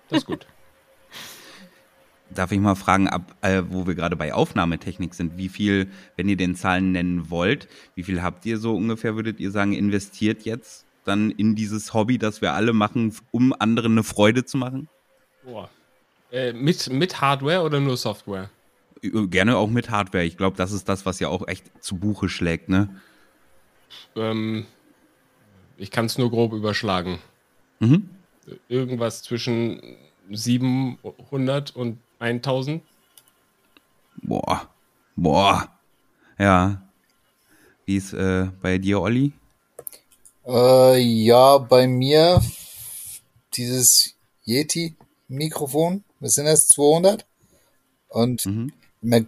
Das 0.10 0.19
ist 0.19 0.26
gut. 0.26 0.45
Darf 2.30 2.52
ich 2.52 2.60
mal 2.60 2.76
fragen, 2.76 3.07
ab, 3.07 3.36
äh, 3.41 3.64
wo 3.69 3.88
wir 3.88 3.95
gerade 3.95 4.15
bei 4.15 4.34
Aufnahmetechnik 4.34 5.14
sind, 5.14 5.38
wie 5.38 5.49
viel, 5.49 5.90
wenn 6.15 6.30
ihr 6.30 6.38
den 6.38 6.56
Zahlen 6.56 6.91
nennen 6.91 7.30
wollt, 7.30 7.68
wie 7.95 8.03
viel 8.03 8.22
habt 8.22 8.45
ihr 8.45 8.57
so 8.57 8.76
ungefähr, 8.76 9.15
würdet 9.15 9.40
ihr 9.40 9.52
sagen, 9.52 9.73
investiert 9.73 10.44
jetzt 10.44 10.86
dann 11.03 11.32
in 11.32 11.56
dieses 11.56 11.94
Hobby, 11.94 12.18
das 12.18 12.41
wir 12.41 12.53
alle 12.53 12.73
machen, 12.73 13.15
um 13.32 13.53
anderen 13.53 13.94
eine 13.94 14.03
Freude 14.03 14.45
zu 14.45 14.57
machen? 14.57 14.88
Boah. 15.44 15.69
Äh, 16.32 16.53
mit, 16.53 16.90
mit 16.90 17.22
Hardware 17.22 17.62
oder 17.62 17.80
nur 17.80 17.98
Software? 17.98 18.49
Gerne 19.02 19.58
auch 19.58 19.70
mit 19.70 19.90
Hardware. 19.90 20.24
Ich 20.24 20.38
glaube, 20.38 20.56
das 20.58 20.72
ist 20.72 20.88
das, 20.88 21.06
was 21.06 21.20
ja 21.20 21.28
auch 21.28 21.48
echt 21.48 21.66
zu 21.84 21.98
Buche 21.98 22.30
schlägt, 22.30 22.70
ne? 22.70 23.02
Ähm, 24.16 24.66
ich 25.78 25.91
kann 25.91 26.06
es 26.06 26.18
nur 26.18 26.30
grob 26.30 26.53
überschlagen. 26.53 27.20
Mhm. 27.80 28.10
Irgendwas 28.70 29.24
zwischen 29.24 29.98
700 30.30 31.76
und 31.76 31.99
1000. 32.20 32.84
Boah. 34.22 34.70
Boah. 35.16 35.68
Ja. 36.38 36.82
Wie 37.86 37.98
ist 37.98 38.14
äh, 38.14 38.49
bei 38.62 38.78
dir, 38.78 39.02
Olli? 39.02 39.34
Äh, 40.45 40.99
ja, 40.99 41.58
bei 41.58 41.88
mir 41.88 42.41
dieses 43.53 44.16
Yeti-Mikrofon, 44.45 46.03
was 46.22 46.35
sind 46.35 46.45
das, 46.45 46.69
200? 46.69 47.26
Und 48.07 48.45
Mhm. 48.45 48.72
mehr 49.02 49.26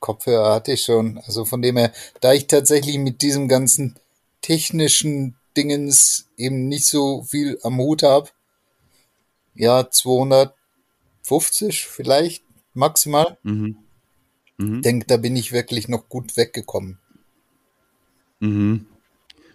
Kopfhörer 0.00 0.54
hatte 0.54 0.72
ich 0.72 0.82
schon. 0.82 1.18
Also 1.18 1.44
von 1.44 1.62
dem 1.62 1.76
her, 1.76 1.92
da 2.20 2.32
ich 2.32 2.46
tatsächlich 2.46 2.98
mit 2.98 3.22
diesem 3.22 3.48
ganzen 3.48 3.96
technischen 4.42 5.36
Dingens 5.56 6.28
eben 6.36 6.68
nicht 6.68 6.86
so 6.86 7.22
viel 7.22 7.58
am 7.62 7.78
Hut 7.78 8.02
habe, 8.02 8.30
ja, 9.54 9.90
250 9.90 11.86
vielleicht 11.86 12.44
maximal. 12.74 13.38
Mhm. 13.42 13.76
Mhm. 14.56 14.82
Denk, 14.82 15.08
da 15.08 15.16
bin 15.16 15.36
ich 15.36 15.52
wirklich 15.52 15.88
noch 15.88 16.08
gut 16.08 16.36
weggekommen. 16.36 16.98
Mhm. 18.40 18.86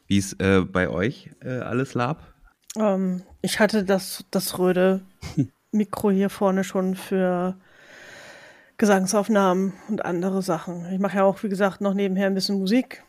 Wie 0.08 0.18
ist 0.18 0.42
äh, 0.42 0.62
bei 0.62 0.90
euch 0.90 1.30
äh, 1.42 1.60
alles 1.60 1.94
Lab? 1.94 2.34
Ähm, 2.78 3.24
ich 3.42 3.60
hatte 3.60 3.86
das, 3.86 4.26
das 4.32 4.60
röde 4.60 5.06
Mikro 5.74 6.12
hier 6.12 6.30
vorne 6.30 6.64
schon 6.64 6.96
für 6.96 7.56
Gesangsaufnahmen 8.78 9.74
und 9.90 10.06
andere 10.06 10.42
Sachen. 10.42 10.92
Ich 10.92 11.00
mache 11.00 11.18
ja 11.18 11.24
auch, 11.24 11.42
wie 11.44 11.50
gesagt, 11.50 11.82
noch 11.82 11.94
nebenher 11.94 12.28
ein 12.28 12.34
bisschen 12.34 12.60
Musik. 12.60 13.04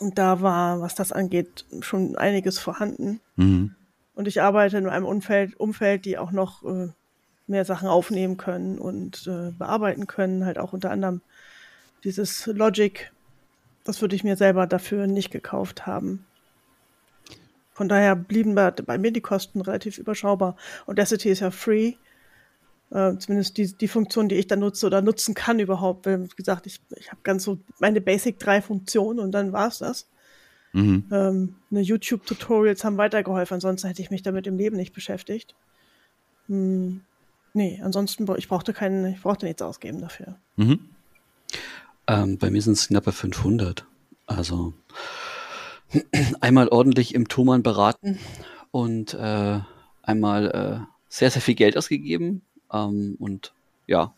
Und 0.00 0.18
da 0.18 0.40
war, 0.40 0.80
was 0.80 0.94
das 0.94 1.12
angeht, 1.12 1.64
schon 1.80 2.16
einiges 2.16 2.58
vorhanden. 2.58 3.20
Mhm. 3.36 3.74
Und 4.14 4.28
ich 4.28 4.42
arbeite 4.42 4.78
in 4.78 4.88
einem 4.88 5.06
Umfeld, 5.06 5.58
Umfeld 5.58 6.04
die 6.04 6.18
auch 6.18 6.32
noch 6.32 6.64
äh, 6.64 6.88
mehr 7.46 7.64
Sachen 7.64 7.88
aufnehmen 7.88 8.36
können 8.36 8.78
und 8.78 9.26
äh, 9.26 9.50
bearbeiten 9.52 10.06
können. 10.06 10.44
Halt 10.44 10.58
auch 10.58 10.72
unter 10.72 10.90
anderem 10.90 11.20
dieses 12.04 12.46
Logic. 12.46 13.12
Das 13.84 14.00
würde 14.00 14.16
ich 14.16 14.24
mir 14.24 14.36
selber 14.36 14.66
dafür 14.66 15.06
nicht 15.06 15.30
gekauft 15.30 15.86
haben. 15.86 16.26
Von 17.74 17.88
daher 17.88 18.16
blieben 18.16 18.54
bei, 18.54 18.70
bei 18.70 18.98
mir 18.98 19.12
die 19.12 19.20
Kosten 19.20 19.60
relativ 19.60 19.98
überschaubar. 19.98 20.56
Und 20.86 20.94
Audacity 20.94 21.28
ist 21.28 21.40
ja 21.40 21.50
free. 21.50 21.94
Äh, 22.90 23.18
zumindest 23.18 23.58
die, 23.58 23.76
die 23.76 23.88
Funktion, 23.88 24.28
die 24.28 24.36
ich 24.36 24.46
da 24.46 24.56
nutze 24.56 24.86
oder 24.86 25.02
nutzen 25.02 25.34
kann 25.34 25.58
überhaupt. 25.58 26.06
Weil, 26.06 26.24
wie 26.24 26.36
gesagt, 26.36 26.66
ich, 26.66 26.80
ich 26.96 27.10
habe 27.10 27.20
ganz 27.24 27.42
so 27.42 27.58
meine 27.80 28.00
Basic 28.00 28.38
drei 28.38 28.62
Funktionen 28.62 29.18
und 29.18 29.32
dann 29.32 29.52
war's 29.52 29.78
das. 29.78 30.08
Mhm. 30.72 31.04
Ähm, 31.12 31.54
eine 31.70 31.80
YouTube-Tutorials 31.80 32.84
haben 32.84 32.96
weitergeholfen, 32.96 33.56
ansonsten 33.56 33.88
hätte 33.88 34.02
ich 34.02 34.10
mich 34.10 34.22
damit 34.22 34.46
im 34.46 34.56
Leben 34.56 34.76
nicht 34.76 34.92
beschäftigt. 34.92 35.54
Hm, 36.48 37.02
nee, 37.52 37.80
ansonsten, 37.82 38.26
ich 38.36 38.48
brauchte 38.48 38.72
keinen, 38.72 39.14
ich 39.14 39.22
brauchte 39.22 39.46
nichts 39.46 39.62
ausgeben 39.62 40.00
dafür. 40.00 40.36
Mhm. 40.56 40.80
Ähm, 42.06 42.38
bei 42.38 42.50
mir 42.50 42.60
sind 42.60 42.74
es 42.74 42.88
knappe 42.88 43.12
500. 43.12 43.86
Also 44.26 44.74
einmal 46.40 46.68
ordentlich 46.68 47.14
im 47.14 47.28
Thomann 47.28 47.62
beraten 47.62 48.18
und 48.70 49.14
äh, 49.14 49.60
einmal 50.02 50.50
äh, 50.50 50.94
sehr, 51.08 51.30
sehr 51.30 51.42
viel 51.42 51.54
Geld 51.54 51.76
ausgegeben. 51.76 52.42
Ähm, 52.72 53.16
und 53.18 53.52
ja, 53.86 54.12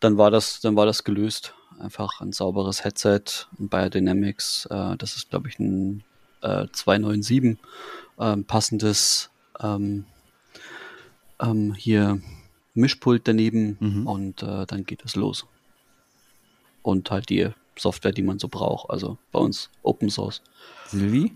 dann 0.00 0.18
war 0.18 0.30
das, 0.30 0.60
dann 0.60 0.76
war 0.76 0.86
das 0.86 1.04
gelöst. 1.04 1.54
Einfach 1.78 2.20
ein 2.20 2.32
sauberes 2.32 2.84
Headset, 2.84 3.22
ein 3.58 3.68
Biodynamics. 3.68 4.66
Äh, 4.66 4.96
das 4.96 5.16
ist, 5.16 5.30
glaube 5.30 5.48
ich, 5.48 5.58
ein 5.58 6.04
äh, 6.42 6.66
297 6.72 7.58
ähm, 8.18 8.44
passendes 8.44 9.30
ähm, 9.60 10.04
ähm, 11.40 11.74
hier 11.74 12.20
Mischpult 12.74 13.28
daneben 13.28 13.76
Mhm. 13.80 14.06
und 14.06 14.42
äh, 14.42 14.66
dann 14.66 14.84
geht 14.84 15.04
es 15.04 15.16
los 15.16 15.46
und 16.82 17.10
halt 17.10 17.28
die 17.28 17.50
Software, 17.78 18.12
die 18.12 18.22
man 18.22 18.38
so 18.38 18.48
braucht. 18.48 18.90
Also 18.90 19.18
bei 19.30 19.38
uns 19.38 19.70
Open 19.82 20.10
Source. 20.10 20.42
Silvi? 20.92 21.32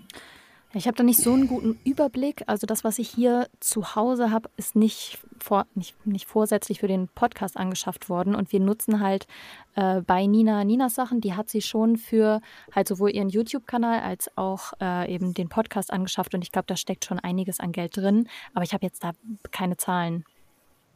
Ich 0.77 0.87
habe 0.87 0.97
da 0.97 1.03
nicht 1.03 1.21
so 1.21 1.33
einen 1.33 1.49
guten 1.49 1.79
Überblick. 1.85 2.43
Also 2.47 2.67
das, 2.67 2.85
was 2.85 2.99
ich 2.99 3.09
hier 3.09 3.49
zu 3.61 3.95
Hause 3.95 4.31
habe, 4.31 4.51
ist 4.59 4.77
nicht, 4.77 5.19
vor, 5.39 5.67
nicht, 5.75 5.95
nicht 6.07 6.27
vorsätzlich 6.27 6.81
für 6.81 6.89
den 6.89 7.09
Podcast 7.09 7.57
angeschafft 7.57 8.11
worden. 8.11 8.35
Und 8.35 8.53
wir 8.53 8.61
nutzen 8.61 9.01
halt 9.01 9.27
äh, 9.75 10.03
bei 10.03 10.27
Nina 10.27 10.65
Ninas 10.65 10.95
Sachen, 10.95 11.23
die 11.23 11.33
hat 11.33 11.49
sie 11.49 11.63
schon 11.63 11.97
für 11.97 12.43
halt 12.73 12.89
sowohl 12.89 13.11
ihren 13.11 13.31
YouTube-Kanal 13.31 14.01
als 14.01 14.31
auch 14.37 14.75
äh, 14.81 15.13
eben 15.15 15.33
den 15.33 15.49
Podcast 15.49 15.91
angeschafft. 15.91 16.35
Und 16.35 16.43
ich 16.43 16.53
glaube, 16.53 16.67
da 16.67 16.77
steckt 16.77 17.07
schon 17.07 17.21
einiges 17.21 17.59
an 17.59 17.73
Geld 17.73 17.97
drin. 17.97 18.29
Aber 18.53 18.65
ich 18.65 18.75
habe 18.75 18.85
jetzt 18.85 19.03
da 19.03 19.13
keine 19.53 19.79
Zahlen. 19.79 20.25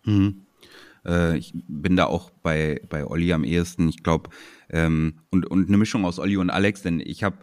Mhm. 0.05 0.43
Äh, 1.07 1.39
ich 1.39 1.53
bin 1.55 1.97
da 1.97 2.05
auch 2.05 2.31
bei, 2.43 2.82
bei 2.91 3.07
Olli 3.07 3.32
am 3.32 3.45
ehesten. 3.45 3.89
Ich 3.89 4.03
glaube, 4.03 4.28
ähm, 4.69 5.20
und, 5.31 5.47
und 5.47 5.69
eine 5.69 5.78
Mischung 5.78 6.05
aus 6.05 6.19
Olli 6.19 6.37
und 6.37 6.51
Alex, 6.51 6.82
denn 6.82 7.01
ich 7.01 7.24
habe 7.24 7.39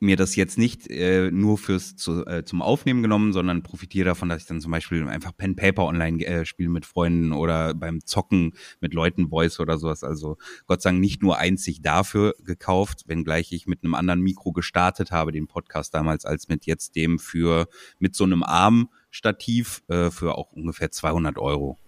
mir 0.00 0.16
das 0.16 0.34
jetzt 0.34 0.56
nicht 0.56 0.90
äh, 0.90 1.30
nur 1.30 1.58
fürs 1.58 1.94
zu, 1.94 2.24
äh, 2.26 2.42
zum 2.44 2.62
Aufnehmen 2.62 3.02
genommen, 3.02 3.34
sondern 3.34 3.62
profitiere 3.62 4.06
davon, 4.06 4.30
dass 4.30 4.42
ich 4.42 4.48
dann 4.48 4.60
zum 4.60 4.72
Beispiel 4.72 5.06
einfach 5.06 5.36
Pen 5.36 5.56
Paper 5.56 5.84
online 5.84 6.24
äh, 6.24 6.46
spiele 6.46 6.70
mit 6.70 6.86
Freunden 6.86 7.32
oder 7.32 7.74
beim 7.74 8.04
Zocken 8.04 8.54
mit 8.80 8.94
Leuten 8.94 9.28
Voice 9.28 9.60
oder 9.60 9.76
sowas. 9.76 10.02
Also 10.02 10.38
Gott 10.66 10.80
sei 10.80 10.90
Dank 10.90 11.00
nicht 11.00 11.22
nur 11.22 11.36
einzig 11.36 11.82
dafür 11.82 12.34
gekauft, 12.42 13.04
wenngleich 13.06 13.52
ich 13.52 13.66
mit 13.66 13.84
einem 13.84 13.94
anderen 13.94 14.22
Mikro 14.22 14.52
gestartet 14.52 15.10
habe, 15.10 15.32
den 15.32 15.46
Podcast 15.46 15.92
damals, 15.92 16.24
als 16.24 16.48
mit 16.48 16.64
jetzt 16.64 16.96
dem 16.96 17.18
für 17.18 17.68
mit 17.98 18.16
so 18.16 18.24
einem 18.24 18.42
Armstativ 18.42 19.82
äh, 19.88 20.10
für 20.10 20.38
auch 20.38 20.52
ungefähr 20.52 20.90
200 20.90 21.38
Euro. 21.38 21.78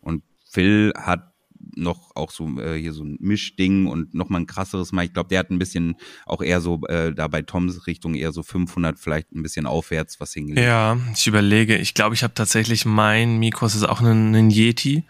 Und 0.00 0.22
Phil 0.48 0.92
hat 0.96 1.32
noch 1.74 2.14
auch 2.16 2.30
so 2.30 2.60
äh, 2.60 2.78
hier 2.80 2.92
so 2.92 3.04
ein 3.04 3.16
Mischding 3.20 3.86
und 3.86 4.14
noch 4.14 4.28
mal 4.28 4.40
ein 4.40 4.46
krasseres 4.46 4.92
Mal. 4.92 5.04
Ich 5.04 5.12
glaube, 5.12 5.28
der 5.28 5.40
hat 5.40 5.50
ein 5.50 5.58
bisschen 5.58 5.96
auch 6.24 6.42
eher 6.42 6.60
so 6.60 6.80
äh, 6.86 7.14
da 7.14 7.28
bei 7.28 7.42
Toms 7.42 7.86
Richtung 7.86 8.14
eher 8.14 8.32
so 8.32 8.42
500 8.42 8.98
vielleicht 8.98 9.32
ein 9.32 9.42
bisschen 9.42 9.66
aufwärts 9.66 10.20
was 10.20 10.32
hingelegt. 10.32 10.66
Ja, 10.66 10.98
ich 11.14 11.26
überlege. 11.26 11.76
Ich 11.76 11.94
glaube, 11.94 12.14
ich 12.14 12.22
habe 12.22 12.34
tatsächlich 12.34 12.84
mein 12.84 13.38
Mikro, 13.38 13.66
es 13.66 13.74
ist 13.74 13.88
auch 13.88 14.00
ein, 14.00 14.34
ein 14.34 14.50
Yeti. 14.50 15.04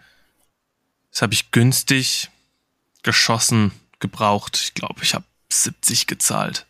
Das 1.11 1.21
habe 1.21 1.33
ich 1.33 1.51
günstig 1.51 2.29
geschossen, 3.03 3.71
gebraucht. 3.99 4.59
Ich 4.61 4.73
glaube, 4.73 5.01
ich 5.03 5.13
habe 5.13 5.25
70 5.49 6.07
gezahlt. 6.07 6.65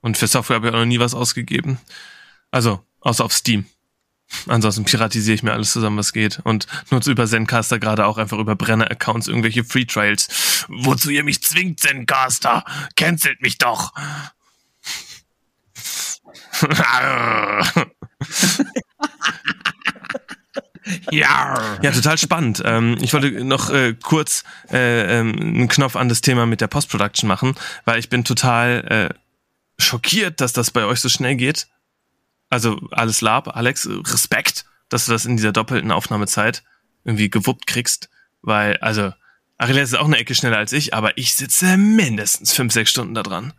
Und 0.00 0.16
für 0.16 0.26
Software 0.26 0.56
habe 0.56 0.68
ich 0.68 0.74
auch 0.74 0.78
noch 0.78 0.86
nie 0.86 0.98
was 0.98 1.14
ausgegeben. 1.14 1.78
Also, 2.50 2.84
außer 3.00 3.24
auf 3.24 3.32
Steam. 3.32 3.66
Ansonsten 4.46 4.84
piratisiere 4.84 5.34
ich 5.34 5.42
mir 5.42 5.52
alles 5.52 5.72
zusammen, 5.72 5.98
was 5.98 6.12
geht. 6.12 6.40
Und 6.44 6.66
nutze 6.90 7.10
über 7.10 7.26
Zencaster 7.26 7.78
gerade 7.78 8.06
auch 8.06 8.18
einfach 8.18 8.38
über 8.38 8.56
Brenner-Accounts 8.56 9.28
irgendwelche 9.28 9.64
Free 9.64 9.84
Trials. 9.84 10.66
Wozu 10.68 11.10
ihr 11.10 11.24
mich 11.24 11.42
zwingt, 11.42 11.80
Zencaster? 11.80 12.64
Cancelt 12.96 13.42
mich 13.42 13.58
doch! 13.58 13.92
ja. 21.10 21.78
ja, 21.82 21.90
total 21.90 22.18
spannend. 22.18 22.62
Ähm, 22.64 22.96
ich 23.00 23.12
wollte 23.12 23.44
noch 23.44 23.70
äh, 23.70 23.94
kurz 23.94 24.44
äh, 24.70 25.20
ähm, 25.20 25.34
einen 25.40 25.68
Knopf 25.68 25.96
an 25.96 26.08
das 26.08 26.20
Thema 26.20 26.46
mit 26.46 26.60
der 26.60 26.68
Post-Production 26.68 27.28
machen, 27.28 27.54
weil 27.84 27.98
ich 27.98 28.08
bin 28.08 28.24
total 28.24 29.10
äh, 29.10 29.14
schockiert, 29.82 30.40
dass 30.40 30.52
das 30.52 30.70
bei 30.70 30.84
euch 30.84 31.00
so 31.00 31.08
schnell 31.08 31.36
geht. 31.36 31.66
Also 32.50 32.78
alles 32.90 33.20
Lab, 33.20 33.56
Alex, 33.56 33.88
Respekt, 33.88 34.66
dass 34.88 35.06
du 35.06 35.12
das 35.12 35.24
in 35.24 35.36
dieser 35.36 35.52
doppelten 35.52 35.92
Aufnahmezeit 35.92 36.62
irgendwie 37.04 37.30
gewuppt 37.30 37.66
kriegst, 37.66 38.10
weil, 38.42 38.76
also, 38.78 39.12
Ariel 39.56 39.78
ist 39.78 39.96
auch 39.96 40.06
eine 40.06 40.18
Ecke 40.18 40.34
schneller 40.34 40.58
als 40.58 40.72
ich, 40.72 40.92
aber 40.94 41.16
ich 41.16 41.34
sitze 41.34 41.76
mindestens 41.76 42.52
fünf, 42.52 42.72
sechs 42.72 42.90
Stunden 42.90 43.14
da 43.14 43.22
dran. 43.22 43.52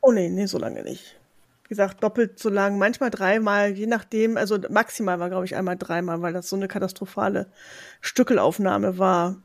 Oh 0.00 0.12
nee, 0.12 0.28
nee, 0.28 0.46
so 0.46 0.58
lange 0.58 0.82
nicht 0.82 1.16
gesagt, 1.72 2.02
doppelt 2.02 2.38
so 2.38 2.50
lang, 2.50 2.76
manchmal 2.76 3.08
dreimal, 3.08 3.70
je 3.70 3.86
nachdem, 3.86 4.36
also 4.36 4.58
maximal 4.68 5.18
war, 5.20 5.30
glaube 5.30 5.46
ich, 5.46 5.56
einmal 5.56 5.78
dreimal, 5.78 6.20
weil 6.20 6.34
das 6.34 6.50
so 6.50 6.54
eine 6.54 6.68
katastrophale 6.68 7.46
Stückelaufnahme 8.02 8.98
war. 8.98 9.36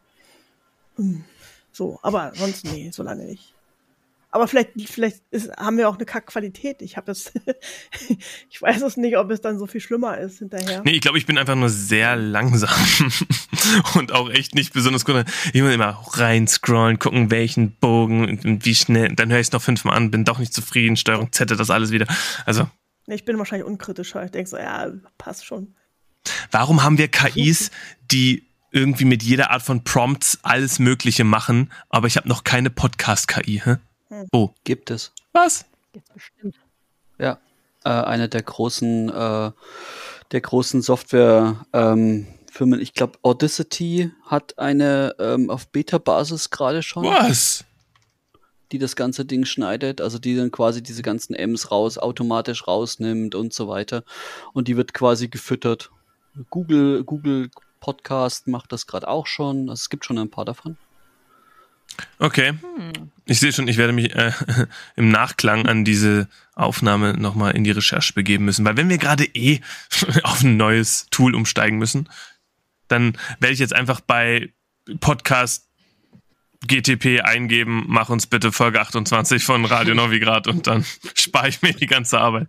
Hm, 0.98 1.24
so, 1.72 2.00
aber 2.02 2.34
sonst 2.36 2.66
nee, 2.66 2.92
so 2.92 3.02
lange 3.02 3.24
nicht. 3.24 3.54
Aber 4.38 4.48
vielleicht, 4.48 4.70
vielleicht 4.86 5.24
ist, 5.32 5.50
haben 5.58 5.80
wir 5.80 5.90
auch 5.90 5.96
eine 5.96 6.06
Kackqualität. 6.06 6.84
Ich 6.84 6.96
habe 6.96 7.12
es, 7.12 7.34
ich 8.50 8.62
weiß 8.62 8.84
es 8.84 8.96
nicht, 8.96 9.18
ob 9.18 9.32
es 9.32 9.42
dann 9.42 9.58
so 9.58 9.66
viel 9.66 9.82
schlimmer 9.82 10.16
ist 10.20 10.38
hinterher. 10.38 10.84
Nee, 10.86 10.92
ich 10.92 11.02
glaube, 11.02 11.18
ich 11.18 11.26
bin 11.26 11.40
einfach 11.40 11.56
nur 11.56 11.70
sehr 11.70 12.16
langsam 12.16 12.70
und 13.96 14.12
auch 14.12 14.30
echt 14.30 14.54
nicht 14.54 14.74
besonders 14.74 15.06
gut. 15.06 15.26
Ich 15.54 15.62
muss 15.64 15.74
immer 15.74 16.00
reinscrollen, 16.12 17.00
gucken, 17.00 17.32
welchen 17.32 17.72
Bogen 17.78 18.30
und 18.30 18.64
wie 18.64 18.76
schnell. 18.76 19.08
Dann 19.16 19.32
höre 19.32 19.40
ich 19.40 19.48
es 19.48 19.54
noch 19.54 19.62
fünfmal 19.64 19.98
an, 19.98 20.12
bin 20.12 20.24
doch 20.24 20.38
nicht 20.38 20.54
zufrieden, 20.54 20.98
Steuerung 20.98 21.32
Z, 21.32 21.50
das 21.50 21.72
alles 21.72 21.90
wieder. 21.90 22.06
Also. 22.46 22.70
Ich 23.08 23.26
bin 23.26 23.40
wahrscheinlich 23.40 23.68
unkritischer. 23.68 24.24
Ich 24.24 24.30
denke 24.30 24.52
so, 24.52 24.58
ja, 24.58 24.92
passt 25.18 25.48
schon. 25.48 25.74
Warum 26.52 26.84
haben 26.84 27.00
wir 27.00 27.08
KIs, 27.08 27.72
die 28.12 28.46
irgendwie 28.70 29.06
mit 29.06 29.24
jeder 29.24 29.50
Art 29.50 29.64
von 29.64 29.84
Prompts 29.84 30.38
alles 30.44 30.78
Mögliche 30.78 31.24
machen, 31.24 31.72
aber 31.90 32.06
ich 32.06 32.18
habe 32.18 32.28
noch 32.28 32.44
keine 32.44 32.70
Podcast-KI, 32.70 33.64
hä? 33.66 33.78
Hm. 34.10 34.28
Wo? 34.32 34.54
Gibt 34.64 34.92
es. 34.92 35.12
Was? 35.34 35.66
Jetzt 35.94 36.14
bestimmt. 36.14 36.56
Ja. 37.20 37.40
Äh, 37.84 37.90
eine 37.90 38.30
der 38.30 38.44
großen, 38.44 39.10
äh, 39.10 39.52
der 40.32 40.42
großen 40.42 40.82
Software, 40.82 41.66
ähm, 41.74 42.28
Firmen, 42.52 42.80
ich 42.80 42.94
glaube, 42.94 43.20
Audacity 43.22 44.12
hat 44.24 44.58
eine 44.58 45.16
ähm, 45.20 45.50
auf 45.50 45.68
Beta-Basis 45.68 46.50
gerade 46.50 46.82
schon. 46.82 47.04
Was? 47.04 47.66
Die 48.72 48.80
das 48.80 48.96
ganze 48.96 49.26
Ding 49.26 49.46
schneidet, 49.46 50.02
also 50.02 50.18
die 50.18 50.36
dann 50.36 50.52
quasi 50.52 50.82
diese 50.82 51.04
ganzen 51.04 51.36
M's 51.36 51.72
raus, 51.72 51.98
automatisch 51.98 52.68
rausnimmt 52.68 53.36
und 53.36 53.54
so 53.54 53.68
weiter. 53.68 54.04
Und 54.54 54.68
die 54.68 54.76
wird 54.76 54.94
quasi 54.94 55.28
gefüttert. 55.28 55.92
Google, 56.50 57.04
Google 57.04 57.50
Podcast 57.80 58.48
macht 58.48 58.72
das 58.72 58.88
gerade 58.88 59.08
auch 59.08 59.28
schon. 59.28 59.70
Also 59.70 59.82
es 59.82 59.90
gibt 59.90 60.04
schon 60.04 60.18
ein 60.18 60.30
paar 60.30 60.46
davon. 60.46 60.78
Okay. 62.20 62.50
Hm. 62.50 63.12
Ich 63.26 63.40
sehe 63.40 63.52
schon, 63.52 63.68
ich 63.68 63.78
werde 63.78 63.94
mich 63.94 64.16
äh, 64.16 64.32
im 64.96 65.10
Nachklang 65.10 65.66
an 65.68 65.84
diese 65.84 66.28
Aufnahme 66.56 67.14
nochmal 67.14 67.56
in 67.56 67.64
die 67.64 67.72
Recherche 67.72 68.14
begeben 68.14 68.46
müssen, 68.46 68.66
weil 68.66 68.78
wenn 68.78 68.90
wir 68.90 68.98
gerade 68.98 69.26
eh 69.26 69.60
auf 70.24 70.44
ein 70.44 70.58
neues 70.58 71.08
Tool 71.12 71.36
umsteigen 71.36 71.78
müssen, 71.78 72.10
dann 72.88 73.18
werde 73.40 73.54
ich 73.54 73.60
jetzt 73.60 73.76
einfach 73.76 74.00
bei 74.00 74.54
Podcast 75.02 75.68
GTP 76.66 77.22
eingeben, 77.22 77.84
mach 77.88 78.10
uns 78.10 78.26
bitte 78.26 78.52
Folge 78.52 78.82
28 78.82 79.44
von 79.44 79.66
Radio 79.66 79.94
Novigrad 79.94 80.48
und 80.48 80.66
dann 80.68 80.86
spare 81.14 81.50
ich 81.50 81.62
mir 81.62 81.74
die 81.74 81.86
ganze 81.86 82.20
Arbeit. 82.20 82.48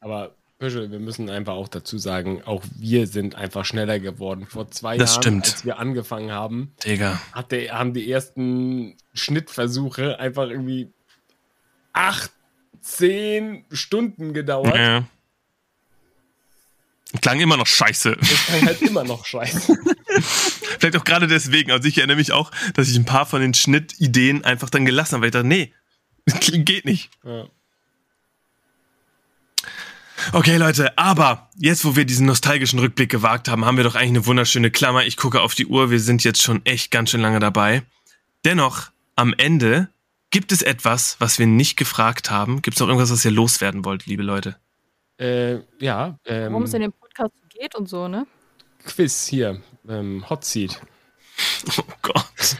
Aber 0.00 0.34
wir 0.60 0.98
müssen 0.98 1.30
einfach 1.30 1.54
auch 1.54 1.68
dazu 1.68 1.96
sagen, 1.98 2.42
auch 2.44 2.62
wir 2.76 3.06
sind 3.06 3.34
einfach 3.34 3.64
schneller 3.64 3.98
geworden. 3.98 4.46
Vor 4.46 4.70
zwei 4.70 4.98
das 4.98 5.12
Jahren, 5.12 5.22
stimmt. 5.22 5.44
als 5.46 5.64
wir 5.64 5.78
angefangen 5.78 6.32
haben, 6.32 6.74
Digga. 6.84 7.20
Hatte, 7.32 7.70
haben 7.70 7.94
die 7.94 8.10
ersten 8.10 8.96
Schnittversuche 9.14 10.18
einfach 10.18 10.48
irgendwie 10.48 10.92
acht, 11.92 12.30
zehn 12.82 13.64
Stunden 13.72 14.34
gedauert. 14.34 14.76
Ja. 14.76 15.04
Klang 17.22 17.40
immer 17.40 17.56
noch 17.56 17.66
scheiße. 17.66 18.16
Das 18.20 18.46
klang 18.46 18.66
halt 18.66 18.82
immer 18.82 19.02
noch 19.02 19.26
scheiße. 19.26 19.76
Vielleicht 20.78 20.96
auch 20.96 21.04
gerade 21.04 21.26
deswegen. 21.26 21.72
Also 21.72 21.88
ich 21.88 21.98
erinnere 21.98 22.18
mich 22.18 22.32
auch, 22.32 22.52
dass 22.74 22.88
ich 22.88 22.96
ein 22.96 23.04
paar 23.04 23.26
von 23.26 23.40
den 23.40 23.54
Schnittideen 23.54 24.44
einfach 24.44 24.70
dann 24.70 24.84
gelassen 24.84 25.14
habe, 25.14 25.22
weil 25.22 25.28
ich 25.28 25.32
dachte, 25.32 25.46
nee, 25.46 25.74
geht 26.64 26.84
nicht. 26.84 27.10
Ja. 27.24 27.48
Okay, 30.32 30.56
Leute, 30.56 30.96
aber 30.96 31.48
jetzt, 31.56 31.84
wo 31.84 31.96
wir 31.96 32.04
diesen 32.04 32.26
nostalgischen 32.26 32.78
Rückblick 32.78 33.10
gewagt 33.10 33.48
haben, 33.48 33.64
haben 33.64 33.76
wir 33.76 33.84
doch 33.84 33.94
eigentlich 33.94 34.10
eine 34.10 34.26
wunderschöne 34.26 34.70
Klammer. 34.70 35.04
Ich 35.04 35.16
gucke 35.16 35.40
auf 35.40 35.54
die 35.54 35.66
Uhr, 35.66 35.90
wir 35.90 36.00
sind 36.00 36.24
jetzt 36.24 36.42
schon 36.42 36.64
echt 36.64 36.90
ganz 36.90 37.10
schön 37.10 37.20
lange 37.20 37.40
dabei. 37.40 37.82
Dennoch, 38.44 38.90
am 39.16 39.34
Ende 39.36 39.88
gibt 40.30 40.52
es 40.52 40.62
etwas, 40.62 41.16
was 41.18 41.38
wir 41.38 41.46
nicht 41.46 41.76
gefragt 41.76 42.30
haben. 42.30 42.62
Gibt 42.62 42.76
es 42.76 42.80
noch 42.80 42.88
irgendwas, 42.88 43.10
was 43.10 43.24
ihr 43.24 43.30
loswerden 43.30 43.84
wollt, 43.84 44.06
liebe 44.06 44.22
Leute? 44.22 44.56
Äh, 45.18 45.58
ja. 45.80 46.18
Ähm, 46.24 46.52
Worum 46.52 46.64
es 46.64 46.74
in 46.74 46.82
dem 46.82 46.92
Podcast 46.92 47.34
geht 47.50 47.74
und 47.74 47.88
so, 47.88 48.08
ne? 48.08 48.26
Quiz 48.84 49.26
hier, 49.26 49.60
ähm, 49.88 50.24
Hot 50.30 50.44
Seat. 50.44 50.80
Oh 51.76 51.82
Gott. 52.02 52.56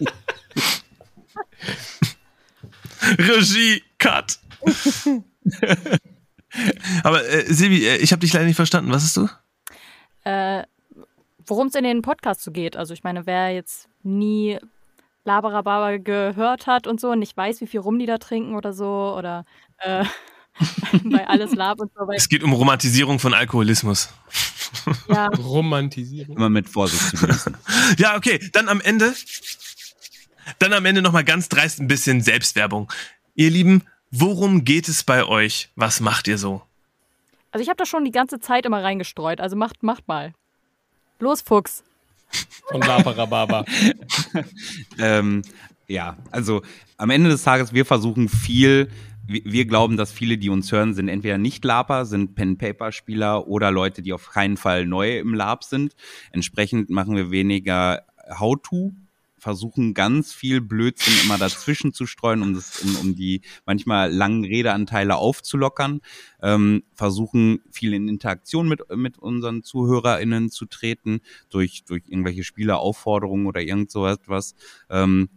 Regie, 3.18 3.82
Cut. 3.98 4.38
Aber 7.02 7.26
äh, 7.28 7.52
Silvi, 7.52 7.86
äh, 7.86 7.96
ich 7.96 8.12
habe 8.12 8.20
dich 8.20 8.32
leider 8.32 8.46
nicht 8.46 8.56
verstanden. 8.56 8.92
Was 8.92 9.02
hast 9.02 9.16
du? 9.16 9.28
Äh, 10.24 10.64
Worum 11.46 11.66
es 11.66 11.74
in 11.74 11.84
den 11.84 12.02
Podcast 12.02 12.42
so 12.42 12.50
geht. 12.50 12.76
Also 12.76 12.94
ich 12.94 13.04
meine, 13.04 13.26
wer 13.26 13.50
jetzt 13.50 13.88
nie 14.02 14.58
Laberababa 15.24 15.98
gehört 15.98 16.66
hat 16.66 16.86
und 16.86 17.00
so 17.00 17.10
und 17.10 17.18
nicht 17.18 17.36
weiß, 17.36 17.60
wie 17.60 17.66
viel 17.66 17.80
Rum 17.80 17.98
die 17.98 18.06
da 18.06 18.18
trinken 18.18 18.54
oder 18.54 18.72
so 18.72 19.14
oder 19.16 19.44
äh, 19.78 20.04
bei 21.04 21.26
alles 21.26 21.54
Lab 21.54 21.80
und 21.80 21.90
so. 21.94 22.06
Es 22.14 22.28
geht 22.28 22.42
um 22.42 22.52
Romantisierung 22.52 23.18
von 23.18 23.34
Alkoholismus. 23.34 24.10
Ja. 25.08 25.26
Romantisierung. 25.28 26.36
Immer 26.36 26.50
mit 26.50 26.68
Vorsicht 26.68 27.02
zu 27.02 27.26
genießen. 27.26 27.56
ja, 27.98 28.16
okay. 28.16 28.38
Dann 28.52 28.68
am 28.68 28.80
Ende, 28.80 29.14
dann 30.58 30.72
am 30.72 30.84
Ende 30.84 31.02
nochmal 31.02 31.24
ganz 31.24 31.48
dreist 31.48 31.80
ein 31.80 31.88
bisschen 31.88 32.20
Selbstwerbung. 32.20 32.92
Ihr 33.34 33.50
Lieben, 33.50 33.82
Worum 34.16 34.64
geht 34.64 34.88
es 34.88 35.02
bei 35.02 35.24
euch? 35.24 35.70
Was 35.74 35.98
macht 35.98 36.28
ihr 36.28 36.38
so? 36.38 36.62
Also 37.50 37.64
ich 37.64 37.68
habe 37.68 37.78
da 37.78 37.84
schon 37.84 38.04
die 38.04 38.12
ganze 38.12 38.38
Zeit 38.38 38.64
immer 38.64 38.80
reingestreut. 38.80 39.40
Also 39.40 39.56
macht, 39.56 39.82
macht 39.82 40.06
mal. 40.06 40.34
Los, 41.18 41.42
Fuchs. 41.42 41.82
Und 42.70 42.86
Laparababa. 42.86 43.64
ähm, 45.00 45.42
ja, 45.88 46.16
also 46.30 46.62
am 46.96 47.10
Ende 47.10 47.28
des 47.28 47.42
Tages, 47.42 47.72
wir 47.72 47.84
versuchen 47.84 48.28
viel, 48.28 48.88
wir 49.26 49.64
glauben, 49.64 49.96
dass 49.96 50.12
viele, 50.12 50.38
die 50.38 50.48
uns 50.48 50.70
hören, 50.70 50.94
sind 50.94 51.08
entweder 51.08 51.38
nicht 51.38 51.64
Laper, 51.64 52.06
sind 52.06 52.36
Pen-Paper-Spieler 52.36 53.48
oder 53.48 53.72
Leute, 53.72 54.00
die 54.00 54.12
auf 54.12 54.30
keinen 54.30 54.56
Fall 54.56 54.86
neu 54.86 55.18
im 55.18 55.34
Lab 55.34 55.64
sind. 55.64 55.96
Entsprechend 56.30 56.88
machen 56.88 57.16
wir 57.16 57.32
weniger 57.32 58.04
How-To, 58.38 58.92
versuchen 59.44 59.92
ganz 59.92 60.32
viel 60.32 60.62
Blödsinn 60.62 61.12
immer 61.22 61.36
dazwischen 61.36 61.92
zu 61.92 62.06
streuen, 62.06 62.40
um, 62.40 62.54
das, 62.54 62.80
um, 62.80 62.96
um 62.96 63.14
die 63.14 63.42
manchmal 63.66 64.10
langen 64.10 64.42
Redeanteile 64.42 65.16
aufzulockern, 65.16 66.00
ähm, 66.42 66.82
versuchen 66.94 67.60
viel 67.70 67.92
in 67.92 68.08
Interaktion 68.08 68.68
mit, 68.68 68.80
mit 68.96 69.18
unseren 69.18 69.62
ZuhörerInnen 69.62 70.48
zu 70.48 70.64
treten, 70.64 71.20
durch, 71.50 71.84
durch 71.84 72.04
irgendwelche 72.08 72.42
Spieleraufforderungen 72.42 73.46
oder 73.46 73.60
irgend 73.60 73.90
so 73.90 74.06
etwas. 74.06 74.54
Ähm, 74.88 75.28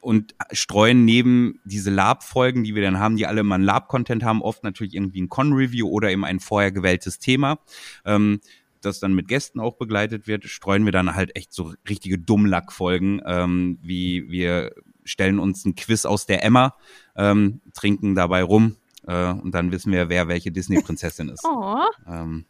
und 0.00 0.34
streuen 0.52 1.06
neben 1.06 1.60
diese 1.64 1.90
Lab-Folgen, 1.90 2.62
die 2.62 2.74
wir 2.74 2.82
dann 2.82 2.98
haben, 2.98 3.16
die 3.16 3.26
alle 3.26 3.40
immer 3.40 3.54
ein 3.54 3.62
Lab-Content 3.62 4.22
haben, 4.22 4.42
oft 4.42 4.64
natürlich 4.64 4.94
irgendwie 4.94 5.22
ein 5.22 5.30
Con-Review 5.30 5.88
oder 5.88 6.10
eben 6.10 6.26
ein 6.26 6.40
vorher 6.40 6.72
gewähltes 6.72 7.18
Thema. 7.18 7.58
Ähm, 8.04 8.40
das 8.80 9.00
dann 9.00 9.14
mit 9.14 9.28
Gästen 9.28 9.60
auch 9.60 9.76
begleitet 9.76 10.26
wird, 10.26 10.44
streuen 10.44 10.84
wir 10.84 10.92
dann 10.92 11.14
halt 11.14 11.36
echt 11.36 11.52
so 11.52 11.74
richtige 11.88 12.18
Dummlack-Folgen, 12.18 13.20
ähm, 13.24 13.78
wie 13.82 14.30
wir 14.30 14.72
stellen 15.04 15.38
uns 15.38 15.64
ein 15.64 15.74
Quiz 15.74 16.04
aus 16.04 16.26
der 16.26 16.44
Emma, 16.44 16.76
ähm, 17.16 17.60
trinken 17.74 18.14
dabei 18.14 18.42
rum 18.42 18.76
äh, 19.06 19.26
und 19.32 19.52
dann 19.52 19.72
wissen 19.72 19.92
wir, 19.92 20.08
wer 20.08 20.28
welche 20.28 20.50
Disney-Prinzessin 20.52 21.28
ist. 21.28 21.44
Oh. 21.52 21.84
Ähm, 22.06 22.44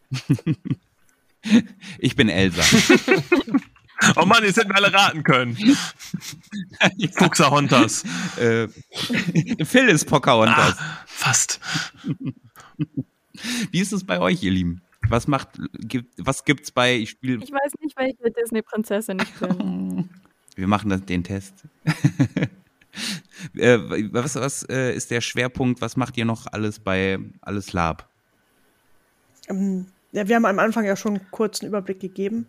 ich 1.98 2.16
bin 2.16 2.28
Elsa. 2.28 2.62
oh 4.16 4.26
Mann, 4.26 4.44
jetzt 4.44 4.58
hätten 4.58 4.68
wir 4.68 4.76
alle 4.76 4.92
raten 4.92 5.22
können. 5.22 5.56
Pocahontas. 7.16 8.04
Äh, 8.36 8.68
Phil 9.64 9.88
ist 9.88 10.06
Pocahontas. 10.06 10.76
Ah, 10.78 10.98
fast. 11.06 11.60
Wie 13.70 13.80
ist 13.80 13.92
es 13.92 14.04
bei 14.04 14.20
euch, 14.20 14.42
ihr 14.42 14.50
Lieben? 14.50 14.82
Was 15.10 15.26
macht, 15.26 15.48
gibt, 15.72 16.14
was 16.18 16.44
gibt's 16.44 16.70
bei, 16.70 16.94
ich 16.96 17.10
spiele. 17.10 17.42
Ich 17.42 17.50
weiß 17.50 17.72
nicht, 17.80 17.96
welche 17.96 18.30
Disney-Prinzessin 18.30 19.18
ich 19.20 19.34
bin. 19.34 20.08
Wir 20.54 20.68
machen 20.68 20.90
das, 20.90 21.04
den 21.04 21.24
Test. 21.24 21.64
äh, 23.56 23.78
was 24.12 24.36
was 24.36 24.62
äh, 24.68 24.94
ist 24.94 25.10
der 25.10 25.20
Schwerpunkt? 25.20 25.80
Was 25.80 25.96
macht 25.96 26.16
ihr 26.16 26.24
noch 26.24 26.46
alles 26.46 26.78
bei 26.78 27.18
Alles 27.40 27.72
Lab? 27.72 28.08
Ähm, 29.48 29.86
ja, 30.12 30.28
wir 30.28 30.36
haben 30.36 30.44
am 30.44 30.58
Anfang 30.58 30.84
ja 30.84 30.96
schon 30.96 31.16
einen 31.16 31.30
kurzen 31.30 31.66
Überblick 31.66 32.00
gegeben, 32.00 32.46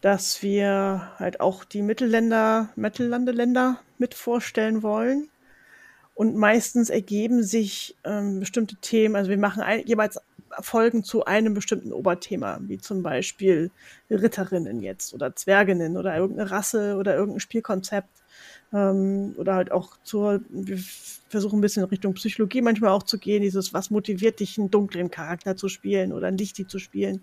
dass 0.00 0.42
wir 0.42 1.12
halt 1.18 1.40
auch 1.40 1.64
die 1.64 1.82
Mittelländer, 1.82 2.68
Mittellandeländer 2.76 3.80
mit 3.98 4.14
vorstellen 4.14 4.82
wollen. 4.82 5.28
Und 6.14 6.36
meistens 6.36 6.90
ergeben 6.90 7.44
sich 7.44 7.96
ähm, 8.04 8.40
bestimmte 8.40 8.76
Themen, 8.76 9.14
also 9.14 9.30
wir 9.30 9.38
machen 9.38 9.62
ein, 9.62 9.86
jeweils 9.86 10.18
Folgen 10.60 11.04
zu 11.04 11.24
einem 11.24 11.54
bestimmten 11.54 11.92
Oberthema, 11.92 12.58
wie 12.62 12.78
zum 12.78 13.02
Beispiel 13.02 13.70
Ritterinnen 14.10 14.80
jetzt 14.82 15.14
oder 15.14 15.34
Zwerginnen 15.34 15.96
oder 15.96 16.16
irgendeine 16.16 16.50
Rasse 16.50 16.96
oder 16.96 17.14
irgendein 17.14 17.40
Spielkonzept. 17.40 18.08
Ähm, 18.72 19.34
oder 19.38 19.54
halt 19.54 19.72
auch 19.72 19.96
zur, 20.02 20.40
wir 20.50 20.78
versuchen 21.28 21.58
ein 21.58 21.62
bisschen 21.62 21.84
Richtung 21.84 22.14
Psychologie 22.14 22.60
manchmal 22.60 22.90
auch 22.90 23.02
zu 23.02 23.18
gehen, 23.18 23.42
dieses, 23.42 23.72
was 23.72 23.90
motiviert 23.90 24.40
dich, 24.40 24.58
einen 24.58 24.70
dunklen 24.70 25.10
Charakter 25.10 25.56
zu 25.56 25.68
spielen 25.68 26.12
oder 26.12 26.28
ein 26.28 26.38
Lichti 26.38 26.66
zu 26.66 26.78
spielen. 26.78 27.22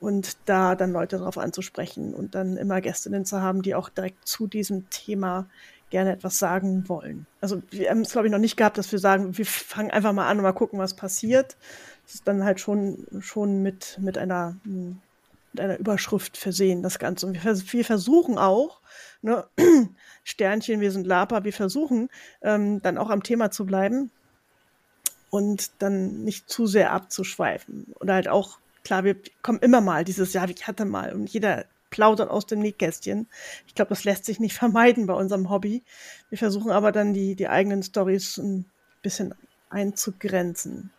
Und 0.00 0.36
da 0.44 0.74
dann 0.74 0.92
Leute 0.92 1.16
darauf 1.18 1.38
anzusprechen 1.38 2.14
und 2.14 2.34
dann 2.34 2.56
immer 2.56 2.80
Gästinnen 2.80 3.24
zu 3.24 3.40
haben, 3.40 3.62
die 3.62 3.74
auch 3.74 3.88
direkt 3.88 4.28
zu 4.28 4.46
diesem 4.46 4.90
Thema 4.90 5.48
gerne 5.94 6.12
etwas 6.12 6.38
sagen 6.38 6.88
wollen. 6.88 7.26
Also 7.40 7.62
wir 7.70 7.88
haben 7.88 8.00
es, 8.00 8.10
glaube 8.12 8.26
ich, 8.26 8.32
noch 8.32 8.40
nicht 8.40 8.56
gehabt, 8.56 8.78
dass 8.78 8.90
wir 8.90 8.98
sagen, 8.98 9.38
wir 9.38 9.46
fangen 9.46 9.92
einfach 9.92 10.12
mal 10.12 10.28
an 10.28 10.38
und 10.38 10.42
mal 10.42 10.52
gucken, 10.52 10.78
was 10.78 10.94
passiert. 10.94 11.56
Das 12.04 12.14
ist 12.16 12.28
dann 12.28 12.44
halt 12.44 12.60
schon, 12.60 13.06
schon 13.20 13.62
mit, 13.62 13.98
mit, 14.00 14.18
einer, 14.18 14.56
mit 14.64 15.60
einer 15.60 15.78
Überschrift 15.78 16.36
versehen, 16.36 16.82
das 16.82 16.98
Ganze. 16.98 17.26
Und 17.26 17.42
wir, 17.42 17.44
wir 17.44 17.84
versuchen 17.84 18.38
auch, 18.38 18.80
ne, 19.22 19.46
Sternchen, 20.24 20.80
wir 20.80 20.92
sind 20.92 21.06
Lapa, 21.06 21.44
wir 21.44 21.52
versuchen 21.52 22.08
ähm, 22.42 22.82
dann 22.82 22.98
auch 22.98 23.10
am 23.10 23.22
Thema 23.22 23.50
zu 23.50 23.64
bleiben 23.64 24.10
und 25.30 25.70
dann 25.80 26.22
nicht 26.24 26.48
zu 26.48 26.66
sehr 26.66 26.92
abzuschweifen. 26.92 27.94
Oder 28.00 28.14
halt 28.14 28.28
auch, 28.28 28.58
klar, 28.84 29.04
wir 29.04 29.16
kommen 29.42 29.58
immer 29.60 29.80
mal 29.80 30.04
dieses 30.04 30.32
Jahr, 30.32 30.48
ich 30.48 30.66
hatte 30.66 30.84
mal 30.84 31.12
und 31.12 31.28
jeder 31.30 31.64
plaudert 31.90 32.30
aus 32.30 32.46
dem 32.46 32.58
Nähkästchen. 32.58 33.28
Ich 33.66 33.74
glaube, 33.74 33.90
das 33.90 34.04
lässt 34.04 34.24
sich 34.24 34.40
nicht 34.40 34.54
vermeiden 34.58 35.06
bei 35.06 35.14
unserem 35.14 35.48
Hobby. 35.50 35.82
Wir 36.28 36.38
versuchen 36.38 36.70
aber 36.70 36.92
dann 36.92 37.14
die, 37.14 37.34
die 37.34 37.48
eigenen 37.48 37.82
Stories 37.82 38.38
ein 38.38 38.66
bisschen 39.02 39.34
einzugrenzen 39.70 40.90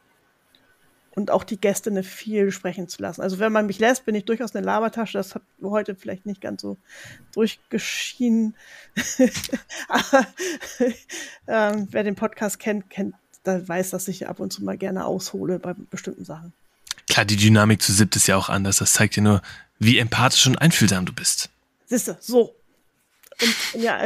und 1.15 1.31
auch 1.31 1.43
die 1.43 1.59
Gäste 1.59 2.03
viel 2.03 2.51
sprechen 2.51 2.87
zu 2.87 3.01
lassen. 3.01 3.21
Also 3.21 3.39
wenn 3.39 3.51
man 3.51 3.65
mich 3.65 3.79
lässt, 3.79 4.05
bin 4.05 4.15
ich 4.15 4.25
durchaus 4.25 4.55
eine 4.55 4.65
Labertasche. 4.65 5.17
Das 5.17 5.33
hat 5.33 5.43
heute 5.63 5.95
vielleicht 5.95 6.25
nicht 6.25 6.41
ganz 6.41 6.61
so 6.61 6.77
durchgeschienen. 7.33 8.55
Aber 9.87 10.27
ähm, 11.47 11.87
wer 11.91 12.03
den 12.03 12.15
Podcast 12.15 12.59
kennt, 12.59 12.89
kennt, 12.89 13.15
da 13.43 13.65
weiß, 13.67 13.91
dass 13.91 14.07
ich 14.07 14.27
ab 14.27 14.39
und 14.39 14.51
zu 14.51 14.63
mal 14.63 14.77
gerne 14.77 15.05
aushole 15.05 15.59
bei 15.59 15.73
bestimmten 15.73 16.25
Sachen. 16.25 16.53
Klar, 17.07 17.25
die 17.25 17.37
Dynamik 17.37 17.81
zu 17.81 17.93
siebt 17.93 18.15
ist 18.15 18.27
ja 18.27 18.35
auch 18.35 18.49
anders. 18.49 18.77
Das 18.77 18.93
zeigt 18.93 19.15
dir 19.15 19.23
nur, 19.23 19.41
wie 19.79 19.97
empathisch 19.97 20.47
und 20.47 20.57
einfühlsam 20.57 21.05
du 21.05 21.13
bist. 21.13 21.49
Siehste, 21.85 22.17
so. 22.19 22.55
Und 23.41 23.81
ja, 23.81 23.99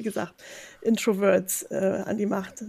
wie 0.00 0.04
gesagt, 0.04 0.32
Introverts 0.80 1.62
äh, 1.70 2.02
an 2.06 2.16
die 2.16 2.24
Macht. 2.24 2.64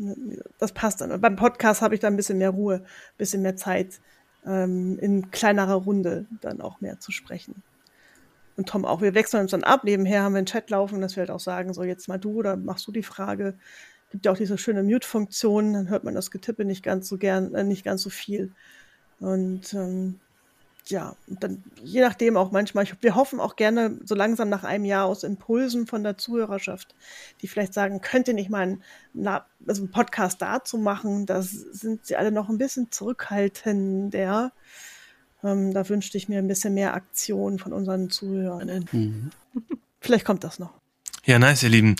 Das 0.59 0.73
passt 0.73 0.99
dann. 0.99 1.21
Beim 1.21 1.37
Podcast 1.37 1.81
habe 1.81 1.95
ich 1.95 2.01
da 2.01 2.07
ein 2.07 2.17
bisschen 2.17 2.37
mehr 2.37 2.49
Ruhe, 2.49 2.81
ein 2.83 3.17
bisschen 3.17 3.41
mehr 3.41 3.55
Zeit, 3.55 4.01
ähm, 4.45 4.99
in 4.99 5.31
kleinerer 5.31 5.75
Runde 5.75 6.25
dann 6.41 6.59
auch 6.59 6.81
mehr 6.81 6.99
zu 6.99 7.13
sprechen. 7.13 7.63
Und 8.57 8.67
Tom 8.67 8.83
auch. 8.83 9.01
Wir 9.01 9.15
wechseln 9.15 9.43
uns 9.43 9.51
dann 9.51 9.63
ab. 9.63 9.85
Nebenher 9.85 10.23
haben 10.23 10.33
wir 10.33 10.39
einen 10.39 10.45
Chat 10.45 10.69
laufen, 10.69 10.99
dass 10.99 11.15
wir 11.15 11.21
halt 11.21 11.31
auch 11.31 11.39
sagen, 11.39 11.73
so 11.73 11.83
jetzt 11.83 12.09
mal 12.09 12.19
du 12.19 12.33
oder 12.33 12.57
machst 12.57 12.85
du 12.85 12.91
die 12.91 13.01
Frage. 13.01 13.55
Gibt 14.09 14.25
ja 14.25 14.33
auch 14.33 14.37
diese 14.37 14.57
schöne 14.57 14.83
Mute-Funktion, 14.83 15.71
dann 15.71 15.89
hört 15.89 16.03
man 16.03 16.13
das 16.13 16.31
Getippe 16.31 16.65
nicht 16.65 16.83
ganz 16.83 17.07
so 17.07 17.17
gern, 17.17 17.55
äh, 17.55 17.63
nicht 17.63 17.85
ganz 17.85 18.01
so 18.01 18.09
viel. 18.09 18.51
Und 19.21 19.73
ähm, 19.73 20.19
ja, 20.87 21.15
dann 21.27 21.63
je 21.83 22.01
nachdem 22.01 22.37
auch 22.37 22.51
manchmal, 22.51 22.85
wir 23.01 23.15
hoffen 23.15 23.39
auch 23.39 23.55
gerne 23.55 23.99
so 24.03 24.15
langsam 24.15 24.49
nach 24.49 24.63
einem 24.63 24.85
Jahr 24.85 25.05
aus 25.05 25.23
Impulsen 25.23 25.87
von 25.87 26.03
der 26.03 26.17
Zuhörerschaft, 26.17 26.95
die 27.41 27.47
vielleicht 27.47 27.73
sagen, 27.73 28.01
könnt 28.01 28.27
ihr 28.27 28.33
nicht 28.33 28.49
mal 28.49 28.61
einen, 28.61 28.83
also 29.67 29.83
einen 29.83 29.91
Podcast 29.91 30.41
dazu 30.41 30.77
machen, 30.77 31.25
da 31.25 31.41
sind 31.41 32.05
sie 32.05 32.15
alle 32.15 32.31
noch 32.31 32.49
ein 32.49 32.57
bisschen 32.57 32.91
zurückhaltender. 32.91 34.51
Ähm, 35.43 35.73
da 35.73 35.87
wünschte 35.89 36.17
ich 36.17 36.29
mir 36.29 36.39
ein 36.39 36.47
bisschen 36.47 36.73
mehr 36.73 36.93
Aktion 36.93 37.57
von 37.57 37.73
unseren 37.73 38.09
Zuhörern. 38.09 38.85
Mhm. 38.91 39.31
Vielleicht 39.99 40.25
kommt 40.25 40.43
das 40.43 40.59
noch. 40.59 40.73
Ja, 41.25 41.39
nice, 41.39 41.63
ihr 41.63 41.69
Lieben. 41.69 41.95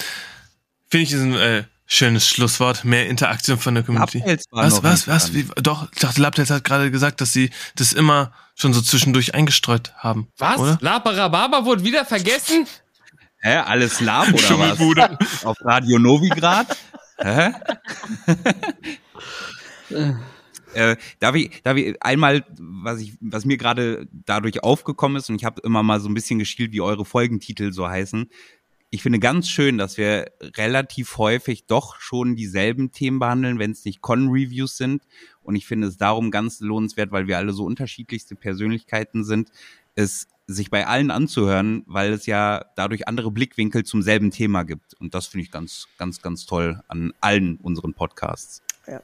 Finde 0.90 1.04
ich 1.04 1.10
diesen 1.10 1.34
äh, 1.34 1.64
Schönes 1.94 2.26
Schlusswort, 2.26 2.86
mehr 2.86 3.10
Interaktion 3.10 3.58
von 3.58 3.76
der 3.76 3.84
Community. 3.84 4.24
Was, 4.52 4.82
was, 4.82 5.10
was? 5.10 5.34
Wie, 5.34 5.46
doch, 5.62 5.92
ich 5.92 6.00
dachte, 6.00 6.22
Labtails 6.22 6.50
hat 6.50 6.64
gerade 6.64 6.90
gesagt, 6.90 7.20
dass 7.20 7.34
sie 7.34 7.50
das 7.76 7.92
immer 7.92 8.32
schon 8.56 8.72
so 8.72 8.82
zwischendurch 8.82 9.36
eingestreut 9.36 9.94
haben. 9.98 10.30
Was? 10.38 10.58
Oder? 10.58 10.78
Labarababa 10.80 11.66
wurde 11.66 11.84
wieder 11.84 12.06
vergessen? 12.06 12.66
Hä? 13.42 13.58
Alles 13.58 14.00
Lab 14.00 14.30
oder 14.32 15.18
was? 15.20 15.44
Auf 15.44 15.58
Radio 15.66 16.00
Novigrad? 16.00 16.78
Hä? 17.18 17.52
äh, 20.74 20.96
darf 21.20 21.36
ich, 21.36 21.62
darf 21.62 21.76
ich 21.76 22.02
einmal, 22.02 22.46
was 22.58 23.02
ich, 23.02 23.18
was 23.20 23.44
mir 23.44 23.58
gerade 23.58 24.08
dadurch 24.14 24.64
aufgekommen 24.64 25.18
ist, 25.18 25.30
und 25.30 25.36
ich 25.36 25.44
habe 25.44 25.60
immer 25.66 25.84
mal 25.84 26.00
so 26.00 26.08
ein 26.08 26.14
bisschen 26.14 26.40
geschielt, 26.40 26.72
wie 26.72 26.80
eure 26.80 27.04
Folgentitel 27.04 27.74
so 27.74 27.86
heißen 27.86 28.30
ich 28.94 29.04
finde 29.04 29.20
ganz 29.20 29.48
schön, 29.48 29.78
dass 29.78 29.98
wir 29.98 30.32
relativ 30.58 31.18
häufig 31.18 31.66
doch 31.66 32.00
schon 32.00 32.36
dieselben 32.36 32.92
Themen 32.92 33.20
behandeln, 33.20 33.58
wenn 33.58 33.72
es 33.72 33.86
nicht 33.86 34.02
Con-Reviews 34.02 34.76
sind. 34.76 35.04
Und 35.44 35.56
ich 35.56 35.66
finde 35.66 35.88
es 35.88 35.98
darum 35.98 36.30
ganz 36.30 36.60
lohnenswert, 36.60 37.12
weil 37.12 37.26
wir 37.26 37.38
alle 37.38 37.54
so 37.54 37.64
unterschiedlichste 37.64 38.36
Persönlichkeiten 38.36 39.24
sind, 39.24 39.50
es 39.96 40.28
sich 40.46 40.70
bei 40.70 40.88
allen 40.88 41.10
anzuhören, 41.10 41.84
weil 41.88 42.12
es 42.12 42.26
ja 42.26 42.66
dadurch 42.76 43.08
andere 43.08 43.32
Blickwinkel 43.32 43.86
zum 43.86 44.02
selben 44.02 44.30
Thema 44.30 44.64
gibt. 44.64 44.94
Und 45.00 45.16
das 45.16 45.28
finde 45.28 45.46
ich 45.46 45.52
ganz, 45.52 45.88
ganz, 45.98 46.22
ganz 46.22 46.46
toll 46.46 46.82
an 46.90 47.14
allen 47.22 47.58
unseren 47.58 47.94
Podcasts. 47.94 48.62
Ja. 48.88 49.02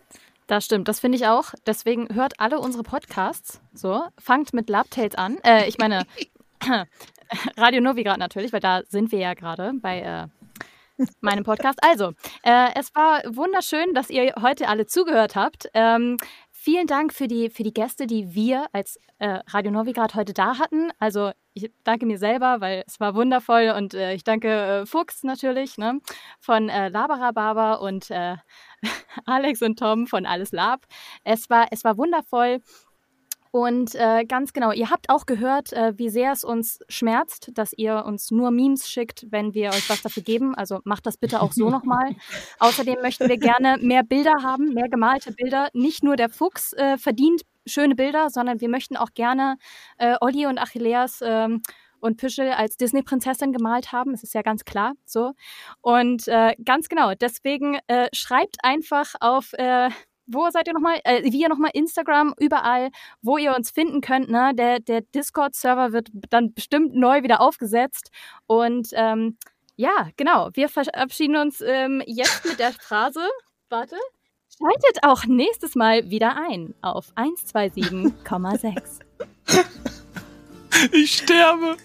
Das 0.48 0.64
stimmt, 0.64 0.88
das 0.88 1.02
finde 1.02 1.18
ich 1.18 1.28
auch. 1.28 1.54
Deswegen 1.66 2.14
hört 2.14 2.40
alle 2.40 2.60
unsere 2.60 2.84
Podcasts. 2.84 3.60
So, 3.74 4.04
fangt 4.18 4.54
mit 4.54 4.70
Labtails 4.70 5.16
an. 5.16 5.38
Äh, 5.44 5.68
ich 5.68 5.78
meine, 5.78 6.06
Radio 7.58 7.82
Novigrad 7.82 8.18
natürlich, 8.18 8.54
weil 8.54 8.60
da 8.60 8.82
sind 8.88 9.12
wir 9.12 9.20
ja 9.20 9.34
gerade 9.34 9.74
bei 9.82 10.02
äh, 10.02 10.28
meinem 11.22 11.44
Podcast. 11.44 11.80
Also, 11.84 12.14
äh, 12.44 12.70
es 12.76 12.94
war 12.96 13.22
wunderschön, 13.26 13.94
dass 13.94 14.10
ihr 14.10 14.34
heute 14.42 14.68
alle 14.68 14.86
zugehört 14.86 15.36
habt. 15.36 15.70
Ähm, 15.74 16.18
vielen 16.52 16.88
Dank 16.88 17.14
für 17.14 17.28
die, 17.28 17.50
für 17.50 17.64
die 17.64 17.74
Gäste, 17.74 18.08
die 18.08 18.34
wir 18.34 18.66
als 18.74 19.00
äh, 19.20 19.40
Radio 19.48 19.72
Novigrad 19.72 20.16
heute 20.16 20.34
da 20.34 20.58
hatten. 20.58 20.90
Also 21.00 21.32
ich 21.54 21.72
danke 21.84 22.06
mir 22.06 22.18
selber, 22.18 22.62
weil 22.62 22.84
es 22.86 23.00
war 23.00 23.16
wundervoll 23.16 23.74
und 23.76 23.94
äh, 23.94 24.14
ich 24.14 24.24
danke 24.24 24.50
äh, 24.50 24.86
Fuchs 24.86 25.24
natürlich 25.24 25.78
ne, 25.78 26.00
von 26.40 26.70
äh, 26.70 26.90
Labarababa 26.90 27.76
und 27.76 28.12
äh, 28.12 28.36
Alex 29.26 29.62
und 29.62 29.80
Tom 29.80 30.08
von 30.08 30.26
Alles 30.26 30.52
Lab. 30.52 30.86
Es 31.24 31.50
war, 31.50 31.68
es 31.72 31.84
war 31.84 31.98
wundervoll 31.98 32.62
und 33.52 33.96
äh, 33.96 34.26
ganz 34.26 34.54
genau, 34.54 34.72
ihr 34.72 34.90
habt 34.90 35.10
auch 35.10 35.26
gehört, 35.26 35.74
äh, 35.74 35.94
wie 35.98 36.10
sehr 36.10 36.32
es 36.32 36.44
uns 36.44 36.80
schmerzt, 36.90 37.52
dass 37.54 37.74
ihr 37.74 38.04
uns 38.06 38.32
nur 38.32 38.52
Memes 38.52 38.90
schickt, 38.90 39.28
wenn 39.30 39.54
wir 39.54 39.70
euch 39.70 39.90
was 39.90 40.02
dafür 40.02 40.24
geben. 40.24 40.56
Also 40.56 40.80
macht 40.84 41.06
das 41.06 41.18
bitte 41.18 41.42
auch 41.42 41.52
so 41.52 41.70
nochmal. 41.70 42.16
Außerdem 42.60 42.98
möchten 43.02 43.30
wir 43.30 43.38
gerne 43.38 43.78
mehr 43.80 44.04
Bilder 44.04 44.36
haben, 44.44 44.74
mehr 44.74 44.90
gemalte 44.90 45.32
Bilder. 45.32 45.70
Nicht 45.74 46.04
nur 46.04 46.16
der 46.16 46.30
Fuchs 46.30 46.74
äh, 46.74 46.98
verdient 46.98 47.42
schöne 47.66 47.96
Bilder, 47.96 48.30
sondern 48.30 48.62
wir 48.62 48.70
möchten 48.70 48.98
auch 48.98 49.14
gerne 49.14 49.58
äh, 49.98 50.16
Olli 50.22 50.46
und 50.46 50.58
Achilleas 50.58 51.20
ähm, 51.22 51.62
und 52.00 52.18
Püschel 52.18 52.52
als 52.52 52.78
Disney-Prinzessin 52.78 53.52
gemalt 53.52 53.92
haben. 53.92 54.12
Das 54.12 54.24
ist 54.24 54.34
ja 54.34 54.42
ganz 54.42 54.66
klar 54.66 54.94
so. 55.06 55.34
Und 55.82 56.28
äh, 56.28 56.56
ganz 56.64 56.90
genau, 56.90 57.14
deswegen 57.16 57.80
äh, 57.88 58.08
schreibt 58.14 58.58
einfach 58.64 59.16
auf 59.20 59.54
äh, 59.54 59.90
wo 60.28 60.50
seid 60.50 60.68
ihr 60.68 60.74
nochmal? 60.74 61.00
Äh, 61.04 61.24
wir 61.32 61.50
nochmal 61.50 61.72
Instagram, 61.74 62.34
überall, 62.40 62.90
wo 63.22 63.38
ihr 63.38 63.56
uns 63.56 63.72
finden 63.72 64.02
könnt. 64.02 64.30
Ne? 64.30 64.52
Der, 64.54 64.80
der 64.80 65.02
Discord-Server 65.02 65.94
wird 65.94 66.10
dann 66.30 66.54
bestimmt 66.54 66.96
neu 66.96 67.24
wieder 67.24 67.42
aufgesetzt. 67.42 68.12
Und 68.46 68.90
ähm, 68.94 69.38
ja, 69.76 70.10
genau. 70.18 70.50
Wir 70.54 70.70
verabschieden 70.70 71.38
uns 71.38 71.62
ähm, 71.62 72.04
jetzt 72.06 72.46
mit 72.46 72.60
der 72.60 72.74
Phrase. 72.74 73.22
Warte. 73.70 73.96
Schaltet 74.58 75.04
auch 75.04 75.26
nächstes 75.26 75.76
Mal 75.76 76.10
wieder 76.10 76.36
ein 76.36 76.74
auf 76.82 77.12
127,6. 77.16 79.02
Ich 80.92 81.24
sterbe. 81.24 81.76